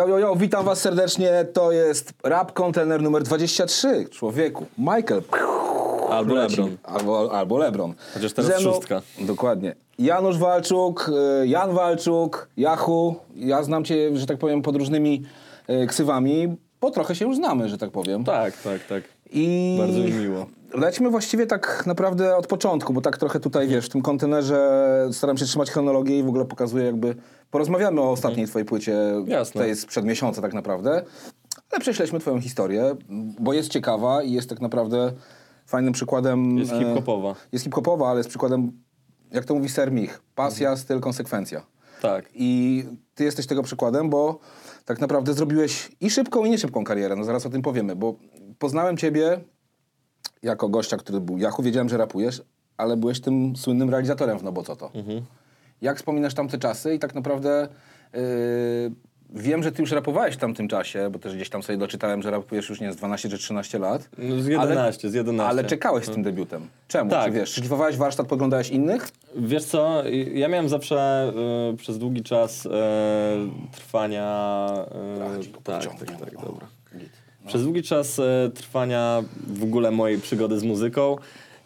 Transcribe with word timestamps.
Jo, 0.00 0.08
jo, 0.08 0.18
jo, 0.18 0.36
witam 0.36 0.64
was 0.64 0.80
serdecznie. 0.80 1.44
To 1.52 1.72
jest 1.72 2.12
rap 2.24 2.52
kontener 2.52 3.02
numer 3.02 3.22
23. 3.22 4.06
Człowieku, 4.10 4.66
Michael. 4.78 5.22
Albo 6.10 6.34
Leci. 6.34 6.56
Lebron. 6.56 6.76
Albo, 6.82 7.32
albo 7.32 7.58
Lebron. 7.58 7.94
Chociaż 8.14 8.32
teraz 8.32 8.50
Ze 8.50 8.60
mną- 8.60 8.72
szóstka. 8.74 9.02
Dokładnie. 9.20 9.74
Janusz 9.98 10.38
Walczuk, 10.38 11.10
y, 11.42 11.46
Jan 11.46 11.72
Walczuk, 11.74 12.48
Jachu. 12.56 13.16
Ja 13.36 13.62
znam 13.62 13.84
cię, 13.84 14.16
że 14.16 14.26
tak 14.26 14.38
powiem, 14.38 14.62
pod 14.62 14.76
różnymi 14.76 15.22
y, 15.70 15.86
ksywami, 15.86 16.56
bo 16.80 16.90
trochę 16.90 17.14
się 17.14 17.24
już 17.24 17.36
znamy, 17.36 17.68
że 17.68 17.78
tak 17.78 17.90
powiem. 17.90 18.24
Tak, 18.24 18.62
tak, 18.62 18.86
tak. 18.88 19.02
I 19.32 19.76
Bardzo 19.78 19.98
mi 19.98 20.12
miło. 20.12 20.46
Lećmy 20.74 21.10
właściwie 21.10 21.46
tak 21.46 21.82
naprawdę 21.86 22.36
od 22.36 22.46
początku, 22.46 22.92
bo 22.92 23.00
tak 23.00 23.18
trochę 23.18 23.40
tutaj, 23.40 23.68
wiesz, 23.68 23.86
w 23.86 23.88
tym 23.88 24.02
kontenerze 24.02 25.08
staram 25.12 25.36
się 25.38 25.44
trzymać 25.44 25.70
chronologię 25.70 26.18
i 26.18 26.22
w 26.22 26.28
ogóle 26.28 26.44
pokazuję 26.44 26.84
jakby... 26.84 27.14
Porozmawiamy 27.50 28.00
o 28.00 28.10
ostatniej 28.10 28.46
twojej 28.46 28.66
płycie, 28.66 29.00
Mhm. 29.00 29.28
Jasne. 29.28 29.60
tej 29.60 29.76
sprzed 29.76 30.04
miesiąca 30.04 30.42
tak 30.42 30.54
naprawdę, 30.54 31.04
ale 31.70 31.80
prześledźmy 31.80 32.20
twoją 32.20 32.40
historię, 32.40 32.96
bo 33.40 33.52
jest 33.52 33.68
ciekawa 33.68 34.22
i 34.22 34.32
jest 34.32 34.48
tak 34.48 34.60
naprawdę 34.60 35.12
fajnym 35.66 35.92
przykładem... 35.92 36.58
Jest 36.58 36.72
e, 36.72 36.78
hip-hopowa. 36.78 37.34
Jest 37.52 37.64
hip-hopowa, 37.64 38.08
ale 38.08 38.18
jest 38.18 38.28
przykładem, 38.28 38.72
jak 39.32 39.44
to 39.44 39.54
mówi 39.54 39.68
Ser 39.68 39.92
Mich, 39.92 40.22
pasja, 40.34 40.76
styl, 40.76 41.00
konsekwencja. 41.00 41.62
Tak. 42.02 42.24
I 42.34 42.84
ty 43.14 43.24
jesteś 43.24 43.46
tego 43.46 43.62
przykładem, 43.62 44.10
bo 44.10 44.38
tak 44.84 45.00
naprawdę 45.00 45.34
zrobiłeś 45.34 45.90
i 46.00 46.10
szybką, 46.10 46.44
i 46.44 46.50
nieszybką 46.50 46.84
karierę. 46.84 47.16
No 47.16 47.24
zaraz 47.24 47.46
o 47.46 47.50
tym 47.50 47.62
powiemy, 47.62 47.96
bo 47.96 48.14
poznałem 48.60 48.96
ciebie 48.96 49.40
jako 50.42 50.68
gościa, 50.68 50.96
który 50.96 51.20
był 51.20 51.38
Jachu, 51.38 51.62
wiedziałem, 51.62 51.88
że 51.88 51.96
rapujesz, 51.96 52.42
ale 52.76 52.96
byłeś 52.96 53.20
tym 53.20 53.56
słynnym 53.56 53.90
realizatorem 53.90 54.38
w 54.38 54.42
No 54.42 54.52
Bo 54.52 54.62
Co 54.62 54.76
To. 54.76 54.90
Jak 55.82 55.96
wspominasz 55.96 56.34
tamte 56.34 56.58
czasy 56.58 56.94
i 56.94 56.98
tak 56.98 57.14
naprawdę 57.14 57.68
yy, 58.12 58.20
wiem, 59.30 59.62
że 59.62 59.72
ty 59.72 59.82
już 59.82 59.92
rapowałeś 59.92 60.34
w 60.34 60.38
tamtym 60.38 60.68
czasie, 60.68 61.10
bo 61.10 61.18
też 61.18 61.34
gdzieś 61.34 61.50
tam 61.50 61.62
sobie 61.62 61.78
doczytałem, 61.78 62.22
że 62.22 62.30
rapujesz 62.30 62.68
już 62.68 62.80
nie 62.80 62.92
z 62.92 62.96
12 62.96 63.28
czy 63.28 63.38
13 63.38 63.78
lat. 63.78 64.08
No 64.18 64.40
z 64.40 64.46
11, 64.46 65.10
z 65.10 65.14
11. 65.14 65.50
Ale 65.50 65.64
czekałeś 65.64 66.04
z 66.04 66.10
tym 66.10 66.22
debiutem. 66.22 66.68
Czemu? 66.88 67.10
Tak. 67.10 67.24
Czy 67.24 67.30
wiesz, 67.30 67.50
szlifowałeś 67.50 67.96
warsztat, 67.96 68.26
podglądałeś 68.26 68.70
innych? 68.70 69.08
Wiesz 69.36 69.64
co, 69.64 70.02
ja 70.34 70.48
miałem 70.48 70.68
zawsze 70.68 71.32
y, 71.72 71.76
przez 71.76 71.98
długi 71.98 72.22
czas 72.22 72.66
y, 72.66 72.70
trwania... 73.72 74.68
Y, 75.56 75.64
tak, 75.64 75.82
tak, 75.98 76.20
tak, 76.20 76.34
dobra. 76.34 76.79
Przez 77.50 77.62
długi 77.62 77.82
czas 77.82 78.18
y, 78.18 78.22
trwania 78.54 79.22
w 79.46 79.64
ogóle 79.64 79.90
mojej 79.90 80.18
przygody 80.18 80.58
z 80.58 80.62
muzyką 80.62 81.16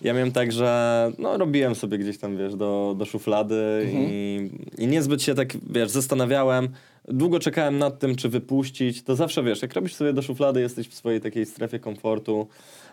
ja 0.03 0.15
miałem 0.15 0.33
tak, 0.33 0.53
że 0.53 1.13
no, 1.19 1.39
robiłem 1.39 1.75
sobie 1.75 1.99
gdzieś 1.99 2.19
tam, 2.19 2.37
wiesz, 2.37 2.55
do, 2.55 2.95
do 2.99 3.05
szuflady 3.05 3.89
i, 3.93 4.51
i 4.79 4.87
niezbyt 4.87 5.23
się 5.23 5.35
tak, 5.35 5.49
wiesz, 5.71 5.91
zastanawiałem. 5.91 6.69
Długo 7.09 7.39
czekałem 7.39 7.79
nad 7.79 7.99
tym, 7.99 8.17
czy 8.17 8.29
wypuścić. 8.29 9.03
To 9.03 9.17
zawsze, 9.17 9.43
wiesz, 9.43 9.63
jak 9.63 9.75
robisz 9.75 9.95
sobie 9.95 10.13
do 10.13 10.23
szuflady, 10.23 10.61
jesteś 10.61 10.89
w 10.89 10.95
swojej 10.95 11.21
takiej 11.21 11.47
strefie 11.47 11.79
komfortu. 11.79 12.47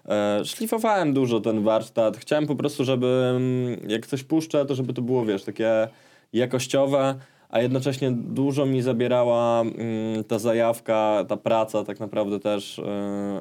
E, 0.05 0.45
szlifowałem 0.45 1.13
dużo 1.13 1.39
ten 1.39 1.63
warsztat. 1.63 2.17
Chciałem 2.17 2.47
po 2.47 2.55
prostu, 2.55 2.83
żeby 2.83 3.33
mm, 3.35 3.89
jak 3.89 4.07
coś 4.07 4.23
puszczę, 4.23 4.65
to 4.65 4.75
żeby 4.75 4.93
to 4.93 5.01
było, 5.01 5.25
wiesz, 5.25 5.43
takie 5.43 5.87
jakościowe, 6.33 7.15
a 7.51 7.59
jednocześnie 7.61 8.11
dużo 8.11 8.65
mi 8.65 8.81
zabierała 8.81 9.61
mm, 9.61 10.23
ta 10.23 10.39
zajawka, 10.39 11.25
ta 11.27 11.37
praca, 11.37 11.83
tak 11.83 11.99
naprawdę 11.99 12.39
też 12.39 12.79
e, 12.79 12.83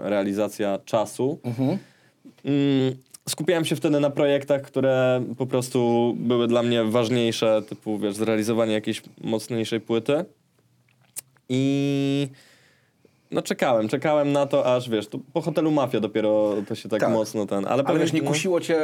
realizacja 0.02 0.78
czasu. 0.84 1.38
Mm, 2.44 2.96
skupiałem 3.28 3.64
się 3.64 3.76
wtedy 3.76 4.00
na 4.00 4.10
projektach, 4.10 4.62
które 4.62 5.22
po 5.38 5.46
prostu 5.46 6.12
były 6.18 6.46
dla 6.48 6.62
mnie 6.62 6.84
ważniejsze, 6.84 7.62
typu 7.68 7.98
wiesz, 7.98 8.14
zrealizowanie 8.14 8.72
jakiejś 8.72 9.02
mocniejszej 9.20 9.80
płyty. 9.80 10.24
I 11.48 12.28
no 13.30 13.42
czekałem, 13.42 13.88
czekałem 13.88 14.32
na 14.32 14.46
to, 14.46 14.74
aż 14.74 14.90
wiesz, 14.90 15.08
po 15.32 15.40
hotelu 15.40 15.70
Mafia 15.70 16.00
dopiero 16.00 16.54
to 16.68 16.74
się 16.74 16.88
tak, 16.88 17.00
Tak. 17.00 17.10
mocno 17.12 17.46
ten. 17.46 17.58
Ale, 17.58 17.68
Ale 17.68 17.84
pewnie- 17.84 18.00
wiesz, 18.00 18.12
nie 18.12 18.22
no, 18.22 18.28
kusiło 18.28 18.60
cię, 18.60 18.78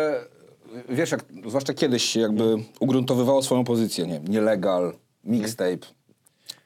wiesz, 0.89 1.11
jak, 1.11 1.25
zwłaszcza 1.47 1.75
kiedyś 1.75 2.17
jakby 2.17 2.57
ugruntowywało 2.81 3.43
swoją 3.43 3.65
pozycję, 3.65 4.07
nie 4.07 4.13
wiem, 4.13 4.29
nielegal, 4.29 4.93
mixtape. 5.27 5.87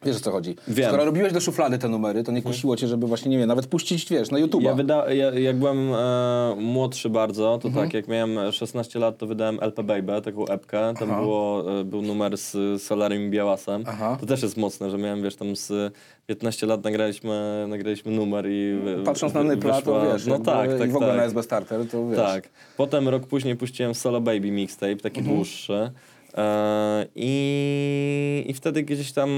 Wiesz 0.04 0.16
o 0.16 0.20
co 0.20 0.30
chodzi? 0.30 0.56
Wiem. 0.68 0.88
Skoro 0.88 1.04
robiłeś 1.04 1.32
do 1.32 1.40
szuflady 1.40 1.78
te 1.78 1.88
numery, 1.88 2.22
to 2.24 2.32
nie 2.32 2.42
kusiło 2.42 2.76
cię, 2.76 2.86
żeby 2.88 3.06
właśnie, 3.06 3.30
nie 3.30 3.38
wiem, 3.38 3.48
nawet 3.48 3.66
puścić, 3.66 4.08
wiesz, 4.10 4.30
na 4.30 4.38
YouTube'a. 4.38 4.62
Ja, 4.64 4.74
wyda- 4.74 5.10
ja 5.12 5.30
jak 5.38 5.56
byłem 5.56 5.92
e, 5.94 6.54
młodszy 6.58 7.10
bardzo, 7.10 7.58
to 7.62 7.68
Mhm. 7.68 7.86
tak, 7.86 7.94
jak 7.94 8.08
miałem 8.08 8.52
16 8.52 8.98
lat, 8.98 9.18
to 9.18 9.26
wydałem 9.26 9.58
LP 9.60 9.82
Baby, 9.82 10.22
taką 10.22 10.46
epkę. 10.46 10.94
Tam 10.98 11.10
Aha. 11.10 11.20
było, 11.20 11.64
e, 11.80 11.84
był 11.84 12.02
numer 12.02 12.38
z 12.38 12.82
Solarem 12.82 13.22
i 13.26 13.30
Białasem. 13.30 13.84
Aha. 13.86 14.16
To 14.20 14.26
też 14.26 14.42
jest 14.42 14.56
mocne, 14.56 14.90
że 14.90 14.98
miałem, 14.98 15.22
wiesz, 15.22 15.36
tam 15.36 15.56
z 15.56 15.94
15 16.26 16.66
lat 16.66 16.84
nagraliśmy, 16.84 17.64
nagraliśmy 17.68 18.12
numer 18.12 18.46
i 18.48 18.80
wy- 18.84 19.02
Patrząc 19.04 19.34
na 19.34 19.42
Nypla, 19.42 19.82
to 19.82 20.12
wiesz, 20.12 20.26
no 20.26 20.38
tak, 20.38 20.78
tak, 20.78 20.88
i 20.88 20.92
w 20.92 20.96
ogóle 20.96 21.08
tak. 21.10 21.18
na 21.18 21.24
SB 21.24 21.42
Starter, 21.42 21.86
to 21.88 22.08
wiesz. 22.08 22.16
Tak. 22.18 22.48
Potem 22.76 23.08
rok 23.08 23.26
później 23.26 23.56
puściłem 23.56 23.94
Solo 23.94 24.20
Baby 24.20 24.50
mixtape, 24.50 24.96
taki 24.96 25.18
Mhm. 25.18 25.36
dłuższy. 25.36 25.90
E, 26.36 27.06
i, 27.14 28.44
I 28.46 28.54
wtedy 28.54 28.82
gdzieś 28.82 29.12
tam, 29.12 29.30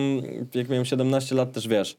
jak 0.54 0.68
miałem 0.68 0.84
17 0.84 1.34
lat, 1.34 1.52
też 1.52 1.68
wiesz, 1.68 1.96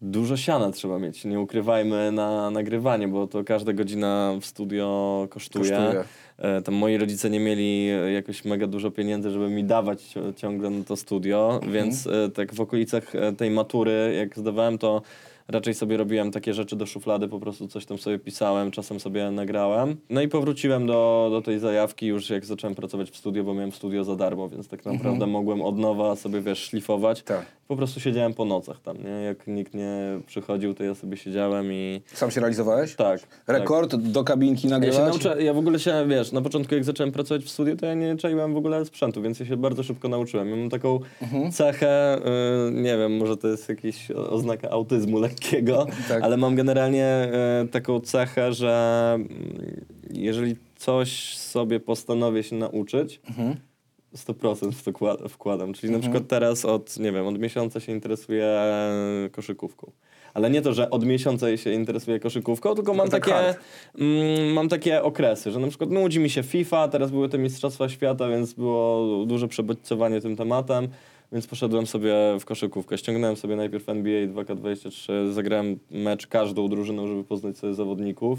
dużo 0.00 0.36
siana 0.36 0.70
trzeba 0.70 0.98
mieć. 0.98 1.24
Nie 1.24 1.40
ukrywajmy 1.40 2.12
na 2.12 2.50
nagrywanie, 2.50 3.08
bo 3.08 3.26
to 3.26 3.44
każda 3.44 3.72
godzina 3.72 4.32
w 4.40 4.46
studio 4.46 5.26
kosztuje. 5.30 5.70
Kosztuje. 5.70 6.04
E, 6.38 6.62
tam 6.62 6.74
moi 6.74 6.96
rodzice 6.98 7.30
nie 7.30 7.40
mieli 7.40 7.86
jakoś 8.14 8.44
mega 8.44 8.66
dużo 8.66 8.90
pieniędzy, 8.90 9.30
żeby 9.30 9.48
mi 9.48 9.64
dawać 9.64 10.14
ciągle 10.36 10.70
na 10.70 10.84
to 10.84 10.96
studio, 10.96 11.50
Mhm. 11.54 11.72
więc 11.72 12.06
e, 12.06 12.30
tak 12.34 12.54
w 12.54 12.60
okolicach 12.60 13.12
tej 13.36 13.50
matury, 13.50 14.14
jak 14.18 14.38
zdawałem, 14.38 14.78
to 14.78 15.02
raczej 15.48 15.74
sobie 15.74 15.96
robiłem 15.96 16.30
takie 16.30 16.54
rzeczy 16.54 16.76
do 16.76 16.86
szuflady, 16.86 17.28
po 17.28 17.40
prostu 17.40 17.68
coś 17.68 17.86
tam 17.86 17.98
sobie 17.98 18.18
pisałem, 18.18 18.70
czasem 18.70 19.00
sobie 19.00 19.30
nagrałem. 19.30 19.96
No 20.10 20.20
i 20.20 20.28
powróciłem 20.28 20.86
do, 20.86 21.28
do 21.30 21.42
tej 21.42 21.58
zajawki 21.58 22.06
już 22.06 22.30
jak 22.30 22.44
zacząłem 22.44 22.74
pracować 22.74 23.10
w 23.10 23.16
studio, 23.16 23.44
bo 23.44 23.54
miałem 23.54 23.72
studio 23.72 24.04
za 24.04 24.16
darmo, 24.16 24.48
więc 24.48 24.68
tak 24.68 24.84
naprawdę 24.84 25.26
mogłem 25.26 25.62
od 25.62 25.78
nowa 25.78 26.16
sobie, 26.16 26.40
wiesz, 26.40 26.58
szlifować. 26.58 27.20
Mhm. 27.20 27.40
Tak. 27.40 27.55
Po 27.68 27.76
prostu 27.76 28.00
siedziałem 28.00 28.34
po 28.34 28.44
nocach 28.44 28.80
tam, 28.82 28.96
nie? 29.04 29.10
Jak 29.10 29.46
nikt 29.46 29.74
nie 29.74 30.20
przychodził, 30.26 30.74
to 30.74 30.84
ja 30.84 30.94
sobie 30.94 31.16
siedziałem 31.16 31.72
i... 31.72 32.00
Sam 32.14 32.30
się 32.30 32.40
realizowałeś? 32.40 32.94
Tak. 32.94 33.20
Rekord 33.46 33.94
do 33.96 34.24
kabinki 34.24 34.56
Ja 34.56 34.68
się 34.68 34.68
nagrywać? 34.80 34.98
nauczę, 34.98 35.42
ja 35.42 35.52
w 35.54 35.58
ogóle 35.58 35.78
się, 35.78 36.06
wiesz, 36.08 36.32
na 36.32 36.40
początku 36.42 36.74
jak 36.74 36.84
zacząłem 36.84 37.12
pracować 37.12 37.44
w 37.44 37.48
studiu, 37.50 37.76
to 37.76 37.86
ja 37.86 37.94
nie 37.94 38.16
czaiłem 38.16 38.54
w 38.54 38.56
ogóle 38.56 38.84
sprzętu, 38.84 39.22
więc 39.22 39.40
ja 39.40 39.46
się 39.46 39.56
bardzo 39.56 39.82
szybko 39.82 40.08
nauczyłem. 40.08 40.50
Ja 40.50 40.56
mam 40.56 40.70
taką 40.70 41.00
Mhm. 41.22 41.52
cechę, 41.52 42.18
y, 42.68 42.72
nie 42.72 42.96
wiem, 42.98 43.16
może 43.16 43.36
to 43.36 43.48
jest 43.48 43.68
jakaś 43.68 44.10
o- 44.10 44.30
oznaka 44.30 44.70
autyzmu 44.70 45.18
lekkiego, 45.18 45.86
Tak. 46.08 46.22
ale 46.22 46.36
mam 46.36 46.54
generalnie 46.54 47.28
y, 47.64 47.68
taką 47.68 48.00
cechę, 48.00 48.52
że 48.52 49.10
mm, 49.14 49.28
jeżeli 50.10 50.56
coś 50.76 51.36
sobie 51.38 51.80
postanowię 51.80 52.42
się 52.42 52.56
nauczyć, 52.56 53.20
Mhm. 53.28 53.56
100% 54.14 54.72
w 54.72 54.82
to 54.82 54.92
kła- 54.92 55.28
wkładam. 55.28 55.72
Czyli 55.72 55.92
na 55.92 55.98
przykład 55.98 56.28
teraz 56.28 56.64
od, 56.64 56.98
nie 56.98 57.12
wiem, 57.12 57.26
od 57.26 57.38
miesiąca 57.38 57.80
się 57.80 57.92
interesuję 57.92 58.58
koszykówką. 59.32 59.90
Ale 60.34 60.50
nie 60.50 60.62
to, 60.62 60.72
że 60.72 60.90
od 60.90 61.04
miesiąca 61.04 61.56
się 61.56 61.72
interesuję 61.72 62.20
koszykówką, 62.20 62.74
tylko 62.74 62.94
mam 62.94 63.08
tak 63.08 63.26
takie, 63.26 63.54
mm, 63.98 64.52
mam 64.52 64.68
takie 64.68 65.02
okresy, 65.02 65.50
że 65.50 65.58
na 65.58 65.68
przykład 65.68 65.90
nudzi 65.90 66.20
mi 66.20 66.30
się 66.30 66.42
FIFA, 66.42 66.88
teraz 66.88 67.10
były 67.10 67.28
te 67.28 67.38
Mistrzostwa 67.38 67.88
Świata, 67.88 68.28
więc 68.28 68.52
było 68.52 69.06
duże 69.26 69.48
przebodźcowanie 69.48 70.20
tym 70.20 70.36
tematem, 70.36 70.88
więc 71.32 71.46
poszedłem 71.46 71.86
sobie 71.86 72.14
w 72.40 72.44
koszykówkę. 72.44 72.98
Ściągnąłem 72.98 73.36
sobie 73.36 73.56
najpierw 73.56 73.88
NBA 73.88 74.26
2K23, 74.26 75.32
zagrałem 75.32 75.78
mecz 75.90 76.26
każdą 76.26 76.68
drużyną, 76.68 77.06
żeby 77.06 77.24
poznać 77.24 77.58
sobie 77.58 77.74
zawodników. 77.74 78.38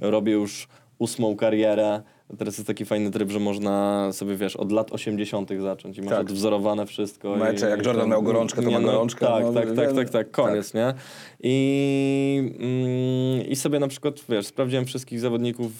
Robię 0.00 0.32
już 0.32 0.68
ósmą 0.98 1.36
karierę. 1.36 2.02
Teraz 2.38 2.58
jest 2.58 2.66
taki 2.66 2.84
fajny 2.84 3.10
tryb, 3.10 3.30
że 3.30 3.40
można 3.40 4.08
sobie, 4.12 4.36
wiesz, 4.36 4.56
od 4.56 4.72
lat 4.72 4.92
80. 4.92 5.50
zacząć 5.62 5.98
i 5.98 6.02
masz 6.02 6.10
Tak. 6.10 6.20
odwzorowane 6.20 6.86
wszystko. 6.86 7.36
Mecze, 7.36 7.66
i, 7.66 7.70
jak 7.70 7.86
Jordan 7.86 8.08
miał 8.08 8.22
gorączkę, 8.22 8.62
to 8.62 8.68
nie, 8.68 8.74
ma 8.74 8.80
no, 8.80 8.92
gorączkę, 8.92 9.26
Tak, 9.26 9.44
no, 9.44 9.52
tak, 9.52 9.66
tak, 9.66 9.86
wiem. 9.86 9.96
tak, 9.96 10.10
tak, 10.10 10.30
koniec, 10.30 10.74
nie? 10.74 10.94
I, 11.42 12.52
mm, 12.58 13.46
I 13.48 13.56
sobie 13.56 13.78
na 13.78 13.88
przykład, 13.88 14.14
wiesz, 14.28 14.46
sprawdziłem 14.46 14.84
wszystkich 14.84 15.20
zawodników, 15.20 15.72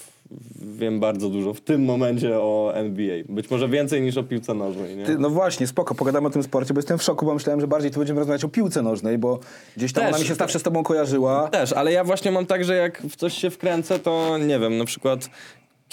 wiem 0.60 1.00
bardzo 1.00 1.28
dużo 1.28 1.54
w 1.54 1.60
tym 1.60 1.84
momencie 1.84 2.38
o 2.38 2.72
NBA. 2.74 3.16
Być 3.28 3.50
może 3.50 3.68
więcej 3.68 4.02
niż 4.02 4.16
o 4.16 4.22
piłce 4.22 4.54
nożnej, 4.54 4.96
nie? 4.96 5.04
Ty, 5.04 5.18
no 5.18 5.30
właśnie, 5.30 5.66
spoko, 5.66 5.94
pogadamy 5.94 6.26
o 6.26 6.30
tym 6.30 6.42
sporcie, 6.42 6.74
bo 6.74 6.78
jestem 6.78 6.98
w 6.98 7.02
szoku, 7.02 7.26
bo 7.26 7.34
myślałem, 7.34 7.60
że 7.60 7.66
bardziej 7.66 7.90
tu 7.90 7.98
będziemy 7.98 8.18
rozmawiać 8.20 8.44
o 8.44 8.48
piłce 8.48 8.82
nożnej, 8.82 9.18
bo 9.18 9.38
gdzieś 9.76 9.92
tam 9.92 10.04
Też. 10.04 10.12
ona 10.12 10.22
mi 10.22 10.28
się 10.28 10.34
zawsze 10.34 10.58
z 10.58 10.62
tobą 10.62 10.82
kojarzyła. 10.82 11.48
Też, 11.48 11.72
ale 11.72 11.92
ja 11.92 12.04
właśnie 12.04 12.30
mam 12.30 12.46
tak, 12.46 12.64
że 12.64 12.76
jak 12.76 13.02
w 13.02 13.16
coś 13.16 13.34
się 13.34 13.50
wkręcę, 13.50 13.98
to 13.98 14.38
nie 14.38 14.58
wiem, 14.58 14.78
na 14.78 14.84
przykład 14.84 15.30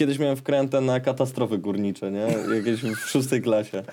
kiedyś 0.01 0.19
miałem 0.19 0.35
wkrętę 0.35 0.81
na 0.81 0.99
katastrofy 0.99 1.57
górnicze, 1.57 2.11
nie? 2.11 2.27
Jakieś 2.55 2.81
w 2.81 3.09
szóstej 3.09 3.41
klasie. 3.41 3.83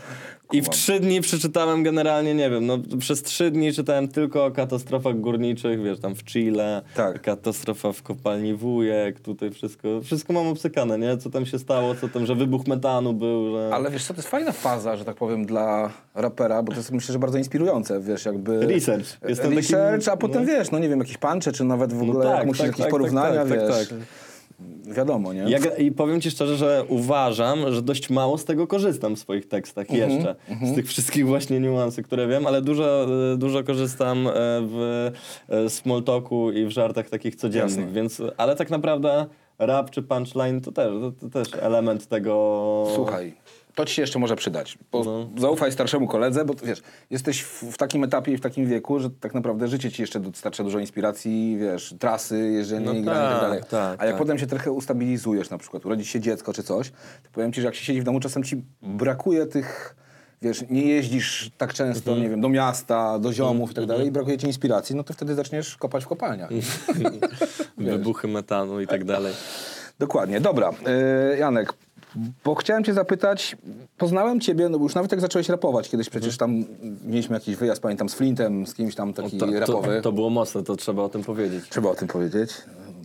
I 0.52 0.62
w 0.62 0.68
trzy 0.68 1.00
dni 1.00 1.20
przeczytałem 1.20 1.82
generalnie, 1.82 2.34
nie 2.34 2.50
wiem, 2.50 2.66
no 2.66 2.78
przez 2.98 3.22
trzy 3.22 3.50
dni 3.50 3.72
czytałem 3.72 4.08
tylko 4.08 4.44
o 4.44 4.50
katastrofach 4.50 5.20
górniczych, 5.20 5.82
wiesz, 5.82 6.00
tam 6.00 6.14
w 6.14 6.24
Chile, 6.24 6.82
Tak. 6.94 7.22
katastrofa 7.22 7.92
w 7.92 8.02
kopalni 8.02 8.54
Wujek, 8.54 9.20
tutaj 9.20 9.50
wszystko, 9.50 10.00
wszystko 10.04 10.32
mam 10.32 10.46
obsykane, 10.46 10.98
nie? 10.98 11.16
Co 11.16 11.30
tam 11.30 11.46
się 11.46 11.58
stało, 11.58 11.94
co 11.94 12.08
tam, 12.08 12.26
że 12.26 12.34
wybuch 12.34 12.66
metanu 12.66 13.12
był, 13.12 13.52
że... 13.52 13.70
Ale 13.74 13.90
wiesz 13.90 14.04
co, 14.04 14.14
to 14.14 14.18
jest 14.18 14.28
fajna 14.28 14.52
faza, 14.52 14.96
że 14.96 15.04
tak 15.04 15.16
powiem, 15.16 15.46
dla 15.46 15.90
rapera, 16.14 16.62
bo 16.62 16.72
to 16.72 16.78
jest 16.78 16.92
myślę, 16.92 17.12
że 17.12 17.18
bardzo 17.18 17.38
inspirujące, 17.38 18.00
wiesz, 18.00 18.24
jakby... 18.24 18.66
Research. 18.66 19.18
Jestem 19.28 19.52
Research, 19.52 20.04
takim- 20.04 20.12
a 20.12 20.16
potem 20.16 20.42
no. 20.42 20.48
wiesz, 20.48 20.70
no 20.70 20.78
nie 20.78 20.88
wiem, 20.88 20.98
jakieś 20.98 21.16
puncze, 21.18 21.52
czy 21.52 21.64
nawet 21.64 21.92
w 21.92 22.02
ogóle 22.02 22.24
tak, 22.26 22.38
jak 22.38 22.46
musisz 22.46 22.58
tak, 22.60 22.66
jakieś 22.66 22.82
tak, 22.82 22.90
porównania, 22.90 23.44
tak, 23.44 23.48
tak, 23.48 23.68
wiesz. 23.68 23.88
Wiadomo, 24.84 25.32
nie? 25.32 25.40
Ja, 25.40 25.58
I 25.78 25.92
powiem 25.92 26.20
ci 26.20 26.30
szczerze, 26.30 26.56
że 26.56 26.84
uważam, 26.88 27.72
że 27.72 27.82
dość 27.82 28.10
mało 28.10 28.38
z 28.38 28.44
tego 28.44 28.66
korzystam 28.66 29.16
w 29.16 29.18
swoich 29.18 29.48
tekstach 29.48 29.90
Mhm, 29.90 30.10
jeszcze. 30.10 30.36
Z 30.62 30.74
tych 30.74 30.86
wszystkich 30.86 31.26
właśnie 31.26 31.60
niuansów, 31.60 32.04
które 32.04 32.28
wiem, 32.28 32.46
ale 32.46 32.62
dużo, 32.62 33.06
e, 33.32 33.36
dużo 33.36 33.64
korzystam 33.64 34.26
e, 34.26 34.30
w 34.62 35.10
e, 35.48 35.70
small 35.70 36.02
talku 36.02 36.50
i 36.52 36.64
w 36.64 36.70
żartach 36.70 37.10
takich 37.10 37.36
codziennych, 37.36 37.76
Jasne. 37.76 37.92
więc, 37.92 38.22
ale 38.36 38.56
tak 38.56 38.70
naprawdę 38.70 39.26
rap 39.58 39.90
czy 39.90 40.02
punchline 40.02 40.60
to 40.60 40.72
też, 40.72 40.92
to, 41.00 41.12
to 41.12 41.28
też 41.28 41.48
element 41.60 42.06
tego... 42.06 42.84
Słuchaj, 42.94 43.34
to 43.78 43.84
ci 43.84 43.94
się 43.94 44.02
jeszcze 44.02 44.18
może 44.18 44.36
przydać. 44.36 44.78
No. 44.92 45.28
Zaufaj 45.38 45.72
starszemu 45.72 46.06
koledze, 46.06 46.44
bo 46.44 46.54
wiesz, 46.64 46.82
jesteś 47.10 47.42
w, 47.42 47.62
w 47.62 47.76
takim 47.78 48.04
etapie 48.04 48.32
i 48.32 48.36
w 48.36 48.40
takim 48.40 48.66
wieku, 48.66 49.00
że 49.00 49.10
tak 49.10 49.34
naprawdę 49.34 49.68
życie 49.68 49.90
ci 49.90 50.02
jeszcze 50.02 50.20
dostarcza 50.20 50.64
dużo 50.64 50.78
inspiracji, 50.78 51.56
wiesz, 51.60 51.94
trasy, 51.98 52.38
jeżdżenie, 52.50 52.86
No 52.86 52.92
granie 52.92 53.02
i 53.02 53.04
tak 53.04 53.14
tak, 53.32 53.40
dalej. 53.40 53.60
tak, 53.70 54.02
A 54.02 54.04
jak 54.06 54.14
tak. 54.14 54.18
potem 54.22 54.38
się 54.38 54.46
trochę 54.46 54.72
ustabilizujesz, 54.72 55.50
na 55.50 55.58
przykład 55.58 55.86
urodzi 55.86 56.04
się 56.04 56.20
dziecko 56.20 56.52
czy 56.52 56.62
coś, 56.62 56.90
to 57.22 57.28
powiem 57.32 57.52
ci, 57.52 57.60
że 57.60 57.66
jak 57.66 57.74
się 57.74 57.84
siedzi 57.84 58.00
w 58.00 58.04
domu, 58.04 58.20
czasem 58.20 58.44
ci 58.44 58.62
brakuje 58.82 59.46
tych, 59.46 59.96
wiesz, 60.42 60.64
nie 60.70 60.82
jeździsz 60.82 61.50
tak 61.58 61.74
często, 61.74 62.10
Mhm. 62.10 62.22
nie 62.24 62.30
wiem, 62.30 62.40
do 62.40 62.48
miasta, 62.48 63.18
do 63.18 63.32
ziomów 63.32 63.70
i 63.70 63.74
tak 63.74 63.86
dalej 63.86 64.06
i 64.06 64.10
brakuje 64.10 64.38
ci 64.38 64.46
inspiracji, 64.46 64.96
no 64.96 65.04
to 65.04 65.14
wtedy 65.14 65.34
zaczniesz 65.34 65.76
kopać 65.76 66.04
w 66.04 66.08
kopalniach. 66.08 66.50
Wybuchy 67.78 68.28
metanu 68.28 68.80
i 68.80 68.86
tak 68.86 69.04
dalej. 69.14 69.34
Dokładnie, 69.98 70.40
dobra. 70.40 70.70
Yy, 71.30 71.38
Janek, 71.38 71.72
bo 72.44 72.54
chciałem 72.54 72.84
cię 72.84 72.94
zapytać, 72.94 73.56
poznałem 73.98 74.40
ciebie, 74.40 74.68
no 74.68 74.78
bo 74.78 74.84
już 74.84 74.94
nawet 74.94 75.12
jak 75.12 75.20
zacząłeś 75.20 75.48
rapować, 75.48 75.88
kiedyś 75.88 76.08
przecież 76.10 76.36
tam 76.36 76.64
mieliśmy 77.06 77.34
jakiś 77.36 77.56
wyjazd, 77.56 77.82
pamiętam, 77.82 78.08
z 78.08 78.14
Flintem, 78.14 78.66
z 78.66 78.74
kimś 78.74 78.94
tam 78.94 79.12
taki 79.12 79.38
To, 79.38 79.46
to, 79.46 79.60
rapowy. 79.60 80.00
to 80.02 80.12
było 80.12 80.30
mocne, 80.30 80.62
to 80.62 80.76
trzeba 80.76 81.02
o 81.02 81.08
tym 81.08 81.22
powiedzieć. 81.24 81.64
Trzeba 81.68 81.90
o 81.90 81.94
tym 81.94 82.08
powiedzieć. 82.08 82.50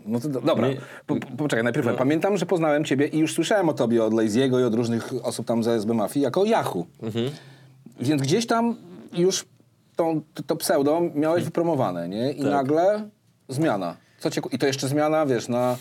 No 0.06 0.20
to 0.20 0.30
do, 0.30 0.42
dobra, 0.42 0.68
Nie- 0.68 0.78
po, 1.08 1.16
po, 1.16 1.28
poczekaj, 1.38 1.64
najpierw 1.64 1.98
pamiętam, 1.98 2.38
że 2.38 2.46
poznałem 2.46 2.86
ciebie 2.86 3.08
i 3.08 3.18
już 3.20 3.34
słyszałem 3.34 3.70
o 3.70 3.74
tobie 3.74 4.04
od 4.04 4.14
Lazy'ego 4.14 4.62
i 4.62 4.64
od 4.64 4.74
różnych 4.74 5.14
osób 5.24 5.46
tam 5.46 5.64
z 5.64 5.68
SB 5.68 5.94
Mafii 5.94 6.24
jako 6.24 6.46
Yahoo. 6.46 6.86
Więc 8.00 8.22
gdzieś 8.22 8.48
tam 8.48 8.76
już 9.14 9.46
to, 9.96 10.14
to 10.48 10.56
pseudo 10.56 11.02
miałeś 11.16 11.44
wypromowane, 11.44 12.10
nie? 12.10 12.32
I 12.32 12.42
Tak. 12.42 12.52
nagle 12.52 13.10
zmiana. 13.50 13.96
Co 14.20 14.30
cię, 14.30 14.42
I 14.52 14.58
to 14.60 14.68
jeszcze 14.68 14.88
zmiana, 14.88 15.26
wiesz, 15.26 15.48
na 15.50 15.78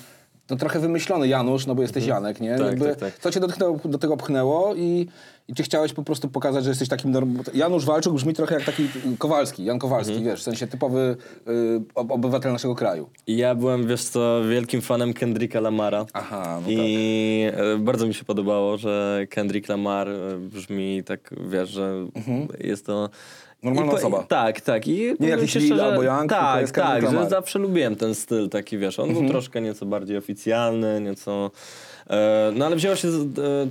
no 0.53 0.59
trochę 0.59 0.79
wymyślony 0.81 1.29
Janusz, 1.29 1.67
no 1.67 1.75
bo 1.75 1.83
jesteś 1.83 2.07
Janek, 2.07 2.41
nie? 2.41 2.59
Tak, 2.59 2.79
tak, 2.79 2.97
tak. 2.97 3.19
Co 3.19 3.31
cię 3.31 3.41
do, 3.41 3.49
tego- 3.49 3.81
do 3.85 3.99
tego 3.99 4.17
pchnęło 4.17 4.75
i, 4.75 5.07
i 5.49 5.55
czy 5.55 5.63
chciałeś 5.63 5.93
po 5.93 6.03
prostu 6.03 6.29
pokazać, 6.29 6.65
że 6.65 6.71
jesteś 6.71 6.89
takim... 6.89 7.11
Norm... 7.11 7.39
Janusz 7.55 7.85
Walczuk 7.85 8.15
brzmi 8.15 8.35
trochę 8.35 8.55
jak 8.55 8.65
taki 8.65 8.89
Kowalski, 9.19 9.65
Jan 9.65 9.79
Kowalski, 9.79 10.13
Mhm. 10.15 10.31
wiesz, 10.31 10.41
w 10.41 10.43
sensie 10.43 10.67
typowy 10.67 11.17
y, 11.49 11.81
ob- 11.95 12.13
obywatel 12.13 12.53
naszego 12.53 12.75
kraju. 12.75 13.09
Ja 13.27 13.55
byłem, 13.55 13.87
wiesz 13.87 14.03
co, 14.05 14.41
wielkim 14.51 14.81
fanem 14.81 15.15
Kendricka 15.15 15.61
Lamara. 15.61 16.07
Aha, 16.13 16.61
no 16.65 16.71
I 16.73 17.47
e, 17.53 17.79
bardzo 17.79 18.07
mi 18.07 18.15
się 18.15 18.25
podobało, 18.25 18.77
że 18.77 19.27
Kendrick 19.31 19.69
Lamar 19.69 20.09
e, 20.09 20.39
brzmi 20.39 21.03
tak, 21.07 21.35
wiesz, 21.51 21.71
że 21.71 21.95
jest 22.61 22.87
to... 22.87 23.11
Normalna 23.63 23.93
I 23.93 23.95
osoba. 23.95 24.23
Tak, 24.23 24.61
tak. 24.61 24.89
I 24.89 25.15
powiem 25.19 25.39
jakiś 25.39 25.55
Lil 25.55 25.67
szczerze, 25.67 25.85
albo 25.85 26.03
Young, 26.03 26.31
Tak, 26.31 26.61
jest 26.61 26.75
tak, 26.75 27.11
że 27.11 27.31
zawsze 27.31 27.59
lubiłem 27.59 27.97
ten 27.97 28.15
styl 28.15 28.49
taki, 28.49 28.79
wiesz, 28.79 28.99
on 28.99 29.13
był 29.13 29.29
troszkę 29.29 29.61
nieco 29.61 29.87
bardziej 29.87 30.17
oficjalny, 30.17 31.01
nieco... 31.01 31.51
E, 32.11 32.53
no 32.55 32.67
ale 32.67 32.77
wzięło 32.77 32.97
się 32.97 33.11
z, 33.11 33.39
e, 33.39 33.67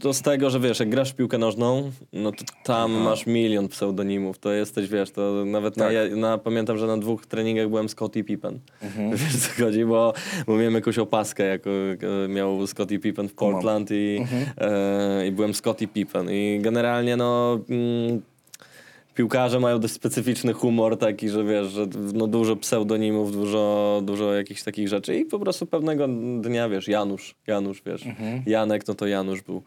to 0.00 0.14
z 0.14 0.22
tego, 0.22 0.50
że 0.50 0.60
wiesz, 0.60 0.80
jak 0.80 0.88
grasz 0.90 1.12
w 1.12 1.14
piłkę 1.14 1.38
nożną, 1.38 1.90
no 2.12 2.32
to 2.32 2.44
tam 2.64 2.92
masz 2.92 3.26
milion 3.26 3.68
pseudonimów, 3.68 4.38
to 4.38 4.52
jesteś, 4.52 4.88
wiesz, 4.88 5.10
to 5.10 5.44
nawet 5.46 5.76
na, 5.76 5.84
Tak. 5.84 5.94
ja- 5.94 6.16
na, 6.16 6.38
pamiętam, 6.38 6.78
że 6.78 6.86
na 6.86 6.96
dwóch 6.96 7.26
treningach 7.26 7.68
byłem 7.68 7.88
Scottie 7.88 8.24
Pippen. 8.24 8.58
Wiesz 9.12 9.36
co 9.36 9.64
chodzi, 9.64 9.84
bo, 9.84 10.12
bo 10.46 10.56
miałem 10.56 10.74
jakąś 10.74 10.98
opaskę, 10.98 11.44
jako 11.44 11.70
e, 12.24 12.28
miał 12.28 12.66
Scottie 12.66 12.98
Pippen 12.98 13.28
w 13.28 13.34
Portland 13.34 13.90
i, 13.90 14.24
e, 14.58 15.26
i 15.26 15.32
byłem 15.32 15.54
Scottie 15.54 15.88
Pippen 15.88 16.30
i 16.30 16.58
generalnie 16.62 17.16
no... 17.16 17.58
Mm, 17.70 18.22
piłkarze 19.18 19.60
mają 19.60 19.78
dość 19.78 19.94
specyficzny 19.94 20.52
humor 20.52 20.98
taki, 20.98 21.28
że 21.28 21.44
wiesz, 21.44 21.66
że 21.66 21.86
no 22.14 22.26
dużo 22.26 22.56
pseudonimów, 22.56 23.32
dużo, 23.32 24.00
dużo 24.04 24.34
jakichś 24.34 24.62
takich 24.62 24.88
rzeczy 24.88 25.16
i 25.16 25.24
po 25.24 25.38
prostu 25.38 25.66
pewnego 25.66 26.08
dnia, 26.40 26.68
wiesz, 26.68 26.88
Janusz, 26.88 27.34
Janusz, 27.46 27.82
wiesz, 27.86 28.04
Janek, 28.46 28.88
no 28.88 28.94
to 28.94 29.06
Janusz 29.06 29.42
był. 29.42 29.62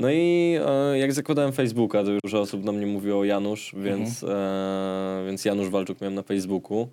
No 0.00 0.10
i 0.10 0.56
e, 0.66 0.98
jak 0.98 1.12
zakładałem 1.12 1.52
Facebooka, 1.52 2.04
to 2.04 2.10
już 2.24 2.34
osób 2.34 2.64
do 2.64 2.72
mnie 2.72 2.86
mówiło 2.86 3.24
Janusz, 3.24 3.74
więc, 3.76 4.22
e, 4.22 5.22
więc 5.26 5.44
Janusz 5.44 5.68
Walczuk 5.68 6.00
miałem 6.00 6.14
na 6.14 6.22
Facebooku, 6.22 6.88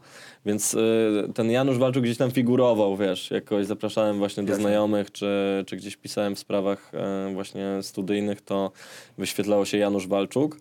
więc 0.45 0.75
e, 0.75 1.33
ten 1.33 1.51
Janusz 1.51 1.77
Walczuk 1.77 2.03
gdzieś 2.03 2.17
tam 2.17 2.31
figurował, 2.31 2.97
wiesz, 2.97 3.31
jakoś 3.31 3.65
zapraszałem 3.65 4.17
właśnie 4.17 4.43
do 4.43 4.49
Jasne. 4.49 4.61
znajomych, 4.61 5.11
czy, 5.11 5.63
czy 5.67 5.77
gdzieś 5.77 5.97
pisałem 5.97 6.35
w 6.35 6.39
sprawach 6.39 6.91
e, 6.93 7.33
właśnie 7.33 7.65
studyjnych, 7.81 8.41
to 8.41 8.71
wyświetlało 9.17 9.65
się 9.65 9.77
Janusz 9.77 10.07
Walczuk. 10.07 10.57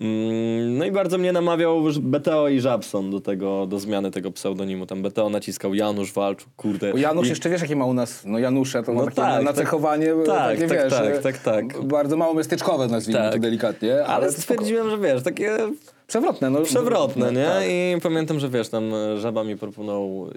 Mm, 0.00 0.78
no 0.78 0.84
i 0.84 0.92
bardzo 0.92 1.18
mnie 1.18 1.32
namawiał 1.32 1.82
BTO 2.00 2.48
i 2.48 2.60
Żabson 2.60 3.10
do 3.10 3.20
tego, 3.20 3.66
do 3.66 3.78
zmiany 3.78 4.10
tego 4.10 4.30
pseudonimu. 4.30 4.86
Tam 4.86 5.02
BTO 5.02 5.30
naciskał 5.30 5.74
Janusz 5.74 6.12
Walczuk, 6.12 6.48
kurde. 6.56 6.92
Bo 6.92 6.98
Janusz 6.98 7.26
I- 7.26 7.30
jeszcze 7.30 7.50
wiesz, 7.50 7.62
jakie 7.62 7.76
ma 7.76 7.86
u 7.86 7.94
nas, 7.94 8.24
no 8.26 8.38
Janusze, 8.38 8.82
to 8.82 8.92
ma 8.92 9.00
No 9.00 9.06
takie 9.06 9.16
tak, 9.16 9.44
nacechowanie, 9.44 10.14
tak, 10.26 10.58
takie 10.58 10.68
tak, 10.68 10.78
wiesz, 10.78 10.92
tak, 10.92 11.18
tak, 11.18 11.38
tak. 11.38 11.81
Bardzo 11.82 12.16
mało 12.16 12.34
miasteczkowe, 12.34 12.88
nazwijmy 12.88 13.20
Tak. 13.22 13.32
to 13.32 13.38
delikatnie. 13.38 13.92
Ale, 13.94 14.06
Ale 14.06 14.26
to 14.26 14.32
spoko. 14.32 14.42
stwierdziłem, 14.42 14.90
że 14.90 14.98
wiesz, 14.98 15.22
takie 15.22 15.58
Przewrotne, 16.06 16.50
no. 16.50 16.60
przewrotne, 16.60 17.32
nie? 17.32 17.44
tak. 17.44 17.62
I 17.68 17.94
pamiętam, 18.02 18.40
że 18.40 18.48
wiesz, 18.48 18.68
tam 18.68 18.94
e, 18.94 19.20
żaba 19.20 19.44
mi 19.44 19.56
proponował 19.56 20.30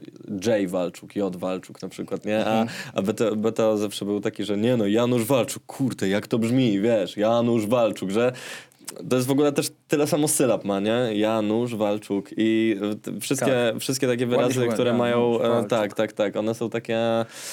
J 0.45 0.69
Walczuk, 0.69 1.15
J 1.15 1.35
Walczuk 1.35 1.81
na 1.81 1.89
przykład, 1.89 2.25
nie? 2.25 2.45
A, 2.45 2.65
a 2.93 3.01
BTO, 3.01 3.35
BTO 3.35 3.77
zawsze 3.77 4.05
był 4.05 4.21
taki, 4.21 4.43
że 4.43 4.57
nie 4.57 4.77
no, 4.77 4.87
Janusz 4.87 5.25
Walczuk, 5.25 5.63
kurde, 5.65 6.09
jak 6.09 6.27
to 6.27 6.39
brzmi, 6.39 6.79
wiesz, 6.79 7.17
Janusz 7.17 7.67
Walczuk, 7.67 8.09
że 8.09 8.31
to 9.09 9.15
jest 9.15 9.27
w 9.27 9.31
ogóle 9.31 9.51
też 9.51 9.67
tyle 9.87 10.07
samo 10.07 10.27
sylab 10.27 10.65
ma, 10.65 10.79
nie? 10.79 11.09
Janusz 11.13 11.75
Walczuk 11.75 12.29
i 12.37 12.77
e, 13.17 13.19
wszystkie, 13.19 13.73
wszystkie 13.79 14.07
takie 14.07 14.25
wyrazy, 14.25 14.47
Tak. 14.49 14.57
Ładnie 14.59 14.73
które 14.73 14.93
mają, 14.93 15.39
e, 15.41 15.49
Walczuk. 15.49 15.69
tak, 15.69 15.93
tak, 15.93 16.13
tak, 16.13 16.35
one 16.35 16.55
są 16.55 16.69
takie... 16.69 16.99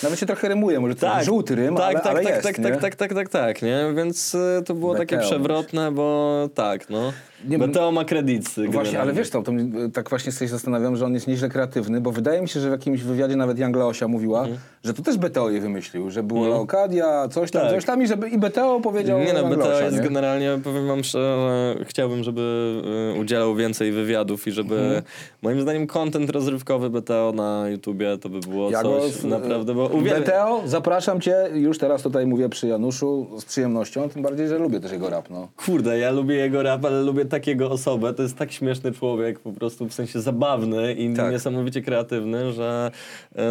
Nawet 0.02 0.18
się 0.18 0.26
trochę 0.26 0.48
rymuje, 0.48 0.80
może 0.80 0.94
to 0.94 1.00
Tak, 1.00 1.24
żółty 1.24 1.54
rym, 1.54 1.74
tak, 1.76 1.84
ale, 1.84 1.94
tak, 2.00 2.06
ale 2.06 2.22
tak, 2.22 2.32
jest, 2.32 2.42
tak, 2.46 2.58
nie? 2.58 2.64
tak, 2.64 2.80
tak, 2.80 2.94
tak, 2.96 3.14
tak, 3.14 3.28
tak, 3.28 3.62
nie? 3.62 3.78
Więc 3.96 4.34
y, 4.34 4.62
to 4.66 4.74
było 4.74 4.94
takie 4.94 5.16
BTO. 5.16 5.26
przewrotne, 5.26 5.92
bo 5.92 6.48
tak, 6.54 6.90
no. 6.90 7.12
Nie, 7.48 7.58
BTO 7.58 7.92
ma 7.92 8.04
kredyty. 8.04 8.68
Właśnie, 8.68 9.00
ale 9.00 9.12
wiesz 9.12 9.30
to 9.30 9.38
e, 9.38 9.90
tak 9.92 10.10
właśnie 10.10 10.32
sobie 10.32 10.48
zastanawiam, 10.48 10.96
że 10.96 11.04
on 11.06 11.14
jest 11.14 11.26
nieźle 11.28 11.48
kreatywny, 11.48 12.00
bo 12.00 12.12
wydaje 12.12 12.42
mi 12.42 12.48
się, 12.48 12.60
że 12.60 12.68
w 12.68 12.72
jakimś 12.72 13.02
wywiadzie 13.02 13.36
nawet 13.36 13.58
Jan 13.58 13.72
Leosia 13.72 14.08
mówiła, 14.08 14.40
Mhm. 14.40 14.58
że 14.84 14.94
to 14.94 15.02
też 15.02 15.16
BTO 15.18 15.50
je 15.50 15.60
wymyślił, 15.60 16.10
że 16.10 16.22
była 16.22 16.48
Leokadia, 16.48 17.28
coś 17.28 17.50
tam, 17.50 17.62
Tak. 17.62 17.70
coś 17.70 17.84
tam 17.84 18.02
i 18.02 18.06
żeby 18.06 18.28
i 18.28 18.38
BTO 18.38 18.80
powiedział 18.80 19.18
Nie 19.18 19.32
no, 19.32 19.44
BTO 19.56 19.80
jest 19.80 19.96
nie? 19.96 20.02
generalnie, 20.02 20.58
powiem 20.64 20.86
wam 20.86 21.04
szczerze, 21.04 21.74
chciałbym, 21.88 22.21
żeby 22.22 22.72
y, 23.16 23.20
udzielał 23.20 23.54
więcej 23.54 23.92
wywiadów 23.92 24.46
i 24.48 24.52
żeby, 24.52 24.74
Mhm. 24.78 25.02
moim 25.42 25.60
zdaniem, 25.60 25.86
content 25.86 26.30
rozrywkowy 26.30 26.90
BTO 26.90 27.32
na 27.36 27.68
YouTubie 27.68 28.18
to 28.18 28.28
by 28.28 28.40
było 28.40 28.70
Ja 28.70 28.82
coś 28.82 29.12
z- 29.12 29.24
naprawdę, 29.24 29.74
bo 29.74 29.86
uwielbiam. 29.86 30.22
BTO, 30.22 30.62
zapraszam 30.66 31.20
cię, 31.20 31.36
już 31.54 31.78
teraz 31.78 32.02
tutaj 32.02 32.26
mówię 32.26 32.48
przy 32.48 32.66
Januszu 32.68 33.26
z 33.38 33.44
przyjemnością, 33.44 34.08
tym 34.08 34.22
bardziej, 34.22 34.48
że 34.48 34.58
lubię 34.58 34.80
też 34.80 34.92
jego 34.92 35.10
rap, 35.10 35.30
no. 35.30 35.48
Kurde, 35.66 35.98
ja 35.98 36.10
lubię 36.10 36.34
jego 36.34 36.62
rap, 36.62 36.84
ale 36.84 37.02
lubię 37.02 37.24
takiego 37.24 37.70
osobę. 37.70 38.14
To 38.14 38.22
jest 38.22 38.36
tak 38.36 38.52
śmieszny 38.52 38.92
człowiek, 38.92 39.40
po 39.40 39.52
prostu 39.52 39.88
w 39.88 39.92
sensie 39.94 40.20
zabawny 40.20 40.94
i 40.94 41.14
Tak. 41.14 41.32
niesamowicie 41.32 41.82
kreatywny, 41.82 42.52
że 42.52 42.90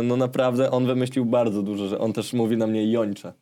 no 0.04 0.18
naprawdę 0.18 0.72
on 0.72 0.86
wymyślił 0.86 1.26
bardzo 1.26 1.62
dużo, 1.62 1.88
że 1.88 2.00
on 2.00 2.14
też 2.14 2.34
mówi 2.34 2.58
na 2.58 2.68
mnie 2.68 2.92
jończe. 2.92 3.34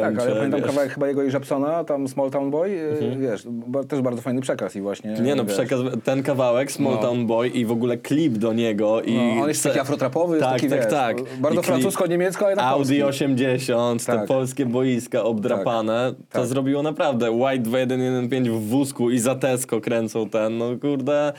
Tak, 0.00 0.18
ale 0.20 0.34
pamiętam 0.34 0.60
wiesz. 0.60 0.68
kawałek 0.70 0.92
chyba 0.94 1.08
jego 1.08 1.22
i 1.22 1.30
Żabsona, 1.30 1.84
tam 1.84 2.08
Small 2.08 2.30
Town 2.30 2.50
Boy, 2.50 2.70
y, 2.70 3.16
wiesz, 3.18 3.42
ba- 3.48 3.84
też 3.84 4.00
bardzo 4.00 4.22
fajny 4.22 4.40
przekaz 4.40 4.76
i 4.76 4.80
właśnie... 4.80 5.10
Mhm. 5.10 5.26
Nie 5.26 5.34
no, 5.34 5.44
wiesz, 5.44 5.54
przekaz, 5.54 5.80
ten 6.04 6.22
kawałek, 6.22 6.72
Small 6.72 6.94
No. 6.94 7.00
Town 7.02 7.26
Boy 7.26 7.48
i 7.48 7.64
w 7.66 7.72
ogóle 7.72 7.96
klip 7.98 8.32
do 8.32 8.52
niego 8.52 9.02
i... 9.02 9.14
No, 9.14 9.42
on 9.42 9.48
jest 9.48 9.62
taki 9.64 9.78
afrotrapowy, 9.78 10.36
jest 10.36 10.44
tak, 10.48 10.52
taki, 10.60 10.68
tak, 10.68 10.78
wiesz, 10.80 10.90
tak. 10.90 11.16
bardzo 11.40 11.62
francusko-niemiecko, 11.62 12.46
ale 12.46 12.56
na 12.56 12.62
Audi 12.62 13.00
polski. 13.00 13.02
80, 13.02 14.04
te 14.06 14.12
Tak. 14.12 14.26
polskie 14.26 14.66
boiska 14.66 15.22
obdrapane, 15.24 16.14
to 16.30 16.38
tak. 16.38 16.46
zrobiło 16.46 16.82
naprawdę 16.82 17.30
White 17.30 17.62
2115 17.62 18.52
w 18.52 18.68
wózku 18.68 19.10
i 19.10 19.18
za 19.18 19.34
Tesco 19.34 19.80
kręcą 19.80 20.28
ten, 20.28 20.58
no 20.58 20.66
kurde, 20.80 21.32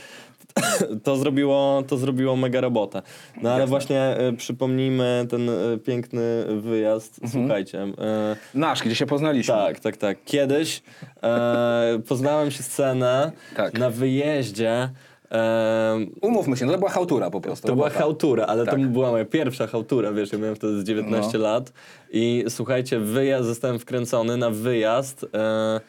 to 1.04 1.18
zrobiło, 1.18 1.84
to 1.88 1.98
zrobiło 1.98 2.36
mega 2.36 2.62
robotę. 2.62 3.02
No 3.42 3.52
ale 3.52 3.68
właśnie 3.68 4.02
e, 4.02 4.34
przypomnijmy 4.34 5.26
ten 5.30 5.50
e, 5.50 5.54
piękny 5.78 6.22
wyjazd. 6.62 7.20
Słuchajcie. 7.32 7.82
E, 7.82 8.36
Nasz, 8.54 8.84
gdzie 8.84 8.96
się 8.96 9.06
poznaliśmy. 9.06 9.54
tak, 9.54 9.80
tak, 9.80 9.98
tak. 9.98 10.18
Kiedyś 10.26 10.84
e, 11.24 12.00
poznałem 12.08 12.52
się 12.52 12.64
scenę 12.64 13.32
Tak. 13.56 13.80
na 13.80 13.90
wyjeździe. 13.90 14.90
E, 15.32 15.98
Umówmy 16.22 16.58
się, 16.58 16.66
no 16.66 16.72
to 16.72 16.78
była 16.78 16.90
chałtura 16.92 17.30
po 17.30 17.42
prostu. 17.42 17.68
to 17.68 17.76
była 17.76 17.90
tak. 17.90 17.98
chałtura, 18.00 18.46
ale 18.46 18.66
Tak. 18.66 18.76
to 18.76 18.82
była 18.82 19.12
moja 19.12 19.26
pierwsza 19.26 19.68
chałtura, 19.68 20.12
wiesz, 20.12 20.32
ja 20.34 20.40
miałem 20.40 20.56
wtedy 20.56 20.80
z 20.82 20.84
19 20.84 21.38
No. 21.38 21.44
lat 21.44 21.74
i 22.12 22.46
słuchajcie, 22.50 23.00
wyjazd, 23.00 23.46
zostałem 23.48 23.80
wkręcony 23.80 24.38
na 24.38 24.50
wyjazd, 24.50 25.26
e, 25.34 25.80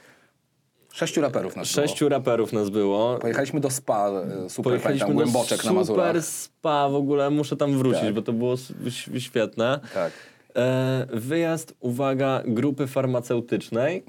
Sześciu 0.95 1.21
raperów 1.21 1.57
nas 1.57 1.73
było. 1.75 1.87
sześciu 1.87 2.09
raperów 2.09 2.53
nas 2.53 2.71
było. 2.71 3.19
Pojechaliśmy 3.19 3.61
do 3.61 3.71
spa, 3.71 4.09
e, 4.09 4.51
super 4.51 4.65
Pojechaliśmy 4.65 5.07
pamiętam, 5.07 5.25
głęboczek 5.33 5.65
na 5.65 5.73
Mazurach. 5.73 6.07
super 6.07 6.23
spa, 6.23 6.89
w 6.89 6.95
ogóle 6.95 7.31
muszę 7.31 7.57
tam 7.57 7.79
wrócić, 7.79 8.03
Tak. 8.03 8.15
bo 8.15 8.23
to 8.23 8.33
było 8.33 8.55
świetne. 9.19 9.81
Tak. 9.95 10.13
E, 10.57 11.07
wyjazd, 11.13 11.75
uwaga, 11.81 12.43
grupy 12.47 12.87
farmaceutycznej, 12.87 14.05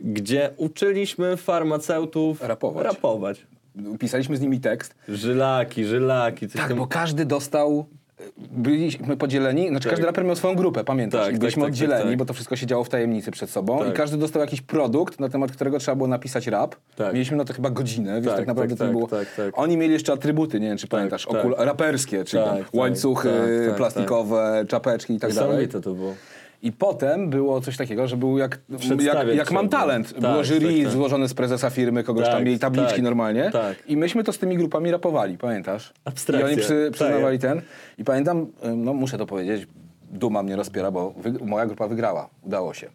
gdzie 0.00 0.50
uczyliśmy 0.56 1.36
farmaceutów 1.36 2.42
Rapować. 2.42 2.84
rapować. 2.84 3.46
Pisaliśmy 3.98 4.36
z 4.36 4.40
nimi 4.40 4.60
tekst. 4.60 4.94
Żylaki, 5.08 5.84
żylaki, 5.84 6.48
coś 6.48 6.60
Tak, 6.60 6.68
tam. 6.68 6.78
bo 6.78 6.86
każdy 6.86 7.24
dostał. 7.24 7.86
Byliśmy 8.38 9.16
podzieleni, 9.16 9.68
znaczy 9.68 9.84
Tak. 9.84 9.90
każdy 9.92 10.06
raper 10.06 10.24
miał 10.24 10.36
swoją 10.36 10.54
grupę, 10.54 10.84
pamiętasz? 10.84 11.26
Tak, 11.26 11.34
I 11.34 11.38
byliśmy 11.38 11.60
tak, 11.60 11.66
tak, 11.66 11.72
oddzieleni, 11.72 12.02
tak, 12.02 12.10
tak. 12.10 12.18
bo 12.18 12.24
to 12.24 12.34
wszystko 12.34 12.56
się 12.56 12.66
działo 12.66 12.84
w 12.84 12.88
tajemnicy 12.88 13.30
przed 13.30 13.50
sobą. 13.50 13.78
Tak. 13.78 13.88
I 13.88 13.92
każdy 13.92 14.16
dostał 14.16 14.42
jakiś 14.42 14.60
produkt, 14.60 15.20
na 15.20 15.28
temat 15.28 15.52
którego 15.52 15.78
trzeba 15.78 15.94
było 15.96 16.08
napisać 16.08 16.46
rap. 16.46 16.76
Tak. 16.96 17.12
Mieliśmy 17.12 17.36
na 17.36 17.44
to 17.44 17.52
chyba 17.54 17.70
godzinę, 17.70 18.12
więc 18.14 18.26
Tak, 18.26 18.36
tak 18.36 18.46
naprawdę 18.46 18.74
tak, 18.74 18.78
to 18.78 18.84
tak, 18.84 18.92
było. 18.92 19.08
tak, 19.08 19.34
tak. 19.36 19.58
Oni 19.58 19.76
mieli 19.76 19.92
jeszcze 19.92 20.12
atrybuty, 20.12 20.60
nie 20.60 20.68
wiem 20.68 20.78
czy 20.78 20.88
pamiętasz, 20.88 21.26
tak. 21.26 21.44
okul- 21.44 21.54
raperskie, 21.58 22.24
czyli 22.24 22.44
Tak, 22.44 22.58
tak, 22.58 22.74
łańcuchy 22.74 23.28
tak, 23.28 23.66
tak, 23.68 23.76
plastikowe, 23.76 24.64
czapeczki 24.68 25.14
i 25.14 25.20
tak 25.20 25.34
dalej. 25.34 25.68
To 25.68 25.80
było. 25.80 26.14
I 26.62 26.72
potem 26.72 27.30
było 27.30 27.60
coś 27.60 27.76
takiego, 27.76 28.08
że 28.08 28.16
był 28.16 28.38
jak, 28.38 28.58
jak, 29.00 29.28
jak 29.34 29.50
mam 29.50 29.68
talent. 29.68 30.12
Tak, 30.12 30.20
było 30.20 30.44
jury 30.44 30.60
tak, 30.74 30.82
tak. 30.82 30.92
złożone 30.92 31.28
z 31.28 31.34
prezesa 31.34 31.70
firmy, 31.70 32.04
kogoś 32.04 32.24
Tak, 32.24 32.34
tam 32.34 32.44
mieli 32.44 32.58
tabliczki 32.58 32.92
tak, 32.94 33.02
normalnie. 33.02 33.50
tak. 33.52 33.76
I 33.86 33.96
myśmy 33.96 34.24
to 34.24 34.32
z 34.32 34.38
tymi 34.38 34.56
grupami 34.56 34.90
rapowali, 34.90 35.38
pamiętasz? 35.38 35.92
Abstrakcja. 36.04 36.48
I 36.48 36.52
oni 36.52 36.62
przy, 36.62 36.84
Tak, 36.84 36.92
przyznawali 36.92 37.38
ten. 37.38 37.62
I 37.98 38.04
pamiętam, 38.04 38.46
no 38.76 38.94
muszę 38.94 39.18
to 39.18 39.26
powiedzieć, 39.26 39.68
duma 40.10 40.42
mnie 40.42 40.56
rozpiera, 40.56 40.90
bo 40.90 41.14
moja 41.44 41.66
grupa 41.66 41.88
wygrała. 41.88 42.28
Udało 42.42 42.74
się. 42.74 42.90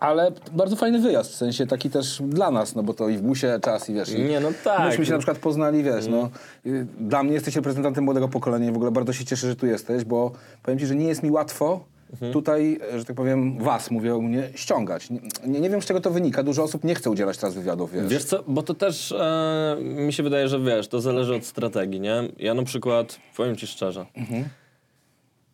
Ale 0.00 0.32
bardzo 0.52 0.76
fajny 0.76 0.98
wyjazd, 0.98 1.30
w 1.32 1.34
sensie 1.34 1.66
taki 1.66 1.90
też 1.90 2.22
dla 2.28 2.50
nas, 2.50 2.74
no 2.74 2.82
bo 2.82 2.94
to 2.94 3.08
i 3.08 3.16
w 3.16 3.22
busie 3.22 3.58
czas 3.62 3.90
i 3.90 3.94
wiesz. 3.94 4.12
I 4.12 4.22
Nie, 4.22 4.40
no 4.40 4.48
tak. 4.64 4.86
Myśmy 4.88 5.06
się 5.06 5.12
na 5.12 5.18
przykład 5.18 5.38
poznali, 5.38 5.82
wiesz, 5.82 6.06
no. 6.06 6.30
y, 6.66 6.86
Dla 7.00 7.22
mnie 7.22 7.32
jesteś 7.32 7.56
reprezentantem 7.56 8.04
młodego 8.04 8.28
pokolenia 8.28 8.68
i 8.68 8.72
w 8.72 8.76
ogóle 8.76 8.90
bardzo 8.90 9.12
się 9.12 9.24
cieszę, 9.24 9.46
że 9.48 9.56
tu 9.56 9.66
jesteś, 9.66 10.04
bo 10.04 10.30
powiem 10.62 10.78
ci, 10.78 10.86
że 10.86 10.94
nie 10.96 11.06
jest 11.08 11.22
mi 11.22 11.30
łatwo 11.30 11.84
Mhm. 12.12 12.32
tutaj, 12.32 12.80
że 12.96 13.04
tak 13.04 13.16
powiem, 13.16 13.58
was, 13.58 13.90
mówię 13.90 14.14
o 14.14 14.20
mnie, 14.20 14.50
ściągać. 14.54 15.08
Nie, 15.46 15.60
nie, 15.60 15.70
wiem, 15.70 15.82
z 15.82 15.86
czego 15.86 16.00
to 16.00 16.10
wynika. 16.10 16.42
Dużo 16.42 16.62
osób 16.62 16.84
nie 16.84 16.94
chce 16.94 17.10
udzielać 17.10 17.38
teraz 17.38 17.54
wywiadów, 17.54 17.92
wiesz. 17.92 18.06
Wiesz 18.06 18.24
co, 18.24 18.44
bo 18.46 18.62
to 18.62 18.74
też 18.74 19.12
e, 19.12 19.76
mi 19.80 20.12
się 20.12 20.22
wydaje, 20.22 20.48
że 20.48 20.60
wiesz, 20.60 20.88
to 20.88 21.00
zależy 21.00 21.34
od 21.34 21.44
strategii, 21.44 22.00
nie? 22.00 22.22
Ja 22.38 22.54
na 22.54 22.62
przykład, 22.62 23.18
powiem 23.36 23.56
ci 23.56 23.66
szczerze, 23.66 24.06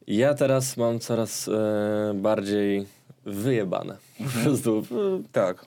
ja 0.07 0.35
teraz 0.35 0.77
mam 0.77 0.99
coraz 0.99 1.49
e, 1.49 2.15
bardziej 2.15 2.87
wyjebane. 3.25 3.97
Po 4.35 4.41
prostu 4.45 4.83
Tak. 5.33 5.67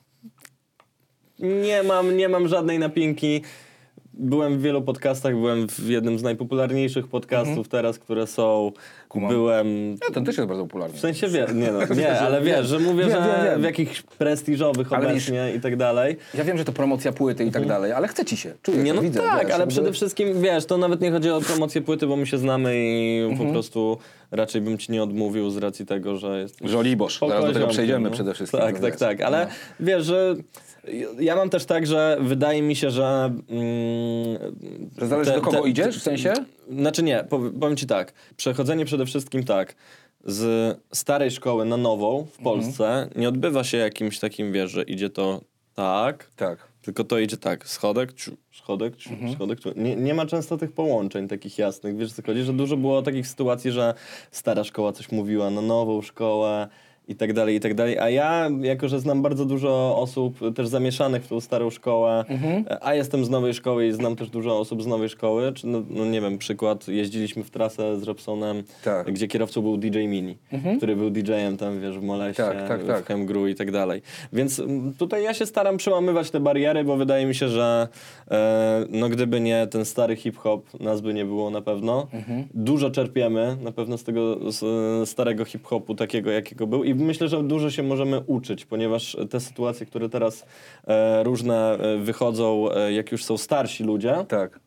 nie 1.39 1.83
mam, 1.83 2.17
nie 2.17 2.29
mam 2.29 2.47
żadnej 2.47 2.79
napinki. 2.79 3.41
Byłem 4.21 4.57
w 4.57 4.61
wielu 4.61 4.81
podcastach, 4.81 5.33
byłem 5.33 5.67
w 5.67 5.89
jednym 5.89 6.19
z 6.19 6.23
najpopularniejszych 6.23 7.07
podcastów 7.07 7.67
teraz, 7.67 7.99
które 7.99 8.27
są. 8.27 8.71
Kumam. 9.09 9.29
Byłem 9.31 9.91
Ja, 9.91 10.13
ten 10.13 10.25
też 10.25 10.37
jest 10.37 10.47
bardzo 10.47 10.63
popularny. 10.63 10.97
w 10.97 10.99
sensie 10.99 11.27
wie, 11.27 11.45
nie, 11.53 11.71
no, 11.71 11.79
nie, 12.01 12.19
ale 12.19 12.41
wiesz, 12.41 12.67
że 12.67 12.79
mówię, 12.79 13.03
Wiem, 13.05 13.09
że 13.11 13.15
wiem, 13.17 13.45
wiem. 13.45 13.61
w 13.61 13.63
jakichś 13.63 14.01
prestiżowych 14.01 14.93
Ale 14.93 15.07
obecnie 15.07 15.53
i 15.55 15.59
tak 15.59 15.75
dalej. 15.75 16.17
Ja 16.33 16.43
wiem, 16.43 16.57
że 16.57 16.65
to 16.65 16.71
promocja 16.71 17.11
płyty 17.11 17.45
i 17.45 17.51
tak 17.51 17.65
dalej, 17.65 17.91
ale 17.91 18.07
chce 18.07 18.25
ci 18.25 18.37
się. 18.37 18.53
Czuję 18.61 18.77
Nie, 18.77 18.93
no 18.93 19.01
widzę. 19.01 19.19
tak, 19.19 19.45
wiesz, 19.47 19.55
ale 19.55 19.67
przede 19.67 19.93
wszystkim, 19.93 20.41
wiesz, 20.41 20.65
to 20.65 20.77
nawet 20.77 21.01
nie 21.01 21.11
chodzi 21.11 21.29
o 21.29 21.41
promocję 21.41 21.81
płyty, 21.81 22.07
bo 22.07 22.15
my 22.15 22.25
się 22.27 22.37
znamy 22.37 22.73
i 22.77 23.21
po 23.37 23.45
prostu 23.45 23.97
raczej 24.31 24.61
bym 24.61 24.77
ci 24.77 24.91
nie 24.91 25.03
odmówił 25.03 25.49
z 25.49 25.57
racji 25.57 25.85
tego, 25.85 26.17
że 26.17 26.39
jest... 26.39 26.59
Żoliborz. 26.63 27.19
Zaraz 27.27 27.45
do 27.45 27.53
tego 27.53 27.67
przejdziemy 27.67 28.09
no. 28.09 28.15
przede 28.15 28.33
wszystkim. 28.33 28.59
Tak, 28.59 28.79
tak, 28.79 28.91
wiesz. 28.91 28.99
tak, 28.99 29.21
ale 29.21 29.45
No. 29.45 29.85
wiesz, 29.85 30.05
że 30.05 30.35
ja 31.19 31.35
mam 31.35 31.49
też 31.49 31.65
tak, 31.65 31.87
że 31.87 32.17
wydaje 32.21 32.61
mi 32.61 32.75
się, 32.75 32.91
że... 32.91 33.33
Mm, 33.49 34.55
Że 34.97 35.07
zależy 35.07 35.31
te- 35.31 35.37
do 35.37 35.41
kogo 35.43 35.61
te- 35.61 35.69
idziesz, 35.69 35.97
w 35.99 36.01
sensie? 36.01 36.33
Znaczy 36.71 37.03
nie, 37.03 37.23
pow- 37.29 37.59
powiem 37.59 37.77
ci 37.77 37.87
tak. 37.87 38.13
Przechodzenie 38.37 38.85
przede 38.85 39.05
wszystkim 39.05 39.43
tak. 39.43 39.75
Z 40.25 40.77
starej 40.93 41.31
szkoły 41.31 41.65
na 41.65 41.77
nową 41.77 42.25
w 42.31 42.37
Polsce 42.43 43.09
nie 43.15 43.29
odbywa 43.29 43.63
się 43.63 43.77
jakimś 43.77 44.19
takim, 44.19 44.51
wiesz, 44.53 44.71
że 44.71 44.83
idzie 44.83 45.09
to 45.09 45.41
tak, 45.73 46.31
Tak. 46.35 46.67
tylko 46.81 47.03
to 47.03 47.19
idzie 47.19 47.37
tak, 47.37 47.67
schodek, 47.67 48.13
ciu, 48.13 48.31
schodek, 48.51 48.95
ciu, 48.97 49.09
schodek, 49.35 49.59
ciu. 49.59 49.69
Nie, 49.75 49.95
nie 49.95 50.13
ma 50.13 50.25
często 50.25 50.57
tych 50.57 50.71
połączeń 50.71 51.27
takich 51.27 51.57
jasnych, 51.57 51.97
wiesz 51.97 52.13
co 52.13 52.21
chodzi, 52.25 52.43
że 52.43 52.53
dużo 52.53 52.77
było 52.77 53.01
takich 53.01 53.27
sytuacji, 53.27 53.71
że 53.71 53.93
stara 54.31 54.63
szkoła 54.63 54.91
coś 54.93 55.11
mówiła 55.11 55.49
na 55.49 55.61
nową 55.61 56.01
szkołę 56.01 56.67
i 57.09 57.15
tak 57.15 57.33
dalej, 57.33 57.55
i 57.55 57.59
tak 57.59 57.73
dalej, 57.73 57.99
a 57.99 58.09
ja, 58.09 58.49
jako 58.61 58.87
że 58.87 58.99
znam 58.99 59.21
bardzo 59.21 59.45
dużo 59.45 59.97
osób 59.97 60.39
też 60.55 60.67
zamieszanych 60.67 61.23
w 61.23 61.27
tą 61.27 61.41
starą 61.41 61.69
szkołę, 61.69 62.25
a 62.81 62.93
jestem 62.93 63.25
z 63.25 63.29
nowej 63.29 63.53
szkoły 63.53 63.87
i 63.87 63.91
znam 63.91 64.15
też 64.15 64.29
dużo 64.29 64.59
osób 64.59 64.83
z 64.83 64.87
nowej 64.87 65.09
szkoły, 65.09 65.53
czy 65.53 65.67
no, 65.67 65.83
no 65.89 66.05
nie 66.05 66.21
wiem, 66.21 66.37
przykład, 66.37 66.87
jeździliśmy 66.87 67.43
w 67.43 67.49
trasę 67.49 67.99
z 67.99 68.03
Robsonem, 68.03 68.63
Tak. 68.83 69.11
gdzie 69.11 69.27
kierowcą 69.27 69.61
był 69.61 69.77
DJ 69.77 69.99
Mini, 70.07 70.37
który 70.77 70.95
był 70.95 71.09
DJ-em 71.09 71.57
tam, 71.57 71.81
wiesz, 71.81 71.99
w 71.99 72.01
Moleście, 72.03 72.43
Tak, 72.43 72.67
tak, 72.67 72.83
tak. 72.83 73.03
w 73.03 73.07
Chemgru 73.07 73.47
i 73.47 73.55
tak 73.55 73.71
dalej. 73.71 74.01
Więc 74.33 74.59
mm, 74.59 74.93
tutaj 74.93 75.23
ja 75.23 75.33
się 75.33 75.45
staram 75.45 75.77
przełamywać 75.77 76.31
te 76.31 76.39
bariery, 76.39 76.83
bo 76.83 76.97
wydaje 76.97 77.25
mi 77.25 77.35
się, 77.35 77.47
że 77.47 77.87
e, 78.31 78.85
no 78.89 79.09
gdyby 79.09 79.39
nie 79.39 79.67
ten 79.67 79.85
stary 79.85 80.15
hip-hop, 80.15 80.79
nas 80.79 81.01
by 81.01 81.13
nie 81.13 81.25
było 81.25 81.49
na 81.49 81.61
pewno. 81.61 82.07
Dużo 82.53 82.89
czerpiemy 82.91 83.57
na 83.63 83.71
pewno 83.71 83.97
z 83.97 84.03
tego 84.03 84.51
z, 84.51 84.63
e, 84.63 85.05
starego 85.05 85.45
hip-hopu, 85.45 85.95
takiego 85.95 86.31
jakiego 86.31 86.67
był 86.67 86.83
i 86.83 86.98
myślę, 86.99 87.27
że 87.27 87.43
dużo 87.43 87.71
się 87.71 87.83
możemy 87.83 88.19
uczyć, 88.19 88.65
ponieważ 88.65 89.17
te 89.29 89.39
sytuacje, 89.39 89.85
które 89.85 90.09
teraz 90.09 90.45
e, 90.87 91.23
różne 91.23 91.77
e, 91.77 91.97
wychodzą, 91.97 92.71
e, 92.71 92.93
jak 92.93 93.11
już 93.11 93.23
są 93.23 93.37
starsi 93.37 93.83
ludzie, 93.83 94.25
Tak. 94.27 94.59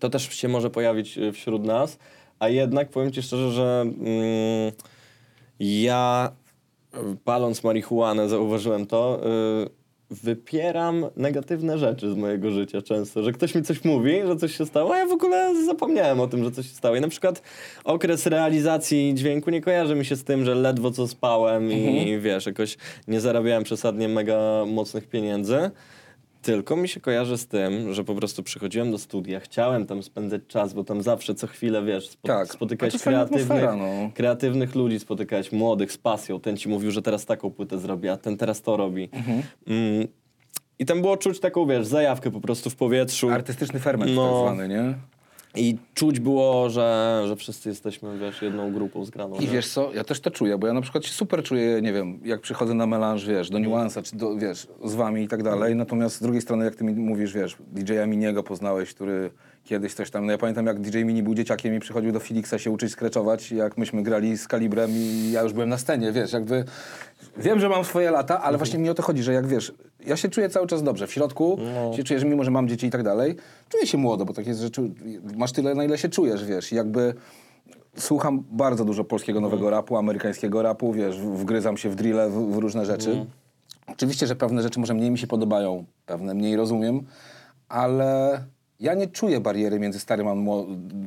to 0.00 0.10
też 0.10 0.32
się 0.32 0.48
może 0.48 0.70
pojawić 0.70 1.18
y, 1.18 1.32
wśród 1.32 1.64
nas, 1.64 1.98
a 2.38 2.48
jednak 2.48 2.88
powiem 2.90 3.12
ci 3.12 3.22
szczerze, 3.22 3.50
że 3.50 3.80
mm, 3.80 4.72
ja 5.60 6.32
y, 6.94 6.98
paląc 7.24 7.64
marihuanę 7.64 8.28
zauważyłem 8.28 8.86
to, 8.86 9.20
y, 9.66 9.79
wypieram 10.10 11.06
negatywne 11.16 11.78
rzeczy 11.78 12.10
z 12.10 12.16
mojego 12.16 12.50
życia 12.50 12.82
często, 12.82 13.22
że 13.22 13.32
ktoś 13.32 13.54
mi 13.54 13.62
coś 13.62 13.84
mówi, 13.84 14.12
że 14.26 14.36
coś 14.36 14.56
się 14.56 14.66
stało, 14.66 14.94
a 14.94 14.98
ja 14.98 15.06
w 15.06 15.12
ogóle 15.12 15.64
zapomniałem 15.64 16.20
o 16.20 16.26
tym, 16.26 16.44
że 16.44 16.50
coś 16.50 16.66
się 16.66 16.74
stało. 16.74 16.96
I 16.96 17.00
na 17.00 17.08
przykład 17.08 17.42
okres 17.84 18.26
realizacji 18.26 19.14
dźwięku 19.14 19.50
nie 19.50 19.60
kojarzy 19.60 19.94
mi 19.94 20.04
się 20.04 20.16
z 20.16 20.24
tym, 20.24 20.44
że 20.44 20.54
ledwo 20.54 20.90
co 20.90 21.08
spałem 21.08 21.72
i 21.72 22.18
wiesz, 22.20 22.46
jakoś 22.46 22.76
nie 23.08 23.20
zarabiałem 23.20 23.64
przesadnie 23.64 24.08
mega 24.08 24.64
mocnych 24.66 25.08
pieniędzy. 25.08 25.70
Tylko 26.42 26.76
mi 26.76 26.88
się 26.88 27.00
kojarzy 27.00 27.38
z 27.38 27.46
tym, 27.46 27.92
że 27.92 28.04
po 28.04 28.14
prostu 28.14 28.42
przychodziłem 28.42 28.90
do 28.90 28.98
studia, 28.98 29.40
chciałem 29.40 29.86
tam 29.86 30.02
spędzać 30.02 30.42
czas, 30.48 30.72
bo 30.72 30.84
tam 30.84 31.02
zawsze 31.02 31.34
co 31.34 31.46
chwilę, 31.46 31.84
wiesz, 31.84 32.08
spo, 32.08 32.28
Tak. 32.28 32.48
kreatywnych, 33.02 33.62
no. 33.78 34.10
kreatywnych 34.14 34.74
ludzi, 34.74 35.00
spotykałeś 35.00 35.52
młodych 35.52 35.92
z 35.92 35.98
pasją. 35.98 36.40
Ten 36.40 36.56
ci 36.56 36.68
mówił, 36.68 36.90
że 36.90 37.02
teraz 37.02 37.26
taką 37.26 37.50
płytę 37.50 37.78
zrobi, 37.78 38.08
a 38.08 38.16
ten 38.16 38.36
teraz 38.36 38.62
to 38.62 38.76
robi. 38.76 39.08
Mhm. 39.12 39.42
Mm. 39.66 40.08
I 40.78 40.86
tam 40.86 41.00
było 41.00 41.16
czuć 41.16 41.40
taką, 41.40 41.66
wiesz, 41.66 41.86
zajawkę 41.86 42.30
po 42.30 42.40
prostu 42.40 42.70
w 42.70 42.76
powietrzu. 42.76 43.30
Artystyczny 43.30 43.80
ferment 43.80 44.12
No. 44.14 44.44
tak 44.44 44.54
zwany, 44.54 44.68
nie? 44.68 44.94
I 45.56 45.76
czuć 45.94 46.20
było, 46.20 46.70
że, 46.70 47.22
że 47.26 47.36
wszyscy 47.36 47.68
jesteśmy, 47.68 48.18
wiesz, 48.18 48.42
jedną 48.42 48.72
grupą 48.72 49.04
zgraną. 49.04 49.36
I 49.36 49.40
nie? 49.40 49.46
wiesz 49.46 49.68
co, 49.68 49.92
ja 49.94 50.04
też 50.04 50.20
to 50.20 50.30
czuję, 50.30 50.58
bo 50.58 50.66
ja 50.66 50.72
na 50.72 50.80
przykład 50.80 51.04
się 51.04 51.12
super 51.12 51.42
czuję, 51.42 51.82
nie 51.82 51.92
wiem, 51.92 52.20
jak 52.24 52.40
przychodzę 52.40 52.74
na 52.74 52.86
melanż, 52.86 53.26
wiesz, 53.26 53.50
do 53.50 53.58
niuansa, 53.58 54.02
czy 54.02 54.16
do, 54.16 54.36
wiesz, 54.36 54.66
z 54.84 54.94
wami 54.94 55.22
i 55.22 55.28
tak 55.28 55.42
dalej, 55.42 55.76
natomiast 55.76 56.16
z 56.16 56.22
drugiej 56.22 56.42
strony, 56.42 56.64
jak 56.64 56.74
ty 56.74 56.84
mi 56.84 56.92
mówisz, 56.92 57.32
wiesz, 57.32 57.56
DJ-a 57.72 58.06
Miniego 58.06 58.42
poznałeś, 58.42 58.94
który 58.94 59.30
kiedyś 59.64 59.94
coś 59.94 60.10
tam, 60.10 60.26
no 60.26 60.32
ja 60.32 60.38
pamiętam, 60.38 60.66
jak 60.66 60.80
DJ 60.80 60.98
Mini 60.98 61.22
był 61.22 61.34
dzieciakiem 61.34 61.74
i 61.74 61.80
przychodził 61.80 62.12
do 62.12 62.20
Felixa 62.20 62.58
się 62.58 62.70
uczyć 62.70 62.92
skreczować, 62.92 63.52
jak 63.52 63.78
myśmy 63.78 64.02
grali 64.02 64.38
z 64.38 64.48
Kalibrem 64.48 64.90
i 64.90 65.30
ja 65.32 65.42
już 65.42 65.52
byłem 65.52 65.68
na 65.68 65.78
scenie, 65.78 66.12
wiesz, 66.12 66.32
jakby, 66.32 66.64
wiem, 67.40 67.60
że 67.60 67.68
mam 67.68 67.84
swoje 67.84 68.10
lata, 68.10 68.42
ale 68.42 68.58
właśnie 68.58 68.78
mi 68.78 68.90
o 68.90 68.94
to 68.94 69.02
chodzi, 69.02 69.22
że 69.22 69.32
jak, 69.32 69.46
wiesz, 69.46 69.72
ja 70.06 70.16
się 70.16 70.28
czuję 70.28 70.48
cały 70.48 70.66
czas 70.66 70.82
dobrze, 70.82 71.06
w 71.06 71.12
środku 71.12 71.58
się 71.96 72.04
czuję, 72.04 72.20
że 72.20 72.26
mimo, 72.26 72.44
że 72.44 72.50
mam 72.50 72.68
dzieci 72.68 72.86
i 72.86 72.90
tak 72.90 73.02
dalej, 73.02 73.36
czuję 73.68 73.86
się 73.86 73.98
młodo, 73.98 74.24
bo 74.24 74.32
tak 74.32 74.46
jest, 74.46 74.60
że 74.60 74.70
czu, 74.70 74.82
masz 75.36 75.52
tyle, 75.52 75.74
na 75.74 75.84
ile 75.84 75.98
się 75.98 76.08
czujesz, 76.08 76.44
wiesz, 76.44 76.72
i 76.72 76.74
jakby 76.74 77.14
słucham 77.96 78.44
bardzo 78.50 78.84
dużo 78.84 79.04
polskiego 79.04 79.40
nowego 79.40 79.70
rapu, 79.70 79.96
amerykańskiego 79.96 80.62
rapu, 80.62 80.92
wiesz, 80.92 81.18
wgryzam 81.20 81.76
się 81.76 81.90
w 81.90 81.94
drille, 81.94 82.30
w, 82.30 82.54
w 82.54 82.58
różne 82.58 82.86
rzeczy. 82.86 83.26
Oczywiście, 83.86 84.26
że 84.26 84.36
pewne 84.36 84.62
rzeczy 84.62 84.80
może 84.80 84.94
mniej 84.94 85.10
mi 85.10 85.18
się 85.18 85.26
podobają, 85.26 85.84
pewne 86.06 86.34
mniej 86.34 86.56
rozumiem, 86.56 87.02
ale 87.68 88.40
ja 88.80 88.94
nie 88.94 89.06
czuję 89.06 89.40
bariery 89.40 89.78
między 89.78 90.00
starym 90.00 90.28
a, 90.28 90.34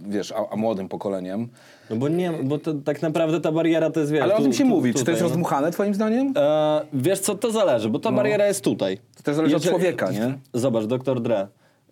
wiesz, 0.10 0.32
a, 0.32 0.50
a 0.50 0.56
młodym 0.56 0.89
pokoleniem. 0.89 1.48
No 1.89 1.96
bo 1.96 2.08
nie, 2.10 2.32
bo 2.44 2.58
to 2.60 2.74
tak 2.74 3.01
naprawdę 3.01 3.42
ta 3.42 3.51
bariera 3.51 3.89
to 3.89 4.00
jest, 4.00 4.12
wiesz... 4.12 4.22
Ale 4.22 4.36
o 4.36 4.42
tym 4.42 4.53
się 4.53 4.63
tu- 4.63 4.70
mówi. 4.70 4.89
Czy 4.89 4.94
to 4.94 5.00
tutaj, 5.00 5.13
jest 5.13 5.22
no. 5.22 5.27
rozdmuchane 5.27 5.72
twoim 5.72 5.94
zdaniem? 5.94 6.34
E, 6.38 6.82
wiesz 6.94 7.20
co, 7.20 7.36
to 7.36 7.51
zależy, 7.51 7.89
bo 7.89 8.00
ta 8.00 8.12
bariera 8.12 8.48
jest 8.48 8.63
tutaj. 8.63 8.98
To 9.18 9.24
też 9.24 9.36
zależy 9.36 9.56
od 9.56 9.63
człowieka, 9.63 10.12
nie? 10.12 10.38
Zobacz, 10.53 10.86
Dr. 10.86 11.22
Dre. 11.22 11.48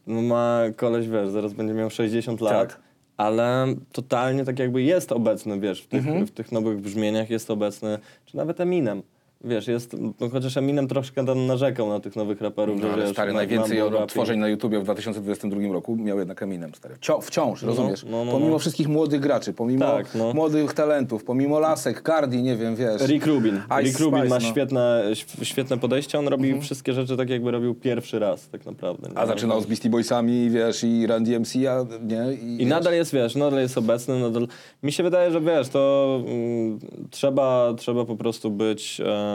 No 0.08 0.22
ma 0.22 0.62
koleś, 0.76 1.08
wiesz, 1.08 1.30
zaraz 1.30 1.54
będzie 1.54 1.74
miał 1.74 1.90
60 1.90 2.42
lat. 2.42 2.54
Tak. 2.70 2.80
Ale 3.18 3.66
totalnie 3.92 4.46
tak 4.46 4.60
jakby 4.60 4.82
jest 4.82 5.12
obecny, 5.12 5.60
wiesz, 5.60 5.82
w 5.82 5.88
tych, 5.88 6.08
Mhm. 6.08 6.28
w 6.28 6.32
tych 6.32 6.52
nowych 6.52 6.80
brzmieniach 6.82 7.30
jest 7.30 7.52
obecny, 7.52 7.98
czy 8.26 8.38
nawet 8.38 8.62
Eminem. 8.62 9.04
Wiesz, 9.44 9.68
jest, 9.68 9.96
no 10.20 10.30
chociaż 10.30 10.58
Eminem 10.58 10.88
troszkę 10.88 11.26
tam 11.26 11.48
narzekał 11.48 11.90
na 11.90 12.00
tych 12.00 12.16
nowych 12.16 12.42
raperów, 12.42 12.82
No, 12.82 12.92
że 12.92 13.02
wiesz, 13.02 13.12
stary, 13.12 13.34
najwięcej 13.34 13.82
odtworzeń 13.82 14.40
na 14.40 14.48
YouTubie 14.48 14.80
w 14.80 14.84
2022 14.84 15.74
roku 15.74 15.96
miał 15.96 16.20
jednak 16.20 16.44
Eminem, 16.44 16.76
stary. 16.76 16.96
Wcią- 16.96 17.22
wciąż, 17.22 17.62
rozumiesz? 17.64 18.06
no, 18.10 18.26
no, 18.26 18.32
pomimo 18.32 18.52
no. 18.52 18.60
wszystkich 18.60 18.88
młodych 18.88 19.20
graczy, 19.20 19.54
pomimo 19.54 19.86
Tak, 19.86 20.16
no. 20.16 20.34
młodych 20.34 20.74
talentów, 20.74 21.24
pomimo 21.24 21.60
lasek, 21.60 22.02
Cardi, 22.02 22.44
nie 22.44 22.56
wiem, 22.56 22.76
wiesz. 22.76 23.02
Rick 23.02 23.26
Rubin. 23.26 23.56
Ice 23.56 23.82
Rick 23.82 24.00
Rubin 24.00 24.20
Spice, 24.20 24.30
ma 24.30 24.36
no. 24.40 24.48
Mhm. 24.48 24.52
świetne, 24.54 25.04
świetne 25.44 25.78
podejście, 25.78 26.20
on 26.20 26.28
robi 26.28 26.62
wszystkie 26.62 26.94
rzeczy 26.94 27.18
tak 27.18 27.30
jakby 27.30 27.52
robił 27.52 27.76
pierwszy 27.76 28.20
raz 28.20 28.50
tak 28.50 28.66
naprawdę. 28.66 29.10
nie? 29.10 29.18
A 29.18 29.26
zaczynał 29.26 29.62
z 29.62 29.66
Beastie 29.66 29.90
Boysami, 29.90 30.50
wiesz, 30.50 30.84
i 30.84 31.08
Run 31.08 31.24
DMC, 31.24 31.56
a 31.70 31.86
nie? 32.04 32.34
I, 32.34 32.54
I 32.54 32.58
wiesz, 32.58 32.68
nadal 32.68 32.94
jest, 32.94 33.14
wiesz, 33.14 33.36
nadal 33.36 33.60
jest 33.60 33.78
obecny, 33.78 34.20
nadal... 34.20 34.48
Mi 34.84 34.92
się 34.92 35.04
wydaje, 35.04 35.32
że 35.32 35.42
wiesz, 35.42 35.70
to 35.70 36.20
mm, 36.28 36.80
trzeba, 37.10 37.74
trzeba 37.78 38.06
po 38.06 38.16
prostu 38.16 38.52
być 38.52 39.02
e, 39.06 39.31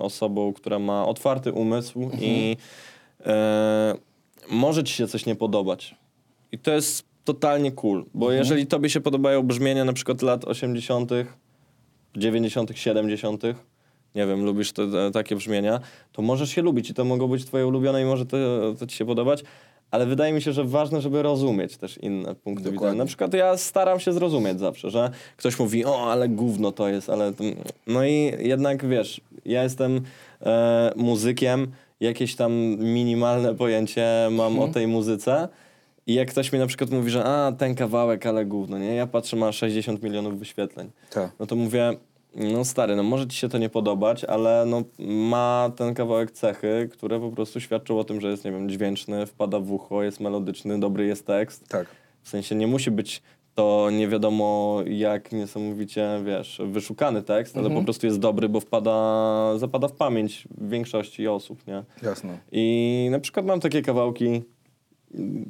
osobą, 0.00 0.52
która 0.52 0.78
ma 0.78 1.06
otwarty 1.06 1.52
umysł 1.52 2.10
i 2.20 2.56
e, 3.26 3.94
może 4.50 4.84
ci 4.84 4.94
się 4.94 5.06
coś 5.06 5.26
nie 5.26 5.34
podobać. 5.34 5.94
I 6.52 6.58
to 6.58 6.72
jest 6.72 7.04
totalnie 7.24 7.72
cool, 7.72 8.04
bo 8.14 8.32
jeżeli 8.32 8.66
tobie 8.66 8.90
się 8.90 9.00
podobają 9.00 9.42
brzmienia 9.42 9.84
na 9.84 9.92
przykład 9.92 10.22
lat 10.22 10.44
80., 10.44 11.10
90., 12.16 12.70
70., 12.74 13.42
nie 14.14 14.26
wiem, 14.26 14.44
lubisz 14.44 14.72
te, 14.72 14.90
te, 14.90 15.10
takie 15.10 15.36
brzmienia, 15.36 15.80
to 16.12 16.22
możesz 16.22 16.50
się 16.50 16.62
lubić 16.62 16.90
i 16.90 16.94
to 16.94 17.04
mogą 17.04 17.28
być 17.28 17.44
twoje 17.44 17.66
ulubione 17.66 18.02
i 18.02 18.04
może 18.04 18.26
to, 18.26 18.36
to 18.78 18.86
ci 18.86 18.96
się 18.96 19.04
podobać, 19.04 19.44
ale 19.90 20.06
wydaje 20.06 20.32
mi 20.32 20.42
się, 20.42 20.52
że 20.52 20.64
ważne, 20.64 21.00
żeby 21.00 21.22
rozumieć 21.22 21.76
też 21.76 21.98
inne 21.98 22.34
punkty 22.34 22.64
Dokładnie. 22.64 22.72
widzenia. 22.72 22.98
Na 22.98 23.06
przykład 23.06 23.34
ja 23.34 23.56
staram 23.56 24.00
się 24.00 24.12
zrozumieć 24.12 24.58
zawsze, 24.58 24.90
że 24.90 25.10
ktoś 25.36 25.58
mówi, 25.58 25.84
o, 25.84 26.10
ale 26.12 26.28
gówno 26.28 26.72
to 26.72 26.88
jest, 26.88 27.10
ale... 27.10 27.32
No 27.86 28.04
i 28.04 28.32
jednak, 28.38 28.86
wiesz, 28.86 29.20
ja 29.44 29.62
jestem 29.62 30.00
e, 30.42 30.92
muzykiem, 30.96 31.66
jakieś 32.00 32.36
tam 32.36 32.52
minimalne 32.78 33.54
pojęcie 33.54 34.06
mam 34.30 34.52
Mhm. 34.52 34.70
o 34.70 34.72
tej 34.72 34.86
muzyce 34.86 35.48
i 36.06 36.14
jak 36.14 36.28
ktoś 36.30 36.52
mi 36.52 36.58
na 36.58 36.66
przykład 36.66 36.90
mówi, 36.90 37.10
że 37.10 37.24
a, 37.24 37.52
ten 37.52 37.74
kawałek, 37.74 38.26
ale 38.26 38.44
gówno, 38.46 38.78
nie? 38.78 38.94
Ja 38.94 39.06
patrzę, 39.06 39.36
ma 39.36 39.52
60 39.52 40.02
milionów 40.02 40.38
wyświetleń. 40.38 40.90
Tak. 41.10 41.30
No 41.38 41.46
to 41.46 41.56
mówię, 41.56 41.92
no 42.34 42.64
stary, 42.64 42.96
no 42.96 43.02
może 43.02 43.26
ci 43.26 43.36
się 43.36 43.48
to 43.48 43.58
nie 43.58 43.68
podobać, 43.68 44.24
ale 44.24 44.64
no 44.66 44.82
ma 44.98 45.70
ten 45.76 45.94
kawałek 45.94 46.30
cechy, 46.30 46.88
które 46.92 47.20
po 47.20 47.30
prostu 47.30 47.60
świadczą 47.60 47.98
o 47.98 48.04
tym, 48.04 48.20
że 48.20 48.28
jest, 48.30 48.44
nie 48.44 48.52
wiem, 48.52 48.68
dźwięczny, 48.68 49.26
wpada 49.26 49.60
w 49.60 49.72
ucho, 49.72 50.02
jest 50.02 50.20
melodyczny, 50.20 50.80
dobry 50.80 51.06
jest 51.06 51.26
tekst. 51.26 51.68
Tak. 51.68 51.86
W 52.22 52.28
sensie 52.28 52.54
nie 52.54 52.66
musi 52.66 52.90
być 52.90 53.22
to 53.54 53.90
nie 53.90 54.08
wiadomo 54.08 54.78
jak 54.86 55.32
niesamowicie, 55.32 56.22
wiesz, 56.24 56.60
wyszukany 56.66 57.22
tekst, 57.22 57.56
ale 57.56 57.70
po 57.70 57.82
prostu 57.82 58.06
jest 58.06 58.18
dobry, 58.18 58.48
bo 58.48 58.60
wpada, 58.60 59.58
zapada 59.58 59.88
w 59.88 59.92
pamięć 59.92 60.48
większości 60.60 61.28
osób, 61.28 61.66
nie? 61.66 61.84
Jasne. 62.02 62.38
I 62.52 63.08
na 63.10 63.20
przykład 63.20 63.46
mam 63.46 63.60
takie 63.60 63.82
kawałki 63.82 64.42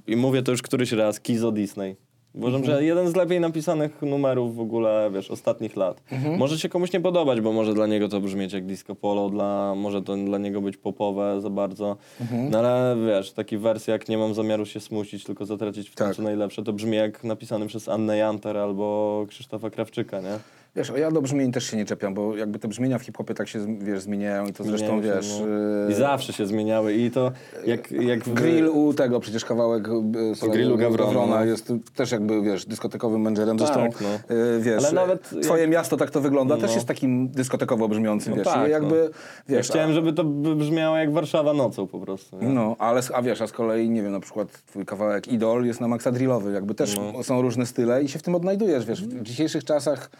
i 0.07 0.17
mówię 0.17 0.43
to 0.43 0.53
już 0.53 0.63
któryś 0.63 0.93
raz, 0.93 1.21
Kizo 1.21 1.53
Disney. 1.53 1.97
Uważam, 2.35 2.61
Mhm. 2.61 2.79
że 2.79 2.85
jeden 2.85 3.09
z 3.09 3.17
lepiej 3.17 3.41
napisanych 3.41 4.03
numerów 4.03 4.57
w 4.57 4.61
ogóle, 4.61 5.11
wiesz, 5.15 5.31
ostatnich 5.31 5.77
lat. 5.77 6.03
Mhm. 6.13 6.39
Może 6.39 6.59
się 6.59 6.69
komuś 6.69 6.93
nie 6.93 7.01
podobać, 7.01 7.41
bo 7.41 7.53
może 7.53 7.75
dla 7.75 7.87
niego 7.87 8.09
to 8.09 8.21
brzmieć 8.21 8.53
jak 8.53 8.67
disco 8.67 8.95
polo, 8.95 9.31
dla, 9.31 9.75
może 9.75 10.03
to 10.03 10.17
dla 10.17 10.39
niego 10.39 10.61
być 10.61 10.77
popowe 10.77 11.41
za 11.41 11.51
bardzo. 11.51 11.97
Mhm. 12.21 12.51
No 12.51 12.59
ale 12.59 12.97
wiesz, 13.07 13.33
taki 13.33 13.59
wersja 13.59 13.93
jak 13.93 14.09
nie 14.09 14.19
mam 14.19 14.35
zamiaru 14.35 14.67
się 14.67 14.81
smucić, 14.81 15.25
tylko 15.25 15.47
zatracić 15.47 15.91
w 15.91 15.95
tym, 15.95 16.07
Tak. 16.07 16.17
co 16.17 16.23
najlepsze, 16.23 16.63
to 16.63 16.73
brzmi 16.73 16.97
jak 16.97 17.25
napisany 17.25 17.67
przez 17.67 17.89
Annę 17.89 18.17
Janter 18.17 18.57
albo 18.57 19.27
Krzysztofa 19.29 19.71
Krawczyka, 19.71 20.21
nie? 20.21 20.39
Wiesz, 20.77 20.93
ja 20.97 21.11
do 21.11 21.23
brzmień 21.23 21.53
też 21.53 21.65
się 21.65 21.77
nie 21.77 21.85
czepiam, 21.85 22.15
bo 22.15 22.37
jakby 22.37 22.59
te 22.59 22.69
brzmienia 22.69 22.99
w 22.99 23.03
hip-hopie 23.03 23.35
tak 23.35 23.49
się, 23.49 23.79
wiesz, 23.79 24.01
zmieniają 24.01 24.47
i 24.47 24.53
to 24.53 24.65
zresztą, 24.65 24.87
Zmieniają 24.87 25.23
się, 25.23 25.29
wiesz... 25.29 25.41
no. 25.41 25.47
yy, 25.87 25.93
I 25.93 25.95
zawsze 25.95 26.33
się 26.33 26.47
zmieniały 26.47 26.95
i 26.95 27.11
to 27.11 27.33
jak... 27.67 27.91
jak 27.93 28.25
w- 28.25 28.35
Grill 28.35 28.69
u 28.69 28.95
tego 28.95 29.21
przecież 29.21 29.45
kawałek 29.45 29.89
y, 29.89 30.35
Solego 30.35 30.55
Grillu 30.57 30.77
Gawrona, 30.79 31.13
Gawrona 31.13 31.37
no. 31.37 31.45
jest 31.45 31.73
też 31.95 32.13
jakby, 32.13 32.43
wiesz, 32.43 32.67
dyskotekowym 32.67 33.21
menedżerem. 33.21 33.59
Zresztą, 33.59 33.75
Tak, 33.91 34.01
no. 34.01 34.37
y, 34.37 34.61
wiesz, 34.61 34.85
Ale 34.85 34.93
nawet 34.93 35.33
jak- 35.33 35.43
twoje 35.45 35.69
miasto 35.69 35.97
tak 35.97 36.11
to 36.11 36.21
wygląda, 36.21 36.57
też 36.57 36.71
No. 36.71 36.75
jest 36.75 36.87
takim 36.89 37.29
dyskotekowo 37.29 37.89
brzmiącym, 37.89 38.31
No 38.31 38.37
wiesz. 38.37 38.45
tak, 38.47 38.69
I 38.69 38.71
jakby, 38.71 38.95
no. 38.95 39.05
Ja 39.49 39.57
wiesz, 39.57 39.67
chciałem, 39.69 39.93
żeby 39.93 40.13
to 40.13 40.25
brzmiało 40.25 40.97
jak 40.97 41.13
Warszawa 41.13 41.53
nocą 41.53 41.87
po 41.87 42.01
prostu. 42.01 42.39
Nie? 42.39 42.49
No, 42.49 42.77
ale 42.79 43.01
a 43.15 43.23
wiesz, 43.23 43.41
a 43.41 43.47
z 43.47 43.53
kolei, 43.53 43.91
nie 43.91 44.03
wiem, 44.03 44.13
na 44.13 44.21
przykład 44.21 44.49
twój 44.67 44.85
kawałek 44.87 45.29
Idol 45.29 45.65
jest 45.67 45.81
na 45.81 45.89
maksa 45.89 46.13
drillowy, 46.13 46.53
jakby 46.53 46.75
też 46.75 46.97
No. 47.15 47.23
są 47.23 47.43
różne 47.43 47.67
style 47.67 48.03
i 48.03 48.09
się 48.09 48.19
w 48.19 48.23
tym 48.23 48.35
odnajdujesz, 48.35 48.87
wiesz. 48.87 49.05
W 49.05 49.23
dzisiejszych 49.23 49.65
czasach 49.65 50.11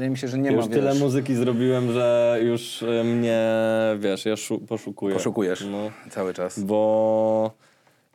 wydaje 0.00 0.10
mi 0.10 0.18
się, 0.18 0.28
że 0.28 0.38
nie 0.38 0.50
Ja 0.50 0.56
ma, 0.56 0.62
już 0.62 0.68
tyle 0.72 0.94
muzyki 0.94 1.34
zrobiłem, 1.34 1.92
że 1.92 2.38
już 2.42 2.82
e, 2.82 3.04
mnie, 3.04 3.42
wiesz, 3.98 4.24
ja 4.24 4.36
szu- 4.36 4.58
poszukuję. 4.58 5.14
poszukujesz 5.14 5.64
No, 5.70 5.78
cały 6.10 6.34
czas. 6.34 6.60
bo, 6.60 7.50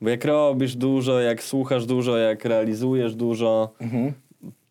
bo 0.02 0.10
jak 0.10 0.26
robisz 0.26 0.76
dużo, 0.76 1.20
jak 1.20 1.44
słuchasz 1.44 1.86
dużo, 1.86 2.18
jak 2.18 2.46
realizujesz 2.46 3.16
dużo, 3.16 3.70
Mhm. 3.82 4.14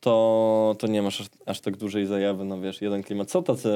to, 0.01 0.77
to 0.79 0.87
nie 0.87 1.03
masz 1.03 1.21
aż, 1.21 1.27
aż 1.47 1.61
tak 1.61 1.77
dużej 1.77 2.07
zajawy, 2.07 2.45
no 2.45 2.61
wiesz, 2.61 2.83
jeden 2.83 3.03
klimat. 3.03 3.31
Co 3.31 3.43
tacy 3.43 3.73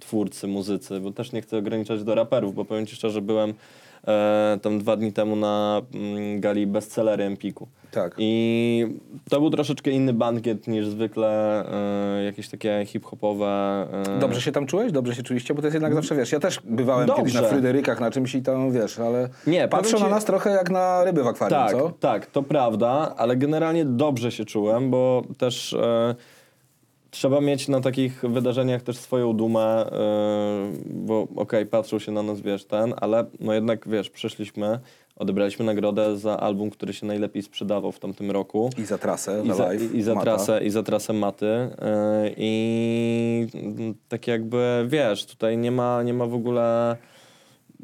twórcy, 0.00 0.46
muzycy, 0.48 1.00
bo 1.00 1.10
też 1.10 1.32
nie 1.32 1.42
chcę 1.42 1.58
ograniczać 1.58 2.04
do 2.04 2.14
raperów, 2.14 2.54
bo 2.54 2.64
powiem 2.64 2.86
ci 2.86 2.96
szczerze, 2.96 3.20
byłem 3.22 3.54
e, 4.08 4.58
tam 4.62 4.78
dwa 4.78 4.96
dni 4.96 5.12
temu 5.12 5.36
na 5.36 5.82
mm, 5.94 6.40
gali 6.40 6.66
bestsellery 6.66 7.24
Empiku. 7.24 7.68
Tak. 7.90 8.14
I 8.18 8.86
to 9.30 9.40
był 9.40 9.50
troszeczkę 9.50 9.90
inny 9.90 10.12
bankiet 10.12 10.68
niż 10.68 10.86
zwykle 10.86 11.64
e, 12.20 12.24
jakieś 12.24 12.48
takie 12.48 12.82
hip-hopowe. 12.86 13.46
E, 14.16 14.18
Dobrze 14.20 14.40
się 14.40 14.52
tam 14.52 14.66
czułeś? 14.66 14.92
Dobrze 14.92 15.14
się 15.14 15.22
czuliście? 15.22 15.54
Bo 15.54 15.60
to 15.62 15.66
jest 15.66 15.74
jednak 15.74 15.94
zawsze, 15.94 16.14
wiesz, 16.16 16.32
ja 16.32 16.40
też 16.40 16.60
bywałem 16.64 17.08
kiedyś 17.16 17.34
na 17.34 17.40
Dobrze. 17.40 17.54
Fryderykach 17.54 18.00
na 18.00 18.10
czymś 18.10 18.34
i 18.34 18.42
tam, 18.42 18.72
wiesz, 18.72 18.98
ale 18.98 19.28
Nie, 19.46 19.68
patrzą 19.68 19.90
powiem 19.92 20.00
na 20.02 20.08
ci- 20.08 20.14
nas 20.14 20.24
trochę 20.24 20.50
jak 20.50 20.70
na 20.70 21.04
ryby 21.04 21.22
w 21.22 21.26
akwarium, 21.26 21.60
Tak, 21.60 21.72
co? 21.72 21.90
tak, 22.00 22.26
to 22.26 22.42
prawda, 22.42 23.14
ale 23.16 23.36
generalnie 23.36 23.84
dobrze 23.84 24.32
się 24.32 24.44
czułem, 24.44 24.90
bo 24.90 25.22
też 25.38 25.72
e, 25.72 26.14
trzeba 27.12 27.40
mieć 27.40 27.68
na 27.68 27.80
takich 27.80 28.20
wydarzeniach 28.20 28.82
też 28.82 28.96
swoją 28.96 29.32
dumę, 29.32 29.60
e, 29.60 30.72
bo 30.86 31.28
okej, 31.36 31.66
patrzą 31.66 31.98
się 31.98 32.12
na 32.12 32.22
nas, 32.22 32.40
wiesz, 32.40 32.64
ten, 32.64 32.94
ale 32.96 33.24
no 33.40 33.54
jednak, 33.54 33.88
wiesz, 33.88 34.10
przyszliśmy, 34.10 34.78
odebraliśmy 35.16 35.64
nagrodę 35.64 36.16
za 36.16 36.40
album, 36.40 36.70
który 36.70 36.92
się 36.92 37.06
najlepiej 37.06 37.42
sprzedawał 37.42 37.92
w 37.92 37.98
tamtym 37.98 38.30
roku. 38.30 38.70
I 38.78 38.84
za 38.84 38.98
trasę, 38.98 39.42
I 39.44 39.52
za 39.52 39.64
live, 39.64 39.94
i, 39.94 40.02
za 40.02 40.16
trasę, 40.16 40.64
i 40.64 40.70
za 40.70 40.82
trasę 40.82 41.12
maty. 41.12 41.46
Yy, 41.46 42.34
I 42.36 43.46
tak 44.08 44.26
jakby 44.26 44.86
wiesz, 44.88 45.26
tutaj 45.26 45.58
nie 45.58 45.70
ma, 45.70 46.02
nie 46.02 46.14
ma 46.14 46.26
w 46.26 46.34
ogóle. 46.34 46.96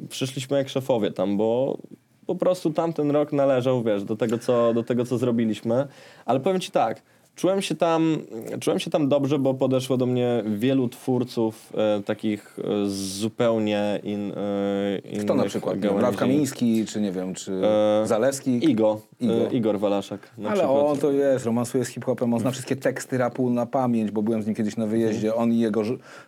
Przyszliśmy 0.09 0.59
jak 0.59 0.69
szefowie 0.69 1.11
tam, 1.11 1.37
bo 1.37 1.79
po 2.27 2.35
prostu 2.35 2.71
tamten 2.71 3.11
rok 3.11 3.33
należał, 3.33 3.83
wiesz, 3.83 4.05
do 4.05 4.17
tego, 4.17 4.39
co, 4.39 4.75
do 4.75 4.83
tego, 4.83 5.05
co 5.05 5.19
zrobiliśmy. 5.19 5.87
Ale 6.27 6.41
powiem 6.41 6.61
ci 6.61 6.71
tak. 6.71 7.03
Czułem 7.39 7.63
się, 7.63 7.75
tam, 7.75 8.19
czułem 8.61 8.79
się 8.79 8.91
tam 8.91 9.09
dobrze, 9.09 9.39
bo 9.39 9.55
podeszło 9.55 9.97
do 9.97 10.07
mnie 10.07 10.43
wielu 10.47 10.89
twórców 10.89 11.73
e, 11.99 12.03
takich 12.03 12.57
e, 12.59 12.87
zupełnie 12.89 14.01
in, 14.03 14.33
e, 14.37 14.99
innych 14.99 15.25
Kto 15.25 15.35
na 15.35 15.45
przykład? 15.45 15.79
Gałęzi. 15.79 16.03
Raf 16.03 16.17
Kamiński, 16.17 16.87
czy 16.87 17.01
nie 17.01 17.13
wiem, 17.13 17.35
czy 17.35 17.53
E, 18.03 18.07
Zaleski? 18.07 18.71
Igo, 18.71 19.01
Igo. 19.21 19.35
E, 19.35 19.53
Igor 19.53 19.79
Walaszak 19.79 20.21
na 20.39 20.49
Ale 20.51 20.59
przykład. 20.59 20.87
on 20.87 20.99
to 20.99 21.13
jest, 21.13 21.45
romansuje 21.45 21.85
z 21.85 21.89
hip-hopem, 21.89 22.35
on 22.35 22.41
zna 22.41 22.51
wszystkie 22.51 22.77
teksty 22.77 23.19
rapu 23.19 23.51
na 23.51 23.67
pamięć, 23.67 24.11
bo 24.11 24.23
byłem 24.23 24.43
z 24.43 24.47
nim 24.47 24.55
kiedyś 24.55 24.77
na 24.77 24.87
wyjeździe, 24.87 25.35
on 25.35 25.53
i 25.53 25.59
jego, 25.59 25.83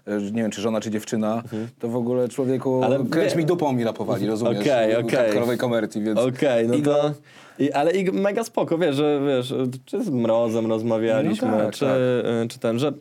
e, 0.07 0.21
nie 0.33 0.43
wiem, 0.43 0.51
czy 0.51 0.61
żona, 0.61 0.81
czy 0.81 0.91
dziewczyna, 0.91 1.43
to 1.79 1.89
w 1.89 1.93
człowiek 2.05 2.31
człowieku, 2.33 2.85
Ale 2.85 3.05
kręć 3.05 3.35
mi 3.37 3.45
dupą 3.45 3.73
mi 3.73 3.85
rapowali, 3.85 4.27
rozumiesz? 4.27 4.61
Okej, 4.61 4.95
W 4.95 4.99
okej. 4.99 5.17
hardkorowej 5.19 5.59
komercji, 5.59 6.03
więc... 6.03 6.19
Okej, 6.19 6.69
no 6.69 6.75
Igo- 6.75 6.85
to... 6.85 7.13
I, 7.61 7.73
ale 7.73 7.91
i 7.93 8.13
mega 8.13 8.45
spoko, 8.45 8.79
wiesz, 8.79 8.97
że 8.97 9.21
wiesz, 9.27 9.55
czy 9.85 10.05
z 10.05 10.11
Mrozem 10.11 10.67
rozmawialiśmy, 10.67 11.49
No 11.49 11.59
tak, 11.59 11.75
czy, 11.75 11.85
tak. 11.85 11.97
y, 12.45 12.49
czy 12.49 12.59
ten, 12.59 12.79
że 12.79 12.93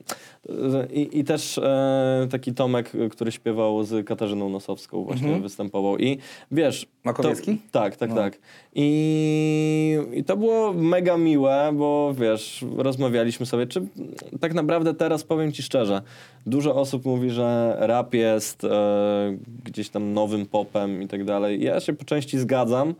I, 0.93 1.19
i 1.19 1.23
też 1.23 1.58
e, 1.58 2.28
taki 2.32 2.54
Tomek, 2.54 2.91
który 3.12 3.32
śpiewał 3.32 3.84
z 3.84 4.08
Katarzyną 4.08 4.49
Nosowską 4.49 5.04
właśnie 5.04 5.39
występował. 5.39 5.97
I 5.97 6.17
wiesz... 6.52 6.88
Makowiecki? 7.04 7.58
To, 7.58 7.80
tak, 7.80 7.95
tak, 7.95 8.13
tak. 8.13 8.39
I, 8.75 9.97
I 10.13 10.23
to 10.23 10.38
było 10.38 10.73
mega 10.73 11.17
miłe, 11.17 11.71
bo 11.73 12.13
wiesz, 12.13 12.65
rozmawialiśmy 12.78 13.45
sobie, 13.45 13.67
czy 13.67 13.82
tak 14.39 14.54
naprawdę 14.54 14.93
teraz 14.93 15.23
powiem 15.23 15.52
ci 15.52 15.63
szczerze, 15.63 16.02
dużo 16.45 16.75
osób 16.75 17.06
mówi, 17.06 17.30
że 17.30 17.78
rap 17.80 18.13
jest 18.13 18.63
e, 18.63 19.38
gdzieś 19.63 19.89
tam 19.89 20.13
nowym 20.13 20.45
popem 20.45 21.02
i 21.02 21.08
tak 21.08 21.23
dalej. 21.23 21.63
Ja 21.63 21.80
się 21.80 21.93
po 21.93 22.06
części 22.06 22.39
zgadzam, 22.39 22.93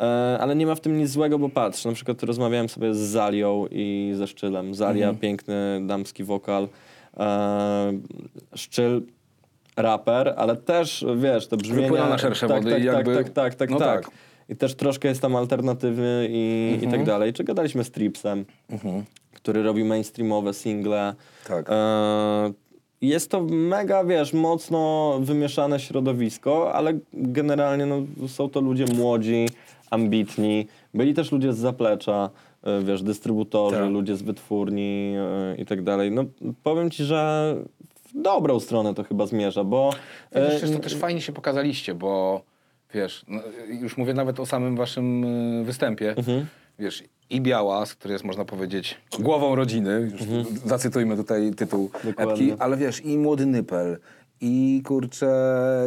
e, 0.00 0.38
ale 0.40 0.56
nie 0.56 0.66
ma 0.66 0.74
w 0.74 0.80
tym 0.80 0.98
nic 0.98 1.10
złego, 1.10 1.38
bo 1.38 1.48
patrz, 1.48 1.84
na 1.84 1.92
przykład 1.92 2.22
rozmawiałem 2.22 2.68
sobie 2.68 2.94
z 2.94 2.98
Zalią 2.98 3.66
i 3.70 4.12
ze 4.14 4.26
Szczylem. 4.26 4.74
Zalia, 4.74 5.14
piękny 5.14 5.80
damski 5.86 6.24
wokal, 6.24 6.64
e, 6.64 6.85
Szczyl 8.54 9.02
raper, 9.76 10.34
ale 10.36 10.56
też, 10.56 11.06
wiesz, 11.16 11.46
te 11.46 11.56
brzmienia... 11.56 11.82
Wypłynął 11.82 12.08
na 12.08 12.18
szersze 12.18 12.48
tak, 12.48 12.56
wody 12.56 12.70
tak, 12.70 12.82
i 12.82 12.86
jakby- 12.86 13.16
tak, 13.16 13.24
tak, 13.24 13.34
tak, 13.34 13.54
tak, 13.54 13.70
no 13.70 13.78
tak. 13.78 14.04
tak. 14.04 14.14
I 14.48 14.56
też 14.56 14.74
troszkę 14.74 15.08
jest 15.08 15.22
tam 15.22 15.36
alternatywny 15.36 16.28
i, 16.30 16.78
i 16.82 16.88
tak 16.88 17.04
dalej. 17.04 17.32
Czy 17.32 17.44
gadaliśmy 17.44 17.84
z 17.84 17.90
Tripsem, 17.90 18.44
który 19.32 19.62
robi 19.62 19.84
mainstreamowe 19.84 20.54
single. 20.54 21.14
Tak. 21.48 21.66
E, 21.70 22.52
jest 23.00 23.30
to 23.30 23.42
mega, 23.50 24.04
wiesz, 24.04 24.32
mocno 24.32 25.12
wymieszane 25.20 25.80
środowisko, 25.80 26.72
ale 26.72 26.98
generalnie 27.12 27.86
no, 27.86 28.28
są 28.28 28.48
to 28.50 28.60
ludzie 28.60 28.84
młodzi, 28.94 29.48
ambitni. 29.90 30.66
Byli 30.94 31.14
też 31.14 31.32
ludzie 31.32 31.52
z 31.52 31.58
zaplecza, 31.58 32.30
e, 32.30 32.55
wiesz, 32.84 33.02
dystrybutorzy, 33.02 33.76
Tak. 33.76 33.90
ludzie 33.90 34.16
z 34.16 34.22
wytwórni 34.22 35.14
e, 35.18 35.56
i 35.56 35.66
tak 35.66 35.82
dalej. 35.82 36.10
No 36.10 36.24
powiem 36.62 36.90
ci, 36.90 37.04
że 37.04 37.54
w 38.14 38.22
dobrą 38.22 38.60
stronę 38.60 38.94
to 38.94 39.04
chyba 39.04 39.26
zmierza, 39.26 39.64
bo... 39.64 39.90
e, 40.32 40.50
Wiesz, 40.60 40.70
to 40.70 40.78
też 40.78 40.94
fajnie 40.96 41.20
się 41.20 41.32
pokazaliście, 41.32 41.94
bo 41.94 42.42
wiesz, 42.94 43.24
no, 43.28 43.40
już 43.80 43.96
mówię 43.96 44.14
nawet 44.14 44.40
o 44.40 44.46
samym 44.46 44.76
waszym 44.76 45.24
występie. 45.64 46.14
Mhm. 46.16 46.46
Wiesz, 46.78 47.04
i 47.30 47.40
Białas, 47.40 47.94
który 47.94 48.12
jest, 48.12 48.24
można 48.24 48.44
powiedzieć, 48.44 48.96
głową 49.20 49.54
rodziny, 49.54 50.10
już 50.12 50.22
zacytujmy 50.64 51.16
tutaj 51.16 51.50
tytuł 51.54 51.90
Mhm. 51.94 52.14
Dokładnie. 52.14 52.32
epki, 52.44 52.62
ale 52.62 52.76
wiesz, 52.76 53.04
i 53.04 53.18
Młody 53.18 53.46
Nypel, 53.46 53.98
i 54.40 54.82
kurczę 54.84 55.30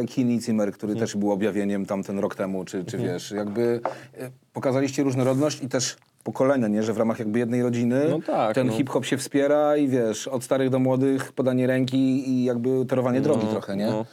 Kini 0.08 0.40
Zimmer, 0.40 0.72
który 0.72 0.96
też 0.96 1.16
był 1.16 1.32
objawieniem 1.32 1.86
tamten 1.86 2.18
rok 2.18 2.34
temu, 2.34 2.64
czy, 2.64 2.84
czy 2.84 2.98
wiesz, 2.98 3.30
jakby 3.30 3.80
y, 4.20 4.30
pokazaliście 4.52 5.02
różnorodność 5.02 5.62
i 5.62 5.68
też 5.68 5.96
pokolenia, 6.24 6.68
nie? 6.68 6.82
Że 6.82 6.92
w 6.92 6.98
ramach 6.98 7.18
jakby 7.18 7.38
jednej 7.38 7.62
rodziny 7.62 8.06
No 8.10 8.20
tak, 8.26 8.54
ten 8.54 8.66
no. 8.66 8.72
hip-hop 8.72 9.04
się 9.04 9.16
wspiera 9.16 9.76
i 9.76 9.88
wiesz, 9.88 10.28
od 10.28 10.44
starych 10.44 10.70
do 10.70 10.78
młodych 10.78 11.32
podanie 11.32 11.66
ręki 11.66 12.30
i 12.30 12.44
jakby 12.44 12.86
torowanie 12.86 13.20
drogi 13.20 13.46
trochę, 13.46 13.76
nie? 13.76 14.04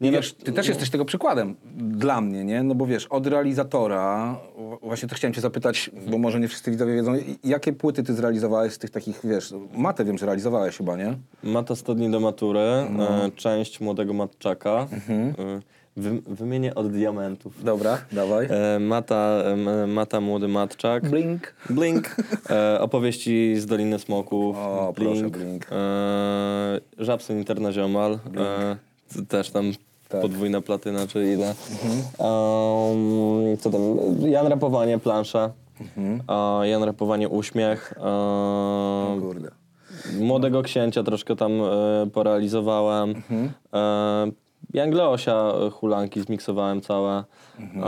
No. 0.00 0.04
Nie 0.06 0.12
wiesz, 0.12 0.32
ty 0.32 0.52
też 0.52 0.68
jesteś 0.68 0.90
tego 0.90 1.04
przykładem 1.04 1.56
dla 1.76 2.20
mnie, 2.20 2.44
nie? 2.44 2.62
No 2.62 2.74
bo 2.74 2.86
wiesz, 2.86 3.06
od 3.06 3.26
realizatora, 3.26 4.36
właśnie 4.82 5.08
to 5.08 5.14
chciałem 5.14 5.34
cię 5.34 5.40
zapytać, 5.40 5.90
bo 6.10 6.18
może 6.18 6.40
nie 6.40 6.48
wszyscy 6.48 6.70
widzowie 6.70 6.94
wiedzą, 6.94 7.12
jakie 7.44 7.72
płyty 7.72 8.02
ty 8.02 8.14
zrealizowałeś 8.14 8.72
z 8.72 8.78
tych 8.78 8.90
takich, 8.90 9.20
wiesz, 9.24 9.54
matę 9.74 10.04
wiem, 10.04 10.18
że 10.18 10.26
realizowałeś 10.26 10.76
chyba, 10.76 10.96
nie? 10.96 11.14
Mata 11.42 11.76
100 11.76 11.94
dni 11.94 12.10
do 12.10 12.20
matury, 12.20 12.60
No. 12.90 13.24
e, 13.24 13.30
część 13.30 13.80
młodego 13.80 14.12
matczaka. 14.12 14.86
Mhm. 14.92 15.28
E, 15.28 15.60
wy, 15.96 16.10
wymienię 16.26 16.74
od 16.74 16.92
diamentów. 16.92 17.64
Dobra, 17.64 17.98
dawaj. 18.12 18.46
E, 18.50 18.78
mata, 18.78 19.42
e, 19.82 19.86
mata 19.86 20.20
młody 20.20 20.48
matczak. 20.48 21.10
Blink. 21.10 21.54
Blink. 21.70 22.16
E, 22.50 22.80
opowieści 22.80 23.56
z 23.56 23.66
Doliny 23.66 23.98
Smoków. 23.98 24.56
O, 24.58 24.92
proszę, 24.96 25.30
Blink. 25.30 25.66
E, 25.72 26.80
Żabson 26.98 27.36
Interna 27.38 27.72
Ziomal. 27.72 28.12
E, 28.36 28.76
c- 29.08 29.26
też 29.26 29.50
tam 29.50 29.72
Tak. 30.10 30.20
podwójna 30.20 30.60
platyna, 30.60 31.06
czy 31.06 31.32
ile. 31.32 31.54
Um, 32.18 33.56
co 33.56 33.70
tam? 33.70 33.80
Jan 34.30 34.46
Rapowanie, 34.46 34.98
plansza. 34.98 35.50
E, 36.28 36.68
Jan 36.68 36.82
Rapowanie, 36.82 37.28
uśmiech. 37.28 37.94
Kurde. 39.20 39.50
Młodego 40.20 40.62
księcia 40.62 41.02
troszkę 41.02 41.36
tam 41.36 41.52
e, 41.52 42.06
porealizowałem. 42.12 43.10
Mhm. 43.10 43.50
E, 43.72 44.30
e, 45.66 45.70
hulanki 45.70 46.20
zmiksowałem 46.20 46.80
całe. 46.80 47.24
Mhm. 47.60 47.84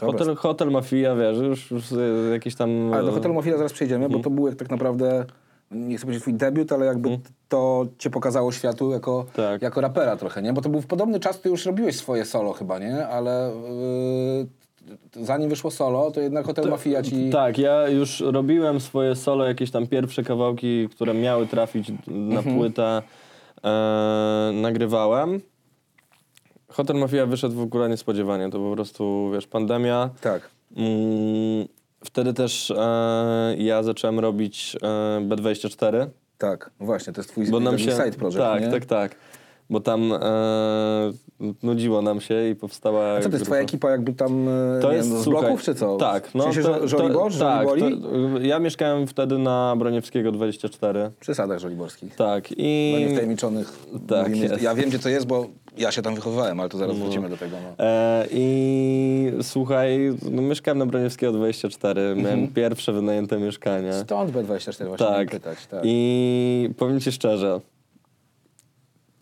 Dobra. 0.00 0.18
hotel, 0.18 0.36
hotel 0.36 0.70
Mafia, 0.70 1.16
wiesz, 1.16 1.38
już, 1.38 1.70
już 1.70 1.84
jakieś 2.32 2.54
tam... 2.54 2.92
Ale 2.92 3.04
do 3.04 3.12
Hotelu 3.12 3.34
Mafia 3.34 3.56
zaraz 3.56 3.72
przejdziemy, 3.72 4.08
bo 4.08 4.18
to 4.18 4.30
był 4.30 4.46
jak 4.46 4.56
tak 4.56 4.70
naprawdę, 4.70 5.24
nie 5.74 5.96
chcę 5.96 6.06
powiedzieć 6.06 6.22
twój 6.22 6.34
debiut, 6.34 6.72
ale 6.72 6.86
jakby 6.86 7.18
to 7.48 7.86
cię 7.98 8.10
pokazało 8.10 8.52
światu 8.52 8.90
jako, 8.90 9.26
Tak. 9.36 9.62
jako 9.62 9.80
rapera 9.80 10.16
trochę, 10.16 10.42
nie? 10.42 10.52
Bo 10.52 10.60
to 10.60 10.68
był 10.68 10.80
w 10.80 10.86
podobny 10.86 11.20
czas, 11.20 11.40
ty 11.40 11.48
już 11.48 11.66
robiłeś 11.66 11.96
swoje 11.96 12.24
solo 12.24 12.52
chyba, 12.52 12.78
nie? 12.78 13.06
Ale 13.06 13.52
yy, 15.16 15.24
zanim 15.24 15.50
wyszło 15.50 15.70
solo, 15.70 16.10
to 16.10 16.20
jednak 16.20 16.46
Hotel 16.46 16.70
Mafia 16.70 17.02
ci... 17.02 17.30
Tak, 17.30 17.58
ja 17.58 17.88
już 17.88 18.20
robiłem 18.20 18.80
swoje 18.80 19.16
solo, 19.16 19.44
jakieś 19.44 19.70
tam 19.70 19.86
pierwsze 19.86 20.22
kawałki, 20.22 20.88
które 20.88 21.14
miały 21.14 21.46
trafić 21.46 21.88
na 22.06 22.38
Mhm. 22.38 22.56
płytę, 22.56 23.02
e, 23.64 24.50
nagrywałem. 24.54 25.40
Hotel 26.68 26.96
Mafia 26.96 27.26
wyszedł 27.26 27.54
w 27.54 27.60
ogóle 27.62 27.88
niespodziewanie, 27.88 28.50
to 28.50 28.58
po 28.58 28.72
prostu, 28.72 29.30
wiesz, 29.34 29.46
pandemia. 29.46 30.10
Tak. 30.20 30.50
Mm, 30.76 31.68
wtedy 32.04 32.34
też 32.34 32.70
e, 32.70 33.54
ja 33.58 33.82
zacząłem 33.82 34.20
robić 34.20 34.76
e, 34.82 34.86
B24, 35.28 36.06
Tak, 36.38 36.70
no 36.80 36.86
właśnie, 36.86 37.12
to 37.12 37.20
jest 37.20 37.30
twój 37.30 37.50
bo 37.50 37.60
nam 37.60 37.78
się... 37.78 37.90
side 37.90 38.12
project, 38.12 38.38
tak, 38.38 38.62
nie? 38.62 38.70
tak, 38.70 38.86
tak. 38.86 39.16
Bo 39.70 39.80
tam 39.80 40.12
e, 40.12 40.18
nudziło 41.62 42.02
nam 42.02 42.20
się 42.20 42.48
i 42.50 42.54
powstała... 42.54 43.04
A 43.12 43.20
co 43.20 43.22
to 43.22 43.28
jest 43.28 43.30
grupa. 43.30 43.44
twoja 43.44 43.60
ekipa 43.60 43.90
jakby 43.90 44.12
tam 44.12 44.48
e, 44.48 44.80
To 44.82 44.92
jest 44.92 45.08
wiem, 45.10 45.18
z 45.20 45.24
słuchaj, 45.24 45.42
bloków, 45.42 45.62
czy 45.62 45.74
co? 45.74 45.96
Tak. 45.96 46.34
No, 46.34 46.40
w 46.40 46.44
sensie 46.44 46.62
to- 46.62 46.78
to, 46.80 46.88
Żolibor? 46.88 47.32
to- 47.32 47.38
tak, 47.38 47.66
to, 47.68 48.38
ja 48.42 48.58
mieszkałem 48.58 49.06
wtedy 49.06 49.38
na 49.38 49.74
Broniewskiego 49.78 50.32
24. 50.32 51.10
Przy 51.20 51.34
sadach 51.34 51.58
żoliborskich. 51.58 52.16
Tak. 52.16 52.48
I, 52.56 52.96
niewtajemniczonych. 53.00 53.78
Tak, 54.08 54.28
mówimy-. 54.28 54.58
Ja 54.62 54.74
wiem, 54.74 54.88
gdzie 54.88 54.98
to 54.98 55.08
jest, 55.08 55.26
bo 55.26 55.46
ja 55.76 55.92
się 55.92 56.02
tam 56.02 56.14
wychowywałem, 56.14 56.60
ale 56.60 56.68
to 56.68 56.78
zaraz 56.78 56.96
wrócimy 56.98 57.28
do 57.28 57.36
tego. 57.36 57.56
No. 57.78 57.84
e, 57.84 58.26
I 58.30 59.32
słuchaj, 59.42 60.12
no, 60.30 60.42
mieszkałem 60.42 60.78
na 60.78 60.86
Broniewskiego 60.86 61.32
24. 61.32 62.14
Miałem 62.16 62.48
pierwsze 62.48 62.92
wynajęte 62.92 63.38
mieszkanie. 63.38 63.92
Stąd 63.92 64.30
B24 64.32 64.86
właśnie 64.86 65.06
Tak. 65.06 65.30
pytać. 65.30 65.66
Tak. 65.66 65.80
I 65.84 66.70
powiem 66.78 67.00
ci 67.00 67.12
szczerze, 67.12 67.60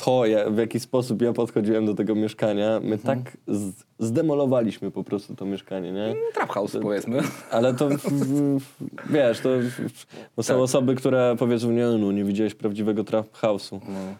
to 0.04 0.26
ja, 0.26 0.50
w 0.50 0.58
jaki 0.58 0.80
sposób 0.80 1.22
ja 1.22 1.32
podchodziłem 1.32 1.86
do 1.86 1.94
tego 1.94 2.14
mieszkania, 2.14 2.80
my 2.82 2.98
tak 2.98 3.18
z, 3.48 3.72
zdemolowaliśmy 3.98 4.90
po 4.90 5.04
prostu 5.04 5.34
to 5.36 5.44
mieszkanie, 5.44 5.92
nie? 5.92 6.14
Trap 6.34 6.50
house 6.50 6.76
powiedzmy. 6.82 7.20
Ale 7.50 7.74
to, 7.74 7.88
w- 7.88 7.96
w- 7.98 8.60
wiesz, 9.10 9.40
to 9.40 9.48
bo 10.36 10.42
są 10.42 10.54
Tak. 10.54 10.62
osoby, 10.62 10.94
które 10.94 11.36
powiedzą, 11.38 11.70
nie, 11.70 11.86
no 11.86 12.12
nie 12.12 12.24
widziałeś 12.24 12.54
prawdziwego 12.54 13.04
trap 13.04 13.26
house'u. 13.32 13.80
No. 13.88 14.14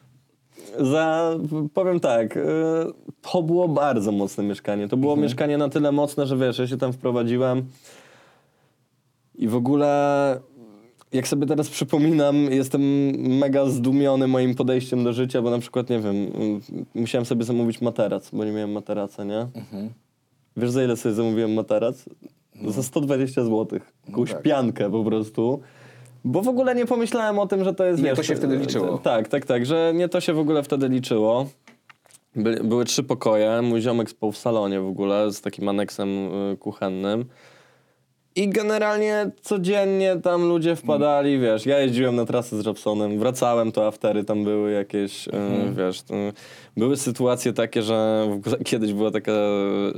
Za, 0.91 1.37
powiem 1.75 2.01
tak, 2.01 2.37
y, 2.37 2.41
to 3.33 3.43
było 3.43 3.69
bardzo 3.69 4.13
mocne 4.13 4.45
mieszkanie. 4.45 4.89
To 4.89 4.97
było 4.97 5.17
mieszkanie 5.17 5.59
na 5.59 5.69
tyle 5.69 5.93
mocne, 5.93 6.27
że 6.27 6.37
wiesz, 6.37 6.59
ja 6.59 6.67
się 6.67 6.77
tam 6.77 6.93
wprowadziłem 6.93 7.63
i 9.35 9.49
w 9.49 9.55
ogóle 9.57 10.41
jak 11.13 11.29
sobie 11.29 11.47
teraz 11.47 11.71
przypominam, 11.71 12.37
jestem 12.37 12.83
mega 13.39 13.67
zdumiony 13.67 14.29
moim 14.29 14.55
podejściem 14.55 15.05
do 15.05 15.13
życia, 15.13 15.43
bo 15.43 15.51
na 15.51 15.59
przykład, 15.59 15.91
nie 15.91 15.99
wiem, 15.99 16.27
musiałem 16.95 17.25
sobie 17.25 17.45
zamówić 17.45 17.81
materac, 17.81 18.31
bo 18.33 18.45
nie 18.45 18.53
miałem 18.53 18.73
materaca, 18.73 19.25
nie? 19.25 19.47
Wiesz, 20.57 20.71
za 20.71 20.85
ile 20.85 20.97
sobie 20.97 21.15
zamówiłem 21.15 21.55
materac? 21.55 22.05
Za 22.67 22.83
120 22.83 23.45
zł. 23.45 23.81
Jakąś 24.09 24.33
tak. 24.33 24.43
piankę 24.43 24.91
po 24.91 25.05
prostu. 25.05 25.61
Bo 26.25 26.43
w 26.43 26.49
ogóle 26.49 26.75
nie 26.75 26.87
pomyślałem 26.87 27.39
o 27.39 27.47
tym, 27.47 27.65
że 27.65 27.75
to 27.75 27.85
jest, 27.85 28.01
I 28.01 28.03
nie 28.03 28.09
wiesz... 28.09 28.19
to 28.19 28.23
się 28.23 28.37
wtedy 28.37 28.57
liczyło. 28.57 28.99
Tak, 28.99 29.29
tak, 29.29 29.47
tak, 29.47 29.67
że 29.67 29.93
nie 29.95 30.09
to 30.09 30.21
się 30.21 30.33
w 30.33 30.39
ogóle 30.39 30.63
wtedy 30.63 30.89
liczyło. 30.89 31.47
By, 32.37 32.61
były 32.65 32.85
trzy 32.85 33.03
pokoje, 33.03 33.63
mój 33.63 33.81
ziomek 33.81 34.11
spał 34.11 34.33
w 34.33 34.39
salonie 34.39 34.81
w 34.81 34.87
ogóle 34.87 35.33
z 35.33 35.41
takim 35.41 35.69
aneksem 35.69 36.09
y, 36.53 36.57
kuchennym. 36.57 37.25
I 38.37 38.49
generalnie 38.49 39.31
codziennie 39.41 40.17
tam 40.23 40.49
ludzie 40.49 40.77
wpadali, 40.77 41.39
wiesz, 41.39 41.67
ja 41.67 41.79
jeździłem 41.79 42.17
na 42.17 42.25
trasę 42.25 42.63
z 42.63 42.67
Robsonem, 42.67 43.19
wracałem, 43.19 43.73
to 43.73 43.87
aftery 43.87 44.25
tam 44.25 44.45
były 44.45 44.73
jakieś, 44.73 45.29
y, 45.29 45.33
wiesz, 45.77 46.03
to, 46.03 46.15
były 46.77 46.97
sytuacje 46.97 47.53
takie, 47.53 47.83
że 47.83 48.29
kiedyś 48.65 48.93
była 48.93 49.11
taka 49.11 49.33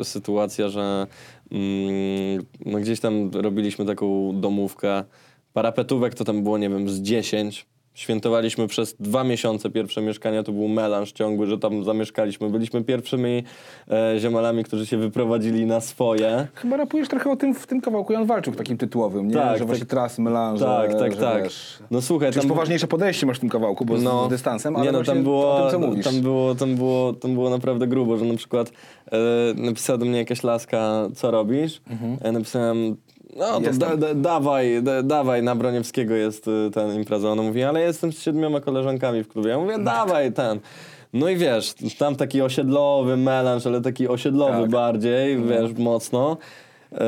sytuacja, 0.02 0.68
że 0.68 1.06
mm, 1.52 2.46
no 2.66 2.78
gdzieś 2.78 3.00
tam 3.00 3.30
robiliśmy 3.30 3.84
taką 3.84 4.32
domówkę, 4.40 5.04
parapetówek 5.52 6.14
to 6.14 6.24
tam 6.24 6.42
było, 6.42 6.58
nie 6.58 6.70
wiem, 6.70 6.88
z 6.88 7.00
10, 7.00 7.66
Świętowaliśmy 7.94 8.66
przez 8.68 8.94
dwa 9.00 9.24
miesiące 9.24 9.70
pierwsze 9.70 10.02
mieszkania, 10.02 10.42
to 10.42 10.52
był 10.52 10.68
melanż 10.68 11.12
ciągły, 11.12 11.46
że 11.46 11.58
tam 11.58 11.84
zamieszkaliśmy. 11.84 12.50
Byliśmy 12.50 12.84
pierwszymi 12.84 13.44
e, 13.90 14.18
ziomalami, 14.18 14.64
którzy 14.64 14.86
się 14.86 14.96
wyprowadzili 14.96 15.66
na 15.66 15.80
swoje. 15.80 16.46
Chyba 16.54 16.76
rapujesz 16.76 17.08
trochę 17.08 17.30
o 17.30 17.36
tym 17.36 17.54
w 17.54 17.66
tym 17.66 17.80
kawałku 17.80 18.12
Jan 18.12 18.26
Walczuk, 18.26 18.56
takim 18.56 18.78
tytułowym, 18.78 19.28
nie? 19.28 19.34
Tak, 19.34 19.52
że 19.52 19.58
tak. 19.58 19.66
właśnie 19.66 19.86
trasy, 19.86 20.22
melanże, 20.22 20.64
Tak, 20.64 20.94
tak, 20.98 21.16
tak. 21.16 21.42
Wiesz, 21.44 21.78
No 21.90 22.02
słuchaj, 22.02 22.32
tam... 22.32 22.48
poważniejsze 22.48 22.86
podejście 22.86 23.26
masz 23.26 23.36
w 23.36 23.40
tym 23.40 23.48
kawałku, 23.48 23.84
bo 23.84 23.98
z, 23.98 24.02
z 24.02 24.28
dystansem, 24.28 24.76
ale 24.76 24.86
nie, 24.86 24.92
no, 24.92 25.02
tam 25.02 25.22
było, 25.22 25.54
o 25.56 25.70
tym, 25.70 25.80
co 25.80 25.86
mówisz. 25.86 26.04
Tam 26.04 26.20
było, 26.20 26.54
tam, 26.54 26.74
było, 26.76 27.12
tam 27.12 27.34
było 27.34 27.50
naprawdę 27.50 27.86
grubo, 27.86 28.16
że 28.16 28.24
na 28.24 28.34
przykład 28.36 28.72
e, 29.12 29.16
napisała 29.54 29.98
do 29.98 30.04
mnie 30.04 30.18
jakaś 30.18 30.42
laska, 30.42 31.08
co 31.14 31.30
robisz? 31.30 31.82
Ja 32.24 32.32
napisałem, 32.32 32.96
no 33.36 33.60
to 33.60 33.70
da, 33.78 33.96
da, 33.96 34.14
dawaj, 34.14 34.82
da, 34.82 35.02
dawaj, 35.02 35.42
na 35.42 35.54
Broniewskiego 35.54 36.14
jest 36.14 36.48
y, 36.48 36.70
ten 36.74 36.94
impreza. 36.94 37.28
Ona 37.30 37.42
mówi, 37.42 37.62
ale 37.62 37.80
jestem 37.80 38.12
z 38.12 38.22
siedmioma 38.22 38.60
koleżankami 38.60 39.22
w 39.24 39.28
klubie. 39.28 39.50
Ja 39.50 39.58
mówię, 39.58 39.78
dawaj 39.78 40.32
ten. 40.32 40.60
No 41.12 41.28
i 41.28 41.36
wiesz, 41.36 41.74
tam 41.98 42.16
taki 42.16 42.42
osiedlowy 42.42 43.16
melanż, 43.16 43.66
ale 43.66 43.80
taki 43.80 44.08
osiedlowy 44.08 44.60
Tak. 44.60 44.70
bardziej, 44.70 45.42
wiesz, 45.42 45.72
mocno. 45.78 46.36
E, 46.92 47.04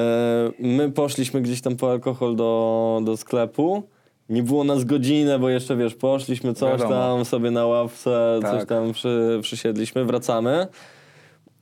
my 0.58 0.90
poszliśmy 0.90 1.40
gdzieś 1.42 1.60
tam 1.60 1.76
po 1.76 1.90
alkohol 1.90 2.36
do, 2.36 3.00
do 3.04 3.16
sklepu. 3.16 3.82
Nie 4.28 4.42
było 4.42 4.64
nas 4.64 4.84
godzinę, 4.84 5.38
bo 5.38 5.48
jeszcze 5.48 5.76
wiesz, 5.76 5.94
poszliśmy 5.94 6.54
coś 6.54 6.70
Wiadomo. 6.72 6.90
tam 6.90 7.24
sobie 7.24 7.50
na 7.50 7.66
ławce, 7.66 8.38
coś 8.42 8.50
Tak. 8.58 8.68
tam 8.68 8.92
przy, 8.92 9.38
przysiedliśmy, 9.42 10.04
wracamy. 10.04 10.66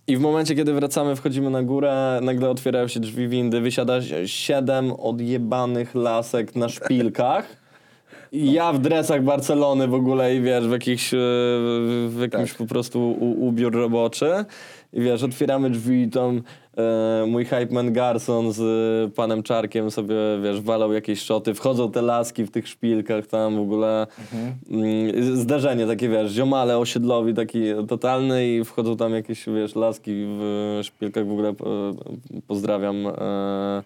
I 0.06 0.16
w 0.16 0.20
momencie, 0.20 0.54
kiedy 0.54 0.72
wracamy, 0.72 1.16
wchodzimy 1.16 1.50
na 1.50 1.62
górę, 1.62 2.18
nagle 2.22 2.50
otwierają 2.50 2.88
się 2.88 3.00
drzwi 3.00 3.28
windy, 3.28 3.60
wysiada 3.60 4.00
si- 4.02 4.28
siedem 4.28 4.92
odjebanych 4.92 5.94
lasek 5.94 6.56
na 6.56 6.68
szpilkach. 6.68 7.56
I 8.32 8.52
ja 8.52 8.72
w 8.72 8.78
dresach 8.78 9.22
Barcelony 9.24 9.88
w 9.88 9.94
ogóle 9.94 10.34
i 10.36 10.40
wiesz, 10.40 10.68
w 10.68 10.70
jakichś, 10.72 11.14
e, 11.14 11.16
w 12.08 12.16
jakimś 12.20 12.48
Tak. 12.50 12.58
po 12.58 12.66
prostu 12.66 13.10
u, 13.10 13.46
ubiór 13.48 13.74
roboczy. 13.74 14.44
I 14.94 15.00
wiesz, 15.00 15.22
otwieramy 15.22 15.70
drzwi 15.70 16.02
i 16.02 16.10
tam 16.10 16.42
e, 16.76 17.26
mój 17.26 17.44
hype 17.44 17.68
man 17.70 17.92
Garson 17.92 18.52
z 18.52 18.60
e, 18.60 19.14
panem 19.14 19.42
Czarkiem 19.42 19.90
sobie, 19.90 20.14
wiesz, 20.42 20.60
walał 20.60 20.92
jakieś 20.92 21.22
szoty. 21.22 21.54
Wchodzą 21.54 21.90
te 21.90 22.02
laski 22.02 22.44
w 22.44 22.50
tych 22.50 22.68
szpilkach 22.68 23.26
tam 23.26 23.56
w 23.56 23.60
ogóle. 23.60 24.06
Mm, 24.70 25.36
zdarzenie 25.36 25.86
takie, 25.86 26.08
wiesz, 26.08 26.32
ziomale 26.32 26.78
osiedlowi 26.78 27.34
taki 27.34 27.60
totalny 27.88 28.48
i 28.48 28.64
wchodzą 28.64 28.96
tam 28.96 29.12
jakieś, 29.12 29.46
wiesz, 29.46 29.74
laski 29.74 30.12
w 30.14 30.80
szpilkach. 30.82 31.26
W 31.26 31.32
ogóle 31.32 31.48
e, 31.48 31.54
pozdrawiam 32.46 33.06
e, 33.06 33.82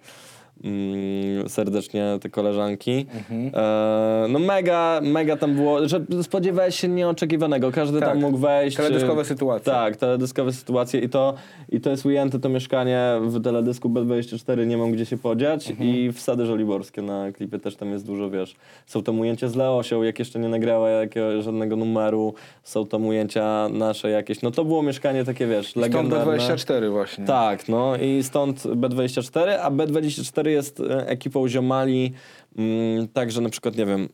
mm, 0.65 1.49
serdecznie 1.49 2.19
te 2.21 2.31
koleżanki. 2.31 3.07
E, 3.55 4.27
no 4.29 4.39
mega, 4.39 5.01
mega 5.03 5.37
tam 5.37 5.55
było, 5.55 5.89
że 5.89 6.01
spodziewałeś 6.23 6.75
się 6.81 6.89
nieoczekiwanego. 6.89 7.73
Każdy 7.73 8.01
Tak. 8.01 8.09
tam 8.09 8.21
mógł 8.21 8.39
wejść. 8.39 8.77
Teledyskowe 8.77 9.23
e, 9.23 9.25
sytuacje. 9.25 9.73
Tak, 9.73 9.97
teledyskowe 9.97 10.53
sytuacje 10.53 11.01
i 11.01 11.09
to, 11.09 11.35
i 11.69 11.81
to 11.81 11.91
jest 11.91 12.07
ujęte 12.07 12.39
to 12.39 12.49
mieszkanie 12.49 13.13
w 13.21 13.43
teledysku 13.43 13.89
B24, 13.89 14.67
nie 14.67 14.77
mam 14.77 14.93
gdzie 14.93 15.07
się 15.07 15.19
podziać 15.19 15.73
i 15.81 16.13
wsady 16.13 16.47
żoliborskie 16.47 17.03
na 17.03 17.33
klipie 17.33 17.59
też 17.59 17.77
tam 17.77 17.93
jest 17.93 18.07
dużo, 18.07 18.31
wiesz. 18.31 18.57
Są 18.87 19.03
tam 19.03 19.21
ujęcia 19.21 19.49
z 19.49 19.57
Leosią, 19.57 20.03
jak 20.03 20.19
jeszcze 20.19 20.39
nie 20.39 20.49
nagrała 20.49 20.91
jakiegoś, 20.91 21.45
żadnego 21.45 21.77
numeru, 21.77 22.35
są 22.63 22.87
tam 22.87 23.07
ujęcia 23.07 23.69
nasze 23.69 24.11
jakieś. 24.11 24.43
No 24.43 24.51
to 24.51 24.65
było 24.65 24.83
mieszkanie 24.83 25.25
takie, 25.25 25.47
wiesz, 25.47 25.71
Stąd 25.71 25.83
legendarne. 25.87 26.37
B24 26.39 26.91
właśnie. 26.91 27.25
Tak, 27.25 27.69
no 27.69 27.97
i 27.97 28.23
stąd 28.23 28.63
B24, 28.63 29.49
a 29.63 29.71
B24 29.71 30.48
jest 30.51 30.81
e, 30.81 31.07
ekipą 31.07 31.49
ziomali, 31.49 32.13
mm, 32.57 33.09
także 33.09 33.41
na 33.41 33.49
przykład, 33.49 33.77
nie 33.77 33.87
wiem, 33.87 34.09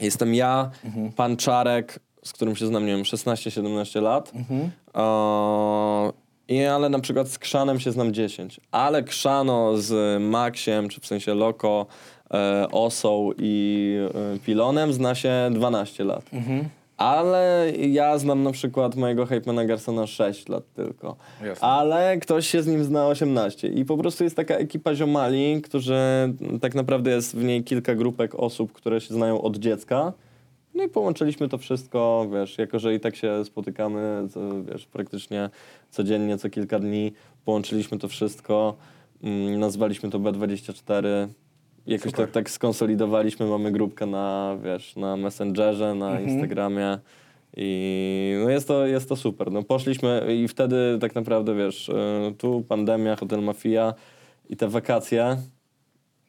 jestem 0.00 0.34
ja, 0.34 0.70
pan 1.16 1.36
Czarek, 1.36 2.00
z 2.24 2.32
którym 2.32 2.56
się 2.56 2.66
znam, 2.66 2.86
nie 2.86 2.92
wiem, 2.92 3.02
16-17 3.02 4.02
lat, 4.02 4.32
o, 4.94 6.12
i, 6.48 6.64
ale 6.64 6.88
na 6.88 6.98
przykład 6.98 7.28
z 7.28 7.38
Krzanem 7.38 7.80
się 7.80 7.92
znam 7.92 8.14
10, 8.14 8.60
ale 8.70 9.02
Krzano 9.02 9.76
z 9.76 10.22
Maxiem, 10.22 10.88
czy 10.88 11.00
w 11.00 11.06
sensie 11.06 11.34
Loko, 11.34 11.86
e, 12.34 12.66
Osą 12.72 13.30
i 13.38 13.96
e, 14.34 14.38
Pilonem 14.38 14.92
zna 14.92 15.14
się 15.14 15.50
12 15.52 16.04
lat. 16.04 16.24
Ale 17.00 17.72
ja 17.78 18.18
znam 18.18 18.42
na 18.42 18.52
przykład 18.52 18.96
mojego 18.96 19.26
Hypemana 19.26 19.64
Garsona 19.64 20.06
6 20.06 20.48
lat 20.48 20.64
tylko. 20.74 21.16
Jasne. 21.44 21.68
Ale 21.68 22.18
ktoś 22.18 22.46
się 22.46 22.62
z 22.62 22.66
nim 22.66 22.84
zna 22.84 23.06
18. 23.06 23.68
I 23.68 23.84
po 23.84 23.96
prostu 23.96 24.24
jest 24.24 24.36
taka 24.36 24.54
ekipa 24.54 24.94
ziomali, 24.94 25.62
którzy 25.62 25.98
tak 26.60 26.74
naprawdę 26.74 27.10
jest 27.10 27.36
w 27.36 27.44
niej 27.44 27.64
kilka 27.64 27.94
grupek 27.94 28.34
osób, 28.34 28.72
które 28.72 29.00
się 29.00 29.14
znają 29.14 29.42
od 29.42 29.56
dziecka. 29.56 30.12
No 30.74 30.84
i 30.84 30.88
połączyliśmy 30.88 31.48
to 31.48 31.58
wszystko, 31.58 32.28
wiesz, 32.32 32.58
jako 32.58 32.78
że 32.78 32.94
i 32.94 33.00
tak 33.00 33.16
się 33.16 33.44
spotykamy, 33.44 34.28
co, 34.30 34.40
wiesz, 34.62 34.86
praktycznie 34.86 35.50
codziennie, 35.90 36.38
co 36.38 36.50
kilka 36.50 36.78
dni, 36.78 37.12
połączyliśmy 37.44 37.98
to 37.98 38.08
wszystko, 38.08 38.76
mm, 39.22 39.60
nazwaliśmy 39.60 40.10
to 40.10 40.18
B24, 40.18 41.28
jakoś 41.86 42.12
tak, 42.12 42.30
tak 42.30 42.50
skonsolidowaliśmy, 42.50 43.46
mamy 43.46 43.72
grupkę 43.72 44.06
na, 44.06 44.56
wiesz, 44.64 44.96
na 44.96 45.16
Messengerze, 45.16 45.94
na 45.94 46.10
Mhm. 46.10 46.28
Instagramie 46.28 46.98
i 47.56 48.34
no 48.44 48.50
jest 48.50 48.68
to, 48.68 48.86
jest 48.86 49.08
to 49.08 49.16
super. 49.16 49.52
No 49.52 49.62
poszliśmy 49.62 50.26
i 50.36 50.48
wtedy 50.48 50.98
tak 51.00 51.14
naprawdę, 51.14 51.54
wiesz, 51.54 51.88
y, 51.88 51.94
tu 52.38 52.64
pandemia, 52.68 53.16
Hotel 53.16 53.42
Mafia 53.42 53.94
i 54.50 54.56
te 54.56 54.68
wakacje, 54.68 55.36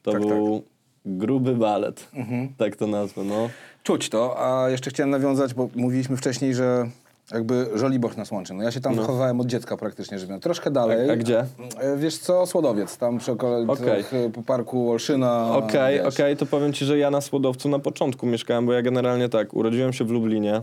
to 0.02 0.12
Tak, 0.12 0.22
był 0.22 0.62
gruby 1.06 1.56
balet, 1.56 2.08
Mhm. 2.14 2.50
tak 2.58 2.76
to 2.76 2.88
nazwę, 2.88 3.24
no. 3.24 3.50
Czuć 3.84 4.10
to, 4.10 4.36
a 4.38 4.70
jeszcze 4.70 4.90
chciałem 4.90 5.10
nawiązać, 5.10 5.54
bo 5.54 5.70
mówiliśmy 5.76 6.18
wcześniej, 6.18 6.54
że 6.56 6.90
jakby 7.34 7.66
Żoliborz 7.76 8.18
nas 8.18 8.32
łączy. 8.32 8.54
No 8.54 8.64
ja 8.64 8.72
się 8.72 8.80
tam 8.82 8.96
wychowałem 8.96 9.40
od 9.42 9.48
dziecka 9.48 9.78
praktycznie, 9.78 10.20
żywiłem. 10.20 10.42
Troszkę 10.42 10.72
dalej. 10.72 11.10
A- 11.10 11.14
a 11.14 11.16
gdzie? 11.16 11.40
E, 11.80 11.98
Wiesz 11.98 12.18
co, 12.18 12.46
Słodowiec, 12.46 12.98
tam 12.98 13.18
przy 13.18 13.32
okolicach 13.32 13.82
Okej. 13.82 14.26
e, 14.26 14.30
po 14.30 14.42
parku 14.42 14.92
Olszyna. 14.92 15.56
Okej, 15.58 15.98
wiesz. 16.04 16.14
okej, 16.16 16.38
to 16.38 16.46
powiem 16.46 16.74
ci, 16.74 16.86
że 16.86 16.98
ja 16.98 17.12
na 17.12 17.22
Słodowcu 17.22 17.70
na 17.70 17.80
początku 17.80 18.26
mieszkałem, 18.26 18.66
bo 18.66 18.74
ja 18.74 18.82
generalnie 18.82 19.30
tak, 19.30 19.54
urodziłem 19.54 19.94
się 19.94 20.06
w 20.06 20.10
Lublinie, 20.12 20.62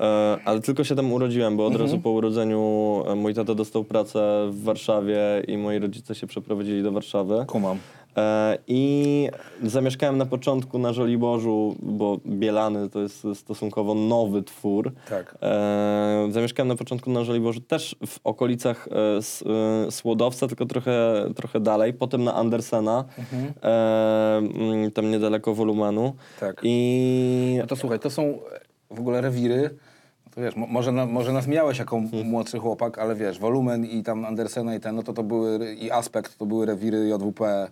e, 0.00 0.36
ale 0.44 0.60
tylko 0.60 0.84
się 0.84 0.96
tam 0.96 1.12
urodziłem, 1.12 1.56
bo 1.56 1.66
od 1.66 1.72
Mhm. 1.72 1.90
razu 1.90 2.00
po 2.02 2.10
urodzeniu 2.10 2.60
mój 3.16 3.34
tata 3.34 3.54
dostał 3.54 3.84
pracę 3.84 4.48
w 4.50 4.62
Warszawie 4.64 5.18
i 5.48 5.56
moi 5.58 5.78
rodzice 5.78 6.14
się 6.14 6.26
przeprowadzili 6.26 6.82
do 6.82 6.92
Warszawy. 6.92 7.44
Kumam. 7.48 7.78
E, 8.20 8.58
I 8.66 9.28
zamieszkałem 9.62 10.18
na 10.18 10.26
początku 10.26 10.78
na 10.78 10.92
Żoliborzu, 10.92 11.76
bo 11.82 12.18
Bielany 12.26 12.90
to 12.90 13.00
jest 13.00 13.26
stosunkowo 13.34 13.94
nowy 13.94 14.42
twór. 14.42 14.92
Tak. 15.08 15.38
E, 15.42 16.28
zamieszkałem 16.30 16.68
na 16.68 16.76
początku 16.76 17.10
na 17.10 17.24
Żoliborzu, 17.24 17.60
też 17.60 17.96
w 18.06 18.18
okolicach 18.24 18.88
e, 19.88 19.90
Słodowca, 19.90 20.46
tylko 20.48 20.66
trochę, 20.66 21.24
trochę 21.36 21.60
dalej. 21.60 21.92
Potem 21.92 22.24
na 22.24 22.34
Andersena, 22.34 23.04
e, 23.62 24.36
mm, 24.38 24.90
tam 24.90 25.10
niedaleko 25.10 25.54
Wolumanu. 25.54 26.12
Tak. 26.40 26.60
I 26.64 27.56
No 27.60 27.66
to 27.66 27.76
słuchaj, 27.76 27.98
to 28.00 28.10
są 28.10 28.38
w 28.90 29.00
ogóle 29.00 29.20
rewiry. 29.20 29.70
To 30.34 30.40
wiesz, 30.40 30.56
mo- 30.56 30.66
może, 30.66 30.92
na, 30.92 31.06
może 31.06 31.32
nas 31.32 31.46
miałeś 31.46 31.78
jako 31.78 31.96
Mhm. 31.96 32.26
młodszy 32.26 32.58
chłopak, 32.58 32.98
ale 32.98 33.14
wiesz, 33.14 33.38
wolumen 33.38 33.84
i 33.84 34.02
tam 34.02 34.24
Andersena 34.24 34.74
i 34.74 34.80
ten, 34.80 34.96
no 34.96 35.02
to 35.02 35.12
to 35.12 35.22
były, 35.22 35.74
i 35.74 35.90
aspekt, 35.90 36.38
to 36.38 36.46
były 36.46 36.66
rewiry 36.66 37.08
JWP, 37.08 37.70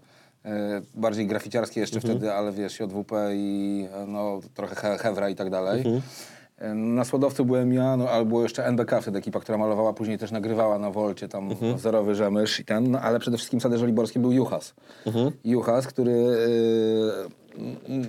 bardziej 0.94 1.26
graficiarskie 1.26 1.80
jeszcze 1.80 1.96
Mhm. 1.96 2.14
wtedy, 2.16 2.32
ale 2.32 2.52
wiesz, 2.52 2.80
JWP 2.80 3.12
i 3.34 3.86
e, 3.94 4.06
no 4.06 4.40
trochę 4.54 4.74
he, 4.74 4.98
Hewra 4.98 5.28
i 5.28 5.34
tak 5.34 5.50
dalej. 5.50 5.78
Mhm. 5.78 6.00
E, 6.58 6.74
Na 6.74 7.04
Słodowcu 7.04 7.44
byłem 7.44 7.72
ja, 7.72 7.96
no, 7.96 8.08
ale 8.10 8.24
było 8.24 8.42
jeszcze 8.42 8.66
NBK 8.66 9.00
wtedy 9.02 9.18
ekipa, 9.18 9.40
która 9.40 9.58
malowała, 9.58 9.92
później 9.92 10.18
też 10.18 10.30
nagrywała 10.30 10.78
na 10.78 10.90
Wolcie, 10.90 11.28
tam 11.28 11.50
Mhm. 11.50 11.76
wzorowy 11.76 12.14
rzemysz 12.14 12.60
i 12.60 12.64
ten, 12.64 12.90
no, 12.90 13.00
ale 13.00 13.18
przede 13.18 13.36
wszystkim 13.36 13.60
w 13.60 13.76
Żoliborskim 13.76 14.22
był 14.22 14.32
Juchas. 14.32 14.74
Mhm. 15.06 15.30
Juchas, 15.44 15.86
który... 15.86 16.12
e, 16.12 17.38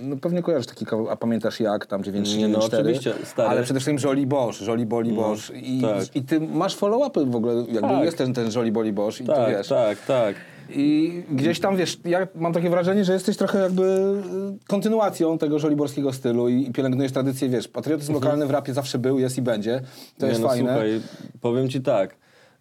no 0.02 0.16
pewnie 0.16 0.42
kojarzysz 0.42 0.66
taki 0.66 0.86
kawał, 0.86 1.08
a 1.10 1.16
pamiętasz 1.16 1.60
jak, 1.60 1.86
tam 1.86 2.04
994? 2.04 2.82
No, 2.82 2.88
oczywiście, 2.90 3.14
stary. 3.26 3.48
Ale 3.48 3.62
przede 3.62 3.80
wszystkim 3.80 4.08
Jolly 4.10 4.26
Bosch, 4.26 4.60
Jolly 4.66 4.86
Bolly 4.86 5.12
Bosch. 5.12 5.50
I, 5.54 5.80
tak. 5.82 6.16
I 6.16 6.22
ty 6.22 6.40
masz 6.40 6.76
follow-upy 6.76 7.30
w 7.30 7.36
ogóle, 7.36 7.54
jakby 7.54 7.80
Tak. 7.80 8.04
jest 8.04 8.18
ten, 8.18 8.34
ten 8.34 8.50
Jolly 8.56 8.92
Bosch 8.92 9.20
i 9.20 9.24
tak, 9.24 9.50
wiesz. 9.56 9.68
tak, 9.68 9.98
tak. 10.06 10.34
I 10.74 11.22
gdzieś 11.30 11.60
tam, 11.60 11.76
wiesz, 11.76 11.98
ja 12.04 12.26
mam 12.34 12.52
takie 12.52 12.70
wrażenie, 12.70 13.04
że 13.04 13.12
jesteś 13.12 13.36
trochę 13.36 13.58
jakby 13.58 13.82
y, 13.82 14.66
kontynuacją 14.68 15.38
tego 15.38 15.58
żoliborskiego 15.58 16.12
stylu 16.12 16.48
i, 16.48 16.68
i 16.68 16.72
pielęgnujesz 16.72 17.12
tradycję, 17.12 17.48
wiesz, 17.48 17.68
patriotyzm 17.68 18.12
lokalny 18.12 18.46
w 18.46 18.50
rapie 18.50 18.74
zawsze 18.74 18.98
był, 18.98 19.18
jest 19.18 19.38
i 19.38 19.42
będzie. 19.42 19.80
To 20.18 20.26
jest 20.26 20.40
Mhm. 20.40 20.42
no, 20.42 20.48
fajne. 20.48 20.70
Słuchaj, 20.72 21.00
powiem 21.40 21.68
ci 21.68 21.80
tak. 21.80 22.16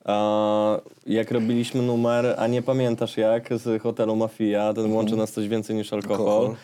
A, 0.06 0.80
jak 1.08 1.32
robiliśmy 1.32 1.82
numer, 1.82 2.36
a 2.38 2.48
nie 2.48 2.62
pamiętasz 2.62 3.18
jak, 3.18 3.50
z 3.54 3.82
hotelu 3.82 4.16
Mafia, 4.16 4.74
ten 4.74 4.94
łączy 4.94 5.16
nas 5.16 5.32
coś 5.32 5.48
więcej 5.48 5.76
niż 5.76 5.94
alkohol. 5.94 6.18
Alkohol. 6.28 6.56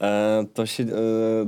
E, 0.00 0.44
to 0.54 0.66
si- 0.66 0.82
e, 0.82 0.86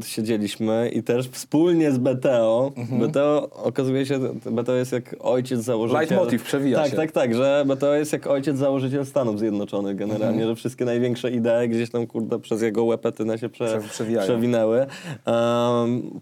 siedzieliśmy 0.07 0.91
i 0.95 1.03
też 1.03 1.29
wspólnie 1.29 1.93
z 1.93 1.99
BTO, 1.99 2.73
BTO 2.91 3.51
okazuje 3.51 4.07
się, 4.07 4.19
BTO 4.51 4.75
jest 4.75 4.93
jak 4.93 5.17
ojciec 5.21 5.61
założyciel... 5.61 6.01
Leitmotiv 6.01 6.43
przewija 6.43 6.79
tak, 6.79 6.91
się. 6.91 6.97
Tak, 6.97 7.13
tak, 7.13 7.35
że 7.35 7.65
BTO 7.67 7.95
jest 7.95 8.13
jak 8.13 8.27
ojciec 8.27 8.57
założyciel 8.57 9.07
Stanów 9.07 9.39
Zjednoczonych 9.39 9.97
generalnie, 9.97 10.47
że 10.47 10.55
wszystkie 10.55 10.85
największe 10.85 11.31
idee 11.31 11.69
gdzieś 11.69 11.91
tam, 11.91 12.07
kurde, 12.07 12.39
przez 12.39 12.63
jego 12.63 12.85
łepetynę 12.85 13.39
się 13.39 13.49
prze, 13.49 13.81
przewijają. 13.91 14.29
przewinęły. 14.29 14.87
Em, 15.25 16.21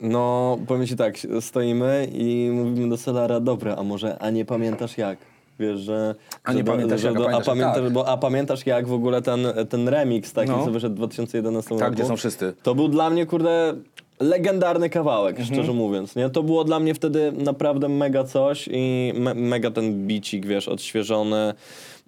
no, 0.00 0.58
powiem 0.66 0.86
ci 0.86 0.96
tak, 0.96 1.14
stoimy 1.40 2.08
i 2.12 2.50
mówimy 2.54 2.88
do 2.88 2.96
Solara, 2.96 3.40
dobra, 3.40 3.76
a 3.76 3.82
może, 3.82 4.18
a 4.18 4.30
nie 4.30 4.44
pamiętasz 4.44 4.98
jak? 4.98 5.18
Wiesz, 5.58 5.80
że... 5.80 6.14
A 6.44 6.52
nie 6.52 6.64
do- 6.64 6.72
pamiętasz 6.72 7.02
jak, 7.02 7.16
a 7.16 7.18
do- 7.18 7.36
a 7.36 7.40
pamiętasz 7.40 7.82
tak. 7.82 7.92
bo, 7.92 8.08
a 8.08 8.16
pamiętasz 8.16 8.66
jak 8.66 8.86
w 8.88 8.92
ogóle 8.92 9.22
ten, 9.22 9.46
ten 9.68 9.88
remix 9.88 10.32
taki, 10.32 10.50
No. 10.50 10.64
co 10.64 10.70
wyszedł 10.70 10.94
w 10.94 10.98
2011 10.98 11.70
Tak, 11.70 11.80
roku? 11.80 11.92
gdzie 11.94 12.04
są 12.04 12.16
wszyscy. 12.16 12.54
To 12.62 12.74
był 12.74 12.88
dla 12.88 13.10
mnie, 13.10 13.26
kurde, 13.26 13.74
legendarny 14.20 14.90
kawałek, 14.90 15.36
Mhm. 15.40 15.54
szczerze 15.54 15.72
mówiąc. 15.72 16.16
Nie? 16.16 16.30
To 16.30 16.42
było 16.42 16.64
dla 16.64 16.80
mnie 16.80 16.94
wtedy 16.94 17.32
naprawdę 17.32 17.88
mega 17.88 18.24
coś 18.24 18.68
i 18.72 19.12
me, 19.16 19.34
mega 19.34 19.70
ten 19.70 20.06
bicik, 20.06 20.46
wiesz, 20.46 20.68
odświeżony. 20.68 21.54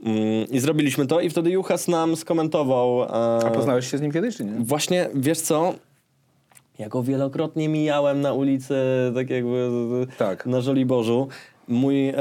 Mm, 0.05 0.19
I 0.51 0.59
zrobiliśmy 0.61 1.07
to 1.07 1.21
i 1.21 1.31
wtedy 1.31 1.51
Juchas 1.51 1.89
nam 1.89 2.17
skomentował... 2.17 3.03
e, 3.03 3.07
A 3.47 3.51
poznałeś 3.51 3.91
się 3.91 3.99
z 3.99 4.01
nim 4.01 4.13
kiedyś, 4.13 4.37
czy 4.37 4.45
nie? 4.45 4.53
Właśnie, 4.59 5.09
wiesz 5.15 5.41
co? 5.41 5.75
Ja 6.79 6.89
go 6.89 7.03
wielokrotnie 7.03 7.69
mijałem 7.69 8.21
na 8.21 8.33
ulicy, 8.33 8.75
tak 9.15 9.31
jakby 9.31 9.69
Tak. 10.19 10.47
na 10.47 10.61
Żoliborzu. 10.61 11.29
Mój 11.69 12.09
e, 12.09 12.15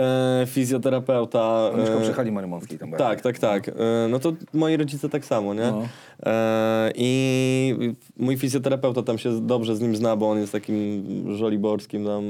fizjoterapeuta... 0.45 1.71
Mieszkał 1.77 1.97
e, 1.97 2.01
przy 2.01 2.13
hali 2.13 2.31
marymąckiej 2.31 2.79
tam 2.79 2.91
tak, 2.91 3.21
tak, 3.21 3.39
tak. 3.39 3.69
E, 3.69 3.73
No 4.09 4.19
to 4.19 4.33
moi 4.53 4.77
rodzice 4.77 5.09
tak 5.09 5.25
samo, 5.25 5.53
nie? 5.53 5.71
No. 5.71 5.83
E, 6.25 6.91
I 6.95 7.75
mój 8.17 8.37
fizjoterapeuta 8.37 9.03
tam 9.03 9.17
się 9.17 9.47
dobrze 9.47 9.75
z 9.75 9.81
nim 9.81 9.95
zna, 9.95 10.15
bo 10.15 10.29
on 10.29 10.37
jest 10.39 10.51
takim 10.51 11.03
żoliborskim 11.35 12.05
tam 12.05 12.23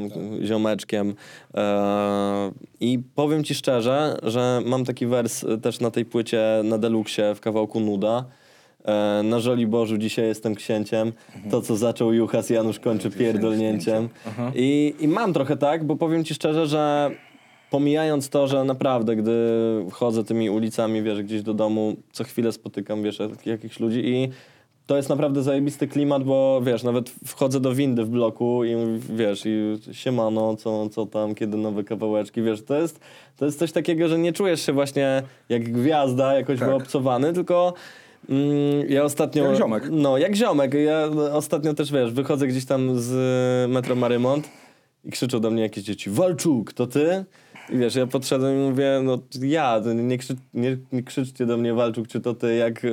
ziomeczkiem. 0.46 1.14
E, 1.56 2.52
I 2.80 3.00
powiem 3.16 3.44
ci 3.44 3.56
szczerze, 3.56 4.18
że 4.24 4.62
mam 4.66 4.86
taki 4.86 5.08
wers 5.08 5.46
też 5.62 5.80
na 5.80 5.92
tej 5.92 6.06
płycie 6.06 6.62
na 6.64 6.78
Deluxe 6.78 7.36
w 7.36 7.40
kawałku 7.40 7.80
Nuda. 7.80 8.26
E, 8.88 9.24
Na 9.24 9.40
Żoliborzu 9.40 9.98
dzisiaj 9.98 10.26
jestem 10.28 10.56
księciem. 10.56 11.12
To, 11.52 11.62
co 11.62 11.76
zaczął 11.78 12.14
Juchas, 12.14 12.50
Janusz 12.50 12.80
kończy 12.80 13.10
pierdolnięciem. 13.12 14.10
I, 14.56 14.96
I 15.00 15.08
mam 15.08 15.34
trochę 15.34 15.58
tak, 15.58 15.84
bo 15.84 15.96
powiem 15.96 16.24
ci 16.24 16.34
szczerze, 16.34 16.68
że 16.68 17.12
pomijając 17.70 18.30
to, 18.30 18.48
że 18.48 18.64
naprawdę, 18.64 19.16
gdy 19.16 19.32
chodzę 19.92 20.24
tymi 20.24 20.50
ulicami, 20.50 21.02
wiesz, 21.04 21.24
gdzieś 21.24 21.42
do 21.42 21.54
domu, 21.54 21.96
co 22.12 22.24
chwilę 22.24 22.52
spotykam, 22.52 23.04
wiesz, 23.04 23.20
jak- 23.20 23.46
jakichś 23.46 23.80
ludzi 23.80 24.00
i 24.06 24.30
to 24.88 24.98
jest 24.98 25.10
naprawdę 25.10 25.44
zajebisty 25.44 25.88
klimat, 25.88 26.24
bo 26.24 26.62
wiesz, 26.64 26.84
nawet 26.84 27.10
wchodzę 27.26 27.60
do 27.60 27.74
windy 27.76 28.04
w 28.04 28.10
bloku 28.10 28.64
i 28.66 28.76
wiesz, 29.16 29.44
i 29.46 29.78
siemano, 29.92 30.56
co, 30.56 30.90
co 30.90 31.06
tam, 31.06 31.36
kiedy 31.36 31.58
nowe 31.58 31.84
kawałeczki, 31.84 32.42
wiesz, 32.42 32.62
to 32.64 32.76
jest, 32.82 33.00
to 33.38 33.46
jest 33.46 33.60
coś 33.60 33.72
takiego, 33.72 34.08
że 34.08 34.18
nie 34.20 34.34
czujesz 34.34 34.66
się 34.66 34.74
właśnie 34.74 35.24
jak 35.50 35.64
gwiazda, 35.72 36.34
jakoś 36.34 36.60
Tak. 36.60 36.68
wyobcowany, 36.70 37.34
tylko 37.34 37.74
ja 38.90 39.04
ostatnio... 39.04 39.46
Jak 39.46 39.58
ziomek. 39.58 39.84
No, 39.92 40.18
jak 40.18 40.36
ziomek. 40.36 40.74
Ja 40.74 41.10
ostatnio 41.34 41.74
też, 41.74 41.92
wiesz, 41.92 42.12
wychodzę 42.12 42.48
gdzieś 42.48 42.66
tam 42.66 43.00
z 43.00 43.72
metro 43.72 43.96
Marymont 43.96 44.50
i 45.04 45.12
krzyczą 45.12 45.40
do 45.40 45.52
mnie 45.52 45.62
jakieś 45.62 45.84
dzieci, 45.84 46.10
Walczuk, 46.10 46.74
to 46.74 46.88
ty? 46.88 47.26
I 47.70 47.78
wiesz, 47.78 47.96
ja 47.96 48.08
podszedłem 48.08 48.56
i 48.56 48.70
mówię, 48.70 49.02
no 49.04 49.20
ja, 49.42 49.82
nie, 49.96 50.18
krzy, 50.18 50.36
nie, 50.54 50.78
nie 50.92 51.04
krzyczcie 51.04 51.46
do 51.46 51.58
mnie 51.58 51.74
Walczuk, 51.74 52.08
czy 52.08 52.22
to 52.22 52.34
ty, 52.34 52.56
jak 52.56 52.86
e, 52.86 52.90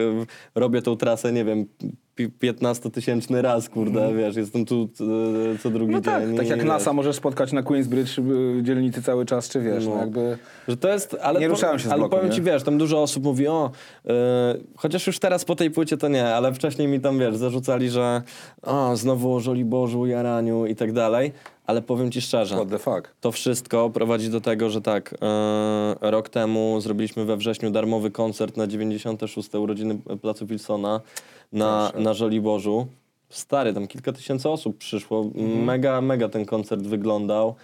robię 0.55 0.83
tą 0.83 0.97
trasę, 0.97 1.33
nie 1.33 1.45
wiem, 1.45 1.67
15-tysięczny 2.17 3.43
raz, 3.43 3.69
kurde, 3.69 4.15
wiesz, 4.15 4.37
jestem 4.37 4.65
tu 4.65 4.89
e, 5.55 5.59
co 5.59 5.71
drugi. 5.71 5.93
No 5.93 6.01
tak, 6.01 6.27
dzień. 6.27 6.37
tak 6.37 6.47
jak 6.49 6.59
wiesz, 6.59 6.69
NASA 6.69 6.93
możesz 6.93 7.17
spotkać 7.17 7.53
na 7.53 7.63
Queensbridge 7.63 8.19
y, 8.19 8.63
dzielnicy 8.63 9.03
cały 9.03 9.27
czas, 9.27 9.49
czy 9.49 9.61
wiesz, 9.61 9.87
no, 9.87 9.95
No. 9.95 10.01
jakby... 10.01 10.39
Że 10.69 10.77
to 10.77 10.89
jest, 10.89 11.17
ale, 11.23 11.41
Nie 11.41 11.49
ruszałem 11.49 11.79
się 11.79 11.89
z 11.89 11.93
ale 11.93 11.99
bloku, 11.99 12.17
powiem 12.17 12.31
nie? 12.31 12.37
ci, 12.37 12.43
wiesz, 12.43 12.63
tam 12.63 12.79
dużo 12.79 13.03
osób 13.03 13.25
mówi, 13.25 13.49
o, 13.49 13.71
yy, 14.05 14.13
chociaż 14.77 15.07
już 15.07 15.19
teraz 15.19 15.45
po 15.45 15.57
tej 15.57 15.71
płycie 15.71 15.97
to 15.97 16.09
nie, 16.09 16.27
ale 16.27 16.55
wcześniej 16.55 16.89
mi 16.89 17.01
tam, 17.01 17.19
wiesz, 17.19 17.37
zarzucali, 17.37 17.91
że 17.91 18.23
o, 18.63 18.97
znowu 18.97 19.35
o 19.35 19.41
Żoliborzu, 19.41 20.07
Jaraniu 20.07 20.67
i 20.67 20.77
tak 20.77 20.93
dalej, 20.93 21.33
ale 21.67 21.83
powiem 21.83 22.11
ci 22.11 22.21
szczerze, 22.21 22.57
to 23.21 23.33
wszystko 23.33 23.91
prowadzi 23.91 24.31
do 24.31 24.41
tego, 24.41 24.71
że 24.71 24.81
tak, 24.81 25.15
yy, 26.03 26.11
rok 26.11 26.29
temu 26.29 26.81
zrobiliśmy 26.81 27.25
we 27.25 27.37
wrześniu 27.37 27.71
darmowy 27.71 28.11
koncert 28.11 28.57
na 28.57 28.67
96. 28.67 29.55
urodziny 29.55 29.99
Placu 30.23 30.47
Wilsona 30.47 31.01
na, 31.53 31.89
Proszę. 31.91 32.05
na 32.05 32.15
Żoliborzu. 32.15 32.87
Stary, 33.29 33.75
tam 33.75 33.87
kilka 33.87 34.13
tysięcy 34.13 34.49
osób 34.49 34.79
przyszło. 34.79 35.25
Mega, 35.65 36.01
mega 36.01 36.29
ten 36.29 36.47
koncert 36.47 36.83
wyglądał. 36.83 37.55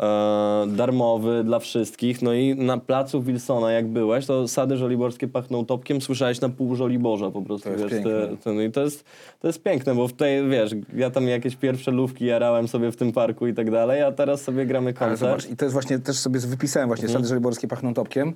E, 0.00 0.66
darmowy 0.68 1.44
dla 1.44 1.58
wszystkich. 1.58 2.22
No 2.22 2.32
i 2.32 2.54
na 2.54 2.78
placu 2.78 3.22
Wilsona, 3.22 3.72
jak 3.72 3.88
byłeś, 3.88 4.26
to 4.26 4.48
sady 4.48 4.76
żoliborskie 4.76 5.28
pachną 5.28 5.66
topkiem, 5.66 6.00
słyszałeś 6.00 6.40
na 6.40 6.48
pół 6.48 6.76
Żoliborza 6.76 7.30
po 7.30 7.42
prostu. 7.42 7.70
To 7.70 7.76
wiesz, 7.76 7.90
piękne. 7.90 8.36
te, 8.44 8.52
no 8.52 8.62
i 8.62 8.70
to 8.70 8.80
jest, 8.80 9.04
to 9.40 9.46
jest 9.46 9.62
piękne, 9.62 9.94
bo 9.94 10.08
w 10.08 10.12
tej, 10.12 10.48
wiesz, 10.48 10.70
ja 10.96 11.10
tam 11.10 11.28
jakieś 11.28 11.56
pierwsze 11.56 11.90
lówki 11.90 12.26
jarałem 12.26 12.68
sobie 12.68 12.92
w 12.92 12.96
tym 12.96 13.12
parku 13.12 13.46
i 13.46 13.54
tak 13.54 13.70
dalej, 13.70 14.02
a 14.02 14.12
teraz 14.12 14.42
sobie 14.42 14.66
gramy 14.66 14.86
Ale 14.86 14.94
koncert. 14.94 15.18
zobacz, 15.20 15.50
i 15.50 15.56
to 15.56 15.64
jest 15.64 15.72
właśnie, 15.72 15.98
też 15.98 16.16
sobie 16.16 16.40
wypisałem 16.40 16.88
właśnie, 16.88 17.08
sady 17.08 17.28
żoliborskie 17.28 17.68
pachną 17.68 17.94
topkiem, 17.94 18.32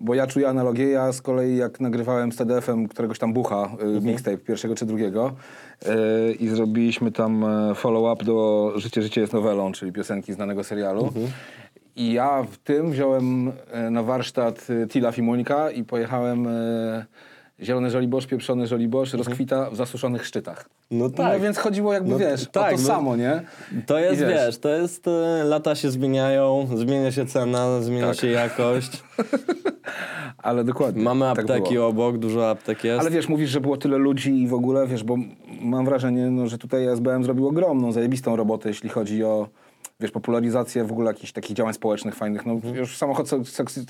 bo 0.00 0.14
ja 0.14 0.26
czuję 0.26 0.48
analogię, 0.48 0.88
ja 0.88 1.12
z 1.12 1.22
kolei 1.22 1.56
jak 1.56 1.80
nagrywałem 1.80 2.32
z 2.32 2.36
TDF-em 2.36 2.88
któregoś 2.88 3.18
tam 3.18 3.32
bucha, 3.32 3.70
y, 3.96 4.00
mixtape 4.00 4.38
pierwszego 4.38 4.74
czy 4.74 4.86
drugiego 4.86 5.32
y, 5.82 6.32
i 6.32 6.48
zrobiliśmy 6.48 7.12
tam 7.12 7.44
e, 7.44 7.74
follow-up 7.74 8.24
do 8.24 8.72
Życie, 8.76 9.02
życie 9.02 9.20
jest 9.20 9.32
nowelą, 9.32 9.72
czyli 9.72 9.92
piosenki 9.92 10.32
znanego 10.32 10.64
serialu. 10.64 11.12
I 11.96 12.12
ja 12.12 12.42
w 12.42 12.58
tym 12.58 12.90
wziąłem 12.90 13.52
e, 13.70 13.90
na 13.90 14.02
warsztat 14.02 14.66
e, 14.70 14.86
Tila 14.86 15.12
Fimuńka 15.12 15.70
i 15.70 15.84
pojechałem 15.84 16.46
e, 16.46 17.06
Zielony 17.62 17.90
Żoliborz, 17.90 18.26
Pieprzony 18.26 18.66
Żoliborz, 18.66 19.12
rozkwita 19.14 19.70
w 19.70 19.76
zasuszonych 19.76 20.26
szczytach. 20.26 20.68
No 20.90 21.10
tak. 21.10 21.32
No 21.34 21.40
więc 21.40 21.58
chodziło 21.58 21.92
jakby, 21.92 22.10
No 22.10 22.18
wiesz, 22.18 22.46
tak, 22.52 22.72
o 22.72 22.76
to 22.76 22.82
no- 22.82 22.88
samo, 22.88 23.16
nie? 23.16 23.42
To 23.86 23.98
jest, 23.98 24.20
wiesz, 24.20 24.58
to 24.58 24.68
jest, 24.68 25.08
e, 25.08 25.44
lata 25.44 25.74
się 25.74 25.90
zmieniają, 25.90 26.68
zmienia 26.74 27.12
się 27.12 27.26
cena, 27.26 27.80
zmienia 27.80 28.06
Tak. 28.08 28.16
się 28.16 28.26
jakość. 28.26 28.90
Ale 30.38 30.64
dokładnie. 30.64 31.02
Mamy 31.02 31.20
tak 31.26 31.38
apteki 31.38 31.74
było. 31.74 31.86
obok, 31.86 32.18
dużo 32.18 32.50
aptek 32.50 32.84
jest. 32.84 33.00
Ale 33.00 33.10
wiesz, 33.10 33.28
mówisz, 33.28 33.50
że 33.50 33.60
było 33.60 33.76
tyle 33.76 33.98
ludzi 33.98 34.42
i 34.42 34.48
w 34.48 34.54
ogóle, 34.54 34.86
wiesz, 34.86 35.04
bo 35.04 35.16
mam 35.62 35.84
wrażenie, 35.84 36.30
no, 36.30 36.46
że 36.46 36.58
tutaj 36.58 36.86
SBM 36.86 37.24
zrobił 37.24 37.48
ogromną, 37.48 37.92
zajebistą 37.92 38.36
robotę, 38.36 38.68
jeśli 38.68 38.88
chodzi 38.88 39.24
o, 39.24 39.48
wiesz, 40.00 40.10
popularyzację 40.10 40.84
w 40.84 40.92
ogóle 40.92 41.10
jakichś 41.10 41.32
takich 41.32 41.56
działań 41.56 41.74
społecznych 41.74 42.14
fajnych. 42.14 42.46
No, 42.46 42.60
już 42.74 42.96
samo 42.96 43.14
Hot, 43.14 43.30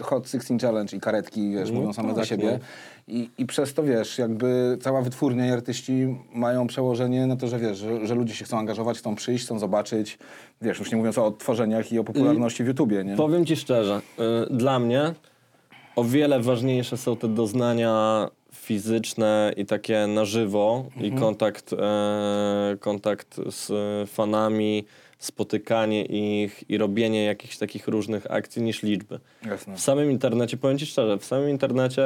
Hot 0.00 0.28
16 0.30 0.58
Challenge 0.58 0.96
i 0.96 1.00
karetki, 1.00 1.50
wiesz, 1.50 1.70
mówią 1.70 1.92
same 1.92 2.08
za 2.08 2.14
tak, 2.14 2.24
siebie. 2.24 2.58
I, 3.08 3.30
I 3.38 3.46
przez 3.46 3.74
to, 3.74 3.82
wiesz, 3.82 4.18
jakby 4.18 4.78
cała 4.80 5.02
wytwórnia 5.02 5.46
i 5.46 5.50
artyści 5.50 6.16
mają 6.34 6.66
przełożenie 6.66 7.26
na 7.26 7.36
to, 7.36 7.48
że 7.48 7.58
wiesz, 7.58 7.78
że, 7.78 8.06
że 8.06 8.14
ludzie 8.14 8.34
się 8.34 8.44
chcą 8.44 8.58
angażować, 8.58 8.98
chcą 8.98 9.14
przyjść, 9.14 9.44
chcą 9.44 9.58
zobaczyć, 9.58 10.18
wiesz, 10.62 10.78
już 10.78 10.90
nie 10.90 10.98
mówiąc 10.98 11.18
o 11.18 11.26
odtworzeniach 11.26 11.92
i 11.92 11.98
o 11.98 12.04
popularności 12.04 12.64
w 12.64 12.66
YouTubie, 12.66 13.04
nie? 13.04 13.16
Powiem 13.16 13.46
ci 13.46 13.56
szczerze, 13.56 14.00
y, 14.50 14.56
dla 14.56 14.78
mnie 14.78 15.14
o 15.96 16.04
wiele 16.04 16.40
ważniejsze 16.40 16.96
są 16.96 17.16
te 17.16 17.28
doznania 17.28 18.28
fizyczne 18.52 19.52
i 19.56 19.66
takie 19.66 20.06
na 20.06 20.24
żywo 20.24 20.84
i 21.00 21.12
kontakt, 21.12 21.72
e, 21.72 22.76
kontakt 22.80 23.40
z 23.50 23.70
fanami, 24.10 24.84
spotykanie 25.20 26.04
ich 26.04 26.64
i 26.70 26.78
robienie 26.78 27.24
jakichś 27.24 27.56
takich 27.58 27.88
różnych 27.88 28.30
akcji 28.30 28.62
niż 28.62 28.82
liczby. 28.82 29.20
Jasne. 29.46 29.76
W 29.76 29.80
samym 29.80 30.10
internecie, 30.10 30.56
powiem 30.56 30.78
ci 30.78 30.86
szczerze, 30.86 31.18
w 31.18 31.24
samym 31.24 31.50
internecie 31.50 32.02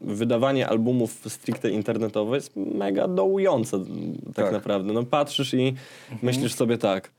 wydawanie 0.00 0.68
albumów 0.68 1.24
stricte 1.28 1.70
internetowe 1.70 2.36
jest 2.36 2.56
mega 2.56 3.08
dołujące 3.08 3.78
tak, 4.26 4.34
Tak. 4.34 4.52
naprawdę. 4.52 4.92
No 4.92 5.02
patrzysz 5.04 5.54
i 5.54 5.74
myślisz 6.22 6.54
sobie 6.54 6.78
tak, 6.78 7.10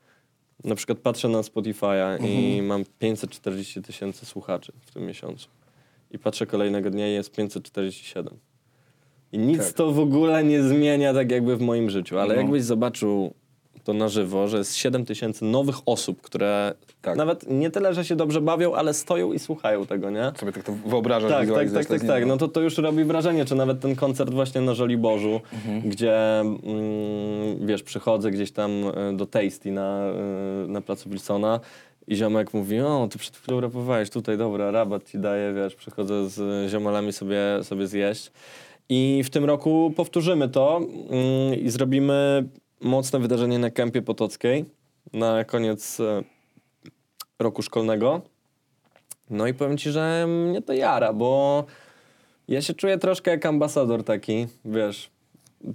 na 0.63 0.75
przykład 0.75 0.97
patrzę 0.99 1.29
na 1.29 1.39
Spotify'a 1.41 2.25
i 2.25 2.61
mam 2.61 2.83
540 2.99 3.81
tysięcy 3.81 4.25
słuchaczy 4.25 4.71
w 4.81 4.91
tym 4.91 5.05
miesiącu. 5.05 5.47
I 6.11 6.19
patrzę 6.19 6.45
kolejnego 6.45 6.89
dnia 6.89 7.09
i 7.09 7.13
jest 7.13 7.31
547. 7.31 8.33
I 9.31 9.38
nic 9.38 9.57
Tak. 9.67 9.73
to 9.73 9.91
w 9.91 9.99
ogóle 9.99 10.43
nie 10.43 10.63
zmienia 10.63 11.13
tak 11.13 11.31
jakby 11.31 11.57
w 11.57 11.61
moim 11.61 11.89
życiu, 11.89 12.19
ale 12.19 12.35
No. 12.35 12.41
jakbyś 12.41 12.63
zobaczył 12.63 13.33
to 13.85 13.93
na 13.93 14.09
żywo, 14.09 14.47
że 14.47 14.57
jest 14.57 14.75
7 14.75 15.05
tysięcy 15.05 15.45
nowych 15.45 15.75
osób, 15.85 16.21
które 16.21 16.73
Tak. 17.01 17.17
nawet 17.17 17.49
nie 17.49 17.69
tyle, 17.71 17.93
że 17.93 18.05
się 18.05 18.15
dobrze 18.15 18.41
bawią, 18.41 18.73
ale 18.75 18.93
stoją 18.93 19.33
i 19.33 19.39
słuchają 19.39 19.85
tego, 19.85 20.09
nie? 20.09 20.31
Sobie 20.39 20.51
tak 20.51 20.63
to 20.63 20.71
wyobrażasz, 20.85 21.31
Tak, 21.31 21.49
tak, 21.51 21.71
tak, 21.71 21.85
tak, 21.85 22.03
tak. 22.07 22.25
No 22.25 22.37
to, 22.37 22.47
to 22.47 22.61
już 22.61 22.77
robi 22.77 23.03
wrażenie, 23.03 23.45
czy 23.45 23.55
nawet 23.55 23.79
ten 23.79 23.95
koncert 23.95 24.33
właśnie 24.33 24.61
na 24.61 24.73
Żoliborzu, 24.73 25.41
Mhm. 25.53 25.81
gdzie 25.89 26.39
mm, 26.39 27.67
wiesz, 27.67 27.83
przychodzę 27.83 28.31
gdzieś 28.31 28.51
tam 28.51 28.71
e, 28.71 29.13
do 29.17 29.25
Tasty 29.25 29.71
na, 29.71 29.99
e, 30.63 30.67
na 30.67 30.81
placu 30.81 31.09
Wilsona 31.09 31.59
i 32.07 32.15
ziomek 32.15 32.53
mówi, 32.53 32.79
o, 32.79 33.07
ty 33.11 33.17
przed 33.19 33.35
chwilą 33.37 33.61
rapowałeś 33.61 34.09
tutaj, 34.09 34.37
dobra, 34.37 34.71
rabat 34.71 35.09
ci 35.11 35.19
daję, 35.19 35.53
wiesz, 35.53 35.75
przychodzę 35.75 36.29
z 36.29 36.69
ziomalami 36.71 37.13
sobie, 37.13 37.39
sobie 37.63 37.87
zjeść. 37.87 38.31
I 38.89 39.21
w 39.25 39.29
tym 39.29 39.45
roku 39.45 39.93
powtórzymy 39.95 40.49
to 40.49 40.77
mm, 40.77 41.59
i 41.59 41.69
zrobimy 41.69 42.45
mocne 42.81 43.19
wydarzenie 43.19 43.59
na 43.59 43.69
Kępie 43.69 44.01
Potockiej 44.01 44.65
na 45.13 45.43
koniec 45.43 45.99
e, 45.99 46.23
roku 47.39 47.61
szkolnego. 47.61 48.21
No 49.29 49.47
i 49.47 49.53
powiem 49.53 49.77
ci, 49.77 49.91
że 49.91 50.25
mnie 50.27 50.61
to 50.61 50.73
jara, 50.73 51.13
bo 51.13 51.63
ja 52.47 52.61
się 52.61 52.73
czuję 52.73 52.97
troszkę 52.97 53.31
jak 53.31 53.45
ambasador 53.45 54.03
taki, 54.03 54.47
wiesz. 54.65 55.14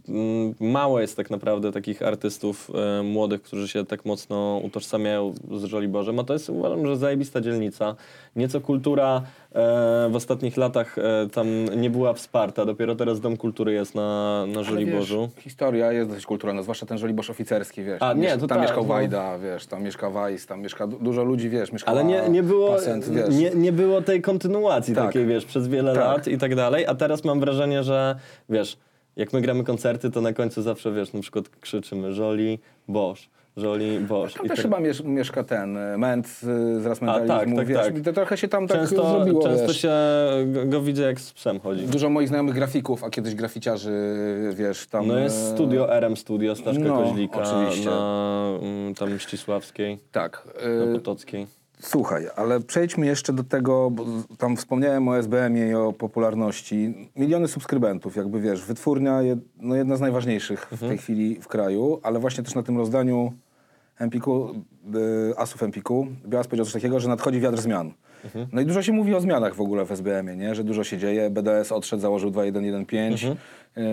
Mm, 0.09 0.55
Mało 0.61 1.01
jest 1.01 1.17
tak 1.17 1.31
naprawdę 1.31 1.73
takich 1.73 2.03
artystów 2.03 2.71
e, 2.99 3.03
młodych, 3.03 3.43
którzy 3.43 3.69
się 3.69 3.87
tak 3.87 4.05
mocno 4.05 4.61
utożsamiają 4.65 5.35
z 5.53 5.65
Żoliborzem, 5.65 6.19
a 6.19 6.25
to 6.25 6.33
jest 6.33 6.51
uważam, 6.51 6.87
że 6.87 6.97
zajebista 6.97 7.41
dzielnica. 7.41 7.97
Nieco 8.37 8.61
kultura 8.61 9.23
e, 9.53 10.09
w 10.11 10.17
ostatnich 10.17 10.57
latach 10.57 10.99
e, 10.99 11.03
tam 11.33 11.65
nie 11.77 11.91
była 11.91 12.13
wsparta, 12.13 12.65
dopiero 12.65 12.95
teraz 12.95 13.21
Dom 13.21 13.37
Kultury 13.37 13.73
jest 13.73 13.95
na, 13.95 14.45
na 14.47 14.63
Żoliborzu. 14.63 15.29
Wiesz, 15.37 15.45
historia 15.45 15.93
jest 15.93 16.11
dosyć 16.11 16.27
kulturalna, 16.27 16.63
zwłaszcza 16.63 16.87
ten 16.87 16.99
Żoliborz 16.99 17.31
oficerski, 17.31 17.83
wiesz. 17.83 18.03
A, 18.03 18.13
nie, 18.13 18.33
to 18.33 18.39
Tam 18.39 18.49
tak, 18.49 18.61
mieszkał 18.61 18.83
no. 18.83 18.89
Wajda, 18.89 19.39
wiesz, 19.39 19.67
tam 19.67 19.83
mieszka 19.83 20.11
Weiss, 20.11 20.47
tam 20.47 20.61
mieszka 20.61 20.87
du- 20.87 20.99
dużo 20.99 21.25
ludzi, 21.25 21.51
wiesz, 21.51 21.73
mieszkała 21.73 21.99
Ale 21.99 22.09
nie, 22.09 22.29
nie, 22.29 22.43
było, 22.43 22.69
Pasent, 22.69 23.09
wiesz. 23.09 23.35
nie, 23.35 23.51
nie 23.51 23.73
było 23.73 24.03
tej 24.03 24.23
kontynuacji 24.23 24.95
Tak. 24.95 25.07
takiej, 25.07 25.27
wiesz, 25.27 25.45
przez 25.45 25.69
wiele 25.69 25.95
Tak. 25.95 26.05
lat 26.05 26.29
i 26.29 26.39
tak 26.39 26.55
dalej, 26.55 26.87
a 26.87 26.95
teraz 26.95 27.25
mam 27.25 27.41
wrażenie, 27.41 27.83
że 27.83 28.17
wiesz, 28.49 28.77
jak 29.17 29.33
my 29.33 29.41
gramy 29.41 29.65
koncerty, 29.65 30.11
to 30.11 30.21
na 30.21 30.33
końcu 30.33 30.63
zawsze, 30.63 30.93
wiesz, 30.93 31.13
na 31.13 31.21
przykład 31.21 31.49
krzyczymy 31.61 32.13
Żoli, 32.13 32.59
Boż, 32.89 33.31
Żoli, 33.57 33.99
Boż. 34.01 34.35
Tam 34.35 34.47
I 34.47 34.49
też 34.49 34.57
tak- 34.57 34.63
chyba 34.63 34.81
miesz, 34.81 35.03
mieszka 35.05 35.45
ten 35.45 35.77
e, 35.77 35.99
Ment 35.99 36.29
z, 36.29 36.41
z 36.83 36.87
Rasmentalizmu, 36.87 37.57
tak, 37.57 37.67
wiesz, 37.67 37.79
tak. 37.79 37.99
i 37.99 38.03
to 38.03 38.13
trochę 38.13 38.37
się 38.37 38.49
tam 38.49 38.67
tak 38.69 38.79
często 38.79 39.11
zrobiło, 39.11 39.43
często 39.43 39.67
wiesz. 39.67 39.81
się 39.83 39.93
go, 40.67 40.83
widzę, 40.83 41.03
jak 41.03 41.21
z 41.21 41.33
psem 41.33 41.61
chodzi. 41.61 41.87
Dużo 41.87 42.11
moich 42.11 42.29
znajomych 42.29 42.55
grafików, 42.55 43.05
a 43.05 43.11
kiedyś 43.11 43.35
graficiarzy, 43.35 43.93
wiesz, 44.55 44.87
tam... 44.87 45.07
No 45.07 45.19
jest 45.19 45.37
e, 45.37 45.55
studio 45.55 45.95
RM 45.97 46.17
Studio, 46.17 46.57
Staszka 46.57 46.85
no, 46.85 47.03
Koźlika 47.03 47.39
oczywiście. 47.43 47.91
na 47.91 48.59
mm, 48.63 48.95
tam 48.95 49.19
Ścisławskiej, 49.19 49.99
Tak. 50.13 50.45
na 50.87 50.93
Potockiej. 50.93 51.60
Słuchaj, 51.81 52.27
ale 52.37 52.61
przejdźmy 52.61 53.07
jeszcze 53.07 53.33
do 53.33 53.45
tego, 53.45 53.91
bo 53.91 54.05
tam 54.39 54.57
wspomniałem 54.57 55.09
o 55.09 55.19
SBM-ie 55.19 55.69
i 55.69 55.75
o 55.75 55.93
popularności. 55.93 57.09
Miliony 57.17 57.49
subskrybentów, 57.49 58.17
jakby 58.17 58.41
wiesz, 58.41 58.65
wytwórnia, 58.65 59.23
jed, 59.23 59.39
no 59.57 59.75
jedna 59.77 59.97
z 59.97 60.01
najważniejszych 60.01 60.67
w 60.73 60.81
tej 60.81 60.99
chwili 60.99 61.41
w 61.41 61.49
kraju, 61.49 62.01
ale 62.03 62.19
właśnie 62.19 62.45
też 62.45 62.55
na 62.55 62.63
tym 62.63 62.79
rozdaniu 62.79 63.33
Empiku, 63.99 64.55
y, 65.31 65.39
Asów 65.39 65.63
Empiku, 65.63 66.07
Białas 66.27 66.47
powiedział 66.47 66.65
coś 66.65 66.75
takiego, 66.75 67.01
że 67.01 67.09
nadchodzi 67.09 67.41
wiatr 67.41 67.61
zmian. 67.61 67.93
No 68.53 68.61
i 68.61 68.67
dużo 68.67 68.83
się 68.83 68.93
mówi 68.93 69.15
o 69.15 69.21
zmianach 69.21 69.55
w 69.55 69.61
ogóle 69.61 69.85
w 69.85 69.93
SBM-ie, 69.93 70.37
nie? 70.37 70.55
że 70.55 70.65
dużo 70.65 70.85
się 70.85 70.99
dzieje. 70.99 71.31
BDS 71.31 71.73
odszedł, 71.73 72.03
założył 72.03 72.31
2115. 72.31 73.37
Yy, 73.77 73.85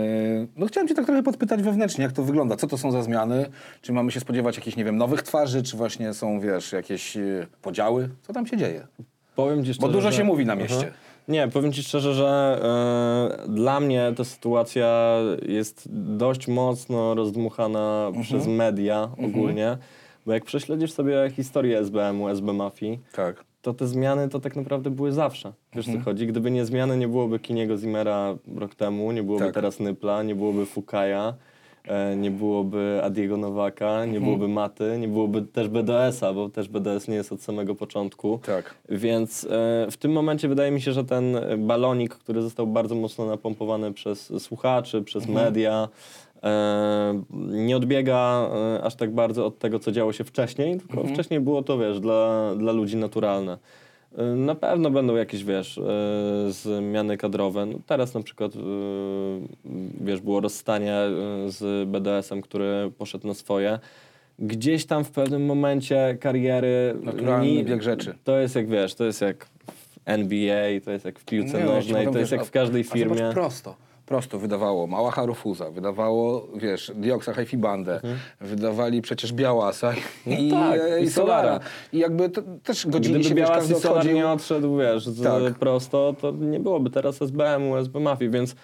no 0.55 0.65
chciałem 0.65 0.87
cię 0.87 0.95
tak 0.95 1.05
trochę 1.05 1.23
podpytać 1.23 1.61
wewnętrznie, 1.63 2.03
jak 2.03 2.11
to 2.13 2.23
wygląda, 2.23 2.55
co 2.55 2.67
to 2.67 2.77
są 2.77 2.91
za 2.91 3.03
zmiany? 3.03 3.45
Czy 3.81 3.93
mamy 3.93 4.11
się 4.11 4.19
spodziewać 4.19 4.55
jakichś, 4.57 4.77
nie 4.77 4.85
wiem, 4.85 4.97
nowych 4.97 5.21
twarzy, 5.23 5.63
czy 5.63 5.77
właśnie 5.77 6.13
są, 6.13 6.39
wiesz, 6.39 6.71
jakieś 6.71 7.15
yy, 7.15 7.47
podziały? 7.61 8.09
Co 8.21 8.33
tam 8.33 8.47
się 8.47 8.57
dzieje? 8.57 8.87
Powiem 9.35 9.65
ci 9.65 9.73
szczerze, 9.73 9.91
dużo 9.91 10.11
że... 10.11 10.17
się 10.17 10.23
mówi 10.23 10.45
na 10.45 10.55
mieście. 10.55 10.91
Nie, 11.27 11.47
powiem 11.47 11.73
ci 11.73 11.83
szczerze, 11.83 12.13
że 12.13 12.59
e, 13.45 13.47
dla 13.51 13.79
mnie 13.79 14.13
ta 14.17 14.23
sytuacja 14.23 15.17
jest 15.47 15.87
dość 16.17 16.47
mocno 16.47 17.15
rozdmuchana 17.15 18.05
Mhm. 18.07 18.23
przez 18.23 18.47
media 18.47 19.09
ogólnie, 19.23 19.77
bo 20.25 20.33
jak 20.33 20.45
prześledzisz 20.45 20.91
sobie 20.91 21.29
historię 21.35 21.79
SBM-u, 21.79 22.29
SB 22.29 22.53
Mafii, 22.53 22.99
Tak. 23.15 23.43
To 23.67 23.73
te 23.73 23.87
zmiany 23.87 24.29
to 24.29 24.39
tak 24.39 24.55
naprawdę 24.55 24.89
były 24.89 25.11
zawsze. 25.11 25.53
Wiesz 25.75 25.87
Mhm. 25.87 26.03
co 26.03 26.11
chodzi? 26.11 26.27
Gdyby 26.27 26.51
nie 26.51 26.65
zmiany, 26.65 26.97
nie 26.97 27.07
byłoby 27.07 27.39
Kiniego 27.39 27.77
Zimmera 27.77 28.35
rok 28.55 28.75
temu, 28.75 29.11
nie 29.11 29.23
byłoby 29.23 29.45
Tak. 29.45 29.53
teraz 29.53 29.79
Nypla, 29.79 30.23
nie 30.23 30.35
byłoby 30.35 30.65
Fukaja, 30.65 31.33
e, 31.87 32.15
nie 32.15 32.31
byłoby 32.31 32.99
Adiego 33.03 33.37
Nowaka, 33.37 33.89
Mhm. 33.89 34.11
nie 34.11 34.19
byłoby 34.21 34.47
Maty, 34.47 34.97
nie 34.99 35.07
byłoby 35.07 35.41
też 35.41 35.67
BDS-a, 35.67 36.33
bo 36.33 36.49
też 36.49 36.67
BDS 36.67 37.07
nie 37.07 37.15
jest 37.15 37.31
od 37.31 37.41
samego 37.41 37.75
początku. 37.75 38.39
Tak. 38.45 38.75
Więc 38.89 39.43
e, 39.43 39.47
w 39.91 39.97
tym 39.97 40.11
momencie 40.11 40.47
wydaje 40.47 40.71
mi 40.71 40.81
się, 40.81 40.91
że 40.91 41.03
ten 41.03 41.37
balonik, 41.57 42.15
który 42.15 42.41
został 42.41 42.67
bardzo 42.67 42.95
mocno 42.95 43.25
napompowany 43.25 43.93
przez 43.93 44.33
słuchaczy, 44.43 45.01
przez 45.01 45.25
Mhm. 45.27 45.45
media, 45.45 45.89
nie 47.49 47.77
odbiega 47.77 48.49
e, 48.77 48.83
aż 48.83 48.95
tak 48.95 49.11
bardzo 49.13 49.45
od 49.45 49.59
tego, 49.59 49.79
co 49.79 49.91
działo 49.91 50.13
się 50.13 50.23
wcześniej, 50.23 50.77
tylko 50.79 50.93
Mhm. 50.97 51.13
wcześniej 51.13 51.39
było 51.39 51.63
to, 51.63 51.77
wiesz, 51.77 51.99
dla, 51.99 52.55
dla 52.55 52.71
ludzi 52.71 52.97
naturalne. 52.97 53.57
E, 54.17 54.23
Na 54.23 54.55
pewno 54.55 54.89
będą 54.91 55.15
jakieś, 55.15 55.43
wiesz, 55.43 55.77
e, 55.77 56.51
zmiany 56.51 57.17
kadrowe. 57.17 57.65
No 57.65 57.79
teraz 57.85 58.13
na 58.13 58.23
przykład, 58.23 58.55
e, 58.55 58.59
wiesz, 60.01 60.21
było 60.21 60.39
rozstanie 60.39 60.93
e, 60.93 61.09
z 61.47 61.89
BDS-em, 61.89 62.41
który 62.41 62.91
poszedł 62.97 63.27
na 63.27 63.33
swoje. 63.33 63.79
Gdzieś 64.39 64.85
tam 64.85 65.03
w 65.03 65.11
pewnym 65.11 65.45
momencie 65.45 66.17
kariery... 66.19 66.95
Naturalny 67.03 67.47
ni- 67.47 67.63
bieg 67.63 67.81
rzeczy. 67.81 68.15
To 68.23 68.39
jest 68.39 68.55
jak, 68.55 68.67
wiesz, 68.69 68.95
to 68.95 69.03
jest 69.05 69.21
jak 69.21 69.45
w 69.45 69.99
NBA, 70.05 70.81
to 70.85 70.91
jest 70.91 71.05
jak 71.05 71.19
w 71.19 71.25
piłce 71.25 71.57
Nie, 71.57 71.65
no, 71.65 71.71
nożnej, 71.71 72.07
to 72.11 72.19
jest 72.19 72.31
jak 72.31 72.45
w 72.45 72.49
a- 72.49 72.51
każdej 72.51 72.81
a 72.81 72.93
firmie. 72.93 73.29
prosto. 73.33 73.75
Prosto 74.07 74.39
wydawało 74.39 74.87
Mała 74.87 75.11
Harufuza, 75.11 75.71
wydawało, 75.71 76.47
wiesz, 76.55 76.91
Dioksa 76.95 77.33
Hi-Fi 77.33 77.57
Bandę, 77.57 78.01
wydawali 78.41 79.01
przecież 79.01 79.33
Białasa 79.33 79.93
i, 80.27 80.51
tak, 80.51 80.79
e, 80.81 81.01
i 81.01 81.03
i 81.03 81.09
Solara. 81.09 81.41
Solara. 81.41 81.59
I 81.93 81.97
jakby 81.97 82.29
to, 82.29 82.41
też 82.63 82.87
godzili 82.87 83.13
Gdyby 83.19 83.29
się, 83.29 83.35
wiesz, 83.35 83.47
Białas 83.47 83.59
każdy 83.59 83.73
i 83.73 83.77
Solar 83.77 84.05
nie 84.13 84.27
odszedł, 84.27 84.77
wiesz, 84.77 85.05
z 85.07 85.23
Tak. 85.23 85.53
prosto, 85.59 86.15
to 86.21 86.31
nie 86.31 86.59
byłoby 86.59 86.89
teraz 86.89 87.21
SBM-u, 87.21 87.75
SB 87.77 87.99
Mafii, 87.99 88.31
więc 88.31 88.55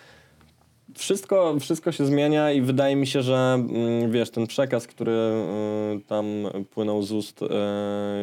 wszystko, 0.96 1.56
wszystko 1.60 1.92
się 1.92 2.06
zmienia 2.06 2.52
i 2.52 2.62
wydaje 2.62 2.96
mi 2.96 3.08
się, 3.08 3.22
że 3.22 3.36
mm, 3.56 4.12
wiesz, 4.12 4.30
ten 4.32 4.48
przekaz, 4.48 4.88
który 4.88 5.12
y, 5.12 6.02
tam 6.08 6.26
płynął 6.74 7.02
z 7.04 7.12
ust 7.12 7.42
y, 7.42 7.48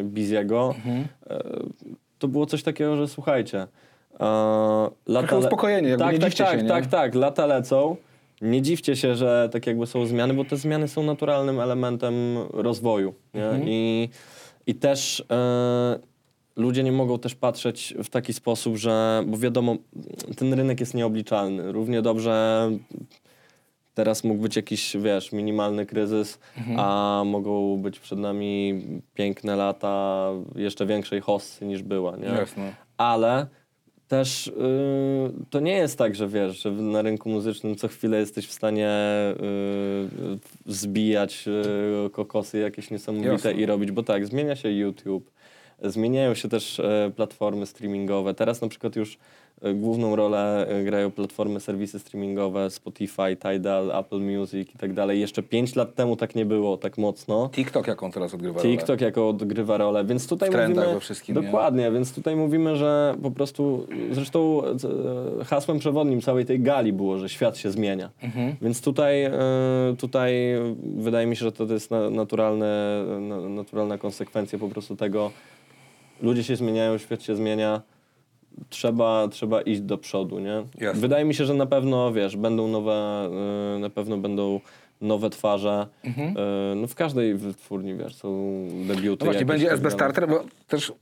Biziego, 0.04 0.74
Mhm. 0.76 0.98
y, 1.00 1.06
to 2.18 2.28
było 2.28 2.46
coś 2.46 2.62
takiego, 2.62 2.96
że 2.96 3.08
słuchajcie, 3.08 3.66
lata 5.06 5.28
Trochę 5.28 5.38
uspokojenie, 5.38 5.88
jakby 5.88 6.04
tak, 6.04 6.12
nie 6.12 6.18
tak, 6.18 6.28
dziwcie 6.30 6.44
tak, 6.44 6.56
się, 6.56 6.62
nie? 6.62 6.68
tak, 6.68 6.86
tak, 6.86 7.14
lata 7.14 7.46
lecą. 7.46 7.96
Nie 8.40 8.62
dziwcie 8.62 8.96
się, 8.96 9.14
że 9.14 9.48
tak 9.52 9.66
jakby 9.66 9.86
są 9.86 10.06
zmiany, 10.06 10.34
bo 10.34 10.44
te 10.44 10.56
zmiany 10.56 10.88
są 10.88 11.02
naturalnym 11.02 11.60
elementem 11.60 12.14
rozwoju. 12.52 13.14
Mhm. 13.34 13.62
I, 13.68 14.08
I 14.66 14.74
też 14.74 15.24
e, 15.32 15.98
ludzie 16.56 16.82
nie 16.82 16.92
mogą 16.92 17.18
też 17.18 17.34
patrzeć 17.34 17.94
w 18.04 18.08
taki 18.08 18.32
sposób, 18.32 18.76
że, 18.76 19.22
bo 19.26 19.38
wiadomo, 19.38 19.76
ten 20.36 20.54
rynek 20.54 20.80
jest 20.80 20.94
nieobliczalny. 20.94 21.72
Równie 21.72 22.02
dobrze 22.02 22.70
teraz 23.94 24.24
mógł 24.24 24.42
być 24.42 24.56
jakiś, 24.56 24.96
wiesz, 24.96 25.32
minimalny 25.32 25.86
kryzys, 25.86 26.38
Mhm. 26.58 26.80
a 26.80 27.22
mogą 27.26 27.76
być 27.82 28.00
przed 28.00 28.18
nami 28.18 28.82
piękne 29.14 29.56
lata 29.56 30.26
jeszcze 30.56 30.86
większej 30.86 31.20
hossy 31.20 31.66
niż 31.66 31.82
była, 31.82 32.16
nie? 32.16 32.26
Jasne. 32.26 32.72
ale 32.96 33.46
też 34.10 34.46
y, 34.46 34.52
to 35.50 35.60
nie 35.60 35.72
jest 35.72 35.98
tak, 35.98 36.14
że 36.14 36.28
wiesz, 36.28 36.62
że 36.62 36.70
na 36.70 37.02
rynku 37.02 37.28
muzycznym 37.28 37.76
co 37.76 37.88
chwilę 37.88 38.18
jesteś 38.18 38.46
w 38.46 38.52
stanie 38.52 38.90
y, 40.66 40.72
zbijać 40.72 41.44
y, 42.06 42.10
kokosy 42.10 42.58
jakieś 42.58 42.90
niesamowite 42.90 43.32
Jasne. 43.32 43.52
i 43.52 43.66
robić, 43.66 43.90
bo 43.90 44.02
tak, 44.02 44.26
zmienia 44.26 44.56
się 44.56 44.70
YouTube, 44.72 45.30
zmieniają 45.82 46.34
się 46.34 46.48
też 46.48 46.80
e, 46.80 47.12
platformy 47.16 47.66
streamingowe. 47.66 48.34
Teraz 48.34 48.60
na 48.60 48.68
przykład 48.68 48.96
już 48.96 49.18
główną 49.74 50.16
rolę 50.16 50.66
e, 50.68 50.84
grają 50.84 51.10
platformy, 51.10 51.60
serwisy 51.60 51.98
streamingowe, 51.98 52.70
Spotify, 52.70 53.36
Tidal, 53.36 53.92
Apple 53.98 54.20
Music 54.20 54.74
i 54.74 54.78
tak 54.78 54.92
dalej. 54.92 55.20
Jeszcze 55.20 55.42
pięć 55.42 55.76
lat 55.76 55.94
temu 55.94 56.16
tak 56.16 56.34
nie 56.34 56.46
było 56.46 56.76
tak 56.76 56.98
mocno. 56.98 57.50
TikTok 57.52 57.86
jaką 57.86 58.10
teraz 58.10 58.34
odgrywa 58.34 58.62
rolę? 58.62 58.76
TikTok 58.76 59.00
jako 59.00 59.28
odgrywa 59.28 59.76
rolę, 59.76 60.04
więc 60.04 60.26
tutaj 60.26 60.50
W 60.50 60.52
mówimy... 60.52 60.74
we 60.74 61.00
wszystkim, 61.00 61.36
nie? 61.36 61.42
Dokładnie, 61.42 61.90
więc 61.92 62.14
tutaj 62.14 62.36
mówimy, 62.36 62.76
że 62.76 63.14
po 63.22 63.30
prostu... 63.30 63.86
Zresztą 64.10 64.62
e, 65.40 65.44
hasłem 65.44 65.78
przewodnim 65.78 66.20
całej 66.20 66.44
tej 66.44 66.60
gali 66.60 66.92
było, 66.92 67.18
że 67.18 67.28
świat 67.28 67.56
się 67.56 67.70
zmienia. 67.70 68.10
Mhm. 68.22 68.56
Więc 68.62 68.80
tutaj, 68.80 69.24
e, 69.24 69.32
tutaj 69.98 70.34
wydaje 70.96 71.26
mi 71.26 71.36
się, 71.36 71.44
że 71.44 71.52
to 71.52 71.64
jest 71.64 71.90
na, 71.90 72.10
naturalne, 72.10 73.04
na, 73.20 73.40
naturalna 73.40 73.98
konsekwencja 73.98 74.58
po 74.58 74.68
prostu 74.68 74.96
tego. 74.96 75.30
Ludzie 76.22 76.44
się 76.44 76.56
zmieniają, 76.56 76.98
świat 76.98 77.22
się 77.22 77.36
zmienia. 77.36 77.82
Trzeba, 78.68 79.28
trzeba 79.28 79.62
iść 79.62 79.80
do 79.80 79.98
przodu, 79.98 80.38
nie? 80.38 80.64
Jasne. 80.78 81.00
Wydaje 81.00 81.24
mi 81.24 81.34
się, 81.34 81.44
że 81.44 81.54
na 81.54 81.66
pewno, 81.66 82.12
wiesz, 82.12 82.36
będą 82.36 82.68
nowe, 82.68 83.28
e, 83.76 83.78
na 83.78 83.90
pewno 83.90 84.18
będą 84.18 84.60
nowe 85.00 85.30
twarze. 85.30 85.86
Mhm. 86.04 86.34
E, 86.36 86.74
No 86.74 86.86
w 86.86 86.94
każdej 86.94 87.34
wytwórni, 87.34 87.94
wiesz, 87.94 88.14
są 88.14 88.62
debiuty. 88.88 89.24
No 89.24 89.30
właśnie, 89.30 89.46
będzie 89.46 89.66
tak 89.66 89.74
SB. 89.74 89.90
Starter, 89.90 90.28
bo 90.28 90.44
też 90.68 90.92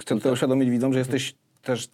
chcę 0.00 0.14
tutaj 0.14 0.32
uświadomić 0.32 0.70
widzom, 0.70 0.92
że 0.92 0.98
jesteś 0.98 1.34
też, 1.62 1.88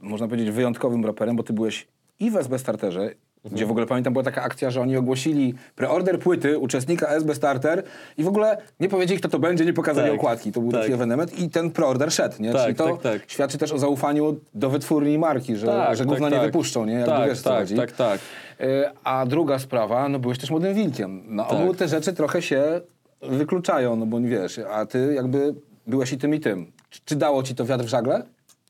można 0.00 0.28
powiedzieć, 0.28 0.50
wyjątkowym 0.50 1.04
raperem, 1.04 1.36
bo 1.36 1.42
ty 1.42 1.52
byłeś 1.52 1.86
i 2.20 2.30
w 2.30 2.36
SB 2.36 2.58
Starterze, 2.58 3.14
Gdzie 3.44 3.66
w 3.66 3.70
ogóle 3.70 3.86
pamiętam, 3.86 4.12
była 4.12 4.22
taka 4.22 4.42
akcja, 4.42 4.70
że 4.70 4.80
oni 4.80 4.96
ogłosili 4.96 5.54
preorder 5.76 6.18
płyty 6.18 6.58
uczestnika 6.58 7.08
SB 7.08 7.34
Starter 7.34 7.82
i 8.18 8.22
w 8.24 8.28
ogóle 8.28 8.58
nie 8.80 8.88
powiedzieli, 8.88 9.20
kto 9.20 9.28
to 9.28 9.38
będzie, 9.38 9.64
nie 9.64 9.72
pokazali 9.72 10.10
Tak, 10.10 10.18
okładki. 10.18 10.52
To 10.52 10.60
był 10.60 10.72
tak. 10.72 10.80
taki 10.80 10.92
ewenement 10.92 11.38
i 11.38 11.50
ten 11.50 11.70
preorder 11.70 12.12
szedł, 12.12 12.34
nie? 12.42 12.52
Tak, 12.52 12.62
Czyli 12.62 12.74
to 12.74 12.84
tak, 12.96 13.02
tak. 13.02 13.22
świadczy 13.30 13.58
też 13.58 13.72
o 13.72 13.78
zaufaniu 13.78 14.36
do 14.54 14.70
wytwórni 14.70 15.18
marki, 15.18 15.56
że, 15.56 15.66
Tak, 15.66 15.96
że 15.96 16.04
tak, 16.04 16.08
gówna 16.08 16.28
nie 16.28 16.36
tak. 16.36 16.46
wypuszczą, 16.46 16.84
nie? 16.84 16.92
Jakby 16.92 17.06
Tak, 17.10 17.28
wiesz, 17.28 17.40
co 17.40 17.50
tak, 17.50 17.58
chodzi. 17.58 17.76
tak, 17.76 17.92
tak. 17.92 18.20
Y, 18.60 18.84
A 19.04 19.26
druga 19.26 19.58
sprawa, 19.58 20.08
no 20.08 20.18
byłeś 20.18 20.38
też 20.38 20.50
młodym 20.50 20.74
wilkiem. 20.74 21.36
Tak. 21.38 21.52
ogół 21.52 21.74
te 21.74 21.88
rzeczy 21.88 22.12
trochę 22.12 22.42
się 22.42 22.80
wykluczają, 23.22 23.96
no 23.96 24.06
bo 24.06 24.20
nie 24.20 24.28
wiesz, 24.28 24.60
a 24.70 24.86
ty 24.86 25.14
jakby 25.14 25.54
byłeś 25.86 26.12
i 26.12 26.18
tym 26.18 26.34
i 26.34 26.40
tym. 26.40 26.72
Czy, 26.90 27.00
czy 27.04 27.16
dało 27.16 27.42
ci 27.42 27.54
to 27.54 27.64
wiatr 27.64 27.84
w 27.84 27.88
żagle? 27.88 28.22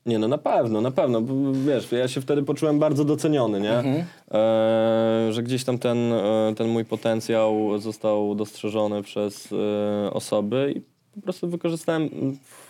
Nie, 0.05 0.19
no 0.19 0.27
na 0.27 0.37
pewno, 0.37 0.81
na 0.81 0.91
pewno. 0.91 1.21
bo 1.21 1.33
Wiesz, 1.51 1.91
ja 1.91 2.07
się 2.07 2.21
wtedy 2.21 2.43
poczułem 2.43 2.79
bardzo 2.79 3.05
doceniony, 3.05 3.59
nie? 3.59 3.77
Mhm. 3.77 4.03
E, 4.31 5.33
że 5.33 5.43
gdzieś 5.43 5.63
tam 5.63 5.77
ten, 5.77 6.13
e, 6.13 6.53
ten 6.57 6.67
mój 6.67 6.85
potencjał 6.85 7.79
został 7.79 8.35
dostrzeżony 8.35 9.03
przez 9.03 9.49
e, 9.53 10.13
osoby 10.13 10.73
i 10.75 10.81
po 11.15 11.21
prostu 11.21 11.49
wykorzystałem 11.49 12.09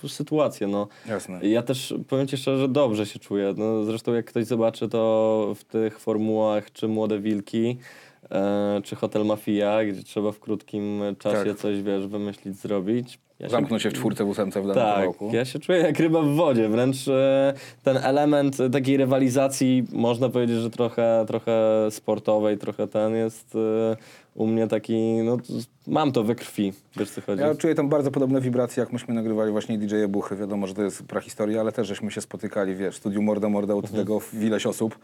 sytuację, 0.07 0.67
no. 0.67 0.88
Jasne. 1.09 1.47
Ja 1.47 1.61
też 1.61 1.93
powiem 2.07 2.27
ci 2.27 2.38
szczerze, 2.38 2.57
że 2.57 2.67
dobrze 2.67 3.05
się 3.05 3.19
czuję. 3.19 3.53
No, 3.57 3.84
zresztą 3.84 4.13
jak 4.13 4.25
ktoś 4.25 4.45
zobaczy 4.45 4.89
to 4.89 5.53
w 5.55 5.63
tych 5.63 5.99
formułach, 5.99 6.71
czy 6.71 6.88
Młode 6.88 7.19
Wilki, 7.19 7.77
e, 8.31 8.81
czy 8.84 8.95
Hotel 8.95 9.25
Mafia, 9.25 9.86
gdzie 9.86 10.03
trzeba 10.03 10.31
w 10.31 10.39
krótkim 10.39 11.01
czasie 11.19 11.49
Tak. 11.49 11.57
coś, 11.57 11.81
wiesz, 11.81 12.07
wymyślić, 12.07 12.55
zrobić. 12.55 13.19
Ja 13.39 13.49
Zamknął 13.49 13.79
się 13.79 13.89
w 13.89 13.93
czwórce 13.93 14.23
w 14.25 14.29
ósemce 14.29 14.61
w 14.61 14.67
danym 14.67 14.84
tak, 14.84 14.95
kawałku. 14.95 15.29
ja 15.34 15.45
się 15.45 15.59
czuję 15.59 15.77
jak 15.79 15.99
ryba 15.99 16.21
w 16.21 16.27
wodzie, 16.36 16.69
wręcz 16.69 17.07
e, 17.07 17.53
ten 17.84 17.97
element 17.97 18.57
takiej 18.71 18.97
rywalizacji, 18.97 19.84
można 19.91 20.29
powiedzieć, 20.29 20.57
że 20.57 20.69
trochę, 20.69 21.25
trochę 21.27 21.61
sportowej, 21.89 22.57
trochę 22.57 22.88
ten 22.88 23.15
jest 23.15 23.55
e, 23.55 23.95
u 24.36 24.47
mnie 24.47 24.67
taki, 24.67 24.97
no 25.23 25.38
mam 25.88 26.11
to 26.11 26.23
we 26.23 26.36
krwi, 26.36 26.73
wiesz 26.97 27.09
co 27.09 27.21
chodzi. 27.21 27.41
Ja 27.41 27.55
czuję 27.55 27.75
tam 27.75 27.89
bardzo 27.89 28.11
podobne 28.11 28.41
wibracje, 28.41 28.81
jak 28.81 28.93
myśmy 28.93 29.13
nagrywali 29.13 29.51
właśnie 29.51 29.77
DJ 29.77 29.95
Buchy. 30.09 30.36
Wiadomo, 30.36 30.67
że 30.67 30.73
to 30.73 30.84
jest 30.84 31.03
prahistoria, 31.03 31.59
ale 31.61 31.71
też 31.71 31.88
żeśmy 31.88 32.11
się 32.11 32.21
spotykali, 32.21 32.75
wiesz, 32.75 32.95
w 32.95 32.97
studiu 32.97 33.21
Morda 33.21 33.49
Morda, 33.49 33.73
Mhm. 33.73 33.93
od 33.93 33.99
tego 33.99 34.19
w 34.19 34.34
ileś 34.43 34.65
osób 34.65 34.97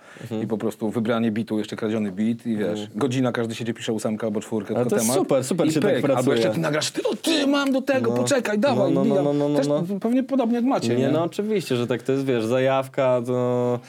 i 0.43 0.47
po 0.47 0.57
prostu 0.57 0.89
wybranie 0.89 1.32
bitu, 1.32 1.57
jeszcze 1.59 1.75
kradziony 1.75 2.11
bit 2.11 2.47
i 2.47 2.57
wiesz, 2.57 2.88
godzina 2.95 3.32
każdy 3.32 3.55
siedzi, 3.55 3.73
pisze 3.73 3.93
ósemkę 3.93 4.27
albo 4.27 4.39
czwórkę, 4.41 4.69
Mhm. 4.69 4.77
Ale 4.77 4.86
tylko 4.89 4.95
to 4.95 5.01
jest 5.01 5.13
temat. 5.13 5.27
super, 5.27 5.43
super 5.43 5.67
I 5.67 5.71
się 5.71 5.80
tak 5.82 5.89
pyk. 5.95 6.03
Albo 6.05 6.13
pracuje. 6.15 6.36
jeszcze 6.36 6.51
ty 6.53 6.59
nagrasz, 6.59 6.91
ty, 6.91 7.03
o 7.03 7.15
ty, 7.15 7.47
mam 7.47 7.71
do 7.71 7.82
tego, 7.82 8.11
poczekaj, 8.22 8.59
dawaj, 8.59 8.93
No, 8.93 9.03
no, 9.05 9.15
no, 9.15 9.24
no, 9.24 9.34
no, 9.34 9.49
no, 9.49 9.57
Też 9.57 9.67
no. 9.67 9.84
pewnie 10.01 10.24
podobnie 10.24 10.55
jak 10.55 10.65
macie, 10.65 10.89
nie? 10.89 10.95
nie, 10.95 11.11
no 11.11 11.24
oczywiście, 11.24 11.76
że 11.76 11.88
tak 11.88 12.03
to 12.03 12.11
jest, 12.11 12.26
wiesz, 12.26 12.45
zajawka, 12.45 13.22
to... 13.26 13.80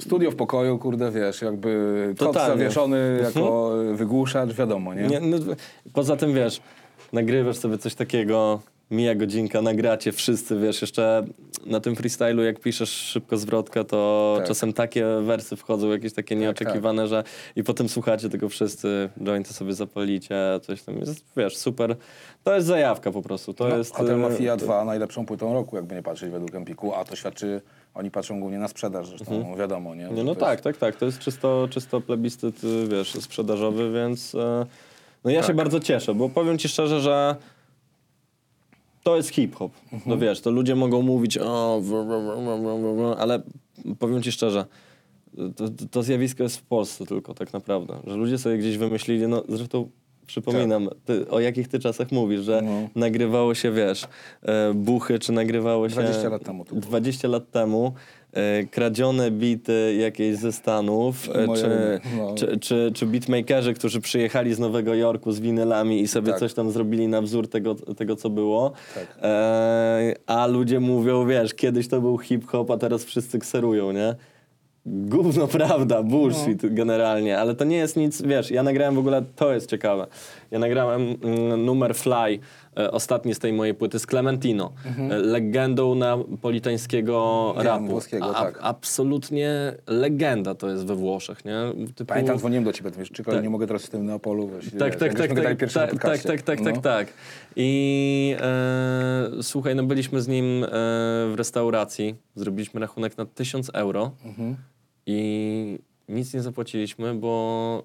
Studio 0.00 0.30
w 0.30 0.36
pokoju, 0.36 0.78
kurde, 0.78 1.10
wiesz, 1.10 1.42
jakby 1.42 2.04
kot 2.18 2.28
Totalnie. 2.28 2.52
Mhm. 2.52 2.58
zawieszony 2.58 3.20
jako 3.24 3.72
wygłuszacz, 3.94 4.52
wiadomo, 4.52 4.94
nie? 4.94 5.02
Nie, 5.02 5.20
no, 5.20 5.36
poza 5.92 6.16
tym, 6.16 6.34
wiesz, 6.34 6.60
nagrywasz 7.12 7.56
sobie 7.56 7.78
coś 7.78 7.94
takiego, 7.94 8.60
mija 8.90 9.14
godzinka, 9.14 9.62
nagracie 9.62 10.12
wszyscy, 10.12 10.58
wiesz, 10.60 10.80
jeszcze 10.82 11.24
na 11.66 11.80
tym 11.80 11.96
freestylu, 11.96 12.42
jak 12.42 12.60
piszesz 12.60 12.90
szybko 12.90 13.36
zwrotkę, 13.36 13.84
to 13.84 14.34
Tak. 14.38 14.48
czasem 14.48 14.72
takie 14.72 15.06
wersy 15.22 15.56
wchodzą, 15.56 15.90
jakieś 15.90 16.12
takie 16.12 16.36
nieoczekiwane, 16.36 17.08
że 17.08 17.24
i 17.56 17.62
potem 17.64 17.88
słuchacie 17.88 18.28
tego 18.28 18.48
wszyscy, 18.48 19.08
jointy 19.24 19.52
sobie 19.54 19.74
zapalicie, 19.74 20.36
coś 20.62 20.82
tam 20.82 20.98
jest, 20.98 21.24
wiesz, 21.36 21.56
super. 21.56 21.96
To 22.44 22.54
jest 22.54 22.66
zajawka 22.66 23.10
po 23.12 23.22
prostu, 23.22 23.54
to 23.54 23.68
No, 23.68 23.76
jest... 23.76 23.94
Hotel 23.94 24.18
Mafia 24.18 24.56
to- 24.56 24.64
2 24.64 24.84
najlepszą 24.84 25.26
płytą 25.26 25.54
roku, 25.54 25.76
jakby 25.76 25.94
nie 25.94 26.02
patrzeć 26.02 26.30
według 26.30 26.54
Empiku, 26.54 26.94
a 26.94 27.04
to 27.04 27.16
świadczy, 27.16 27.60
oni 27.94 28.10
patrzą 28.10 28.40
głównie 28.40 28.58
na 28.58 28.68
sprzedaż, 28.68 29.08
zresztą 29.08 29.56
wiadomo, 29.56 29.94
nie? 29.94 30.00
Mhm. 30.02 30.16
Nie, 30.16 30.24
no 30.24 30.34
tak, 30.34 30.50
jest- 30.52 30.64
tak, 30.64 30.76
tak. 30.76 30.96
To 30.96 31.04
jest 31.06 31.18
czysto, 31.18 31.68
czysto 31.70 32.00
plebiscyt, 32.00 32.64
y, 32.64 32.86
wiesz, 32.88 33.12
sprzedażowy, 33.14 33.92
więc 33.92 34.34
e, 34.34 34.66
no 35.24 35.30
ja 35.30 35.40
się 35.40 35.46
Tak. 35.46 35.56
bardzo 35.56 35.80
cieszę, 35.80 36.14
bo 36.14 36.28
powiem 36.28 36.58
ci 36.58 36.68
szczerze, 36.68 37.00
że 37.00 37.36
to 39.06 39.16
jest 39.16 39.28
hip-hop. 39.28 39.72
Mhm. 39.84 40.02
No 40.06 40.18
wiesz, 40.18 40.40
to 40.40 40.50
ludzie 40.50 40.74
mogą 40.74 41.02
mówić 41.02 41.38
o, 41.38 41.80
w- 41.82 41.86
w- 41.86 41.90
w- 41.90 42.62
w- 42.62 42.96
w- 42.96 43.16
ale 43.18 43.42
powiem 43.98 44.22
ci 44.22 44.32
szczerze, 44.32 44.64
to, 45.56 45.64
to 45.90 46.02
zjawisko 46.02 46.42
jest 46.42 46.56
w 46.56 46.62
Polsce 46.62 47.06
tylko 47.06 47.34
tak 47.34 47.52
naprawdę, 47.52 47.96
że 48.06 48.16
ludzie 48.16 48.38
sobie 48.38 48.58
gdzieś 48.58 48.76
wymyślili, 48.78 49.28
no 49.28 49.42
zresztą 49.48 49.88
przypominam, 50.26 50.88
ty, 51.04 51.28
o 51.30 51.40
jakich 51.40 51.68
ty 51.68 51.78
czasach 51.78 52.12
mówisz, 52.12 52.40
że 52.40 52.56
Tak. 52.56 52.64
No. 52.64 52.88
nagrywało 52.94 53.54
się, 53.54 53.72
wiesz, 53.72 54.04
e, 54.42 54.74
buchy, 54.74 55.18
czy 55.18 55.32
nagrywało 55.32 55.88
się... 55.88 55.94
20 55.94 56.28
lat 56.28 56.44
temu 56.44 56.64
to 56.64 56.70
było. 56.70 56.80
20 56.80 57.28
lat 57.28 57.50
temu 57.50 57.92
kradzione 58.70 59.30
bity 59.30 59.96
jakieś 60.00 60.36
ze 60.36 60.52
Stanów, 60.52 61.28
e, 61.34 61.46
Moje- 61.46 61.60
czy, 61.60 62.00
no. 62.18 62.34
czy, 62.34 62.58
czy, 62.60 62.90
czy 62.94 63.06
beatmakerzy, 63.06 63.74
którzy 63.74 64.00
przyjechali 64.00 64.54
z 64.54 64.58
Nowego 64.58 64.94
Jorku 64.94 65.32
z 65.32 65.40
winylami 65.40 66.00
i 66.00 66.08
sobie 66.08 66.30
Tak. 66.30 66.40
coś 66.40 66.54
tam 66.54 66.70
zrobili 66.70 67.08
na 67.08 67.22
wzór 67.22 67.48
tego, 67.48 67.74
tego 67.74 68.16
co 68.16 68.30
było. 68.30 68.72
Tak. 68.94 69.18
E, 69.22 70.14
a 70.26 70.46
ludzie 70.46 70.80
mówią, 70.80 71.26
wiesz, 71.26 71.54
kiedyś 71.54 71.88
to 71.88 72.00
był 72.00 72.18
hip-hop, 72.18 72.70
a 72.70 72.76
teraz 72.76 73.04
wszyscy 73.04 73.38
kserują, 73.38 73.92
nie? 73.92 74.14
Gówno 74.86 75.46
prawda, 75.58 76.02
bullshit 76.02 76.62
No. 76.62 76.68
generalnie, 76.72 77.38
ale 77.38 77.54
to 77.54 77.64
nie 77.64 77.76
jest 77.76 77.96
nic, 77.96 78.22
wiesz, 78.22 78.50
ja 78.50 78.62
nagrałem 78.62 78.94
w 78.94 78.98
ogóle, 78.98 79.22
to 79.36 79.54
jest 79.54 79.70
ciekawe, 79.70 80.06
ja 80.50 80.58
nagrałem 80.58 81.02
mm, 81.22 81.64
numer 81.64 81.94
Fly, 81.94 82.38
e, 82.78 82.90
ostatni 82.90 83.34
z 83.34 83.38
tej 83.38 83.52
mojej 83.52 83.74
płyty, 83.74 83.98
z 83.98 84.06
Clementino, 84.06 84.72
e, 85.10 85.16
legendą 85.16 85.94
napolitańskiego 85.94 87.52
Wiem, 87.56 87.66
rapu. 87.66 87.86
włoskiego, 87.86 88.36
A- 88.36 88.44
tak. 88.44 88.58
Absolutnie 88.62 89.72
legenda 89.86 90.54
to 90.54 90.68
jest 90.70 90.86
we 90.86 90.94
Włoszech, 90.94 91.44
nie? 91.44 91.56
Typu... 91.94 92.04
Pamiętam, 92.08 92.38
dzwoniłem 92.38 92.64
do 92.64 92.72
ciebie, 92.72 92.90
wiesz, 92.98 93.10
czekaj, 93.10 93.42
nie 93.42 93.50
mogę 93.50 93.66
teraz 93.66 93.86
w 93.86 93.90
tym 93.90 94.06
Neapolu, 94.06 94.48
wiesz, 94.48 94.64
Tak, 94.78 94.96
tak, 94.96 95.14
tak, 95.14 95.14
tak, 95.14 95.36
na 95.36 95.42
tak, 95.42 95.72
tak, 95.72 95.90
podcaście. 95.90 96.28
tak, 96.28 96.42
tak, 96.42 96.60
No. 96.60 96.64
tak, 96.72 96.78
tak. 96.82 97.08
I 97.56 98.36
e, 98.40 99.42
słuchaj, 99.42 99.74
no 99.76 99.82
byliśmy 99.82 100.20
z 100.22 100.28
nim 100.28 100.64
e, 100.64 100.68
w 100.70 101.34
restauracji, 101.36 102.14
zrobiliśmy 102.34 102.80
rachunek 102.80 103.18
na 103.18 103.26
1000 103.26 103.70
euro 103.74 104.10
Mhm. 104.24 104.56
i 105.06 105.78
nic 106.08 106.34
nie 106.34 106.42
zapłaciliśmy, 106.42 107.14
bo 107.14 107.82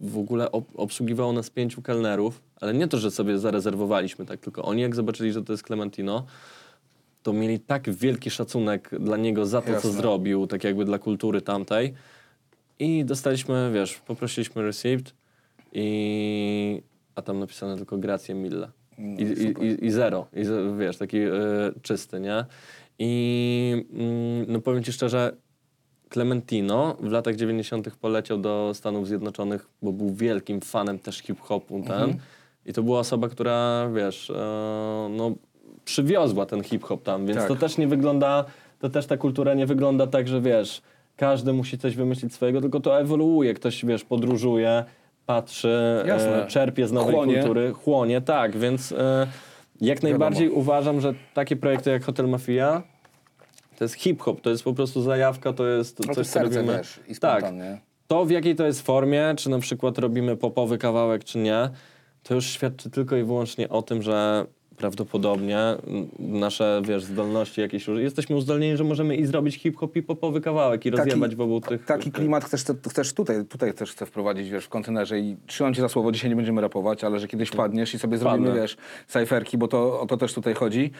w 0.00 0.18
ogóle 0.18 0.52
ob 0.52 0.64
obsługiwało 0.74 1.32
nas 1.32 1.50
pięciu 1.50 1.82
kelnerów, 1.82 2.42
ale 2.60 2.74
nie 2.74 2.88
to, 2.88 2.98
że 2.98 3.10
sobie 3.10 3.38
zarezerwowaliśmy 3.38 4.26
tak, 4.26 4.40
tylko 4.40 4.62
oni 4.62 4.82
jak 4.82 4.94
zobaczyli, 4.94 5.32
że 5.32 5.42
to 5.42 5.52
jest 5.52 5.66
Clementino, 5.66 6.26
to 7.22 7.32
mieli 7.32 7.60
tak 7.60 7.90
wielki 7.90 8.30
szacunek 8.30 8.90
dla 9.00 9.16
niego 9.16 9.46
za 9.46 9.62
to, 9.62 9.72
Jasne. 9.72 9.90
co 9.90 9.96
zrobił, 9.96 10.46
tak 10.46 10.64
jakby 10.64 10.84
dla 10.84 10.98
kultury 10.98 11.40
tamtej. 11.40 11.94
I 12.78 13.04
dostaliśmy, 13.04 13.70
wiesz, 13.74 13.94
poprosiliśmy 13.94 14.62
receipt 14.62 15.14
i... 15.72 16.82
a 17.14 17.22
tam 17.22 17.38
napisane 17.38 17.76
tylko 17.76 17.98
grazie 17.98 18.34
mille. 18.34 18.70
I, 18.98 19.22
i, 19.22 19.66
i, 19.66 19.84
I 19.84 19.90
zero, 19.90 20.26
i, 20.32 20.42
wiesz, 20.78 20.96
taki 20.96 21.18
e, 21.18 21.30
czysty, 21.82 22.20
nie? 22.20 22.44
I 22.98 23.86
mm, 23.92 24.44
no 24.48 24.60
powiem 24.60 24.82
ci 24.82 24.92
szczerze, 24.92 25.36
Clementino 26.10 26.96
w 27.00 27.10
latach 27.10 27.36
90. 27.36 27.90
poleciał 28.00 28.38
do 28.38 28.70
Stanów 28.74 29.08
Zjednoczonych, 29.08 29.66
bo 29.82 29.92
był 29.92 30.14
wielkim 30.14 30.60
fanem 30.60 30.98
też 30.98 31.18
hip-hopu 31.18 31.82
ten. 31.86 32.16
I 32.66 32.72
to 32.72 32.82
była 32.82 32.98
osoba, 33.00 33.28
która, 33.28 33.88
wiesz, 33.94 34.30
e, 34.30 35.08
no, 35.10 35.32
przywiozła 35.84 36.46
ten 36.46 36.62
hip-hop 36.62 37.02
tam, 37.02 37.26
więc 37.26 37.38
Tak. 37.38 37.48
to 37.48 37.56
też 37.56 37.78
nie 37.78 37.88
wygląda, 37.88 38.44
to 38.78 38.88
też 38.88 39.06
ta 39.06 39.16
kultura 39.16 39.54
nie 39.54 39.66
wygląda 39.66 40.06
tak, 40.06 40.28
że 40.28 40.40
wiesz, 40.40 40.82
każdy 41.16 41.52
musi 41.52 41.78
coś 41.78 41.96
wymyślić 41.96 42.34
swojego, 42.34 42.60
tylko 42.60 42.80
to 42.80 43.00
ewoluuje. 43.00 43.54
Ktoś, 43.54 43.84
wiesz, 43.84 44.04
podróżuje, 44.04 44.84
patrzy, 45.26 46.02
e, 46.06 46.46
czerpie 46.48 46.86
z 46.86 46.92
nowej 46.92 47.14
Chłonie. 47.14 47.34
kultury, 47.34 47.72
chłonie, 47.72 48.20
tak, 48.20 48.56
więc 48.56 48.92
e, 48.92 49.26
jak 49.80 50.02
najbardziej 50.02 50.50
uważam, 50.50 51.00
że 51.00 51.14
takie 51.34 51.56
projekty 51.56 51.90
jak 51.90 52.04
Hotel 52.04 52.28
Mafia 52.28 52.82
to 53.76 53.84
jest 53.84 53.94
hip-hop, 53.94 54.40
to 54.40 54.50
jest 54.50 54.64
po 54.64 54.74
prostu 54.74 55.02
zajawka, 55.02 55.52
to 55.52 55.66
jest 55.66 56.00
No 56.00 56.06
to 56.06 56.14
coś, 56.14 56.26
co 56.26 56.32
serce, 56.32 56.56
robimy. 56.56 56.78
wiesz, 56.78 57.00
i 57.08 57.16
tak, 57.16 57.44
to 58.06 58.24
w 58.24 58.30
jakiej 58.30 58.56
to 58.56 58.66
jest 58.66 58.82
formie, 58.82 59.34
czy 59.36 59.50
na 59.50 59.58
przykład 59.58 59.98
robimy 59.98 60.36
popowy 60.36 60.78
kawałek, 60.78 61.24
czy 61.24 61.38
nie, 61.38 61.70
to 62.22 62.34
już 62.34 62.46
świadczy 62.46 62.90
tylko 62.90 63.16
i 63.16 63.24
wyłącznie 63.24 63.68
o 63.68 63.82
tym, 63.82 64.02
że 64.02 64.46
prawdopodobnie 64.76 65.58
nasze, 66.18 66.82
wiesz, 66.84 67.04
zdolności 67.04 67.60
jakieś, 67.60 67.88
jesteśmy 67.88 68.36
uzdolnieni, 68.36 68.76
że 68.76 68.84
możemy 68.84 69.16
i 69.16 69.26
zrobić 69.26 69.54
hip-hop 69.54 69.96
i 69.96 70.02
popowy 70.02 70.40
kawałek 70.40 70.86
i 70.86 70.90
rozjebać 70.90 71.36
wokół 71.36 71.60
tych... 71.60 71.84
Taki 71.84 72.12
klimat 72.12 72.44
chcesz, 72.44 72.64
chcesz 72.90 73.12
tutaj, 73.12 73.44
tutaj 73.44 73.74
też 73.74 73.92
chcę 73.92 74.06
wprowadzić, 74.06 74.50
wiesz, 74.50 74.64
w 74.64 74.68
kontenerze 74.68 75.20
i 75.20 75.36
trzymam 75.46 75.74
cię 75.74 75.80
za 75.80 75.88
słowo, 75.88 76.12
dzisiaj 76.12 76.30
nie 76.30 76.36
będziemy 76.36 76.60
rapować, 76.60 77.04
ale 77.04 77.20
że 77.20 77.28
kiedyś 77.28 77.48
wpadniesz 77.48 77.94
i 77.94 77.98
sobie 77.98 78.18
zrobimy, 78.18 78.52
wiesz, 78.52 78.76
cyferki, 79.08 79.58
bo 79.58 79.68
to, 79.68 80.00
o 80.00 80.06
to 80.06 80.16
też 80.16 80.34
tutaj 80.34 80.54
chodzi. 80.54 80.90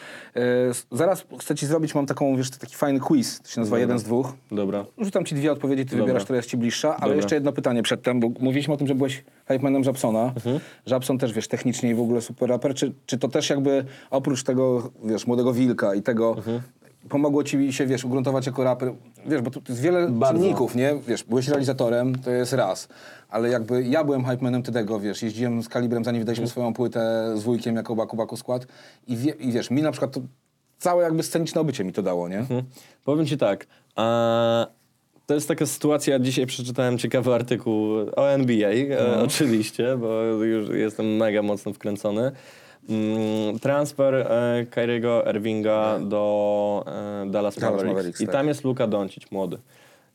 S- 0.69 0.87
zaraz 0.91 1.25
chcę 1.39 1.55
ci 1.55 1.65
zrobić, 1.65 1.95
mam 1.95 2.05
taką, 2.05 2.35
wiesz, 2.35 2.49
taki 2.49 2.75
fajny 2.75 2.99
quiz, 2.99 3.41
to 3.41 3.49
się 3.49 3.59
nazywa 3.59 3.79
jeden 3.79 3.99
z 3.99 4.03
dwóch. 4.03 4.33
Dobra. 4.51 4.85
Rzucam 4.97 5.25
ci 5.25 5.35
dwie 5.35 5.51
odpowiedzi, 5.51 5.85
ty 5.85 5.89
Dobra. 5.89 6.05
wybierasz, 6.05 6.23
która 6.23 6.37
jest 6.37 6.49
ci 6.49 6.57
bliższa, 6.57 6.89
ale 6.89 6.99
Dobra. 6.99 7.15
jeszcze 7.15 7.35
jedno 7.35 7.51
pytanie 7.51 7.83
przedtem, 7.83 8.19
bo 8.19 8.29
mówiliśmy 8.39 8.73
o 8.73 8.77
tym, 8.77 8.87
że 8.87 8.95
byłeś 8.95 9.23
hypemanem 9.47 9.83
Żabsona. 9.83 10.23
Mhm. 10.35 10.59
Żabson 10.85 11.17
też, 11.17 11.33
wiesz, 11.33 11.47
technicznie 11.47 11.89
i 11.89 11.95
w 11.95 12.01
ogóle 12.01 12.21
super 12.21 12.49
raper. 12.49 12.73
Czy, 12.73 12.93
czy 13.05 13.17
to 13.17 13.27
też 13.27 13.49
jakby 13.49 13.66
oprócz 14.09 14.43
tego, 14.43 14.91
wiesz, 15.03 15.27
Młodego 15.27 15.53
Wilka 15.53 15.95
i 15.95 16.01
tego, 16.01 16.33
Mhm. 16.37 16.61
pomogło 17.09 17.43
ci 17.43 17.73
się, 17.73 17.85
wiesz, 17.85 18.05
ugruntować 18.05 18.45
jako 18.45 18.63
raper? 18.63 18.93
Wiesz, 19.25 19.41
bo 19.41 19.51
tu 19.51 19.61
jest 19.69 19.81
wiele 19.81 20.07
Bardzo. 20.09 20.41
czynników, 20.41 20.75
nie? 20.75 20.95
Wiesz, 21.07 21.23
byłeś 21.23 21.47
realizatorem, 21.47 22.15
to 22.15 22.31
jest 22.31 22.53
raz. 22.53 22.87
Ale 23.29 23.49
jakby 23.49 23.83
ja 23.83 24.03
byłem 24.03 24.25
hypemanem 24.25 24.63
Tedego, 24.63 24.99
wiesz, 24.99 25.23
jeździłem 25.23 25.63
z 25.63 25.69
Kalibrem, 25.69 26.03
zanim 26.03 26.21
wydaliśmy 26.21 26.43
Mhm. 26.43 26.51
swoją 26.51 26.73
płytę 26.73 27.33
z 27.35 27.43
wujkiem 27.43 27.75
jako 27.75 27.95
Baku 27.95 28.17
Baku 28.17 28.37
Skład 28.37 28.67
i, 29.07 29.17
wie, 29.17 29.31
i 29.31 29.51
wiesz, 29.51 29.71
mi 29.71 29.81
na 29.81 29.91
przykład 29.91 30.11
to 30.11 30.21
całe 30.77 31.03
jakby 31.03 31.23
sceniczne 31.23 31.61
obycie 31.61 31.83
mi 31.83 31.93
to 31.93 32.01
dało, 32.01 32.27
nie? 32.29 32.37
Mhm. 32.39 32.63
Powiem 33.03 33.25
ci 33.25 33.37
tak. 33.37 33.67
A, 33.95 34.67
to 35.25 35.33
jest 35.33 35.47
taka 35.47 35.65
sytuacja, 35.65 36.19
dzisiaj 36.19 36.45
przeczytałem 36.45 36.97
ciekawy 36.97 37.33
artykuł 37.33 37.91
o 38.15 38.29
NBA, 38.31 38.69
e, 38.69 39.19
oczywiście, 39.23 39.97
bo 39.97 40.21
już 40.23 40.69
jestem 40.69 41.05
mega 41.15 41.41
mocno 41.41 41.73
wkręcony. 41.73 42.31
Mm, 42.89 43.59
transfer 43.59 44.15
e, 44.15 44.65
Kyriego 44.65 45.23
Irvinga 45.29 45.99
do 45.99 46.83
e, 46.87 47.29
Dallas, 47.29 47.57
Mavericks. 47.57 47.87
Mavericks, 47.87 48.21
I 48.21 48.25
tak. 48.25 48.33
tam 48.33 48.47
jest 48.47 48.63
Luka 48.63 48.87
Doncic, 48.87 49.31
młody. 49.31 49.57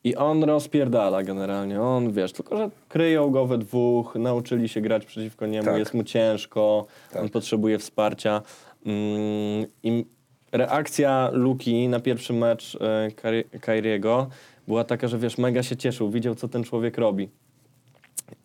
I 0.05 0.17
on 0.17 0.45
rozpierdala 0.45 1.23
generalnie, 1.23 1.81
on 1.81 2.13
wiesz, 2.13 2.33
tylko 2.33 2.57
że 2.57 2.71
kryją 2.89 3.31
go 3.31 3.47
we 3.47 3.59
dwóch, 3.59 4.15
nauczyli 4.15 4.69
się 4.69 4.81
grać 4.81 5.07
przeciwko 5.07 5.47
niemu, 5.47 5.65
Tak. 5.65 5.79
jest 5.79 5.95
mu 5.95 6.05
ciężko, 6.05 6.87
Tak. 7.13 7.23
on 7.23 7.29
potrzebuje 7.29 7.79
wsparcia. 7.79 8.43
Mm, 8.87 9.67
I 9.83 10.07
reakcja 10.53 11.31
Luki 11.33 11.89
na 11.89 12.01
pierwszy 12.01 12.33
mecz 12.33 12.79
e, 12.81 13.59
Kyriego 13.61 14.29
była 14.69 14.85
taka, 14.85 15.09
że 15.09 15.19
wiesz, 15.19 15.39
mega 15.39 15.63
się 15.63 15.77
cieszył, 15.77 16.11
widział 16.11 16.35
co 16.35 16.49
ten 16.49 16.65
człowiek 16.65 16.99
robi. 16.99 17.29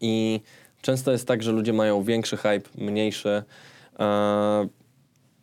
I 0.02 0.42
często 0.82 1.12
jest 1.12 1.28
tak, 1.28 1.44
że 1.44 1.52
ludzie 1.52 1.74
mają 1.74 2.04
większy 2.04 2.38
hype, 2.38 2.70
mniejszy. 2.78 3.44
E, 4.00 4.68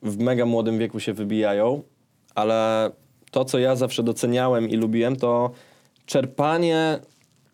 w 0.02 0.18
mega 0.18 0.46
młodym 0.46 0.78
wieku 0.78 1.00
się 1.00 1.12
wybijają, 1.12 1.82
ale 2.34 2.90
to, 3.30 3.44
co 3.44 3.58
ja 3.58 3.76
zawsze 3.76 4.02
doceniałem 4.02 4.68
i 4.68 4.76
lubiłem, 4.76 5.16
to 5.16 5.50
czerpanie 6.06 6.98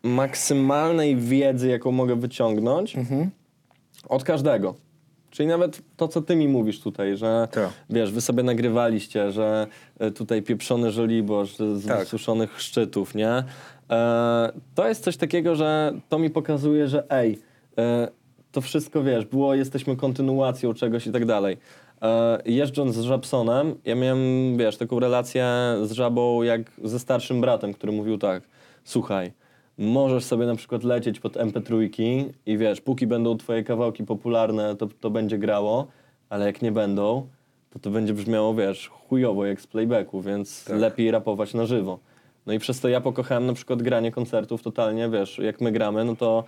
maksymalnej 0.03 1.15
wiedzy, 1.15 1.67
jaką 1.69 1.91
mogę 1.91 2.15
wyciągnąć 2.15 2.95
od 4.09 4.23
każdego. 4.23 4.75
Czyli 5.29 5.47
nawet 5.49 5.81
to, 5.97 6.07
co 6.07 6.21
ty 6.21 6.35
mi 6.35 6.47
mówisz 6.47 6.79
tutaj, 6.79 7.17
że 7.17 7.47
Tak. 7.51 7.69
wiesz, 7.89 8.11
wy 8.11 8.21
sobie 8.21 8.43
nagrywaliście, 8.43 9.31
że 9.31 9.67
e, 9.99 10.11
tutaj 10.11 10.41
pieprzony 10.41 10.91
żoliborz 10.91 11.55
z 11.57 11.87
Tak. 11.87 11.99
wysuszonych 11.99 12.61
szczytów, 12.61 13.15
nie? 13.15 13.43
E, 13.89 14.51
to 14.75 14.87
jest 14.87 15.03
coś 15.03 15.17
takiego, 15.17 15.55
że 15.55 15.93
to 16.09 16.19
mi 16.19 16.29
pokazuje, 16.29 16.87
że 16.87 17.03
ej, 17.11 17.39
e, 17.77 18.07
to 18.51 18.61
wszystko, 18.61 19.03
wiesz, 19.03 19.25
było, 19.25 19.55
jesteśmy 19.55 19.95
kontynuacją 19.95 20.73
czegoś 20.73 21.07
i 21.07 21.11
tak 21.11 21.25
dalej. 21.25 21.57
E, 22.01 22.41
jeżdżąc 22.45 22.95
z 22.95 23.01
Żabsonem, 23.01 23.75
ja 23.85 23.95
miałem, 23.95 24.57
wiesz, 24.57 24.77
taką 24.77 24.99
relację 24.99 25.45
z 25.83 25.91
Żabą 25.91 26.43
jak 26.43 26.61
ze 26.83 26.99
starszym 26.99 27.41
bratem, 27.41 27.73
który 27.73 27.91
mówił 27.91 28.17
tak, 28.17 28.43
słuchaj, 28.83 29.31
możesz 29.77 30.23
sobie 30.23 30.45
na 30.45 30.55
przykład 30.55 30.83
lecieć 30.83 31.19
pod 31.19 31.33
MP3 31.33 31.89
i 32.45 32.57
wiesz, 32.57 32.81
póki 32.81 33.07
będą 33.07 33.37
twoje 33.37 33.63
kawałki 33.63 34.03
popularne, 34.03 34.75
to, 34.75 34.87
to 34.99 35.09
będzie 35.09 35.37
grało, 35.37 35.87
ale 36.29 36.45
jak 36.45 36.61
nie 36.61 36.71
będą, 36.71 37.27
to 37.69 37.79
to 37.79 37.89
będzie 37.89 38.13
brzmiało, 38.13 38.53
wiesz, 38.53 38.87
chujowo 38.87 39.45
jak 39.45 39.61
z 39.61 39.67
playbacku, 39.67 40.21
więc 40.21 40.63
Tak. 40.65 40.79
lepiej 40.79 41.11
rapować 41.11 41.53
na 41.53 41.65
żywo. 41.65 41.99
No 42.51 42.55
i 42.55 42.59
przez 42.59 42.79
to 42.79 42.89
ja 42.89 43.01
pokochałem 43.01 43.45
na 43.45 43.53
przykład 43.53 43.81
granie 43.81 44.11
koncertów 44.11 44.63
totalnie, 44.63 45.09
wiesz, 45.09 45.37
jak 45.37 45.61
my 45.61 45.71
gramy, 45.71 46.05
no 46.05 46.15
to 46.15 46.43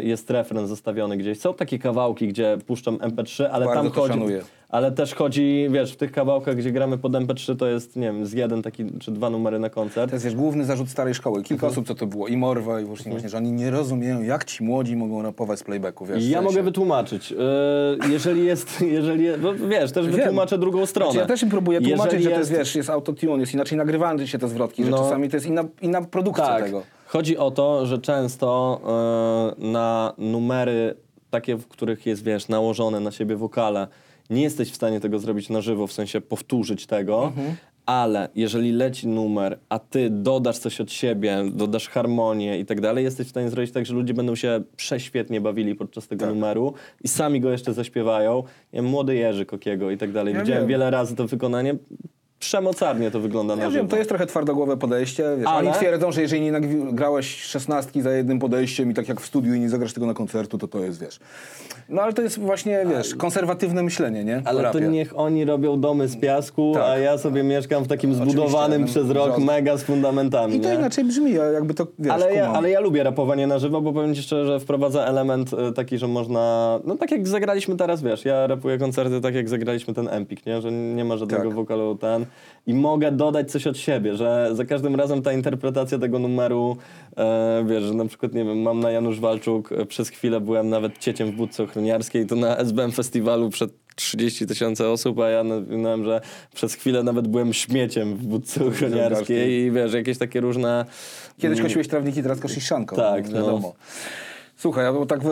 y, 0.00 0.04
jest 0.04 0.30
refren 0.30 0.66
zostawiony 0.66 1.16
gdzieś. 1.16 1.40
Są 1.40 1.54
takie 1.54 1.78
kawałki, 1.78 2.28
gdzie 2.28 2.58
puszczam 2.66 2.96
MP3, 2.98 3.44
ale 3.52 3.66
Bardzo 3.66 3.82
tam 3.82 3.92
to 3.92 4.00
chodzi... 4.00 4.14
szanuję. 4.14 4.42
Ale 4.74 4.92
też 4.92 5.14
chodzi, 5.14 5.66
wiesz, 5.70 5.92
w 5.92 5.96
tych 5.96 6.12
kawałkach, 6.12 6.56
gdzie 6.56 6.72
gramy 6.72 6.98
pod 6.98 7.12
MP3, 7.12 7.56
to 7.56 7.66
jest, 7.66 7.96
nie 7.96 8.02
wiem, 8.06 8.26
z 8.26 8.32
jeden 8.32 8.62
taki, 8.62 8.84
czy 9.00 9.10
dwa 9.12 9.30
numery 9.30 9.58
na 9.58 9.70
koncert. 9.70 10.10
To 10.10 10.16
jest 10.16 10.24
wiesz, 10.24 10.34
główny 10.34 10.64
zarzut 10.64 10.88
starej 10.88 11.14
szkoły. 11.14 11.42
Kilka 11.42 11.66
Mhm. 11.66 11.72
osób, 11.72 11.86
co 11.86 11.94
to 11.94 12.06
było, 12.06 12.28
i 12.28 12.36
Morwa, 12.36 12.80
i 12.80 12.84
właśnie, 12.84 13.12
właśnie, 13.12 13.28
że 13.28 13.36
oni 13.36 13.52
nie 13.52 13.70
rozumieją, 13.70 14.22
jak 14.22 14.44
ci 14.44 14.64
młodzi 14.64 14.96
mogą 14.96 15.22
rapować 15.22 15.58
z 15.58 15.62
playbacku, 15.62 16.06
wiesz. 16.06 16.18
w 16.24 16.28
Ja 16.28 16.38
sensie. 16.38 16.44
mogę 16.50 16.62
wytłumaczyć. 16.62 17.30
Yy, 17.30 17.38
jeżeli 18.10 18.44
jest, 18.44 18.80
jeżeli, 18.80 19.26
no 19.42 19.54
wiesz, 19.54 19.92
też 19.92 20.06
Wiem. 20.06 20.16
wytłumaczę 20.16 20.58
drugą 20.58 20.86
stronę. 20.86 21.12
Znaczy, 21.12 21.22
ja 21.22 21.26
też 21.28 21.42
im 21.42 21.50
próbuję 21.50 21.80
tłumaczyć, 21.80 22.04
Jeżeli 22.12 22.24
że 22.24 22.30
to 22.30 22.38
jest, 22.38 22.50
wiesz, 22.52 22.74
jest 22.74 22.90
autotune, 22.90 23.40
jest 23.40 23.54
inaczej 23.54 23.78
nagrywane 23.78 24.26
się 24.26 24.38
te 24.38 24.48
zwrotki, 24.48 24.84
że 24.84 24.90
No. 24.90 24.98
czasami 24.98 25.28
to 25.28 25.36
jest 25.36 25.46
inna, 25.46 25.64
inna 25.82 26.02
produkcja 26.02 26.46
tak. 26.46 26.64
tego. 26.64 26.82
Chodzi 27.06 27.38
o 27.38 27.50
to, 27.50 27.86
że 27.86 27.98
często 27.98 28.80
yy, 29.60 29.70
na 29.70 30.12
numery 30.18 30.94
takie, 31.30 31.56
w 31.56 31.68
których 31.68 32.06
jest, 32.06 32.24
wiesz, 32.24 32.48
nałożone 32.48 33.00
na 33.00 33.10
siebie 33.10 33.36
wokale, 33.36 33.86
nie 34.30 34.42
jesteś 34.42 34.70
w 34.70 34.74
stanie 34.74 35.00
tego 35.00 35.18
zrobić 35.18 35.48
na 35.50 35.60
żywo, 35.60 35.86
w 35.86 35.92
sensie 35.92 36.20
powtórzyć 36.20 36.86
tego, 36.86 37.24
Mhm. 37.24 37.54
ale 37.86 38.28
jeżeli 38.34 38.72
leci 38.72 39.08
numer, 39.08 39.58
a 39.68 39.78
ty 39.78 40.10
dodasz 40.10 40.58
coś 40.58 40.80
od 40.80 40.92
siebie, 40.92 41.44
dodasz 41.54 41.88
harmonię 41.88 42.58
i 42.58 42.64
tak 42.66 42.80
dalej, 42.80 43.04
jesteś 43.04 43.26
w 43.26 43.30
stanie 43.30 43.50
zrobić 43.50 43.72
tak, 43.72 43.86
że 43.86 43.94
ludzie 43.94 44.14
będą 44.14 44.34
się 44.34 44.62
prześwietnie 44.76 45.40
bawili 45.40 45.74
podczas 45.74 46.08
tego 46.08 46.24
Tak. 46.26 46.34
numeru 46.34 46.74
i 47.04 47.08
sami 47.08 47.40
go 47.40 47.50
jeszcze 47.50 47.72
zaśpiewają. 47.74 48.42
Wiem, 48.72 48.84
młody 48.84 49.14
Jerzy 49.14 49.46
Kokiego 49.46 49.90
i 49.90 49.96
tak 49.98 50.12
dalej. 50.12 50.34
Ja 50.34 50.40
Widziałem 50.40 50.62
wiem. 50.62 50.68
wiele 50.68 50.90
razy 50.90 51.16
to 51.16 51.26
wykonanie. 51.26 51.74
Przemocarnie 52.44 53.10
to 53.10 53.20
wygląda 53.20 53.56
na 53.56 53.62
Ja 53.62 53.70
żywo. 53.70 53.82
wiem, 53.82 53.88
to 53.88 53.96
jest 53.96 54.08
trochę 54.08 54.26
twardogłowe 54.26 54.76
podejście. 54.76 55.24
Wiesz, 55.38 55.46
Ale- 55.46 55.68
Oni 55.68 55.78
twierdzą, 55.78 56.12
że 56.12 56.20
jeżeli 56.22 56.40
nie 56.42 56.52
grałeś 56.92 57.42
szesnastki 57.42 58.02
za 58.02 58.10
jednym 58.12 58.38
podejściem 58.38 58.90
i 58.90 58.94
tak 58.94 59.08
jak 59.08 59.20
w 59.20 59.26
studiu 59.26 59.54
i 59.54 59.60
nie 59.60 59.68
zagrasz 59.68 59.92
tego 59.92 60.06
na 60.06 60.14
koncertu, 60.14 60.58
to 60.58 60.68
to 60.68 60.78
jest, 60.78 61.00
wiesz. 61.00 61.20
No 61.88 62.02
ale 62.02 62.12
to 62.12 62.22
jest 62.22 62.38
właśnie, 62.38 62.86
wiesz, 62.90 63.14
konserwatywne 63.14 63.82
myślenie, 63.82 64.24
nie? 64.24 64.42
Ale 64.44 64.70
to 64.70 64.78
niech 64.78 65.18
oni 65.18 65.44
robią 65.44 65.80
domy 65.80 66.08
z 66.08 66.16
piasku, 66.16 66.70
Tak. 66.74 66.82
a 66.82 66.98
ja 66.98 67.18
sobie 67.18 67.42
mieszkam 67.42 67.84
w 67.84 67.88
takim 67.88 68.14
zbudowanym 68.14 68.84
przez 68.84 69.10
rok 69.10 69.38
mega 69.38 69.76
z 69.76 69.82
fundamentami. 69.82 70.56
I 70.56 70.60
to 70.60 70.68
nie? 70.68 70.74
inaczej 70.74 71.04
brzmi, 71.04 71.32
jakby 71.32 71.74
to, 71.74 71.86
wiesz, 71.98 72.12
ale, 72.12 72.34
ja, 72.34 72.48
ale 72.52 72.70
ja 72.70 72.80
lubię 72.80 73.02
rapowanie 73.02 73.46
na 73.46 73.58
żywo, 73.58 73.80
bo 73.80 73.92
powiem 73.92 74.14
ci 74.14 74.22
szczerze, 74.22 74.46
że 74.46 74.60
wprowadza 74.60 75.04
element 75.04 75.50
e, 75.54 75.72
taki, 75.72 75.98
że 75.98 76.08
można. 76.08 76.80
No 76.84 76.96
tak 76.96 77.10
jak 77.10 77.28
zagraliśmy 77.28 77.76
teraz, 77.76 78.02
wiesz, 78.02 78.24
ja 78.24 78.46
rapuję 78.46 78.78
koncerty 78.78 79.20
tak 79.20 79.34
jak 79.34 79.48
zagraliśmy 79.48 79.94
ten 79.94 80.08
Empik, 80.08 80.46
nie? 80.46 80.60
Że 80.60 80.72
nie 80.72 81.04
ma 81.04 81.16
żadnego 81.16 81.44
Tak. 81.44 81.54
wokalu 81.54 81.94
ten. 81.96 82.26
I 82.66 82.74
mogę 82.74 83.12
dodać 83.12 83.50
coś 83.50 83.66
od 83.66 83.78
siebie, 83.78 84.16
że 84.16 84.50
za 84.52 84.64
każdym 84.64 84.94
razem 84.94 85.22
ta 85.22 85.32
interpretacja 85.32 85.98
tego 85.98 86.18
numeru, 86.18 86.76
e, 87.16 87.64
wiesz, 87.68 87.82
że 87.82 87.94
na 87.94 88.04
przykład, 88.04 88.34
nie 88.34 88.44
wiem, 88.44 88.62
mam 88.62 88.80
na 88.80 88.90
Janusz 88.90 89.20
Walczuk, 89.20 89.72
e, 89.72 89.86
przez 89.86 90.08
chwilę 90.08 90.40
byłem 90.40 90.68
nawet 90.68 90.98
cieciem 90.98 91.30
w 91.30 91.34
budce 91.34 91.62
ochroniarskiej, 91.62 92.26
to 92.26 92.36
na 92.36 92.56
SBM 92.56 92.92
Festiwalu 92.92 93.50
przed 93.50 93.70
30 93.96 94.46
tysięcy 94.46 94.88
osób, 94.88 95.18
a 95.18 95.28
ja 95.28 95.44
nawinąłem, 95.44 96.04
że 96.04 96.20
przez 96.54 96.74
chwilę 96.74 97.02
nawet 97.02 97.28
byłem 97.28 97.52
śmieciem 97.52 98.16
w 98.16 98.22
budce 98.26 98.66
ochroniarskiej 98.66 99.64
i 99.64 99.70
wiesz, 99.70 99.92
jakieś 99.92 100.18
takie 100.18 100.40
różne... 100.40 100.84
Kiedyś 101.38 101.60
kosiłeś 101.60 101.88
trawniki, 101.88 102.22
teraz 102.22 102.40
kosisz 102.40 102.68
sianko. 102.68 102.96
Tak, 102.96 103.28
no, 103.28 103.34
wiadomo. 103.34 103.74
Słuchaj, 104.64 104.84
ja 104.84 104.92
bo 104.92 105.06
tak, 105.06 105.20
e, 105.24 105.28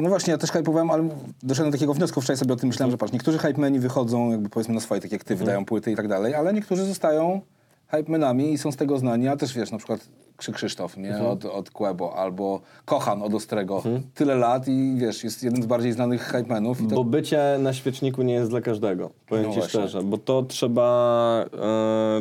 no 0.00 0.08
właśnie, 0.08 0.30
ja 0.30 0.38
też 0.38 0.50
hypowałem, 0.50 0.90
ale 0.90 1.08
doszedłem 1.42 1.70
do 1.70 1.76
takiego 1.78 1.94
wniosku, 1.94 2.20
wczoraj 2.20 2.36
sobie 2.36 2.54
o 2.54 2.56
tym 2.56 2.68
myślałem, 2.68 2.90
że 2.90 2.98
patrz, 2.98 3.12
niektórzy 3.12 3.38
hypemeni 3.38 3.78
wychodzą 3.78 4.30
jakby 4.30 4.48
powiedzmy 4.48 4.74
na 4.74 4.80
swoje, 4.80 5.00
tak 5.00 5.12
jak 5.12 5.24
ty, 5.24 5.36
wydają 5.36 5.64
płyty 5.64 5.92
i 5.92 5.96
tak 5.96 6.08
dalej, 6.08 6.34
ale 6.34 6.52
niektórzy 6.52 6.84
zostają 6.84 7.40
hypemenami 7.88 8.52
i 8.52 8.58
są 8.58 8.72
z 8.72 8.76
tego 8.76 8.98
znani, 8.98 9.28
a 9.28 9.36
też 9.36 9.54
wiesz, 9.54 9.70
na 9.70 9.78
przykład 9.78 10.08
Krzy 10.36 10.52
Krzysztof, 10.52 10.96
nie, 10.96 11.18
od, 11.18 11.44
od 11.44 11.70
Kłebo, 11.70 12.16
albo 12.16 12.60
Kochan 12.84 13.22
od 13.22 13.34
Ostrego, 13.34 13.82
tyle 14.14 14.34
lat 14.34 14.68
i 14.68 14.94
wiesz, 14.98 15.24
jest 15.24 15.42
jeden 15.42 15.62
z 15.62 15.66
bardziej 15.66 15.92
znanych 15.92 16.22
hypemenów 16.22 16.78
to 16.88 16.94
Bo 16.94 17.04
bycie 17.04 17.56
na 17.58 17.72
świeczniku 17.72 18.22
nie 18.22 18.34
jest 18.34 18.50
dla 18.50 18.60
każdego, 18.60 19.10
powiem 19.26 19.44
No 19.44 19.50
ci 19.50 19.58
właśnie. 19.58 19.80
szczerze, 19.80 20.02
bo 20.02 20.18
to 20.18 20.42
trzeba, 20.42 21.44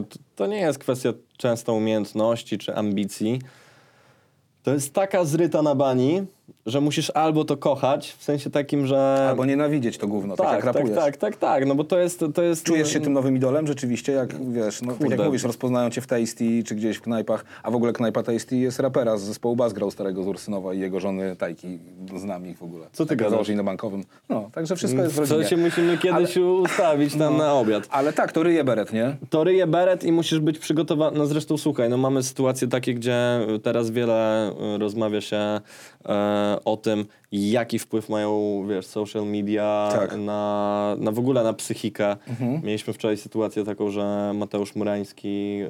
to, 0.09 0.19
to 0.35 0.47
nie 0.47 0.57
jest 0.57 0.79
kwestia 0.79 1.13
często 1.37 1.73
umiejętności 1.73 2.57
czy 2.57 2.75
ambicji, 2.75 3.39
to 4.63 4.73
jest 4.73 4.93
taka 4.93 5.25
zryta 5.25 5.61
na 5.61 5.75
bani, 5.75 6.25
że 6.65 6.81
musisz 6.81 7.09
albo 7.09 7.45
to 7.45 7.57
kochać, 7.57 8.15
w 8.17 8.23
sensie 8.23 8.49
takim, 8.49 8.87
że... 8.87 9.27
albo 9.29 9.45
nienawidzieć 9.45 9.97
to 9.97 10.07
gówno, 10.07 10.35
tak, 10.35 10.45
tak, 10.45 10.55
jak 10.55 10.63
tak, 10.65 10.75
rapujesz. 10.75 10.97
tak, 10.97 11.17
tak, 11.17 11.35
tak, 11.35 11.65
no 11.65 11.75
bo 11.75 11.83
to 11.83 11.97
jest... 11.97 12.25
To 12.33 12.43
jest 12.43 12.63
Czujesz 12.63 12.93
się 12.93 12.99
tym 12.99 13.13
nowym 13.13 13.35
idolem 13.35 13.67
rzeczywiście, 13.67 14.11
jak 14.11 14.51
wiesz, 14.51 14.81
no, 14.81 14.93
tak 14.93 15.09
jak 15.09 15.19
mówisz, 15.19 15.43
rozpoznają 15.43 15.89
cię 15.89 16.01
w 16.01 16.07
Tasty 16.07 16.63
czy 16.63 16.75
gdzieś 16.75 16.97
w 16.97 17.01
knajpach, 17.01 17.45
a 17.63 17.71
w 17.71 17.75
ogóle 17.75 17.93
knajpa 17.93 18.23
Tasty 18.23 18.57
jest 18.57 18.79
rapera 18.79 19.17
z 19.17 19.21
zespołu 19.21 19.55
Bas 19.55 19.73
grał 19.73 19.91
starego 19.91 20.23
z 20.23 20.27
Ursynowa 20.27 20.73
i 20.73 20.79
jego 20.79 20.99
żony 20.99 21.35
Tajki, 21.35 21.79
znam 22.15 22.47
ich 22.47 22.57
w 22.57 22.63
ogóle. 22.63 22.87
Co 22.91 23.05
ty 23.05 23.15
gadasz? 23.15 23.49
na 23.49 23.63
bankowym. 23.63 24.03
No, 24.29 24.49
także 24.53 24.75
wszystko 24.75 25.01
jest 25.01 25.15
w 25.15 25.19
rodzinie. 25.19 25.43
Co 25.43 25.49
się 25.49 25.57
musimy 25.57 25.97
kiedyś 25.97 26.37
ustawić 26.37 27.15
tam 27.15 27.37
na 27.37 27.53
obiad. 27.53 27.87
Ale 27.89 28.13
tak, 28.13 28.31
to 28.31 28.43
ryje 28.43 28.63
beret, 28.63 28.93
nie? 28.93 29.17
To 29.29 29.43
ryje 29.43 29.67
beret 29.67 30.03
i 30.03 30.11
musisz 30.11 30.39
być 30.39 30.59
przygotowany. 30.59 31.17
No 31.17 31.25
zresztą 31.25 31.57
słuchaj, 31.57 31.89
no 31.89 31.97
mamy 31.97 32.23
sytuacje 32.23 32.67
takie, 32.67 32.93
gdzie 32.93 33.39
teraz 33.63 33.91
wiele 33.91 34.51
y, 34.75 34.77
rozmawia 34.77 35.21
się 35.21 35.61
e, 36.05 36.57
o 36.65 36.77
tym, 36.77 37.05
jaki 37.31 37.79
wpływ 37.79 38.09
mają, 38.09 38.63
wiesz, 38.69 38.85
social 38.85 39.25
media 39.27 39.89
Tak. 39.91 40.15
na, 40.17 40.95
na 40.99 41.11
w 41.11 41.19
ogóle 41.19 41.43
na 41.43 41.53
psychikę. 41.53 42.15
Mieliśmy 42.63 42.93
wczoraj 42.93 43.17
sytuację 43.17 43.63
taką, 43.63 43.89
że 43.89 44.31
Mateusz 44.35 44.75
Murański 44.75 45.61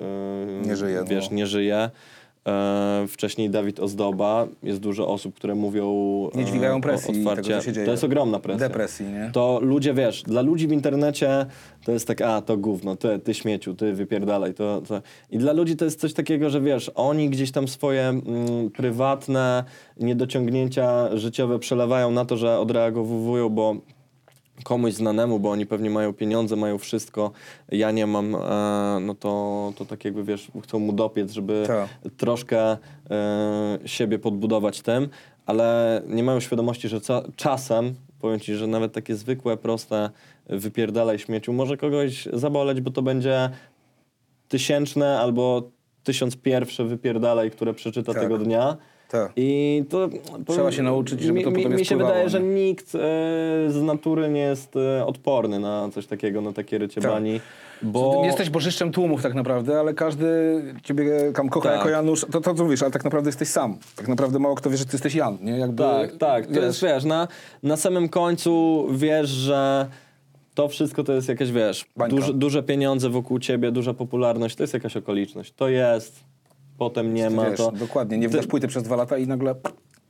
y, 0.63 0.67
Nie 0.67 0.75
żyje, 0.75 1.03
wiesz, 1.09 1.29
no. 1.29 1.35
nie 1.35 1.47
żyje. 1.47 1.89
E, 2.47 3.05
wcześniej 3.07 3.49
Dawid 3.49 3.79
Ozdoba. 3.79 4.47
Jest 4.63 4.79
dużo 4.79 5.07
osób, 5.07 5.35
które 5.35 5.55
mówią 5.55 5.85
e, 6.33 6.37
Nie 6.37 6.45
dźwigają 6.45 6.81
presji 6.81 7.09
o- 7.09 7.13
tego, 7.13 7.29
otwarcie. 7.29 7.57
co 7.57 7.61
się 7.65 7.73
dzieje. 7.73 7.85
To 7.85 7.91
jest 7.91 8.03
ogromna 8.03 8.39
presja. 8.39 8.67
Depresji, 8.67 9.05
nie? 9.05 9.29
To 9.33 9.59
ludzie, 9.61 9.93
wiesz, 9.93 10.23
dla 10.23 10.41
ludzi 10.41 10.67
w 10.67 10.71
internecie 10.71 11.45
to 11.85 11.91
jest 11.91 12.07
tak, 12.07 12.21
a 12.21 12.41
to 12.41 12.57
gówno, 12.57 12.95
ty, 12.95 13.19
ty 13.19 13.33
śmieciu, 13.33 13.73
ty 13.73 13.93
wypierdalaj. 13.93 14.53
To, 14.53 14.81
to. 14.87 15.01
I 15.31 15.37
dla 15.37 15.53
ludzi 15.53 15.75
to 15.75 15.85
jest 15.85 15.99
coś 15.99 16.13
takiego, 16.13 16.49
że 16.49 16.61
wiesz, 16.61 16.91
oni 16.95 17.29
gdzieś 17.29 17.51
tam 17.51 17.67
swoje 17.67 18.01
mm, 18.07 18.21
prywatne 18.71 19.63
niedociągnięcia 19.99 21.17
życiowe 21.17 21.59
przelewają 21.59 22.11
na 22.11 22.25
to, 22.25 22.37
że 22.37 22.59
odreagowują, 22.59 23.49
bo 23.49 23.75
komuś 24.63 24.93
znanemu, 24.93 25.39
bo 25.39 25.51
oni 25.51 25.65
pewnie 25.65 25.89
mają 25.89 26.13
pieniądze, 26.13 26.55
mają 26.55 26.77
wszystko, 26.77 27.31
ja 27.71 27.91
nie 27.91 28.07
mam, 28.07 28.35
e, 28.35 28.39
no 29.01 29.15
to, 29.15 29.73
to 29.77 29.85
tak 29.85 30.05
jakby, 30.05 30.23
wiesz, 30.23 30.51
chcą 30.63 30.79
mu 30.79 30.93
dopiec, 30.93 31.31
żeby 31.31 31.63
Tak. 31.67 31.89
troszkę 32.17 32.71
e, 32.71 32.77
siebie 33.85 34.19
podbudować 34.19 34.81
tym, 34.81 35.07
ale 35.45 36.01
nie 36.07 36.23
mają 36.23 36.39
świadomości, 36.39 36.87
że 36.89 37.01
ca- 37.01 37.23
czasem, 37.35 37.93
powiem 38.19 38.39
ci, 38.39 38.55
że 38.55 38.67
nawet 38.67 38.93
takie 38.93 39.15
zwykłe, 39.15 39.57
proste 39.57 40.09
wypierdalaj 40.49 41.19
śmieciu 41.19 41.53
może 41.53 41.77
kogoś 41.77 42.27
zaboleć, 42.33 42.81
bo 42.81 42.91
to 42.91 43.01
będzie 43.01 43.49
tysięczne 44.47 45.19
albo 45.19 45.69
tysiąc 46.03 46.35
pierwsze 46.37 46.85
wypierdalaj, 46.85 47.51
które 47.51 47.73
przeczyta 47.73 48.13
Tak. 48.13 48.21
tego 48.23 48.37
dnia. 48.37 48.77
Tak. 49.11 49.31
I 49.35 49.83
to 49.89 50.09
Trzeba 50.47 50.71
się 50.71 50.83
nauczyć, 50.83 51.21
żeby 51.21 51.33
mi, 51.33 51.43
to 51.43 51.51
mi, 51.51 51.63
potem 51.63 51.79
mi 51.79 51.85
się 51.85 51.95
wpływało, 51.95 52.09
wydaje, 52.09 52.23
nie? 52.23 52.29
że 52.29 52.39
nikt 52.41 52.95
e, 52.95 52.99
z 53.67 53.81
natury 53.81 54.29
nie 54.29 54.39
jest 54.41 54.75
e, 54.75 55.05
odporny 55.05 55.59
na 55.59 55.89
coś 55.93 56.07
takiego, 56.07 56.41
na 56.41 56.53
takie 56.53 56.77
rycie 56.77 57.01
Tak. 57.01 57.11
bani. 57.11 57.39
Bo 57.81 58.21
Jesteś 58.25 58.49
bożyszczem 58.49 58.91
tłumów 58.91 59.23
tak 59.23 59.33
naprawdę, 59.33 59.79
ale 59.79 59.93
każdy 59.93 60.25
ciebie 60.83 61.33
tam 61.35 61.49
kocha 61.49 61.69
Tak. 61.69 61.77
jako 61.77 61.89
Janusz. 61.89 62.25
To, 62.31 62.41
to 62.41 62.53
co 62.53 62.63
mówisz, 62.63 62.81
ale 62.81 62.91
tak 62.91 63.03
naprawdę 63.03 63.27
jesteś 63.29 63.47
sam. 63.47 63.77
Tak 63.95 64.07
naprawdę 64.07 64.39
mało 64.39 64.55
kto 64.55 64.69
wie, 64.69 64.77
że 64.77 64.85
ty 64.85 64.91
jesteś 64.93 65.15
Jan, 65.15 65.37
nie? 65.41 65.57
Jakby, 65.57 65.83
Tak, 65.83 66.17
tak. 66.17 66.47
To 66.47 66.59
jest, 66.59 66.83
wiesz, 66.83 67.03
na, 67.03 67.27
na 67.63 67.77
samym 67.77 68.09
końcu 68.09 68.85
wiesz, 68.91 69.29
że 69.29 69.87
to 70.55 70.67
wszystko 70.67 71.03
to 71.03 71.13
jest 71.13 71.29
jakieś, 71.29 71.51
wiesz, 71.51 71.85
duże, 72.09 72.33
duże 72.33 72.63
pieniądze 72.63 73.09
wokół 73.09 73.39
ciebie, 73.39 73.71
duża 73.71 73.93
popularność, 73.93 74.55
to 74.55 74.63
jest 74.63 74.73
jakaś 74.73 74.97
okoliczność. 74.97 75.53
To 75.53 75.69
jest, 75.69 76.23
potem 76.81 77.13
nie 77.13 77.29
ma 77.29 77.49
wiesz, 77.49 77.57
to. 77.57 77.71
Dokładnie, 77.71 78.17
nie 78.17 78.29
wydasz 78.29 78.47
płyty 78.47 78.67
przez 78.67 78.83
dwa 78.83 78.95
lata 78.95 79.17
i 79.17 79.27
nagle 79.27 79.55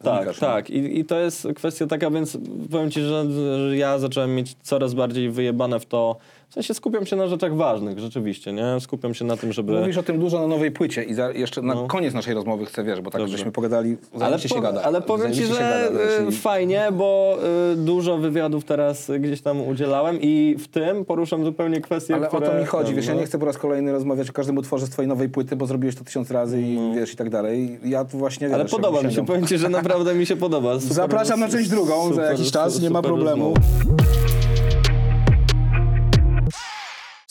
Tak, 0.03 0.27
nie? 0.27 0.33
tak. 0.33 0.69
I, 0.69 0.99
I 0.99 1.05
to 1.05 1.19
jest 1.19 1.47
kwestia 1.55 1.87
taka, 1.87 2.11
więc 2.11 2.37
powiem 2.71 2.91
ci, 2.91 3.01
że, 3.01 3.25
że 3.69 3.77
ja 3.77 3.99
zacząłem 3.99 4.35
mieć 4.35 4.55
coraz 4.61 4.93
bardziej 4.93 5.29
wyjebane 5.31 5.79
w 5.79 5.85
to. 5.85 6.15
W 6.51 6.53
sensie 6.53 6.73
skupiam 6.73 7.05
się 7.05 7.15
na 7.15 7.27
rzeczach 7.27 7.55
ważnych, 7.55 7.99
rzeczywiście, 7.99 8.53
nie? 8.53 8.79
Skupiam 8.79 9.13
się 9.13 9.25
na 9.25 9.37
tym, 9.37 9.53
żeby. 9.53 9.79
Mówisz 9.79 9.97
o 9.97 10.03
tym 10.03 10.19
dużo 10.19 10.39
na 10.39 10.47
nowej 10.47 10.71
płycie 10.71 11.03
i 11.03 11.13
za, 11.13 11.31
jeszcze 11.31 11.61
na 11.61 11.73
No. 11.73 11.87
koniec 11.87 12.13
naszej 12.13 12.33
rozmowy 12.33 12.65
chcę, 12.65 12.83
wiesz, 12.83 13.01
bo 13.01 13.11
tak 13.11 13.21
Dobrze. 13.21 13.37
żeśmy 13.37 13.51
pogadali, 13.51 13.97
ale, 14.21 14.39
się 14.39 14.49
po- 14.49 14.61
gada. 14.61 14.81
ale 14.81 15.01
powiem 15.01 15.33
ci, 15.33 15.43
że 15.45 15.53
gada, 15.53 15.91
wiesz, 15.91 16.19
y, 16.19 16.29
i- 16.29 16.31
fajnie, 16.31 16.87
bo 16.93 17.37
y, 17.73 17.75
dużo 17.75 18.17
wywiadów 18.17 18.63
teraz 18.65 19.11
gdzieś 19.19 19.41
tam 19.41 19.61
udzielałem 19.67 20.17
i 20.21 20.55
w 20.59 20.67
tym 20.67 21.05
poruszam 21.05 21.45
zupełnie 21.45 21.81
kwestie, 21.81 22.15
Ale 22.15 22.27
które... 22.27 22.47
o 22.47 22.51
to 22.51 22.59
mi 22.59 22.65
chodzi, 22.65 22.95
wiesz, 22.95 23.07
ja 23.07 23.13
no. 23.13 23.19
nie 23.19 23.25
chcę 23.25 23.39
po 23.39 23.45
raz 23.45 23.57
kolejny 23.57 23.91
rozmawiać 23.91 24.29
o 24.29 24.33
każdym 24.33 24.57
utworze 24.57 24.85
z 24.85 24.89
twojej 24.89 25.09
nowej 25.09 25.29
płyty, 25.29 25.55
bo 25.55 25.65
zrobiłeś 25.65 25.95
to 25.95 26.03
tysiąc 26.03 26.31
razy 26.31 26.61
i 26.61 26.77
wiesz, 26.95 27.13
i 27.13 27.15
tak 27.15 27.29
dalej. 27.29 27.79
Ja 27.85 28.05
tu 28.05 28.17
właśnie, 28.17 28.53
Ale 28.53 28.63
wiesz, 28.63 28.71
podoba 28.71 28.87
jakby 28.97 29.07
mi 29.07 29.11
się, 29.13 29.15
sięgam. 29.15 29.25
powiem 29.35 29.47
ci, 29.47 29.57
że 29.57 29.69
naprawdę 29.69 30.15
mi 30.15 30.25
się 30.25 30.35
podoba. 30.35 30.73
Super, 30.79 30.95
Zapraszam 30.95 31.39
na 31.39 31.49
część 31.49 31.69
drugą 31.69 32.03
za 32.03 32.09
super, 32.09 32.31
jakiś 32.31 32.51
czas, 32.51 32.73
super, 32.73 32.83
nie 32.83 32.89
ma 32.93 33.01
problemu. 33.01 33.53
rozmowa. 33.53 34.20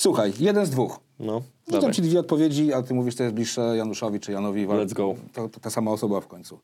Słuchaj, 0.00 0.32
jeden 0.40 0.66
z 0.66 0.70
dwóch. 0.70 1.00
No, 1.18 1.42
dawaj. 1.68 1.92
ci 1.92 2.02
dwie 2.02 2.20
odpowiedzi, 2.20 2.72
a 2.72 2.82
ty 2.82 2.94
mówisz, 2.94 3.16
to 3.16 3.22
jest 3.22 3.34
bliższe 3.34 3.76
Januszowi 3.76 4.20
czy 4.20 4.32
Janowi. 4.32 4.66
Let's 4.66 4.92
go. 4.92 5.14
To, 5.32 5.48
to 5.48 5.60
ta 5.60 5.70
sama 5.70 5.90
osoba 5.90 6.20
w 6.20 6.26
końcu. 6.26 6.58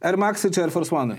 Air 0.00 0.18
Maxy 0.18 0.50
czy 0.50 0.62
Air 0.62 0.70
Force 0.72 0.96
One? 0.96 1.16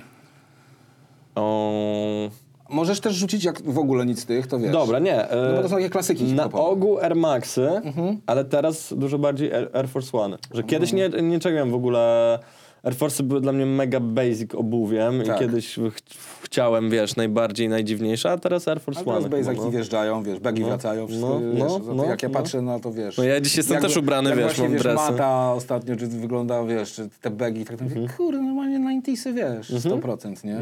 Możesz 2.70 3.00
też 3.00 3.16
rzucić 3.16 3.44
jak 3.44 3.62
w 3.62 3.78
ogóle 3.80 4.06
nic 4.06 4.20
z 4.22 4.26
tych, 4.26 4.48
to 4.48 4.60
wiesz. 4.60 4.72
Dobra, 4.72 5.00
nie. 5.00 5.28
No 5.50 5.56
bo 5.56 5.62
to 5.64 5.70
są 5.70 5.76
takie 5.76 5.90
klasyki 5.90 6.24
Na 6.24 6.44
hip-hopowe. 6.44 6.64
ogół 6.70 7.00
Air 7.00 7.16
Maxy, 7.16 7.68
Mhm. 7.70 8.18
ale 8.26 8.46
teraz 8.46 8.94
dużo 8.98 9.18
bardziej 9.20 9.54
Air, 9.54 9.70
Air 9.74 9.90
Force 9.90 10.18
One. 10.18 10.38
Że 10.54 10.64
kiedyś 10.64 10.94
nie, 10.94 11.10
nie 11.10 11.40
czepiałem 11.40 11.72
w 11.72 11.76
ogóle... 11.76 12.40
Air 12.86 12.96
Force 12.96 13.24
były 13.24 13.42
dla 13.42 13.52
mnie 13.52 13.66
mega 13.66 14.00
basic 14.00 14.56
obuwiem 14.56 15.24
Tak. 15.26 15.36
i 15.36 15.40
kiedyś 15.40 15.76
ch- 15.76 16.16
chciałem, 16.44 16.90
wiesz, 16.90 17.16
najbardziej 17.16 17.70
najdziwniejsze, 17.70 18.32
a 18.32 18.38
teraz 18.38 18.68
Air 18.68 18.82
Force 18.82 19.00
A 19.02 19.04
teraz 19.04 19.20
One. 19.20 19.30
basic 19.30 19.48
chyba, 19.50 19.64
no. 19.64 19.72
wjeżdżają, 19.72 20.24
wiesz, 20.24 20.40
bagi 20.40 20.62
No, 20.62 20.68
wracają, 20.68 21.08
wszystko, 21.08 21.30
no, 21.40 21.52
wiesz, 21.52 21.60
no, 21.60 21.80
to 21.80 21.94
no, 21.96 22.06
jak 22.06 22.24
ja 22.24 22.30
no. 22.30 22.34
patrzę 22.36 22.62
na 22.62 22.80
to, 22.80 22.92
wiesz... 22.94 23.18
No 23.18 23.24
ja 23.24 23.42
dziś 23.42 23.58
jestem 23.58 23.74
jak 23.74 23.84
też 23.84 23.98
ubrany, 23.98 24.30
jak 24.30 24.38
wiesz, 24.40 24.46
właśnie, 24.48 24.64
mam 24.64 24.74
wiesz, 24.74 24.82
dresy. 24.84 25.12
mata 25.12 25.54
ostatnio, 25.54 25.96
czy 25.96 26.08
wygląda, 26.08 26.64
wiesz, 26.64 26.94
czy 26.94 27.10
te 27.22 27.30
bagi, 27.30 27.66
tak, 27.66 27.78
tak 27.78 27.88
Mhm. 27.88 28.08
kurde, 28.18 28.42
normalnie 28.42 28.80
90 28.80 29.36
wiesz, 29.36 29.84
100%, 29.84 30.44
nie? 30.44 30.58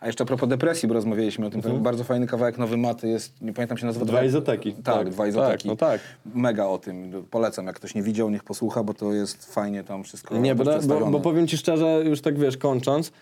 A 0.00 0.06
jeszcze 0.06 0.24
a 0.24 0.26
propos 0.26 0.48
depresji, 0.48 0.88
bo 0.88 0.94
rozmawialiśmy 0.94 1.46
o 1.46 1.50
tym, 1.50 1.62
to 1.62 1.70
bardzo 1.70 2.04
fajny 2.04 2.26
kawałek 2.26 2.58
nowy 2.58 2.76
maty 2.76 3.08
jest, 3.08 3.42
nie 3.42 3.52
pamiętam 3.52 3.78
się 3.78 3.86
nazwa. 3.86 4.02
Mhm. 4.02 4.16
Dwa 4.18 4.24
izoteki. 4.26 4.72
Tak, 4.72 4.82
Tak, 4.84 5.10
dwa 5.10 5.26
izoteki. 5.26 5.52
tak, 5.58 5.64
no 5.64 5.76
tak. 5.76 6.00
Mega 6.34 6.66
o 6.66 6.78
tym, 6.78 7.12
polecam, 7.30 7.66
jak 7.66 7.76
ktoś 7.76 7.94
nie 7.94 8.02
widział, 8.02 8.30
niech 8.30 8.44
posłucha, 8.44 8.82
bo 8.82 8.94
to 8.94 9.12
jest 9.12 9.54
fajnie 9.54 9.84
tam 9.84 10.04
wszystko 10.04 10.38
Nie, 10.38 10.54
bo, 10.54 10.64
bo 11.10 11.20
powiem 11.20 11.46
ci 11.46 11.58
szczerze, 11.62 12.02
już 12.06 12.20
tak 12.20 12.38
wiesz, 12.38 12.56
kończąc, 12.56 13.12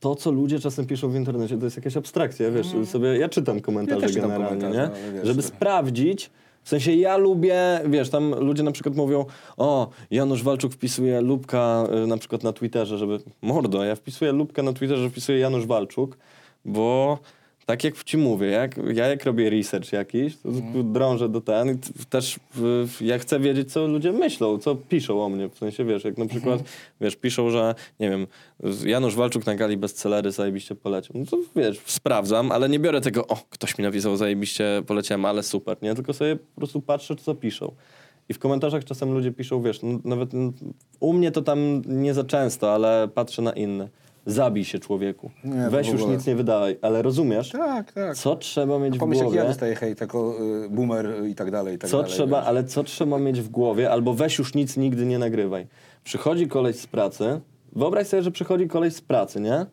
to 0.00 0.14
co 0.14 0.30
ludzie 0.30 0.58
czasem 0.58 0.86
piszą 0.86 1.10
w 1.10 1.14
internecie, 1.16 1.58
to 1.58 1.64
jest 1.64 1.76
jakaś 1.76 1.96
abstrakcja, 1.96 2.50
wiesz, 2.50 2.66
sobie, 2.84 3.18
ja 3.18 3.28
czytam 3.28 3.60
komentarze 3.60 3.96
Mm. 4.06 4.08
Ja 4.08 4.14
czytam 4.14 4.30
generalnie, 4.30 4.56
nie? 4.56 4.72
komentarze, 4.72 5.02
ale 5.04 5.12
wiesz, 5.12 5.26
Żeby 5.26 5.42
to- 5.42 5.48
sprawdzić, 5.48 6.30
w 6.62 6.68
sensie 6.68 6.92
ja 6.94 7.16
lubię, 7.16 7.80
wiesz, 7.86 8.10
tam 8.10 8.34
ludzie 8.34 8.62
na 8.62 8.72
przykład 8.72 8.96
mówią, 8.96 9.24
o, 9.56 9.88
Janusz 10.10 10.42
Walczuk 10.42 10.72
wpisuje 10.72 11.20
lubka 11.20 11.84
y, 12.04 12.06
na 12.06 12.16
przykład 12.16 12.42
na 12.42 12.52
Twitterze, 12.52 12.98
żeby, 12.98 13.18
mordo, 13.42 13.84
ja 13.84 13.94
wpisuję 13.96 14.32
lubkę 14.32 14.62
na 14.62 14.72
Twitterze, 14.72 15.10
wpisuję 15.10 15.38
Janusz 15.38 15.66
Walczuk, 15.66 16.18
bo 16.64 17.18
tak 17.68 17.84
jak 17.84 18.04
ci 18.04 18.16
mówię, 18.16 18.46
jak, 18.46 18.76
ja 18.94 19.06
jak 19.06 19.24
robię 19.24 19.50
research 19.50 19.92
jakiś, 19.92 20.36
to 20.36 20.48
Mhm. 20.48 20.92
drążę 20.92 21.28
do 21.28 21.40
ten 21.40 21.78
też 22.10 22.36
ja 23.00 23.18
chcę 23.18 23.40
wiedzieć, 23.40 23.72
co 23.72 23.86
ludzie 23.86 24.12
myślą, 24.12 24.58
co 24.58 24.74
piszą 24.74 25.24
o 25.24 25.28
mnie. 25.28 25.48
W 25.48 25.58
sensie, 25.58 25.84
wiesz, 25.84 26.04
jak 26.04 26.18
na 26.18 26.22
Mhm. 26.24 26.40
przykład, 26.40 26.62
wiesz, 27.00 27.16
piszą, 27.16 27.50
że, 27.50 27.74
nie 28.00 28.10
wiem, 28.10 28.26
Janusz 28.84 29.14
Walczuk 29.16 29.46
na 29.46 29.54
gali 29.54 29.76
bestsellery 29.76 30.30
zajebiście 30.32 30.74
poleciał. 30.74 31.16
No 31.20 31.26
to, 31.26 31.36
wiesz, 31.56 31.80
sprawdzam, 31.86 32.52
ale 32.52 32.68
nie 32.68 32.78
biorę 32.78 33.00
tego, 33.00 33.26
o, 33.26 33.36
ktoś 33.50 33.78
mi 33.78 33.84
napisał, 33.84 34.16
zajebiście 34.16 34.82
poleciałem, 34.86 35.24
ale 35.24 35.42
super, 35.42 35.76
nie? 35.82 35.94
Tylko 35.94 36.12
sobie 36.12 36.36
po 36.36 36.56
prostu 36.56 36.80
patrzę, 36.80 37.16
co 37.16 37.34
piszą. 37.34 37.72
I 38.28 38.34
w 38.34 38.38
komentarzach 38.38 38.84
czasem 38.84 39.12
ludzie 39.12 39.32
piszą, 39.32 39.62
wiesz, 39.62 39.82
no, 39.82 39.98
nawet 40.04 40.34
mm, 40.34 40.52
u 41.00 41.12
mnie 41.12 41.30
to 41.30 41.42
tam 41.42 41.82
nie 41.86 42.14
za 42.14 42.24
często, 42.24 42.74
ale 42.74 43.08
patrzę 43.14 43.42
na 43.42 43.52
inne. 43.52 43.88
Zabij 44.28 44.64
się 44.64 44.78
człowieku. 44.78 45.30
Nie, 45.44 45.70
Weź 45.70 45.88
w 45.90 45.92
już 45.92 46.06
nic 46.06 46.26
nie 46.26 46.34
wydawaj, 46.36 46.78
ale 46.82 47.02
rozumiesz? 47.02 47.50
Tak, 47.50 47.92
tak. 47.92 48.16
Co 48.16 48.36
trzeba 48.36 48.78
mieć 48.78 48.96
w 48.96 48.98
Pomyśl, 48.98 49.18
jak 49.18 49.24
głowie? 49.26 49.38
ja 49.38 49.48
dostaję 49.48 49.74
hejt 49.74 50.00
jako 50.00 50.34
y, 50.64 50.68
boomer 50.70 51.26
i 51.28 51.34
tak 51.34 51.50
dalej, 51.50 51.74
i 51.74 51.78
tak 51.78 51.90
Co 51.90 51.96
dalej. 51.96 52.12
trzeba, 52.12 52.38
wiesz. 52.40 52.48
ale 52.48 52.64
co 52.64 52.84
trzeba 52.84 53.18
mieć 53.18 53.40
w 53.40 53.48
głowie, 53.48 53.90
albo 53.90 54.14
weź 54.14 54.38
już 54.38 54.54
nic 54.54 54.76
nigdy 54.76 55.06
nie 55.06 55.18
nagrywaj. 55.18 55.66
Przychodzi 56.04 56.48
koleś 56.48 56.76
z 56.76 56.86
pracy, 56.86 57.40
wyobraź 57.72 58.06
sobie, 58.06 58.22
że 58.22 58.30
przychodzi 58.30 58.68
koleś 58.68 58.94
z 58.94 59.00
pracy, 59.00 59.40
nie? 59.40 59.66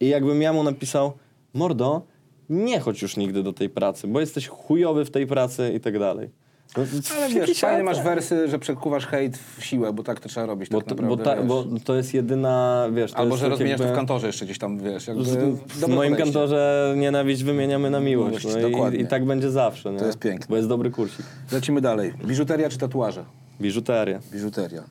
I 0.00 0.08
jakbym 0.08 0.42
ja 0.42 0.52
mu 0.52 0.62
napisał, 0.62 1.12
mordo, 1.54 2.02
nie 2.48 2.80
chodź 2.80 3.02
już 3.02 3.16
nigdy 3.16 3.42
do 3.42 3.52
tej 3.52 3.68
pracy, 3.70 4.08
bo 4.08 4.20
jesteś 4.20 4.48
chujowy 4.48 5.04
w 5.04 5.10
tej 5.10 5.26
pracy 5.26 5.72
i 5.76 5.80
tak 5.80 5.98
dalej. 5.98 6.30
No, 6.76 6.82
Ale 7.16 7.28
wiesz, 7.28 7.64
efekt. 7.64 7.84
masz 7.84 8.02
wersy, 8.02 8.48
że 8.48 8.58
przekuwasz 8.58 9.06
hejt 9.06 9.38
w 9.58 9.64
siłę, 9.64 9.92
bo 9.92 10.02
tak 10.02 10.20
to 10.20 10.28
trzeba 10.28 10.46
robić 10.46 10.68
Bo, 10.70 10.82
tak 10.82 10.98
to, 10.98 11.02
bo, 11.02 11.16
ta, 11.16 11.42
bo 11.42 11.64
to 11.84 11.94
jest 11.94 12.14
jedyna, 12.14 12.86
wiesz... 12.92 13.12
To 13.12 13.18
Albo, 13.18 13.36
że 13.36 13.42
tak 13.42 13.50
rozmieniasz 13.50 13.78
to 13.78 13.84
w 13.84 13.86
jakby- 13.86 13.96
kantorze 13.96 14.26
jeszcze 14.26 14.44
gdzieś 14.44 14.58
tam, 14.58 14.78
wiesz, 14.78 15.06
jakby... 15.06 15.24
W, 15.24 15.88
moim 15.88 16.12
podejście. 16.12 16.16
kantorze 16.16 16.94
nienawiść 16.96 17.44
wymieniamy 17.44 17.90
na 17.90 18.00
miłość. 18.00 18.44
Miłość, 18.44 18.62
No 18.72 18.88
i. 18.90 19.00
I 19.00 19.06
tak 19.06 19.24
będzie 19.24 19.50
zawsze. 19.50 19.92
Nie? 19.92 19.98
To 19.98 20.06
jest 20.06 20.18
piękne. 20.18 20.46
Bo 20.48 20.56
jest 20.56 20.68
dobry 20.68 20.90
kursik. 20.90 21.26
Lecimy 21.52 21.80
dalej. 21.80 22.12
Biżuteria 22.24 22.68
czy 22.68 22.78
tatuaże? 22.78 23.24
Biżuteria. 23.60 24.20
Biżuteria. 24.32 24.82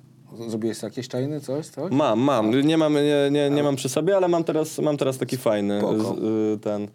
Zrobiłeś 0.47 0.83
jakieś 0.83 1.07
czajny, 1.07 1.41
coś, 1.41 1.67
coś? 1.67 1.91
Mam, 1.91 2.19
mam. 2.19 2.51
Nie 2.67 2.77
mam, 2.77 2.93
nie, 2.93 3.29
nie, 3.31 3.49
nie 3.49 3.63
mam 3.63 3.75
przy 3.75 3.89
sobie, 3.89 4.17
ale 4.17 4.27
mam 4.27 4.43
teraz, 4.43 4.79
mam 4.79 4.97
teraz 4.97 5.17
taki 5.17 5.37
fajny 5.37 5.81
z, 5.81 6.17
y, 6.55 6.59
ten 6.59 6.87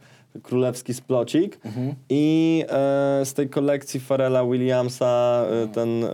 królewski 0.43 0.95
splocik 0.95 1.59
Mhm. 1.65 1.95
i 2.09 2.65
e, 2.69 3.25
z 3.25 3.35
tej 3.35 3.49
kolekcji 3.49 4.01
Farela 4.01 4.45
Williamsa 4.45 5.45
e, 5.65 5.69
ten 5.69 6.05
e, 6.05 6.09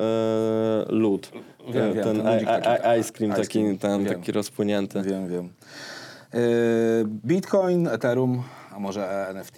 lód. 0.89 1.33
Wiem, 1.73 1.83
E, 1.91 1.93
wiem, 1.95 2.05
ten 2.05 2.23
ten 2.23 2.41
i- 2.43 2.45
taki, 2.47 2.69
i- 2.69 3.01
ice 3.01 3.13
cream 3.13 3.33
ice 3.33 3.41
taki, 3.43 3.59
cream, 3.61 3.79
ten, 3.79 4.05
wiem. 4.05 4.15
taki 4.15 4.33
rozpłynięty. 4.33 5.03
Wiem, 5.03 5.29
wiem. 5.29 5.49
Yy, 6.35 6.41
Bitcoin, 7.07 7.87
Ethereum, 7.89 8.43
a 8.77 8.79
może 8.79 9.29
NFT? 9.29 9.57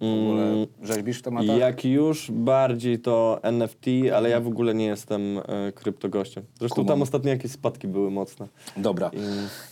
W 0.00 0.04
ogóle 0.04 0.42
Mm. 0.42 0.66
rzeźbisz 0.82 1.18
w 1.18 1.22
tematach? 1.22 1.56
Jak 1.58 1.84
już 1.84 2.30
bardziej 2.30 2.98
to 2.98 3.40
NFT, 3.42 3.86
ale 4.16 4.28
ja 4.30 4.40
w 4.40 4.46
ogóle 4.48 4.74
nie 4.74 4.84
jestem 4.86 5.38
e, 5.38 5.72
kryptogościem. 5.72 6.44
Zresztą 6.58 6.74
Kumam. 6.74 6.88
tam 6.88 7.02
ostatnio 7.02 7.30
jakieś 7.30 7.52
spadki 7.52 7.88
były 7.88 8.10
mocne. 8.10 8.48
Dobra. 8.76 9.10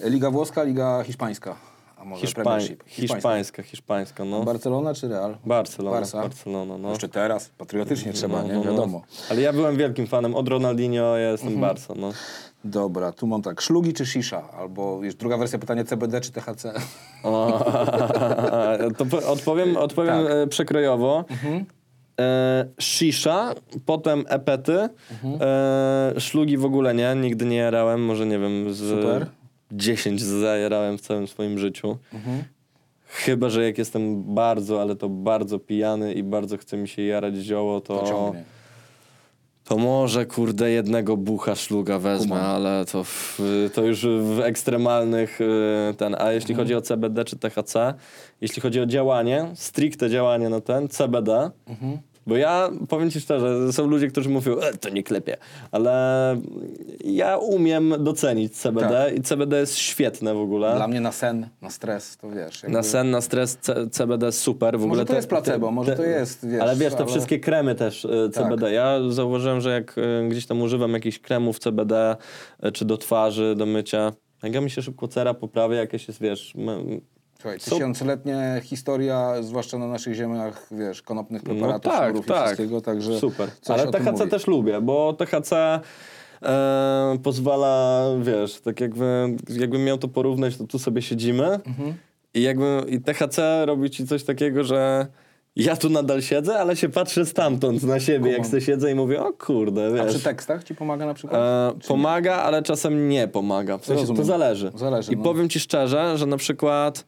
Liga 0.05 0.31
włoska, 0.31 0.63
Liga 0.63 1.03
hiszpańska. 1.07 1.57
A 2.01 2.05
może 2.05 2.21
Hiszpań, 2.21 2.45
Premiership? 2.45 2.85
hiszpańska, 2.87 3.63
hiszpańska, 3.63 4.25
no. 4.25 4.43
Barcelona 4.45 4.95
czy 4.95 5.09
Real? 5.09 5.37
Barcelona, 5.47 5.97
Barca? 5.97 6.23
Barcelona, 6.23 6.79
no. 6.79 6.91
Jeszcze 6.91 7.09
teraz, 7.09 7.51
patriotycznie 7.59 8.13
trzeba, 8.13 8.43
No, 8.43 8.49
nie? 8.49 8.55
no, 8.55 8.65
no. 8.65 8.71
Wiadomo. 8.71 9.03
Ale 9.31 9.41
ja 9.41 9.53
byłem 9.53 9.77
wielkim 9.77 10.07
fanem 10.07 10.35
od 10.35 10.49
Ronaldinho, 10.49 11.17
ja 11.17 11.31
jestem 11.31 11.49
Mhm. 11.53 11.61
Barca, 11.69 11.95
no. 11.97 12.11
Dobra, 12.65 13.13
tu 13.13 13.27
mam 13.27 13.43
tak, 13.43 13.61
szlugi 13.61 13.93
czy 13.93 14.07
shisha? 14.07 14.51
Albo 14.53 15.01
już 15.03 15.15
druga 15.15 15.37
wersja 15.37 15.59
pytania 15.59 15.85
CBD 15.85 16.21
czy 16.21 16.33
THC? 16.33 16.73
O, 17.23 17.65
to 18.99 19.07
po- 19.07 19.27
odpowiem, 19.29 19.77
odpowiem 19.77 20.15
Tak. 20.15 20.25
Mhm. 20.25 20.39
e, 20.43 20.47
przekrojowo. 20.47 21.25
E, 22.21 22.65
shisha, 22.81 23.55
potem 23.87 24.25
epety, 24.29 24.89
Mhm. 25.11 25.39
e, 26.17 26.21
szlugi 26.21 26.57
w 26.59 26.65
ogóle 26.65 26.95
nie, 26.95 27.15
nigdy 27.17 27.45
nie 27.45 27.57
jarałem, 27.57 28.05
może 28.05 28.27
nie 28.27 28.39
wiem, 28.39 28.75
z 28.75 28.79
Super. 28.89 29.27
10 29.73 30.23
zajarałem 30.23 30.99
w 30.99 31.01
całym 31.01 31.27
swoim 31.29 31.59
życiu. 31.59 31.99
Mhm. 32.15 32.45
Chyba, 33.07 33.51
że 33.51 33.65
jak 33.65 33.79
jestem 33.79 34.35
bardzo, 34.35 34.83
ale 34.83 34.97
to 34.97 35.09
bardzo 35.09 35.59
pijany 35.59 36.13
i 36.15 36.23
bardzo 36.23 36.57
chce 36.57 36.77
mi 36.77 36.89
się 36.89 37.03
jarać 37.03 37.37
zioło, 37.37 37.81
to, 37.81 37.99
To 38.03 38.33
to 39.65 39.79
może 39.79 40.27
kurde 40.27 40.71
jednego 40.71 41.17
bucha 41.17 41.55
szluga 41.55 41.99
wezmę, 41.99 42.29
Kumam. 42.29 42.45
ale 42.51 42.85
to, 42.93 43.05
w, 43.05 43.39
to 43.75 43.85
już 43.85 44.07
w 44.07 44.41
ekstremalnych 44.45 45.41
y, 45.41 45.95
ten. 45.97 46.17
A 46.19 46.33
jeśli 46.33 46.53
Mhm. 46.53 46.65
chodzi 46.67 46.75
o 46.75 46.81
CBD 46.81 47.25
czy 47.25 47.37
THC, 47.39 47.95
jeśli 48.41 48.63
chodzi 48.63 48.81
o 48.81 48.87
działanie, 48.87 49.47
stricte 49.55 50.11
działanie 50.11 50.49
na 50.49 50.61
ten, 50.61 50.89
CBD, 50.89 51.51
Mhm. 51.67 51.99
Bo 52.29 52.37
ja 52.37 52.71
powiem 52.89 53.11
ci 53.11 53.21
szczerze, 53.21 53.73
są 53.73 53.87
ludzie, 53.87 54.09
którzy 54.09 54.29
mówią, 54.29 54.59
e, 54.59 54.73
to 54.77 54.89
nie 54.89 55.03
klepie, 55.03 55.37
ale 55.73 56.37
ja 57.05 57.37
umiem 57.37 57.95
docenić 57.99 58.57
CBD 58.57 58.89
Tak. 58.89 59.17
i 59.19 59.23
CBD 59.23 59.61
jest 59.61 59.77
świetne 59.79 60.35
w 60.35 60.39
ogóle. 60.39 60.75
Dla 60.77 60.89
mnie 60.89 61.01
na 61.01 61.13
sen, 61.13 61.49
na 61.63 61.71
stres, 61.71 62.17
to 62.17 62.31
wiesz. 62.31 62.63
jakby- 62.63 62.77
Na 62.77 62.83
sen, 62.83 63.11
na 63.11 63.21
stres 63.21 63.59
CBD 63.93 64.33
super. 64.33 64.79
W 64.79 64.81
Może 64.81 64.87
ogóle 64.93 65.05
to 65.05 65.15
jest 65.17 65.29
placebo, 65.29 65.71
może 65.71 65.97
to 65.97 66.03
jest, 66.05 66.49
wiesz, 66.49 66.61
ale 66.63 66.77
wiesz, 66.77 66.93
te 66.95 66.99
ale- 66.99 67.07
wszystkie 67.07 67.41
kremy 67.41 67.75
też 67.75 68.05
e, 68.05 68.31
CBD. 68.31 68.73
Ja 68.73 68.99
zauważyłem, 69.11 69.61
że 69.61 69.71
jak 69.71 69.95
e, 69.99 70.29
gdzieś 70.29 70.47
tam 70.47 70.63
używam 70.63 70.93
jakichś 70.93 71.19
kremów 71.19 71.59
CBD, 71.59 72.17
e, 72.63 72.73
czy 72.73 72.85
do 72.85 72.97
twarzy, 72.99 73.55
do 73.59 73.67
mycia, 73.67 74.13
jak 74.43 74.55
ja 74.55 74.61
mi 74.61 74.71
się 74.71 74.83
szybko 74.83 75.09
cera 75.09 75.35
poprawia, 75.35 75.77
jakieś 75.77 76.09
jest, 76.09 76.21
wiesz... 76.21 76.55
Słuchaj, 77.43 77.59
Co- 77.61 77.71
tysiącletnia 77.71 78.61
historia, 78.61 79.43
zwłaszcza 79.43 79.79
na 79.79 79.87
naszych 79.87 80.15
ziemiach, 80.15 80.67
wiesz, 80.71 81.03
konopnych 81.03 81.43
preparatów, 81.43 81.85
no 81.93 81.99
tak, 81.99 82.05
sznurów 82.11 82.27
i 82.27 82.29
tak. 82.29 82.45
wszystkiego, 82.47 82.81
także 82.81 83.19
Super. 83.19 83.49
Ale 83.69 83.87
THC 83.93 84.13
mówi. 84.13 84.31
też 84.31 84.47
lubię, 84.47 84.81
bo 84.81 85.13
THC 85.13 85.53
e, 86.43 87.19
pozwala, 87.23 88.05
wiesz, 88.23 88.61
tak 88.61 88.81
jakby, 88.81 89.37
jakbym 89.51 89.85
miał 89.85 89.99
to 89.99 90.09
porównać, 90.09 90.57
to 90.57 90.65
tu 90.67 90.79
sobie 90.79 91.03
siedzimy 91.03 91.45
Mhm. 91.47 91.95
i 92.35 92.43
jakby 92.43 92.83
i 92.89 93.01
THC 93.01 93.67
robi 93.67 93.91
ci 93.91 94.07
coś 94.07 94.25
takiego, 94.25 94.65
że 94.65 95.07
ja 95.57 95.77
tu 95.77 95.91
nadal 95.91 96.23
siedzę, 96.23 96.59
ale 96.59 96.77
się 96.77 96.89
patrzę 96.89 97.27
stamtąd 97.27 97.83
na 97.83 98.01
siebie, 98.01 98.33
jak 98.33 98.47
sobie 98.47 98.61
siedzę 98.63 98.91
i 98.91 98.95
mówię, 98.95 99.23
o 99.23 99.33
kurde, 99.33 99.87
A 99.87 99.91
wiesz. 99.91 100.15
przy 100.15 100.25
tekstach 100.25 100.65
ci 100.65 100.75
pomaga 100.75 101.07
na 101.07 101.15
przykład? 101.15 101.41
E, 101.43 101.71
Czy 101.73 101.77
nie? 101.79 101.89
pomaga, 101.89 102.35
ale 102.37 102.63
czasem 102.63 103.09
nie 103.09 103.29
pomaga. 103.29 103.79
W 103.79 103.87
sensie 103.87 104.15
to 104.15 104.25
zależy. 104.25 104.73
Zależy, 104.75 105.13
I 105.13 105.17
no. 105.17 105.23
powiem 105.23 105.49
ci 105.49 105.61
szczerze, 105.61 106.19
że 106.19 106.27
na 106.27 106.37
przykład 106.37 107.05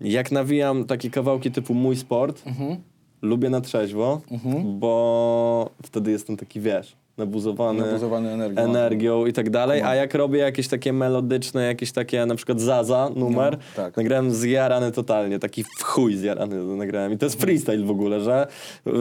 jak 0.00 0.32
nawijam 0.32 0.84
takie 0.84 1.10
kawałki 1.10 1.50
typu 1.50 1.74
mój 1.74 1.96
sport, 1.96 2.42
Mhm. 2.46 2.76
lubię 3.22 3.50
na 3.50 3.60
trzeźwo, 3.60 4.20
bo 4.64 5.70
wtedy 5.82 6.10
jestem 6.10 6.36
taki, 6.36 6.60
wiesz, 6.60 6.96
nabuzowany, 7.18 7.80
Nabuzowany 7.86 8.30
energią. 8.30 8.62
energią 8.62 9.26
i 9.26 9.32
tak 9.32 9.50
dalej, 9.50 9.82
a 9.82 9.94
jak 9.94 10.14
robię 10.14 10.38
jakieś 10.38 10.68
takie 10.68 10.92
melodyczne, 10.92 11.62
jakieś 11.66 11.92
takie 11.92 12.26
na 12.26 12.34
przykład 12.34 12.60
Zaza 12.60 13.10
numer, 13.16 13.52
No, 13.52 13.82
tak. 13.84 13.96
nagrałem 13.96 14.30
zjarany 14.30 14.92
totalnie, 14.92 15.38
taki 15.38 15.64
w 15.64 15.82
chuj 15.82 16.16
zjarany 16.16 16.64
nagrałem 16.64 17.12
i 17.12 17.18
to 17.18 17.26
jest 17.26 17.40
freestyle 17.40 17.84
w 17.84 17.90
ogóle, 17.90 18.20
że 18.20 18.46
yy, 18.86 18.92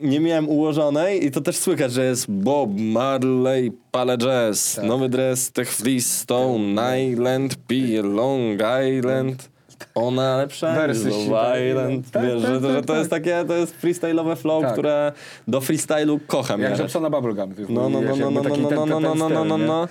nie 0.00 0.20
miałem 0.20 0.48
ułożonej 0.48 1.26
i 1.26 1.30
to 1.30 1.40
też 1.40 1.56
słychać, 1.56 1.92
że 1.92 2.04
jest 2.04 2.30
Bob 2.30 2.70
Marley, 2.76 3.72
Pale 3.90 4.18
Jazz, 4.18 4.74
Tak. 4.74 4.84
nowy 4.84 5.08
dres, 5.08 5.52
Tech 5.52 5.68
Stone, 6.00 6.98
Island, 7.00 7.54
P, 7.56 7.74
Long 8.02 8.60
Island, 8.98 9.50
ona 9.94 10.36
lepsza 10.36 10.74
Wersy 10.74 11.04
niż 11.04 11.28
Love 11.28 11.68
Island, 11.70 12.10
tak, 12.10 12.22
wiesz, 12.22 12.42
tak, 12.42 12.54
że, 12.54 12.60
tak, 12.60 12.70
że 12.72 12.82
to 12.82 12.96
jest 12.96 13.10
tak. 13.10 13.22
takie, 13.22 13.44
to 13.48 13.54
jest 13.54 13.82
freestyle'owe 13.82 14.36
flow, 14.36 14.62
Tak. 14.62 14.72
które 14.72 15.12
do 15.48 15.60
freestylu 15.60 16.20
kocham 16.26 16.60
Jak 16.60 16.70
jarać. 16.70 16.78
rzepco 16.78 17.00
na 17.00 17.10
bubblegum. 17.10 17.54
Jest 17.58 17.70
No, 17.70 17.88
no, 17.88 18.00
no, 18.00 18.16
no, 18.16 18.30
no, 18.30 18.42
no, 18.42 18.86
no, 18.86 19.00
no, 19.00 19.14
no, 19.14 19.28
no, 19.28 19.44
no, 19.44 19.58
no. 19.58 19.84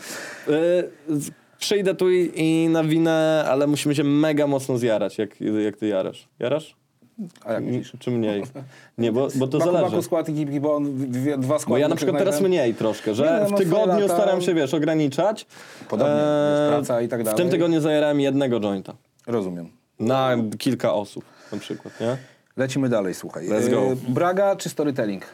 Y, 0.47 0.89
z- 1.09 1.31
Przyjdę 1.59 1.95
tu 1.95 2.11
i, 2.11 2.31
i 2.35 2.69
nawinę, 2.69 3.45
ale 3.49 3.67
musimy 3.67 3.95
się 3.95 4.03
mega 4.03 4.47
mocno 4.47 4.77
zjarać, 4.77 5.17
jak, 5.17 5.41
jak 5.65 5.77
ty 5.77 5.87
jarasz. 5.87 6.27
Jarasz? 6.39 6.75
A 7.45 7.53
jak 7.53 7.63
myślisz? 7.63 7.93
Czy 7.99 8.11
mniej? 8.11 8.43
Nie, 8.97 9.11
bo, 9.11 9.27
bo 9.35 9.47
to 9.47 9.57
Baku, 9.57 9.71
zależy. 9.71 9.91
baku, 9.91 10.01
skład 10.03 10.29
i 10.29 10.59
bo 10.59 10.75
on 10.75 11.11
dwie, 11.11 11.37
dwa 11.37 11.59
składy. 11.59 11.69
Bo 11.69 11.77
ja 11.77 11.87
na 11.87 11.95
przykład 11.95 12.17
teraz 12.17 12.41
mniej 12.41 12.73
troszkę, 12.73 13.13
że 13.15 13.39
no, 13.41 13.47
w 13.47 13.51
no, 13.51 13.57
tygodniu 13.57 14.07
lata- 14.07 14.13
staram 14.15 14.41
się, 14.41 14.53
wiesz, 14.53 14.73
ograniczać. 14.73 15.45
Podobnie, 15.89 16.15
wiesz, 16.15 16.69
praca 16.69 17.01
i 17.01 17.07
tak 17.07 17.21
W 17.21 17.23
dalej. 17.23 17.37
tym 17.37 17.49
tygodniu 17.49 17.81
zajarałem 17.81 18.19
jednego 18.19 18.59
jointa. 18.59 18.93
Rozumiem. 19.27 19.69
Na 19.99 20.35
kilka 20.57 20.93
osób 20.93 21.23
na 21.51 21.57
przykład, 21.57 21.99
nie? 22.01 22.17
Lecimy 22.57 22.89
dalej, 22.89 23.13
słuchaj. 23.13 23.47
Let's 23.47 23.69
go. 23.69 23.81
E, 23.81 23.95
Braga 24.09 24.55
czy 24.55 24.69
storytelling? 24.69 25.25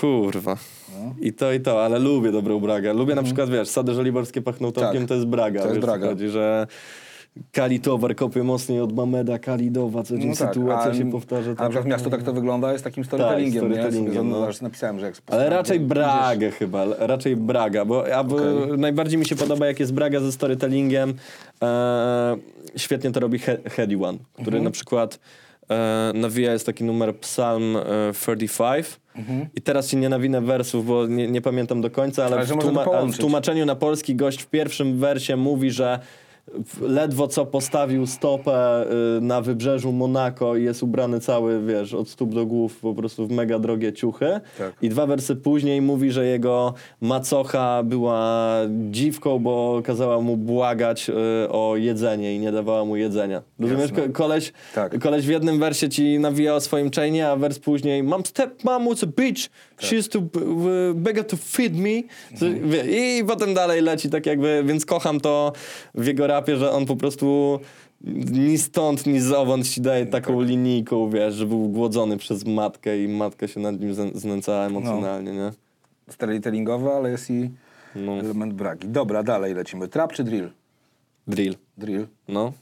Kurwa. 0.00 0.56
No. 0.98 1.14
I 1.20 1.32
to, 1.32 1.52
i 1.52 1.60
to, 1.60 1.84
ale 1.84 1.98
lubię 1.98 2.32
dobrą 2.32 2.60
bragę. 2.60 2.92
Lubię 2.94 3.14
na 3.14 3.22
przykład, 3.22 3.50
wiesz, 3.50 3.68
sady 3.68 3.94
żoliborskie 3.94 4.42
pachną 4.42 4.72
tomkiem, 4.72 4.84
Mhm. 4.88 5.02
Tak. 5.02 5.08
to 5.08 5.14
jest 5.14 5.26
braga. 5.26 5.60
To 5.60 5.66
jest 5.66 5.76
wiesz, 5.76 5.80
co 5.84 5.86
braga. 5.86 6.06
Chodzi, 6.08 6.28
że 6.28 6.66
Kali 7.52 7.80
Towar 7.80 8.16
kopie 8.16 8.42
mocniej 8.42 8.80
od 8.80 8.92
Mameda 8.92 9.38
Kalidowa, 9.38 10.02
co 10.02 10.18
dzień 10.18 10.34
sytuacja 10.36 10.90
a, 10.90 10.94
się 10.94 11.10
powtarza. 11.10 11.50
No 11.50 11.56
A 11.58 11.62
na 11.62 11.68
przykład 11.68 11.86
miasto 11.86 12.10
tak 12.10 12.22
to 12.22 12.32
wygląda, 12.32 12.72
jest 12.72 12.84
takim 12.84 13.04
storytellingiem, 13.04 13.68
nie? 13.68 13.74
storytellingiem, 13.74 14.30
no. 14.30 14.48
napisałem, 14.62 15.00
że 15.00 15.06
jak 15.06 15.14
Ale 15.26 15.50
raczej 15.50 15.80
Bragę 15.80 16.50
chyba, 16.50 16.84
raczej 16.98 17.36
Braga, 17.36 17.84
bo 17.84 17.98
Okej. 18.00 18.78
najbardziej 18.78 19.18
mi 19.18 19.26
się 19.26 19.36
podoba 19.36 19.66
jak 19.66 19.80
jest 19.80 19.92
Braga 19.94 20.20
ze 20.20 20.32
storytellingiem. 20.32 21.14
E, 21.62 22.36
świetnie 22.76 23.10
to 23.12 23.20
robi 23.20 23.38
He 23.38 23.58
Heady 23.70 23.96
One, 24.04 24.18
który 24.34 24.46
Mhm. 24.46 24.64
na 24.64 24.70
przykład 24.70 25.18
e, 25.70 26.12
nawija 26.14 26.52
jest 26.52 26.66
taki 26.66 26.84
numer 26.84 27.16
Psalm 27.16 27.76
e, 27.76 27.82
35 28.12 29.00
i 29.54 29.62
teraz 29.62 29.88
ci 29.88 29.96
nie 29.96 30.08
nawinę 30.08 30.40
wersów, 30.40 30.86
bo 30.86 31.06
nie, 31.06 31.28
nie 31.28 31.40
pamiętam 31.40 31.80
do 31.80 31.90
końca, 31.90 32.24
ale, 32.24 32.36
Ale 32.36 32.46
w, 32.46 32.48
tłuma- 32.50 32.84
w 33.12 33.18
tłumaczeniu 33.18 33.66
na 33.66 33.74
polski 33.74 34.14
gość 34.16 34.42
w 34.42 34.46
pierwszym 34.46 34.98
wersie 34.98 35.36
mówi, 35.36 35.70
że 35.70 35.98
ledwo 36.80 37.28
co 37.28 37.46
postawił 37.46 38.06
stopę 38.06 38.84
y, 39.18 39.20
na 39.20 39.40
wybrzeżu 39.40 39.92
Monako 39.92 40.56
i 40.56 40.64
jest 40.64 40.82
ubrany 40.82 41.20
cały, 41.20 41.66
wiesz, 41.66 41.94
od 41.94 42.08
stóp 42.08 42.34
do 42.34 42.46
głów 42.46 42.76
po 42.80 42.94
prostu 42.94 43.26
w 43.26 43.30
mega 43.30 43.58
drogie 43.58 43.92
ciuchy. 43.92 44.40
Tak. 44.58 44.72
I 44.82 44.88
dwa 44.88 45.06
wersy 45.06 45.36
później 45.36 45.82
mówi, 45.82 46.10
że 46.10 46.26
jego 46.26 46.74
macocha 47.00 47.82
była 47.82 48.56
dziwką, 48.90 49.38
bo 49.38 49.80
kazała 49.84 50.20
mu 50.20 50.36
błagać 50.36 51.10
y, 51.10 51.12
o 51.48 51.76
jedzenie 51.76 52.34
i 52.34 52.38
nie 52.38 52.52
dawała 52.52 52.84
mu 52.84 52.96
jedzenia. 52.96 53.42
Rozumiesz? 53.58 53.92
Ko- 53.92 54.12
koleś, 54.12 54.52
Tak. 54.74 54.98
koleś 54.98 55.26
w 55.26 55.30
jednym 55.30 55.58
wersie 55.58 55.88
ci 55.88 56.18
nawija 56.18 56.54
o 56.54 56.60
swoim 56.60 56.90
chainie, 56.90 57.28
a 57.28 57.36
wers 57.36 57.58
później 57.58 58.02
mam 58.02 58.24
step 58.26 58.64
mom 58.64 58.88
was 58.88 59.02
a 59.04 59.06
bitch, 59.06 59.50
she 59.78 59.96
used 59.98 60.12
to 60.12 60.20
b- 60.20 60.40
w- 60.40 60.94
beg 60.94 61.24
to 61.26 61.36
feed 61.36 61.76
me. 61.76 62.02
Mhm. 62.32 62.60
I 62.90 63.24
potem 63.26 63.54
dalej 63.54 63.82
leci 63.82 64.10
tak 64.10 64.26
jakby, 64.26 64.62
więc 64.66 64.86
kocham 64.86 65.20
to 65.20 65.52
w 65.94 66.06
jego 66.06 66.26
rapie, 66.30 66.56
że 66.56 66.70
on 66.72 66.86
po 66.86 66.96
prostu 66.96 67.60
ni 68.30 68.58
stąd, 68.58 69.06
ni 69.06 69.20
zowąd 69.20 69.68
ci 69.68 69.80
daje 69.80 70.06
taką 70.06 70.38
Tak. 70.38 70.48
linijką, 70.48 71.10
wiesz, 71.10 71.34
że 71.34 71.46
był 71.46 71.68
głodzony 71.68 72.16
przez 72.16 72.44
matkę 72.46 73.02
i 73.04 73.08
matka 73.08 73.48
się 73.48 73.60
nad 73.60 73.80
nim 73.80 73.90
zn- 73.94 74.14
znęcała 74.18 74.66
emocjonalnie, 74.66 75.32
nie? 75.32 75.50
Storytellingowe, 76.08 76.92
ale 76.92 77.10
jest 77.10 77.30
i 77.30 77.50
No, 77.96 78.12
element 78.18 78.54
bragi. 78.54 78.88
Dobra, 78.88 79.22
dalej 79.22 79.54
lecimy. 79.54 79.88
Trap 79.88 80.12
czy 80.12 80.24
drill? 80.24 80.50
drill, 81.26 81.54
Drill. 81.78 82.06
no. 82.28 82.52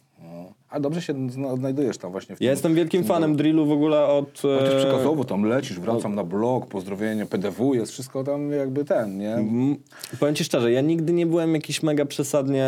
No. 0.71 0.77
A 0.77 0.81
dobrze 0.81 1.03
się 1.03 1.15
odnajdujesz 1.49 1.99
tam 1.99 2.13
właśnie 2.13 2.37
w. 2.37 2.41
Ja 2.41 2.51
jestem 2.51 2.75
wielkim 2.75 3.03
w 3.03 3.07
fanem 3.07 3.37
drillu 3.37 3.67
w 3.67 3.73
ogóle 3.73 4.07
od... 4.07 4.41
Chociaż 4.43 4.75
e, 4.75 4.77
przekazowo 4.77 5.25
tam 5.25 5.43
lecisz, 5.43 5.81
wracam 5.81 6.15
na 6.15 6.25
blog, 6.25 6.67
pozdrowienie, 6.67 7.27
PDW, 7.27 7.75
jest 7.75 7.93
wszystko 7.93 8.25
tam 8.25 8.51
jakby 8.53 8.85
ten, 8.85 9.19
nie? 9.19 9.35
Mm, 9.35 9.77
Powiem 10.21 10.35
ci 10.35 10.45
szczerze, 10.45 10.73
ja 10.73 10.81
nigdy 10.81 11.13
nie 11.13 11.27
byłem 11.27 11.55
jakiś 11.55 11.83
mega 11.83 12.05
przesadnie 12.05 12.67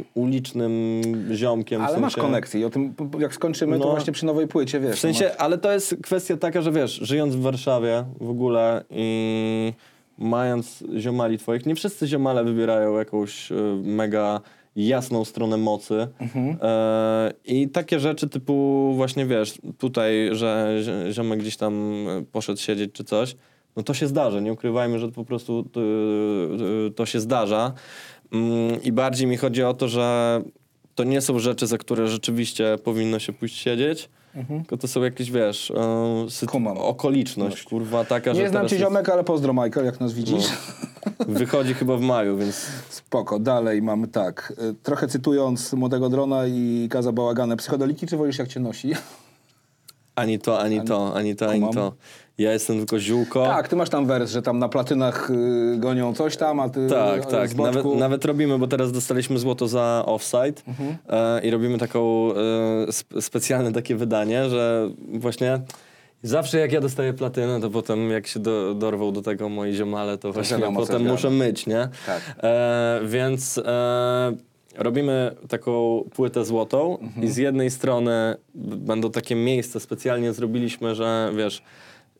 y, 0.00 0.04
ulicznym 0.14 1.02
ziomkiem. 1.32 1.80
w 1.80 1.84
Ale 1.84 2.00
masz 2.00 2.12
sensie, 2.12 2.26
koneksję 2.28 2.60
i 2.60 2.64
o 2.64 2.70
tym, 2.70 2.94
jak 3.18 3.34
skończymy, 3.34 3.78
to 3.78 3.84
No. 3.84 3.90
właśnie 3.90 4.12
przy 4.12 4.26
nowej 4.26 4.48
płycie, 4.48 4.80
wiesz. 4.80 4.96
W 4.96 5.00
sensie, 5.00 5.30
ale 5.38 5.58
to 5.58 5.72
jest 5.72 5.96
kwestia 6.02 6.36
taka, 6.36 6.62
że 6.62 6.72
wiesz, 6.72 6.92
żyjąc 7.02 7.34
w 7.36 7.40
Warszawie 7.40 8.04
w 8.20 8.30
ogóle 8.30 8.84
i 8.90 9.72
mając 10.18 10.84
ziomali 10.98 11.38
twoich, 11.38 11.66
nie 11.66 11.74
wszyscy 11.74 12.06
ziomale 12.06 12.44
wybierają 12.44 12.98
jakąś 12.98 13.52
y, 13.52 13.54
mega 13.82 14.40
jasną 14.76 15.24
stronę 15.24 15.56
mocy. 15.56 16.08
Mhm. 16.18 16.56
E, 16.62 17.32
I 17.44 17.68
takie 17.68 18.00
rzeczy 18.00 18.28
typu 18.28 18.92
właśnie 18.96 19.26
wiesz, 19.26 19.58
tutaj, 19.78 20.28
że 20.32 20.78
zi- 20.82 21.12
ziomek 21.14 21.40
gdzieś 21.40 21.56
tam 21.56 21.94
e, 22.08 22.24
poszedł 22.32 22.60
siedzieć 22.60 22.92
czy 22.92 23.04
coś, 23.04 23.36
no 23.76 23.82
to 23.82 23.94
się 23.94 24.06
zdarza, 24.06 24.40
nie 24.40 24.52
ukrywajmy, 24.52 24.98
że 24.98 25.08
po 25.08 25.24
prostu 25.24 25.64
y, 25.76 26.86
y, 26.88 26.90
to 26.90 27.06
się 27.06 27.20
zdarza. 27.20 27.72
Mm, 28.32 28.82
I 28.82 28.92
bardziej 28.92 29.26
mi 29.26 29.36
chodzi 29.36 29.62
o 29.62 29.74
to, 29.74 29.88
że 29.88 30.40
to 30.94 31.04
nie 31.04 31.20
są 31.20 31.38
rzeczy, 31.38 31.66
za 31.66 31.78
które 31.78 32.06
rzeczywiście 32.06 32.76
powinno 32.84 33.18
się 33.18 33.32
pójść 33.32 33.56
siedzieć, 33.56 34.08
tylko 34.48 34.76
to 34.76 34.88
są 34.88 35.02
jakieś, 35.02 35.30
wiesz, 35.30 35.70
e, 35.70 35.74
sytu- 36.28 36.46
Kumam. 36.46 36.78
okoliczność, 36.78 37.62
kurwa, 37.62 38.04
taka, 38.04 38.34
że 38.34 38.42
Nie 38.42 38.48
znam 38.48 38.68
cię 38.68 38.78
ziomek, 38.78 39.08
ale 39.08 39.24
pozdro 39.24 39.52
Michael, 39.52 39.86
jak 39.86 40.00
nas 40.00 40.12
widzisz. 40.12 40.44
wychodzi 41.28 41.74
chyba 41.74 41.96
w 41.96 42.00
maju, 42.00 42.36
więc 42.36 42.66
Spoko, 42.88 43.38
dalej 43.38 43.82
mamy 43.82 44.08
tak. 44.08 44.52
y, 44.70 44.74
Trochę 44.82 45.08
cytując 45.08 45.72
Młodego 45.72 46.08
Drona 46.08 46.46
i 46.46 46.88
Kaza 46.90 47.12
Bałaganę, 47.12 47.56
psychodeliki 47.56 48.06
czy 48.06 48.16
wolisz 48.16 48.38
jak 48.38 48.48
cię 48.48 48.60
nosi? 48.60 48.92
ani 50.14 50.38
to, 50.38 50.60
ani 50.60 50.84
to, 50.84 51.14
ani 51.14 51.36
to, 51.36 51.50
ani 51.50 51.60
Kumam. 51.60 51.74
to. 51.74 51.92
Ja 52.38 52.52
jestem 52.52 52.76
tylko 52.78 52.98
ziółko. 52.98 53.44
Tak, 53.46 53.68
ty 53.68 53.76
masz 53.76 53.88
tam 53.90 54.06
wers, 54.06 54.30
że 54.30 54.42
tam 54.42 54.58
na 54.58 54.68
platynach 54.68 55.30
y, 55.30 55.76
gonią 55.78 56.14
coś 56.14 56.36
tam, 56.36 56.60
a 56.60 56.68
ty 56.68 56.86
Tak, 56.90 57.26
tak. 57.26 57.54
Nawet, 57.54 57.84
nawet 57.96 58.24
robimy, 58.24 58.58
bo 58.58 58.66
teraz 58.66 58.92
dostaliśmy 58.92 59.38
złoto 59.38 59.68
za 59.68 60.02
offside 60.06 60.62
Mhm. 60.68 60.96
e, 61.08 61.40
i 61.42 61.50
robimy 61.50 61.78
taką 61.78 62.30
e, 62.32 62.34
sp- 62.98 63.20
specjalne 63.22 63.72
takie 63.72 63.96
wydanie, 63.96 64.48
że 64.50 64.90
właśnie 65.14 65.60
zawsze 66.22 66.58
jak 66.58 66.72
ja 66.72 66.80
dostaję 66.80 67.12
platynę, 67.12 67.60
to 67.60 67.70
potem 67.70 68.10
jak 68.10 68.26
się 68.26 68.40
do, 68.40 68.74
dorwą 68.74 69.12
do 69.12 69.22
tego 69.22 69.48
moi 69.48 69.72
ziomale, 69.74 70.18
to 70.18 70.32
właśnie 70.32 70.58
co 70.58 70.72
potem 70.72 71.06
muszę 71.08 71.30
myć, 71.30 71.66
nie? 71.66 71.88
Tak. 72.06 72.22
E, 72.42 73.00
więc 73.06 73.58
e, 73.58 74.32
robimy 74.78 75.36
taką 75.48 76.04
płytę 76.14 76.44
złotą 76.44 76.98
Mhm. 76.98 77.26
i 77.26 77.28
z 77.30 77.36
jednej 77.36 77.70
strony 77.70 78.34
będą 78.54 79.10
takie 79.10 79.34
miejsca, 79.34 79.80
specjalnie 79.80 80.32
zrobiliśmy, 80.32 80.94
że 80.94 81.30
wiesz, 81.36 81.62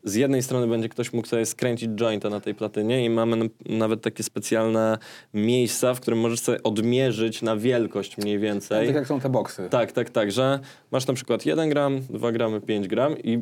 z 0.03 0.15
jednej 0.15 0.43
strony 0.43 0.67
będzie 0.67 0.89
ktoś 0.89 1.13
mógł 1.13 1.27
sobie 1.27 1.45
skręcić 1.45 1.89
jointa 1.89 2.29
na 2.29 2.39
tej 2.39 2.55
platynie 2.55 3.05
i 3.05 3.09
mamy 3.09 3.35
n- 3.37 3.49
nawet 3.65 4.01
takie 4.01 4.23
specjalne 4.23 4.97
miejsca, 5.33 5.93
w 5.93 5.99
którym 6.01 6.19
możesz 6.19 6.39
sobie 6.39 6.63
odmierzyć 6.63 7.41
na 7.41 7.57
wielkość 7.57 8.17
mniej 8.17 8.39
więcej. 8.39 8.87
Tak 8.87 8.95
jak 8.95 9.07
są 9.07 9.19
te 9.19 9.29
boksy. 9.29 9.67
Tak, 9.69 9.91
tak, 9.91 10.09
tak, 10.09 10.31
że 10.31 10.59
masz 10.91 11.07
na 11.07 11.13
przykład 11.13 11.45
1 11.45 11.69
gram, 11.69 11.99
2 12.09 12.31
gramy, 12.31 12.61
5 12.61 12.87
gram 12.87 13.17
i 13.23 13.39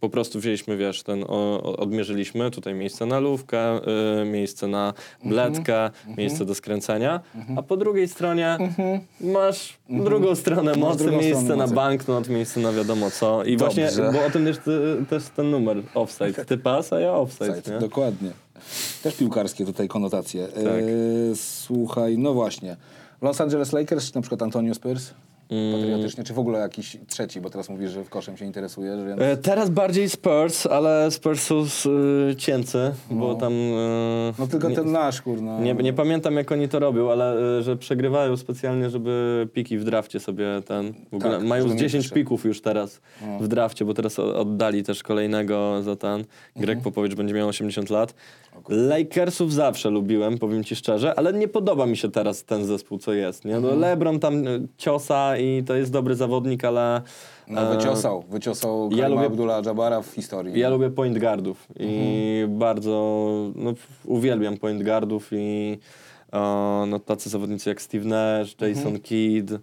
po 0.00 0.08
prostu 0.08 0.38
wzięliśmy, 0.40 0.76
wiesz, 0.76 1.02
ten, 1.02 1.24
o, 1.28 1.62
odmierzyliśmy 1.76 2.50
tutaj 2.50 2.74
miejsce 2.74 3.06
na 3.06 3.20
lówkę, 3.20 3.80
y, 4.22 4.24
miejsce 4.24 4.66
na 4.66 4.94
bledkę, 5.24 5.90
miejsce 6.16 6.44
do 6.44 6.54
skręcenia, 6.54 7.20
a 7.56 7.62
po 7.62 7.76
drugiej 7.76 8.08
stronie 8.08 8.58
masz 9.20 9.78
drugą 9.90 10.34
stronę 10.34 10.74
mocy, 10.74 10.98
drugą 11.04 11.18
miejsce 11.18 11.40
stronę 11.40 11.56
na 11.56 11.62
mocy. 11.64 11.74
banknot, 11.74 12.28
miejsce 12.28 12.60
na 12.60 12.72
wiadomo 12.72 13.10
co. 13.10 13.44
I 13.44 13.56
Dobrze. 13.56 13.82
właśnie, 13.82 14.02
bo 14.12 14.26
o 14.26 14.30
tym 14.30 14.44
też, 14.44 14.58
ty- 14.58 15.04
też 15.10 15.22
ten 15.36 15.50
numer, 15.50 15.82
offside. 15.94 16.44
Ty 16.44 16.58
pas, 16.58 16.92
a 16.92 17.00
ja 17.00 17.12
offside, 17.12 17.56
Side, 17.56 17.74
nie? 17.74 17.78
Dokładnie. 17.80 18.30
Też 19.02 19.16
piłkarskie 19.16 19.64
tutaj 19.64 19.88
konotacje. 19.88 20.46
Tak. 20.48 20.64
E, 20.66 20.82
słuchaj, 21.34 22.18
no 22.18 22.34
właśnie. 22.34 22.76
Los 23.22 23.40
Angeles 23.40 23.72
Lakers 23.72 24.08
czy 24.10 24.14
na 24.14 24.20
przykład 24.20 24.42
Antonio 24.42 24.74
Spurs? 24.74 25.10
Mm. 25.50 25.80
Patriotycznie, 25.80 26.24
czy 26.24 26.34
w 26.34 26.38
ogóle 26.38 26.58
jakiś 26.58 26.96
trzeci, 27.06 27.40
bo 27.40 27.50
teraz 27.50 27.68
mówisz, 27.68 27.90
że 27.90 28.04
w 28.04 28.08
koszem 28.10 28.36
się 28.36 28.44
interesujesz, 28.44 29.04
więc... 29.04 29.20
E, 29.20 29.36
Teraz 29.36 29.70
bardziej 29.70 30.08
Spurs, 30.08 30.66
ale 30.66 31.10
Spurs 31.10 31.42
są 31.42 31.64
y, 32.30 32.36
cięcy, 32.36 32.90
bo 33.10 33.34
tam... 33.34 33.52
y, 33.52 34.32
No 34.38 34.46
tylko 34.46 34.68
nie- 34.68 34.74
ten 34.76 34.92
nasz, 34.92 35.22
kurna. 35.22 35.60
Nie, 35.60 35.74
nie 35.74 35.92
pamiętam 35.92 36.34
jak 36.36 36.52
oni 36.52 36.68
to 36.68 36.78
robią, 36.78 37.12
ale 37.12 37.58
y, 37.58 37.62
że 37.62 37.76
przegrywają 37.76 38.36
specjalnie, 38.36 38.90
żeby 38.90 39.48
piki 39.52 39.78
w 39.78 39.84
drafcie 39.84 40.20
sobie 40.20 40.46
ten. 40.66 40.94
W 41.12 41.14
ogóle 41.14 41.38
Tak, 41.38 41.46
mają 41.46 41.68
z 41.68 41.72
mieć 41.72 41.80
10 41.80 42.04
trzy. 42.04 42.14
pików 42.14 42.44
już 42.44 42.60
teraz 42.60 43.00
w 43.40 43.48
drafcie, 43.48 43.84
bo 43.84 43.94
teraz 43.94 44.18
oddali 44.18 44.82
też 44.82 45.02
kolejnego 45.02 45.82
za 45.82 45.96
ten. 45.96 46.24
Greg 46.56 46.76
Mhm. 46.78 46.80
Popowicz 46.84 47.14
będzie 47.14 47.34
miał 47.34 47.48
80 47.48 47.90
lat. 47.90 48.14
Lakersów 48.68 49.52
zawsze 49.52 49.90
lubiłem, 49.90 50.38
powiem 50.38 50.64
ci 50.64 50.76
szczerze, 50.76 51.18
ale 51.18 51.32
nie 51.32 51.48
podoba 51.48 51.86
mi 51.86 51.96
się 51.96 52.10
teraz 52.10 52.44
ten 52.44 52.64
zespół, 52.66 52.98
co 52.98 53.12
jest. 53.12 53.44
Nie? 53.44 53.56
Mhm. 53.56 53.74
No, 53.74 53.80
LeBron 53.80 54.20
tam 54.20 54.42
ciosa 54.78 55.37
i 55.38 55.62
to 55.64 55.74
jest 55.74 55.92
dobry 55.92 56.14
zawodnik, 56.14 56.64
ale. 56.64 57.02
No 57.48 57.72
e, 57.72 57.76
wyciosał, 57.76 58.22
wyciosał 58.30 58.90
ja 58.92 59.08
lubię- 59.08 59.26
Abdullah 59.26 59.66
Jabara 59.66 60.02
w 60.02 60.06
historii. 60.06 60.60
Ja 60.60 60.68
lubię 60.68 60.90
point 60.90 61.18
guardów 61.18 61.66
i 61.76 61.84
Mhm. 61.84 62.58
bardzo 62.58 63.26
no, 63.54 63.74
uwielbiam 64.04 64.56
point 64.56 64.82
guardów 64.82 65.28
i 65.32 65.78
e, 66.32 66.38
no, 66.88 66.98
tacy 66.98 67.30
zawodnicy 67.30 67.68
jak 67.68 67.82
Steve 67.82 68.04
Nash, 68.04 68.52
Mhm. 68.52 68.74
Jason 68.76 69.00
Kidd, 69.00 69.52
e, 69.52 69.58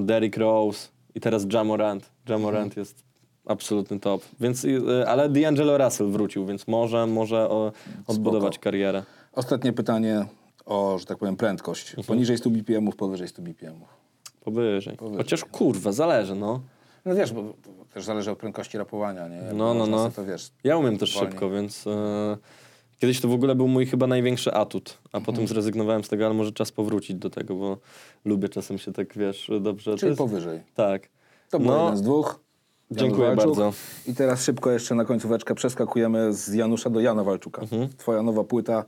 Derrick 0.00 0.36
Rose 0.36 0.88
i 1.14 1.20
teraz 1.20 1.46
Jamorant. 1.52 2.10
Jamorant 2.28 2.66
Mhm. 2.66 2.80
jest 2.80 3.04
absolutny 3.46 4.00
top. 4.00 4.22
Więc, 4.40 4.66
ale 5.06 5.28
D'Angelo 5.30 5.84
Russell 5.84 6.06
wrócił, 6.10 6.46
więc 6.46 6.68
może, 6.68 7.06
może 7.06 7.50
o, 7.50 7.72
odbudować 8.06 8.58
karierę. 8.58 9.02
Ostatnie 9.32 9.72
pytanie 9.72 10.26
o, 10.66 10.96
że 10.98 11.06
tak 11.06 11.18
powiem, 11.18 11.36
prędkość. 11.36 11.88
Mhm. 11.90 12.06
Poniżej 12.06 12.38
100 12.38 12.50
BPM-ów, 12.50 12.96
powyżej 12.96 13.28
100 13.28 13.42
BPM-ów. 13.42 13.88
Powyżej. 14.50 14.96
Powyżej. 14.96 15.18
Chociaż 15.18 15.44
kurwa, 15.44 15.92
zależy, 15.92 16.34
no. 16.34 16.60
No 17.04 17.14
wiesz, 17.14 17.32
bo 17.32 17.54
też 17.94 18.04
zależy 18.04 18.30
od 18.30 18.38
prędkości 18.38 18.78
rapowania, 18.78 19.28
nie? 19.28 19.36
Jak 19.36 19.54
No, 19.54 19.74
no, 19.74 19.86
no. 19.86 20.10
To 20.10 20.24
wiesz, 20.24 20.50
Ja 20.64 20.76
umiem 20.76 20.98
też 20.98 21.14
Wolniej. 21.14 21.30
szybko, 21.32 21.50
więc 21.50 21.86
e, 21.86 22.36
kiedyś 23.00 23.20
to 23.20 23.28
w 23.28 23.32
ogóle 23.32 23.54
był 23.54 23.68
mój 23.68 23.86
chyba 23.86 24.06
największy 24.06 24.52
atut, 24.54 24.98
a 25.04 25.18
Mhm. 25.18 25.24
potem 25.24 25.48
zrezygnowałem 25.48 26.04
z 26.04 26.08
tego, 26.08 26.26
ale 26.26 26.34
może 26.34 26.52
czas 26.52 26.72
powrócić 26.72 27.16
do 27.16 27.30
tego, 27.30 27.54
bo 27.54 27.78
lubię 28.24 28.48
czasem 28.48 28.78
się 28.78 28.92
tak, 28.92 29.14
wiesz, 29.18 29.50
dobrze... 29.60 29.96
czyli 29.96 30.10
jest- 30.10 30.18
powyżej. 30.18 30.60
Tak. 30.74 31.08
To 31.50 31.58
był 31.58 31.68
No, 31.68 31.84
jeden 31.84 31.96
z 31.96 32.02
dwóch. 32.02 32.40
Jan 32.90 32.98
dziękuję 32.98 33.26
Walczuk. 33.26 33.44
bardzo. 33.46 33.72
I 34.06 34.14
teraz 34.14 34.44
szybko 34.44 34.70
jeszcze 34.70 34.94
na 34.94 35.04
końcóweczkę 35.04 35.54
przeskakujemy 35.54 36.32
z 36.34 36.54
Janusza 36.54 36.90
do 36.90 37.00
Jana 37.00 37.24
Walczuka. 37.24 37.62
Mhm. 37.62 37.88
Twoja 37.96 38.22
nowa 38.22 38.44
płyta. 38.44 38.84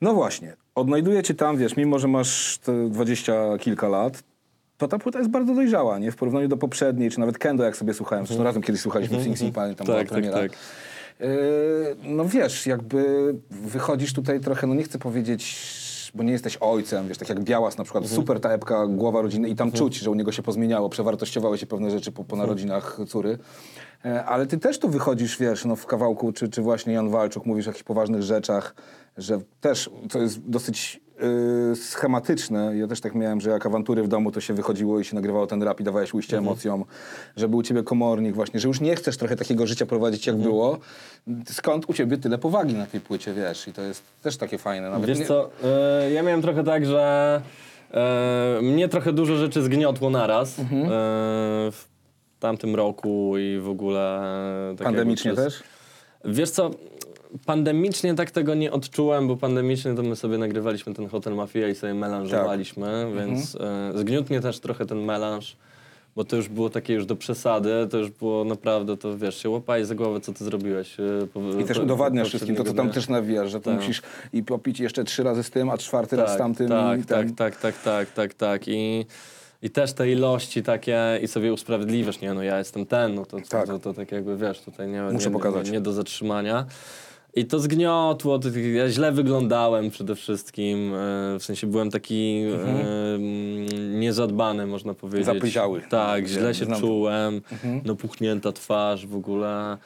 No 0.00 0.14
właśnie, 0.14 0.56
odnajduję 0.74 1.22
cię 1.22 1.34
tam, 1.34 1.56
wiesz, 1.56 1.76
mimo 1.76 1.98
że 1.98 2.08
masz 2.08 2.58
dwadzieścia 2.90 3.58
kilka 3.60 3.88
lat, 3.88 4.22
to 4.82 4.88
ta 4.88 4.98
płyta 4.98 5.18
jest 5.18 5.30
bardzo 5.30 5.54
dojrzała, 5.54 5.98
nie? 5.98 6.12
W 6.12 6.16
porównaniu 6.16 6.48
do 6.48 6.56
poprzedniej, 6.56 7.10
czy 7.10 7.20
nawet 7.20 7.38
Kendo, 7.38 7.64
jak 7.64 7.76
sobie 7.76 7.94
słuchałem. 7.94 8.26
Zresztą 8.26 8.44
razem 8.44 8.62
kiedyś 8.62 8.80
słuchaliśmy 8.80 9.18
w 9.18 9.22
Sing 9.22 9.38
Sing, 9.38 9.54
pamiętam, 9.54 9.84
była 9.86 9.98
Mhm. 10.00 10.08
Tak, 10.22 10.22
tak, 10.24 10.32
premiera. 10.32 10.48
tak. 10.48 10.58
Yy, 11.20 11.96
no 12.16 12.24
wiesz, 12.24 12.66
jakby 12.66 13.34
wychodzisz 13.50 14.12
tutaj 14.12 14.40
trochę, 14.40 14.66
no 14.66 14.74
nie 14.74 14.82
chcę 14.82 14.98
powiedzieć, 14.98 15.72
bo 16.14 16.22
nie 16.22 16.32
jesteś 16.32 16.56
ojcem, 16.60 17.08
wiesz, 17.08 17.18
tak 17.18 17.28
jak 17.28 17.40
Białas 17.40 17.78
na 17.78 17.84
przykład, 17.84 18.06
super 18.06 18.40
ta 18.40 18.50
epka, 18.50 18.86
głowa 18.86 19.22
rodziny 19.22 19.48
i 19.48 19.56
tam 19.56 19.72
czuć, 19.72 19.96
że 19.96 20.10
u 20.10 20.14
niego 20.14 20.32
się 20.32 20.42
pozmieniało, 20.42 20.88
przewartościowały 20.88 21.58
się 21.58 21.66
pewne 21.66 21.90
rzeczy 21.90 22.12
po, 22.12 22.24
po 22.24 22.36
narodzinach 22.36 22.98
córy. 23.08 23.38
E, 24.04 24.24
Ale 24.24 24.46
ty 24.46 24.58
też 24.58 24.78
tu 24.78 24.88
wychodzisz, 24.88 25.38
wiesz, 25.38 25.64
no 25.64 25.76
w 25.76 25.86
kawałku, 25.86 26.32
czy, 26.32 26.48
czy 26.48 26.62
właśnie 26.62 26.92
Jan 26.92 27.10
Walczuk, 27.10 27.46
mówisz 27.46 27.66
o 27.66 27.70
jakichś 27.70 27.84
poważnych 27.84 28.22
rzeczach, 28.22 28.74
że 29.16 29.40
też, 29.60 29.90
co 30.10 30.18
jest 30.20 30.40
dosyć 30.40 31.00
yy, 31.68 31.76
schematyczne, 31.76 32.76
ja 32.76 32.86
też 32.86 33.00
tak 33.00 33.14
miałem, 33.14 33.40
że 33.40 33.50
jak 33.50 33.66
awantury 33.66 34.02
w 34.02 34.08
domu, 34.08 34.32
to 34.32 34.40
się 34.40 34.54
wychodziło 34.54 35.00
i 35.00 35.04
się 35.04 35.14
nagrywało 35.14 35.46
ten 35.46 35.62
rap 35.62 35.80
i 35.80 35.84
dawałeś 35.84 36.14
ujście 36.14 36.38
emocjom, 36.38 36.84
że 37.36 37.48
był 37.48 37.58
u 37.58 37.62
ciebie 37.62 37.82
komornik 37.82 38.34
właśnie, 38.34 38.60
że 38.60 38.68
już 38.68 38.80
nie 38.80 38.96
chcesz 38.96 39.16
trochę 39.16 39.36
takiego 39.36 39.66
życia 39.66 39.86
prowadzić, 39.86 40.26
jak 40.26 40.36
było. 40.36 40.78
Skąd 41.50 41.90
u 41.90 41.92
ciebie 41.94 42.16
tyle 42.18 42.38
powagi 42.38 42.74
na 42.74 42.86
tej 42.86 43.00
płycie, 43.00 43.34
wiesz? 43.34 43.68
I 43.68 43.72
to 43.72 43.82
jest 43.82 44.02
też 44.22 44.36
takie 44.36 44.58
fajne. 44.58 44.90
Nawet 44.90 45.06
Wiesz 45.08 45.18
nie- 45.18 45.26
co, 45.26 45.50
e, 45.64 46.10
ja 46.12 46.22
miałem 46.22 46.42
trochę 46.42 46.64
tak, 46.64 46.86
że 46.86 47.40
e, 47.94 48.58
mnie 48.62 48.88
trochę 48.88 49.12
dużo 49.12 49.36
rzeczy 49.36 49.62
zgniotło 49.62 50.10
naraz 50.10 50.58
Mhm. 50.58 50.82
e, 50.82 50.88
w 51.72 51.84
tamtym 52.40 52.74
roku 52.76 53.34
i 53.38 53.58
w 53.58 53.68
ogóle... 53.68 54.22
tak 54.78 54.84
Pandemicznie 54.84 55.32
przez- 55.32 55.44
też? 55.44 55.62
Wiesz 56.24 56.50
co, 56.50 56.70
pandemicznie 57.46 58.14
tak 58.14 58.30
tego 58.30 58.54
nie 58.54 58.72
odczułem, 58.72 59.28
bo 59.28 59.36
pandemicznie 59.36 59.94
to 59.94 60.02
my 60.02 60.16
sobie 60.16 60.38
nagrywaliśmy 60.38 60.94
ten 60.94 61.08
Hotel 61.08 61.34
Mafia 61.34 61.68
i 61.68 61.74
sobie 61.74 61.94
melanżowaliśmy, 61.94 62.86
Tak. 62.86 63.14
więc 63.26 63.54
Mhm. 63.54 63.96
e, 63.96 63.98
zgniótł 63.98 64.32
mnie 64.32 64.40
też 64.40 64.60
trochę 64.60 64.86
ten 64.86 65.04
melanż, 65.04 65.56
bo 66.16 66.24
to 66.24 66.36
już 66.36 66.48
było 66.48 66.70
takie 66.70 66.94
już 66.94 67.06
do 67.06 67.16
przesady, 67.16 67.70
to 67.90 67.98
już 67.98 68.10
było 68.10 68.44
naprawdę, 68.44 68.96
to 68.96 69.18
wiesz, 69.18 69.42
się 69.42 69.50
łapaj 69.50 69.84
za 69.84 69.94
głowę, 69.94 70.20
co 70.20 70.32
ty 70.32 70.44
zrobiłeś. 70.44 71.00
e, 71.00 71.02
po- 71.34 71.40
I 71.60 71.64
też 71.64 71.76
po- 71.76 71.82
udowadniasz 71.82 72.24
po- 72.24 72.28
wszystkim 72.28 72.56
to, 72.56 72.64
co 72.64 72.74
tam 72.74 72.90
też 72.90 73.08
nawijasz, 73.08 73.50
że 73.50 73.60
to 73.60 73.70
Tak. 73.70 73.80
musisz 73.80 74.02
i 74.32 74.42
popić 74.42 74.80
jeszcze 74.80 75.04
trzy 75.04 75.22
razy 75.22 75.42
z 75.42 75.50
tym, 75.50 75.70
a 75.70 75.78
czwarty 75.78 76.16
raz 76.16 76.34
z 76.34 76.36
tamtym. 76.38 76.68
tak, 76.68 77.00
i 77.00 77.04
tak, 77.04 77.26
tam. 77.26 77.34
tak, 77.34 77.56
tak, 77.60 77.82
tak, 77.82 78.10
tak, 78.10 78.34
tak. 78.34 78.62
I, 78.68 79.06
I 79.62 79.70
też 79.70 79.92
te 79.92 80.10
ilości 80.10 80.62
takie 80.62 80.98
i 81.22 81.28
sobie 81.28 81.52
usprawiedliwiasz, 81.52 82.20
nie 82.20 82.34
no 82.34 82.42
ja 82.42 82.58
jestem 82.58 82.86
ten, 82.86 83.14
no 83.14 83.26
to, 83.26 83.36
to, 83.36 83.42
Tak. 83.48 83.66
to, 83.66 83.78
to 83.78 83.94
tak 83.94 84.12
jakby 84.12 84.36
wiesz, 84.36 84.60
tutaj 84.60 84.88
nie, 84.88 85.02
Muszę 85.02 85.26
nie, 85.28 85.32
pokazać. 85.32 85.66
nie, 85.66 85.72
nie 85.72 85.80
do 85.80 85.92
zatrzymania. 85.92 86.66
I 87.34 87.44
to 87.44 87.58
zgniotło, 87.58 88.38
to, 88.38 88.48
ja 88.74 88.88
źle 88.88 89.12
wyglądałem 89.12 89.90
przede 89.90 90.14
wszystkim, 90.14 90.94
e, 90.94 91.38
w 91.38 91.44
sensie 91.44 91.66
byłem 91.66 91.90
taki 91.90 92.42
e, 92.42 93.14
mm, 93.14 94.00
niezadbany, 94.00 94.66
można 94.66 94.94
powiedzieć. 94.94 95.26
Zapyziały. 95.26 95.82
Tak, 95.90 96.26
źle 96.26 96.54
się 96.54 96.64
znam 96.64 96.80
czułem, 96.80 97.40
napuchnięta 97.84 98.52
twarz 98.52 99.06
w 99.06 99.16
ogóle. 99.16 99.76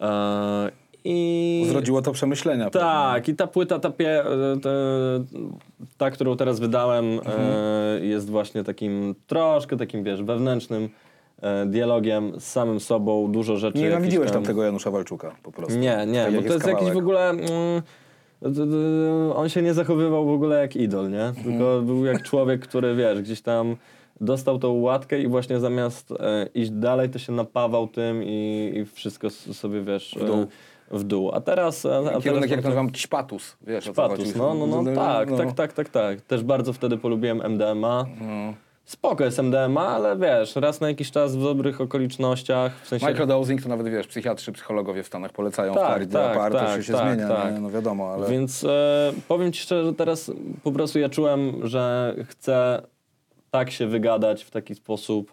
E, 0.00 0.70
I... 1.04 1.66
Zrodziło 1.68 2.02
to 2.02 2.12
przemyślenia. 2.12 2.70
Tak, 2.70 3.28
i 3.28 3.34
ta 3.34 3.46
płyta, 3.46 3.78
ta, 3.78 3.90
pie, 3.90 4.24
e, 4.26 4.60
te, 4.62 4.70
ta 5.98 6.10
którą 6.10 6.36
teraz 6.36 6.60
wydałem, 6.60 7.04
Mhm. 7.12 7.40
e, 8.02 8.06
jest 8.06 8.30
właśnie 8.30 8.64
takim 8.64 9.14
troszkę 9.26 9.76
takim, 9.76 10.04
wiesz, 10.04 10.22
wewnętrznym 10.22 10.84
e, 10.84 10.88
dialogiem 11.66 12.32
z 12.40 12.44
samym 12.44 12.80
sobą, 12.80 13.32
dużo 13.32 13.56
rzeczy. 13.56 13.78
Nie 13.78 13.84
nienawidziłeś 13.84 14.30
tam... 14.30 14.34
tam 14.34 14.44
tego 14.46 14.64
Janusza 14.64 14.90
Walczuka 14.90 15.34
po 15.42 15.52
prostu. 15.52 15.78
Nie, 15.78 16.06
nie, 16.06 16.24
Tak 16.24 16.34
bo 16.34 16.42
to 16.42 16.54
jest 16.54 16.66
jakiś 16.66 16.90
w 16.90 16.96
ogóle... 16.96 17.30
Mm, 17.30 17.82
on 19.34 19.48
się 19.48 19.62
nie 19.62 19.74
zachowywał 19.74 20.26
w 20.26 20.30
ogóle 20.30 20.60
jak 20.60 20.76
idol, 20.76 21.10
nie? 21.10 21.32
Tylko 21.44 21.82
był 21.82 22.04
jak 22.04 22.22
człowiek, 22.22 22.60
który, 22.60 22.94
wiesz, 22.94 23.22
gdzieś 23.22 23.40
tam 23.42 23.76
dostał 24.20 24.58
tą 24.58 24.72
łatkę 24.72 25.20
i 25.20 25.28
właśnie 25.28 25.60
zamiast 25.60 26.12
e, 26.12 26.46
iść 26.54 26.70
dalej, 26.70 27.10
to 27.10 27.18
się 27.18 27.32
napawał 27.32 27.88
tym 27.88 28.22
i, 28.24 28.72
i 28.76 28.84
wszystko 28.84 29.30
sobie, 29.30 29.82
wiesz, 29.82 30.16
w 30.20 30.26
dół. 30.26 30.36
dół. 30.36 30.46
w 30.90 31.04
dół. 31.04 31.30
A 31.34 31.40
teraz... 31.40 31.86
A, 31.86 31.98
a 31.98 32.02
Kierunek, 32.02 32.22
teraz 32.22 32.50
jak 32.50 32.60
to 32.60 32.68
nazywam, 32.68 32.90
ćpatus. 32.90 33.56
Wiesz, 33.66 33.88
o 33.88 33.92
co 33.92 34.02
Patus, 34.02 34.18
chodzi? 34.18 34.38
no, 34.38 34.54
no, 34.54 34.82
no, 34.82 34.94
tak, 34.94 35.28
tak, 35.36 35.52
tak, 35.52 35.72
tak, 35.72 35.88
tak. 35.88 36.20
Też 36.20 36.42
bardzo 36.42 36.72
wtedy 36.72 36.98
polubiłem 36.98 37.42
MDMA. 37.42 38.06
No. 38.20 38.54
Spoko 38.84 39.24
jest 39.24 39.38
MDMA, 39.38 39.86
ale 39.86 40.16
wiesz, 40.16 40.56
raz 40.56 40.80
na 40.80 40.88
jakiś 40.88 41.10
czas 41.10 41.36
w 41.36 41.42
dobrych 41.42 41.80
okolicznościach, 41.80 42.80
w 42.82 42.88
sensie... 42.88 43.06
Microdosing 43.06 43.62
to 43.62 43.68
nawet, 43.68 43.88
wiesz, 43.88 44.06
psychiatrzy, 44.06 44.52
psychologowie 44.52 45.02
w 45.02 45.06
Stanach 45.06 45.32
polecają 45.32 45.74
Tak, 45.74 46.04
w 46.04 46.12
tak, 46.12 46.36
apart, 46.36 46.54
tak, 46.54 46.76
to 46.76 46.82
się 46.82 46.92
tak, 46.92 47.14
zmienia, 47.14 47.28
tak. 47.28 47.54
Nie? 47.54 47.60
no 47.60 47.70
wiadomo, 47.70 48.12
ale... 48.12 48.28
Więc 48.28 48.64
e, 48.64 49.12
powiem 49.28 49.52
ci 49.52 49.62
szczerze, 49.62 49.84
że 49.84 49.92
teraz 49.92 50.30
po 50.62 50.72
prostu 50.72 50.98
ja 50.98 51.08
czułem, 51.08 51.66
że 51.66 52.14
chcę 52.28 52.82
tak 53.50 53.70
się 53.70 53.86
wygadać 53.86 54.44
w 54.44 54.50
taki 54.50 54.74
sposób, 54.74 55.32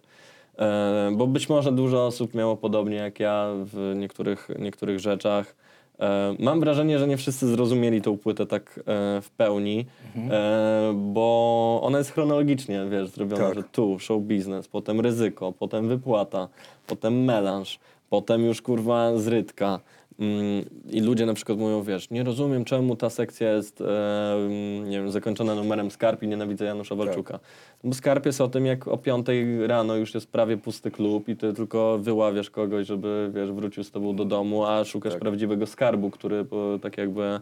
e, 0.58 1.12
bo 1.14 1.28
być 1.28 1.50
może 1.50 1.72
dużo 1.72 2.06
osób 2.06 2.34
miało 2.34 2.58
podobnie 2.58 2.95
jak 2.95 3.20
ja 3.20 3.47
w 3.56 3.93
niektórych, 3.95 4.50
niektórych 4.60 5.00
rzeczach. 5.00 5.56
E, 6.00 6.36
mam 6.39 6.60
wrażenie, 6.60 7.00
że 7.00 7.08
nie 7.08 7.18
wszyscy 7.18 7.47
zrozumieli 7.47 8.02
tą 8.02 8.18
płytę 8.18 8.45
tak 8.45 8.80
e, 8.80 8.82
w 9.22 9.30
pełni, 9.38 9.86
e, 10.32 10.93
bo 10.95 11.80
ona 11.84 11.97
jest 11.97 12.12
chronologicznie, 12.12 12.86
wiesz, 12.91 13.10
zrobiona, 13.10 13.45
Tak. 13.45 13.56
że 13.56 13.64
tu 13.64 14.00
show 14.00 14.22
biznes, 14.22 14.68
potem 14.68 15.00
ryzyko, 15.02 15.52
potem 15.52 15.88
wypłata, 15.88 16.47
potem 16.88 17.24
melanż, 17.24 17.80
potem 18.10 18.45
już 18.45 18.62
kurwa 18.62 19.18
zrytka. 19.18 19.80
Mm, 20.20 20.66
I 20.92 21.02
ludzie 21.02 21.26
na 21.26 21.34
przykład 21.34 21.58
mówią, 21.58 21.84
wiesz, 21.84 22.10
nie 22.10 22.24
rozumiem 22.24 22.66
czemu 22.66 22.96
ta 22.96 23.10
sekcja 23.10 23.52
jest 23.54 23.82
e, 23.82 24.34
mm, 24.36 24.90
nie 24.90 24.98
wiem, 24.98 25.12
zakończona 25.12 25.56
numerem 25.56 25.92
Skarb 25.92 26.24
i 26.24 26.28
nienawidzę 26.28 26.66
Janusza 26.66 26.96
Walczuka. 26.96 27.40
Bo 27.84 27.94
Skarb 27.94 28.26
jest 28.26 28.42
o 28.42 28.48
tym, 28.48 28.66
jak 28.66 28.88
o 28.88 28.98
5 28.98 29.26
rano 29.68 29.96
już 29.96 30.14
jest 30.14 30.28
prawie 30.32 30.58
pusty 30.58 30.92
klub 30.92 31.30
i 31.30 31.36
ty 31.36 31.54
tylko 31.54 31.98
wyławiasz 32.02 32.50
kogoś, 32.50 32.88
żeby 32.88 33.32
wiesz, 33.36 33.52
wrócił 33.52 33.84
z 33.84 33.92
tobą 33.92 34.16
do 34.16 34.26
domu, 34.26 34.66
a 34.66 34.86
szukasz 34.86 35.14
Tak. 35.14 35.22
prawdziwego 35.22 35.66
skarbu, 35.68 36.12
który 36.12 36.46
po, 36.46 36.80
tak 36.82 36.98
jakby 36.98 37.24
e, 37.24 37.40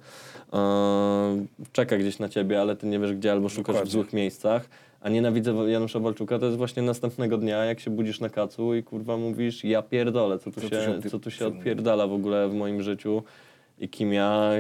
czeka 1.72 1.98
gdzieś 1.98 2.20
na 2.20 2.30
ciebie, 2.30 2.62
ale 2.62 2.76
ty 2.76 2.88
nie 2.88 3.00
wiesz 3.00 3.14
gdzie, 3.14 3.32
albo 3.32 3.50
szukasz 3.50 3.66
Dokładnie. 3.76 3.90
w 3.90 3.94
złych 3.94 4.14
miejscach. 4.14 4.70
A 5.08 5.10
nienawidzę 5.10 5.52
Janusza 5.68 6.00
Walczuka 6.00 6.40
to 6.40 6.46
jest 6.46 6.58
właśnie 6.58 6.84
następnego 6.84 7.38
dnia, 7.38 7.66
jak 7.66 7.80
się 7.80 7.92
budzisz 7.92 8.20
na 8.20 8.30
kacu 8.30 8.76
i 8.76 8.84
kurwa 8.84 9.18
mówisz, 9.18 9.64
ja 9.64 9.82
pierdolę, 9.82 10.40
co 10.40 10.52
tu, 10.52 10.62
Co 10.62 10.62
tu 10.62 10.76
się, 10.76 10.82
się 10.82 10.92
odpie- 10.92 11.10
co 11.10 11.20
tu 11.20 11.32
się 11.32 11.48
odpierdala 11.48 12.08
w 12.08 12.14
ogóle 12.14 12.50
w 12.50 12.54
moim 12.54 12.82
życiu 12.82 13.24
i 13.80 13.90
kim 13.90 14.14
ja, 14.14 14.52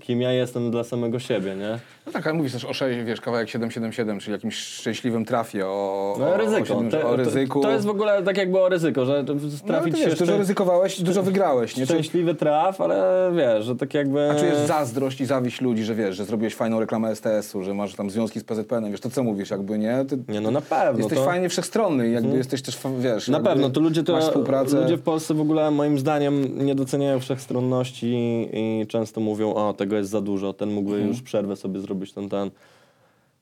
kim 0.00 0.20
ja 0.22 0.32
jestem 0.32 0.70
dla 0.70 0.84
samego 0.84 1.18
siebie, 1.18 1.56
nie? 1.56 1.78
No 2.06 2.12
tak, 2.12 2.26
ale 2.26 2.34
mówisz 2.36 2.52
też 2.52 2.64
o 2.64 2.72
6, 2.74 2.98
wiesz, 3.04 3.20
kawałek 3.20 3.48
777, 3.48 4.20
czyli 4.20 4.32
jakimś 4.32 4.56
szczęśliwym 4.56 5.24
trafie, 5.24 5.66
o, 5.66 6.16
No 6.18 6.26
o, 6.34 6.36
ryzyko. 6.36 6.74
o, 6.74 6.80
siedmiu- 6.80 6.90
Te- 6.90 7.06
o 7.06 7.16
ryzyku. 7.16 7.60
To, 7.60 7.68
to 7.68 7.72
jest 7.74 7.86
w 7.86 7.90
ogóle 7.90 8.22
tak 8.22 8.36
jakby 8.36 8.58
o 8.60 8.68
ryzyko, 8.68 9.04
że 9.06 9.24
no, 9.28 9.34
trafić 9.66 9.98
się 9.98 10.06
wiesz, 10.06 10.18
dużo 10.18 10.38
ryzykowałeś, 10.38 11.02
dużo 11.02 11.22
wygrałeś, 11.22 11.76
nie? 11.76 11.84
Szczęśliwy 11.86 12.34
traf, 12.34 12.80
ale 12.80 13.30
wiesz, 13.36 13.64
że 13.64 13.76
tak 13.76 13.94
jakby... 13.94 14.30
a 14.30 14.34
czujesz 14.34 14.58
zazdrość 14.58 15.20
i 15.20 15.26
zawiść 15.26 15.60
ludzi, 15.60 15.84
że 15.84 15.94
wiesz, 15.94 16.16
że 16.16 16.24
zrobiłeś 16.24 16.54
fajną 16.54 16.80
reklamę 16.80 17.16
STS-u, 17.16 17.62
że 17.62 17.74
masz 17.74 17.94
tam 17.94 18.10
związki 18.10 18.40
z 18.40 18.44
PZPN-em, 18.44 18.90
wiesz, 18.90 19.00
to 19.00 19.10
co 19.10 19.22
mówisz, 19.24 19.50
jakby, 19.50 19.78
nie? 19.78 20.04
Ty 20.08 20.18
Nie, 20.32 20.40
no 20.40 20.50
na 20.50 20.60
pewno. 20.60 20.98
jesteś 20.98 21.18
to... 21.18 21.24
fajnie 21.24 21.48
wszechstronny 21.48 22.08
jakby 22.10 22.36
jesteś 22.36 22.62
też, 22.62 22.78
wiesz... 22.98 23.28
Na 23.28 23.40
pewno, 23.40 23.70
to 23.70 23.80
ludzie, 23.80 24.02
to 24.02 24.12
Masz 24.12 24.24
współpracę. 24.24 24.80
ludzie 24.80 24.96
w 24.96 25.02
Polsce 25.02 25.34
w 25.34 25.40
ogóle 25.40 25.70
moim 25.70 25.98
zdaniem 25.98 26.64
nie 26.66 26.74
doceniają 26.74 27.20
wszechstronności 27.20 28.48
i 28.52 28.86
często 28.88 29.20
mówią, 29.20 29.54
o 29.54 29.72
tego 29.72 29.96
jest 29.96 30.10
za 30.10 30.20
dużo, 30.20 30.52
ten 30.52 30.70
mógłby 30.72 30.94
Mhm. 30.94 31.08
już 31.10 31.22
przerwę 31.22 31.56
sobie 31.56 31.80
zrobić, 31.80 32.12
ten, 32.12 32.28
ten. 32.28 32.50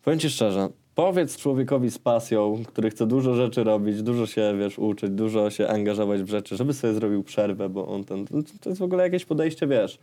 Powiem 0.05 0.19
ci 0.21 0.31
szczerze, 0.31 0.69
powiedz 0.95 1.37
człowiekowi 1.37 1.91
z 1.91 1.99
pasją, 1.99 2.63
który 2.67 2.91
chce 2.91 3.07
dużo 3.07 3.35
rzeczy 3.35 3.65
robić, 3.65 4.03
dużo 4.03 4.27
się, 4.27 4.55
wiesz, 4.59 4.79
uczyć, 4.79 5.11
dużo 5.11 5.51
się 5.51 5.69
angażować 5.69 6.23
w 6.23 6.29
rzeczy, 6.29 6.57
żeby 6.57 6.75
sobie 6.75 6.95
zrobił 6.95 7.23
przerwę, 7.23 7.69
bo 7.69 7.89
on 7.89 8.05
ten, 8.05 8.25
to 8.61 8.69
jest 8.71 8.81
w 8.81 8.85
ogóle 8.85 9.03
jakieś 9.05 9.25
podejście, 9.25 9.67
wiesz, 9.67 9.99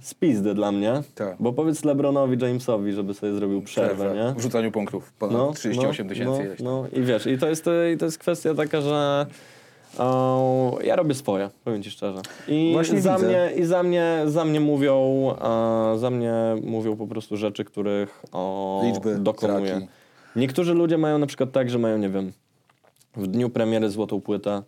spizdy 0.00 0.54
dla 0.54 0.72
mnie, 0.72 1.02
Tak. 1.14 1.36
bo 1.40 1.52
powiedz 1.52 1.84
LeBronowi 1.84 2.38
Jamesowi, 2.44 2.92
żeby 2.92 3.14
sobie 3.14 3.34
zrobił 3.34 3.62
przerwę, 3.62 4.14
nie? 4.14 4.34
W 4.40 4.42
rzucaniu 4.42 4.72
punktów, 4.72 5.12
ponad 5.18 5.54
38 5.56 6.08
tysięcy 6.08 6.30
no, 6.32 6.44
ileś 6.44 6.58
tam. 6.58 6.66
no 6.66 6.84
i 6.92 7.02
wiesz, 7.02 7.26
i 7.26 7.38
to 7.38 7.48
jest, 7.48 7.64
i 7.94 7.96
to 7.96 8.04
jest 8.04 8.18
kwestia 8.18 8.54
taka, 8.54 8.80
że 8.80 9.26
o, 9.98 10.78
ja 10.84 10.96
robię 10.96 11.14
swoje, 11.14 11.50
powiem 11.64 11.82
ci 11.82 11.90
szczerze. 11.90 12.22
I 12.48 12.70
Właśnie 12.72 13.00
za 13.00 13.14
widzę. 13.14 13.26
mnie, 13.28 13.50
i 13.56 13.64
za 13.64 13.82
mnie, 13.82 14.22
za 14.26 14.44
mnie 14.44 14.60
mówią, 14.60 14.94
e, 15.94 15.98
za 15.98 16.10
mnie 16.10 16.32
mówią 16.62 16.96
po 16.96 17.06
prostu 17.06 17.36
rzeczy, 17.36 17.64
których 17.64 18.22
o, 18.32 18.80
Liczby, 18.84 19.18
dokonuję. 19.18 19.70
traki. 19.70 19.86
Niektórzy 20.36 20.74
ludzie 20.74 20.98
mają 20.98 21.18
na 21.18 21.26
przykład 21.26 21.52
tak, 21.52 21.70
że 21.70 21.78
mają, 21.78 21.98
nie 21.98 22.08
wiem, 22.08 22.32
w 23.16 23.26
dniu 23.26 23.50
premiery 23.50 23.90
złotą 23.90 24.20
płytę. 24.20 24.62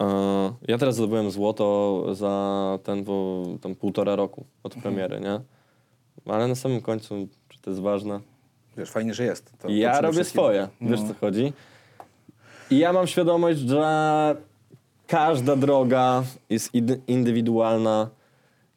E, 0.00 0.04
ja 0.68 0.78
teraz 0.78 0.94
zdobyłem 0.94 1.30
złoto 1.30 2.04
za 2.14 2.78
ten, 2.84 3.04
bo, 3.04 3.42
tam 3.60 3.74
półtora 3.74 4.16
roku 4.16 4.44
od 4.62 4.76
Mhm. 4.76 4.94
premiery, 4.94 5.20
nie? 5.20 5.40
Ale 6.32 6.48
na 6.48 6.54
samym 6.54 6.80
końcu, 6.80 7.28
czy 7.48 7.60
to 7.60 7.70
jest 7.70 7.82
ważne? 7.82 8.20
Wiesz, 8.76 8.90
fajnie, 8.90 9.14
że 9.14 9.24
jest. 9.24 9.52
To, 9.58 9.68
ja 9.68 10.00
robię 10.00 10.14
wszystkim. 10.14 10.40
swoje, 10.42 10.68
wiesz 10.80 11.00
No. 11.00 11.08
co 11.08 11.14
chodzi. 11.14 11.52
I 12.72 12.78
ja 12.78 12.92
mam 12.92 13.06
świadomość, 13.06 13.58
że 13.58 14.36
każda 15.06 15.56
droga 15.56 16.24
jest 16.50 16.74
id- 16.74 16.98
indywidualna. 17.06 18.10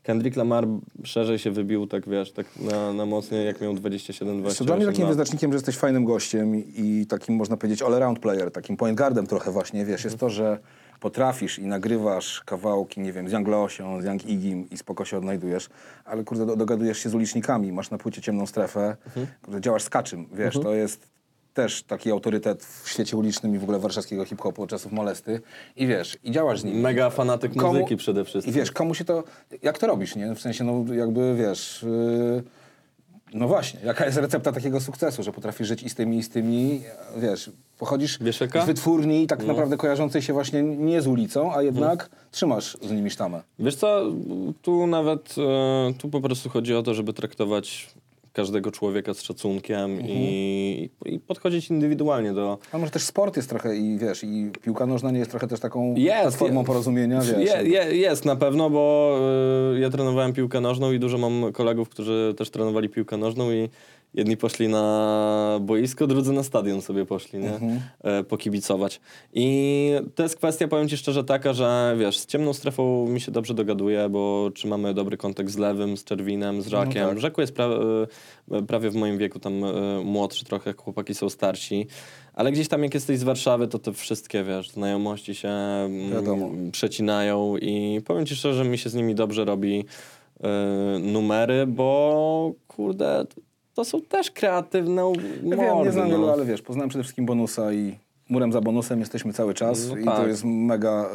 Kendrick 0.04 0.38
Lamar 0.38 0.68
szerzej 1.04 1.40
się 1.40 1.52
wybił, 1.52 1.88
tak 1.88 2.10
wiesz, 2.10 2.32
tak 2.32 2.46
na, 2.72 2.94
na 2.94 3.06
mocnie, 3.06 3.38
jak 3.44 3.62
miał 3.62 3.74
27, 3.74 4.44
Wiesz 4.44 4.54
co, 4.54 4.66
28 4.66 4.66
Dla 4.68 4.76
mnie 4.76 4.86
takim 4.86 5.02
lat. 5.02 5.10
wyznacznikiem, 5.10 5.52
że 5.52 5.56
jesteś 5.56 5.78
fajnym 5.78 6.06
gościem 6.06 6.56
i, 6.56 7.06
takim, 7.10 7.36
można 7.36 7.58
powiedzieć, 7.58 7.82
all-around 7.82 8.20
player, 8.20 8.52
takim 8.52 8.78
point 8.78 8.98
guardem 8.98 9.28
trochę 9.28 9.52
właśnie, 9.52 9.86
wiesz, 9.86 10.04
jest 10.04 10.18
to, 10.18 10.30
że 10.30 10.60
potrafisz 11.00 11.60
i 11.60 11.66
nagrywasz 11.66 12.42
kawałki, 12.46 13.02
nie 13.02 13.14
wiem, 13.14 13.30
z 13.30 13.32
Young 13.32 13.48
Losią, 13.48 14.02
z 14.02 14.06
Young 14.06 14.26
Igim 14.26 14.70
i 14.70 14.78
spoko 14.78 15.06
się 15.06 15.18
odnajdujesz, 15.18 15.70
ale 16.06 16.24
kurde, 16.24 16.46
do, 16.46 16.56
dogadujesz 16.56 16.98
się 17.00 17.10
z 17.10 17.16
ulicznikami, 17.16 17.72
masz 17.72 17.90
na 17.90 17.98
płycie 17.98 18.22
ciemną 18.22 18.46
strefę, 18.46 18.98
kurde, 19.42 19.62
działasz 19.62 19.84
z 19.84 19.90
kaczym, 19.90 20.26
wiesz, 20.34 20.54
to 20.60 20.74
jest 20.76 21.15
też 21.56 21.84
taki 21.84 22.12
autorytet 22.12 22.66
w 22.66 22.90
świecie 22.90 23.18
ulicznym 23.18 23.56
i 23.56 23.58
w 23.58 23.64
ogóle 23.64 23.80
warszawskiego 23.80 24.26
hip-hopu 24.26 24.64
od 24.64 24.70
czasów 24.70 24.92
molesty 24.92 25.42
i 25.76 25.88
wiesz, 25.88 26.18
i 26.24 26.32
działasz 26.32 26.60
z 26.60 26.64
nim. 26.64 26.80
Mega 26.80 27.10
fanatyk 27.10 27.54
Komu- 27.54 27.74
muzyki 27.74 27.98
przede 27.98 28.26
wszystkim. 28.26 28.54
I 28.54 28.58
wiesz, 28.58 28.72
komu 28.72 28.94
się 28.94 29.06
to... 29.06 29.24
Jak 29.62 29.78
to 29.78 29.88
robisz, 29.88 30.16
nie? 30.16 30.36
W 30.36 30.40
sensie, 30.40 30.64
no 30.64 30.94
jakby, 30.94 31.36
wiesz... 31.36 31.86
Yy, 31.88 32.44
no 33.34 33.48
właśnie, 33.48 33.80
jaka 33.84 34.06
jest 34.06 34.18
recepta 34.18 34.52
takiego 34.52 34.82
sukcesu, 34.82 35.24
że 35.24 35.32
potrafisz 35.32 35.68
żyć 35.68 35.84
i 35.84 35.90
z 35.90 35.96
tymi, 35.96 36.18
i 36.18 36.24
z 36.24 36.30
tymi, 36.30 36.82
wiesz, 37.18 37.52
pochodzisz 37.78 38.18
Wiesz 38.22 38.42
jaka? 38.42 38.64
z 38.64 38.66
wytwórni 38.66 39.28
tak 39.28 39.46
naprawdę 39.46 39.78
kojarzącej 39.78 40.22
się 40.22 40.34
właśnie 40.34 40.64
nie 40.64 41.02
z 41.02 41.08
ulicą, 41.08 41.54
a 41.54 41.62
jednak 41.62 42.10
trzymasz 42.32 42.78
z 42.82 42.92
nimi 42.92 43.10
sztamę. 43.10 43.42
Wiesz 43.60 43.76
co, 43.76 44.02
tu 44.62 44.88
nawet, 44.88 45.36
e, 45.38 45.94
tu 45.94 46.10
po 46.10 46.22
prostu 46.22 46.50
chodzi 46.50 46.76
o 46.76 46.84
to, 46.84 46.94
żeby 46.94 47.14
traktować 47.14 47.90
każdego 48.36 48.72
człowieka 48.72 49.14
z 49.14 49.22
szacunkiem 49.22 49.92
Mhm. 49.92 50.10
i, 50.10 50.90
i 51.06 51.20
podchodzić 51.20 51.70
indywidualnie 51.70 52.34
do, 52.34 52.58
A 52.72 52.78
może 52.78 52.92
też 52.92 53.04
sport 53.04 53.36
jest 53.38 53.50
trochę 53.50 53.76
i 53.78 53.98
wiesz, 53.98 54.24
i 54.24 54.52
piłka 54.62 54.86
nożna 54.86 55.12
nie 55.12 55.20
jest 55.20 55.32
trochę 55.32 55.48
też 55.48 55.60
taką 55.60 55.96
Jest, 55.98 56.38
formą 56.38 56.60
je- 56.60 56.66
porozumienia, 56.66 57.22
wiesz. 57.22 57.50
Je, 57.64 57.70
je, 57.70 57.98
jest 57.98 58.26
na 58.26 58.36
pewno, 58.36 58.70
bo 58.70 59.18
y, 59.76 59.80
ja 59.80 59.90
trenowałem 59.90 60.34
piłkę 60.34 60.62
nożną 60.62 60.92
i 60.92 61.00
dużo 61.00 61.18
mam 61.18 61.54
kolegów, 61.54 61.90
którzy 61.90 62.34
też 62.38 62.50
trenowali 62.50 62.90
piłkę 62.90 63.18
nożną 63.18 63.52
i 63.52 63.70
jedni 64.16 64.38
poszli 64.38 64.68
na 64.68 65.60
boisko, 65.62 66.08
drudzy 66.08 66.34
na 66.34 66.44
stadion 66.44 66.82
sobie 66.82 67.06
poszli, 67.06 67.40
nie? 67.40 67.60
E, 68.04 68.24
pokibicować. 68.24 69.02
I 69.34 69.92
to 70.16 70.24
jest 70.24 70.36
kwestia, 70.36 70.68
powiem 70.68 70.90
ci 70.90 70.98
szczerze, 70.98 71.24
taka, 71.24 71.54
że 71.54 71.96
wiesz, 72.00 72.20
z 72.20 72.26
ciemną 72.26 72.54
strefą 72.54 73.08
mi 73.08 73.22
się 73.22 73.32
dobrze 73.32 73.54
dogaduje, 73.54 74.10
bo 74.10 74.52
trzymamy 74.56 74.94
dobry 74.94 75.18
kontakt 75.18 75.50
z 75.50 75.58
Lewym, 75.58 75.98
z 75.98 76.04
Czerwinem, 76.04 76.62
z 76.62 76.68
Rakiem. 76.68 77.10
tak. 77.10 77.20
Rzeku 77.20 77.42
jest 77.42 77.54
pra, 77.54 77.70
e, 78.52 78.62
prawie 78.62 78.90
w 78.90 78.96
moim 78.96 79.18
wieku, 79.18 79.40
tam 79.40 79.64
e, 79.64 80.02
młodszy 80.04 80.46
trochę, 80.46 80.74
chłopaki 80.74 81.16
są 81.16 81.30
starsi. 81.30 81.88
Ale 82.34 82.52
gdzieś 82.52 82.68
tam 82.68 82.84
jak 82.84 82.94
jesteś 82.94 83.20
z 83.20 83.24
Warszawy, 83.24 83.68
to 83.68 83.80
te 83.80 83.94
wszystkie, 83.94 84.44
wiesz, 84.44 84.70
znajomości 84.70 85.36
się 85.36 85.50
mm, 85.50 86.12
Wiadomo. 86.12 86.50
przecinają 86.72 87.58
i 87.58 88.02
powiem 88.06 88.26
ci 88.26 88.36
szczerze, 88.36 88.66
mi 88.66 88.78
się 88.78 88.90
z 88.90 88.96
nimi 88.96 89.16
dobrze 89.16 89.46
robi 89.46 89.86
e, 90.44 91.00
numery, 91.00 91.68
bo 91.68 92.52
kurde, 92.68 93.26
to 93.76 93.86
są 93.86 94.02
też 94.02 94.32
kreatywne 94.32 95.02
Ja 95.02 95.08
mordy, 95.10 95.56
wiem, 95.58 95.84
nie 95.86 95.92
znam 95.92 96.10
no. 96.10 96.16
wielu, 96.16 96.30
ale 96.30 96.46
wiesz, 96.46 96.62
poznałem 96.62 96.90
przede 96.90 97.04
wszystkim 97.04 97.26
bonusa 97.26 97.74
i 97.74 97.96
murem 98.30 98.52
za 98.54 98.62
bonusem 98.62 99.00
jesteśmy 99.00 99.34
cały 99.34 99.54
czas 99.54 99.90
No 99.90 99.98
i 99.98 100.06
tak. 100.06 100.16
to 100.18 100.28
jest 100.28 100.44
mega 100.46 101.10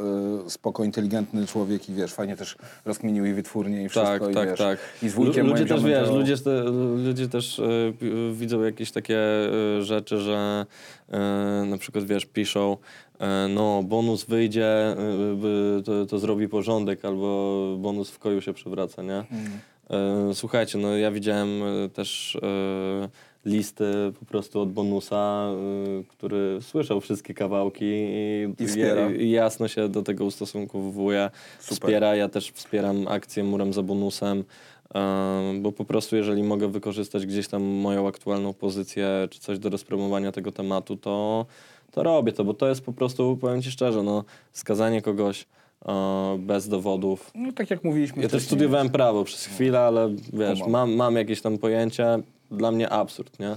y, 0.46 0.50
spoko, 0.50 0.84
inteligentny 0.84 1.46
człowiek 1.46 1.88
i 1.88 1.94
wiesz, 1.94 2.12
fajnie 2.14 2.36
też 2.36 2.56
rozkminił 2.84 3.24
i 3.26 3.32
wytwórnie 3.32 3.84
i 3.84 3.88
wszystko 3.88 4.18
Tak, 4.18 4.30
i 4.30 4.34
tak, 4.34 4.48
wiesz, 4.48 4.58
tak. 4.58 4.78
i 5.02 5.08
z 5.08 5.14
wujkiem 5.14 5.46
Lu- 5.46 5.52
ludzie 5.52 5.66
też, 5.66 5.84
wiesz, 5.84 6.08
to- 6.08 6.16
ludzie, 6.16 6.36
te, 6.38 6.62
ludzie 7.04 7.28
też 7.28 7.60
pi- 8.00 8.12
widzą 8.34 8.62
jakieś 8.62 8.92
takie 8.92 9.18
e, 9.18 9.82
rzeczy, 9.82 10.18
że 10.18 10.66
e, 11.08 11.18
na 11.70 11.78
przykład, 11.78 12.04
wiesz, 12.04 12.26
piszą 12.26 12.76
e, 13.18 13.48
no, 13.54 13.82
bonus 13.82 14.24
wyjdzie, 14.24 14.96
to, 15.84 16.06
to 16.06 16.18
zrobi 16.18 16.48
porządek, 16.48 17.04
albo 17.04 17.56
bonus 17.78 18.10
w 18.10 18.18
koju 18.18 18.40
się 18.40 18.52
przewraca, 18.52 19.02
nie? 19.02 19.12
Mm. 19.12 19.26
E, 19.90 20.34
Słuchajcie, 20.34 20.78
no 20.78 20.96
ja 20.96 21.10
widziałem 21.10 21.62
e, 21.62 21.88
też 21.88 22.36
e, 22.42 23.08
listy 23.44 23.84
po 24.20 24.26
prostu 24.26 24.60
od 24.60 24.72
Bonusa, 24.72 25.48
który 26.08 26.58
słyszał 26.62 27.00
wszystkie 27.00 27.34
kawałki 27.34 27.84
i, 27.84 28.54
I 28.58 28.66
wspiera. 28.66 29.10
i 29.10 29.30
jasno 29.30 29.68
się 29.68 29.88
do 29.88 30.02
tego 30.02 30.24
ustosunkowuje, 30.24 31.30
Super. 31.60 31.74
wspiera. 31.74 32.16
Ja 32.16 32.28
też 32.28 32.50
wspieram 32.50 33.08
akcję 33.08 33.44
Murem 33.44 33.72
za 33.72 33.82
Bonusem, 33.82 34.44
bo 35.60 35.72
po 35.72 35.84
prostu 35.84 36.16
jeżeli 36.16 36.42
mogę 36.42 36.68
wykorzystać 36.68 37.26
gdzieś 37.26 37.48
tam 37.48 37.62
moją 37.62 38.08
aktualną 38.08 38.54
pozycję 38.54 39.28
czy 39.30 39.40
coś 39.40 39.58
do 39.58 39.70
rozpromowania 39.70 40.32
tego 40.32 40.52
tematu, 40.52 40.96
to, 40.96 41.46
to 41.90 42.02
robię 42.02 42.32
to, 42.32 42.44
bo 42.44 42.54
to 42.54 42.68
jest 42.68 42.80
po 42.84 42.92
prostu, 42.92 43.36
powiem 43.36 43.62
Ci 43.62 43.70
szczerze, 43.70 44.02
no, 44.02 44.24
skazanie 44.52 45.02
kogoś 45.02 45.46
bez 46.38 46.68
dowodów, 46.68 47.30
No 47.34 47.52
tak 47.52 47.70
jak 47.70 47.84
mówiliśmy 47.84 48.22
ja 48.22 48.28
też 48.28 48.42
studiowałem 48.42 48.90
prawo 48.90 49.24
przez 49.24 49.46
chwilę, 49.46 49.80
ale 49.80 50.14
wiesz, 50.32 50.60
mam, 50.68 50.94
mam 50.94 51.16
jakieś 51.16 51.40
tam 51.40 51.58
pojęcie. 51.58 52.18
Dla 52.50 52.70
mnie 52.70 52.88
absurd, 52.90 53.38
nie? 53.38 53.56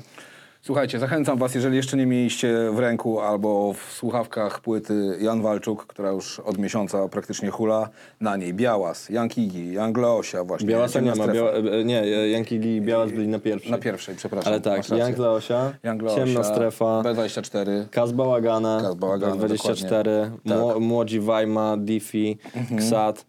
Słuchajcie, 0.65 0.99
zachęcam 0.99 1.37
was, 1.37 1.55
jeżeli 1.55 1.77
jeszcze 1.77 1.97
nie 1.97 2.05
mieliście 2.05 2.71
w 2.71 2.79
ręku 2.79 3.19
albo 3.19 3.73
w 3.73 3.93
słuchawkach 3.93 4.59
płyty 4.59 5.17
Jan 5.21 5.41
Walczuk, 5.41 5.85
która 5.85 6.11
już 6.11 6.39
od 6.39 6.57
miesiąca 6.57 7.07
praktycznie 7.07 7.49
hula, 7.49 7.89
na 8.21 8.37
niej 8.37 8.53
Białas, 8.53 9.09
Jan 9.09 9.29
Kigi, 9.29 9.73
Jan 9.73 9.93
Glosia 9.93 10.43
właśnie. 10.43 10.67
Białasa 10.67 10.99
nie 10.99 11.15
ma. 11.15 11.27
Biała, 11.27 11.51
e, 11.51 11.83
nie, 11.83 12.07
Janki 12.07 12.55
i 12.55 12.81
Białas 12.81 13.11
byli 13.11 13.27
na 13.27 13.39
pierwszej. 13.39 13.71
Na 13.71 13.77
pierwszej, 13.77 14.15
przepraszam. 14.15 14.53
Ale 14.53 14.61
tak, 14.61 14.77
masz 14.77 14.89
rację. 14.89 15.05
Jank 15.05 15.17
Leosia, 15.17 15.73
Jan 15.83 15.99
Ciemna 16.15 16.43
Strefa, 16.43 17.01
B24, 17.01 17.89
Kaz 17.91 18.11
Bałagana, 18.11 18.79
Kaz 18.81 18.95
Bałagana, 18.95 19.35
24, 19.35 20.31
dokładnie. 20.45 20.55
mło, 20.55 20.79
Młodzi 20.79 21.19
Wajma, 21.19 21.77
Diffie, 21.77 22.35
Ksat, 22.77 23.25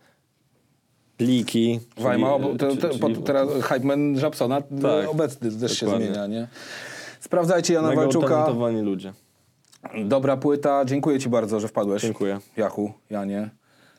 Pliki. 1.17 1.81
czyli- 1.95 2.05
Wajma, 2.05 2.39
te, 2.59 2.77
te, 2.77 2.89
czyli- 2.89 3.17
teraz 3.23 3.49
Hype 3.63 3.87
Man 3.87 4.19
Żabsona 4.19 4.61
Tak, 4.61 5.09
obecny 5.09 5.53
też 5.53 5.79
się 5.79 5.89
zmienia, 5.89 6.27
nie? 6.27 6.49
Sprawdzajcie 7.35 7.75
Jana 7.75 7.89
Mega 7.89 8.01
Walczuka. 8.01 8.47
ludzie. 8.83 9.13
Dobra 10.05 10.37
płyta, 10.37 10.85
dziękuję 10.85 11.19
ci 11.19 11.29
bardzo, 11.29 11.61
że 11.61 11.69
wpadłeś. 11.69 12.03
Dziękuję. 12.03 12.39
Jachu, 12.57 12.93
Janie. 13.11 13.51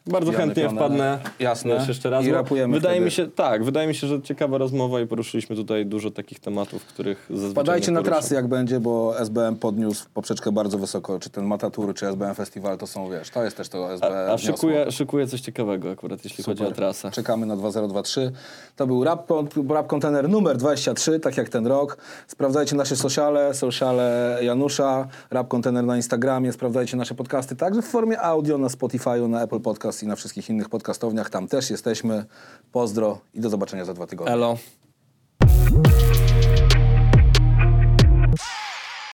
Bardzo 0.08 0.32
chętnie 0.32 0.70
wpadnę. 0.70 1.20
Jasne. 1.40 1.78
Wiesz, 1.78 1.88
jeszcze 1.88 2.10
raz. 2.10 2.26
I 2.26 2.32
rapujemy 2.32 2.74
Wydaje 2.74 2.96
wtedy. 2.96 3.06
mi 3.06 3.12
się, 3.12 3.28
tak, 3.28 3.64
wydaje 3.64 3.88
mi 3.88 3.96
się, 3.96 4.08
że 4.08 4.22
ciekawa 4.22 4.58
rozmowa 4.58 5.02
i 5.02 5.08
poruszyliśmy 5.08 5.56
tutaj 5.56 5.86
dużo 5.86 6.12
takich 6.12 6.40
tematów, 6.40 6.86
których 6.86 7.26
zazwyczaj 7.30 7.52
Wpadajcie 7.52 7.92
na 7.92 8.02
trasy 8.02 8.36
jak 8.36 8.48
będzie, 8.48 8.80
bo 8.80 9.20
SBM 9.20 9.56
podniósł 9.56 10.06
poprzeczkę 10.14 10.52
bardzo 10.52 10.78
wysoko. 10.78 11.20
Czy 11.20 11.30
ten 11.30 11.46
Matatur, 11.46 11.94
czy 11.94 12.08
SBM 12.08 12.36
Festiwal 12.36 12.78
to 12.78 12.88
są, 12.88 13.10
wiesz, 13.10 13.30
to 13.30 13.44
jest 13.44 13.58
też 13.58 13.70
to 13.70 13.94
SBM. 13.94 14.14
A, 14.14 14.34
a 14.34 14.38
szykuję, 14.38 14.92
szykuję 14.92 15.28
coś 15.28 15.42
ciekawego 15.42 15.92
akurat, 15.92 16.24
jeśli 16.24 16.44
chodzi 16.44 16.64
o 16.64 16.66
Super. 16.66 16.76
trasę. 16.78 17.12
Czekamy 17.12 17.46
na 17.46 17.56
2023. 17.56 18.32
To 18.76 18.88
był 18.88 19.04
rap, 19.04 19.32
rap 19.70 19.88
Container 19.88 20.30
numer 20.30 20.58
23, 20.58 21.20
tak 21.20 21.38
jak 21.38 21.50
ten 21.50 21.68
rok. 21.68 21.98
Sprawdzajcie 22.28 22.76
nasze 22.76 22.96
sociale, 22.96 23.54
sociale 23.54 24.38
Janusza, 24.42 25.08
Rap 25.32 25.48
Container 25.48 25.84
na 25.84 25.96
Instagramie, 25.96 26.52
sprawdzajcie 26.52 26.98
nasze 26.98 27.16
podcasty 27.16 27.56
także 27.56 27.82
w 27.82 27.86
formie 27.86 28.22
audio 28.22 28.58
na 28.58 28.68
Spotify'u, 28.68 29.30
na 29.30 29.44
Apple 29.44 29.60
Podcast 29.60 29.95
i 30.04 30.08
na 30.08 30.16
wszystkich 30.16 30.50
innych 30.50 30.70
podcastowniach. 30.70 31.30
Tam 31.30 31.48
też 31.48 31.70
jesteśmy. 31.70 32.26
Pozdro 32.72 33.20
i 33.34 33.40
do 33.40 33.50
zobaczenia 33.50 33.86
za 33.86 33.94
dwa 33.94 34.08
tygodnie. 34.08 34.34
Elo. 34.34 34.58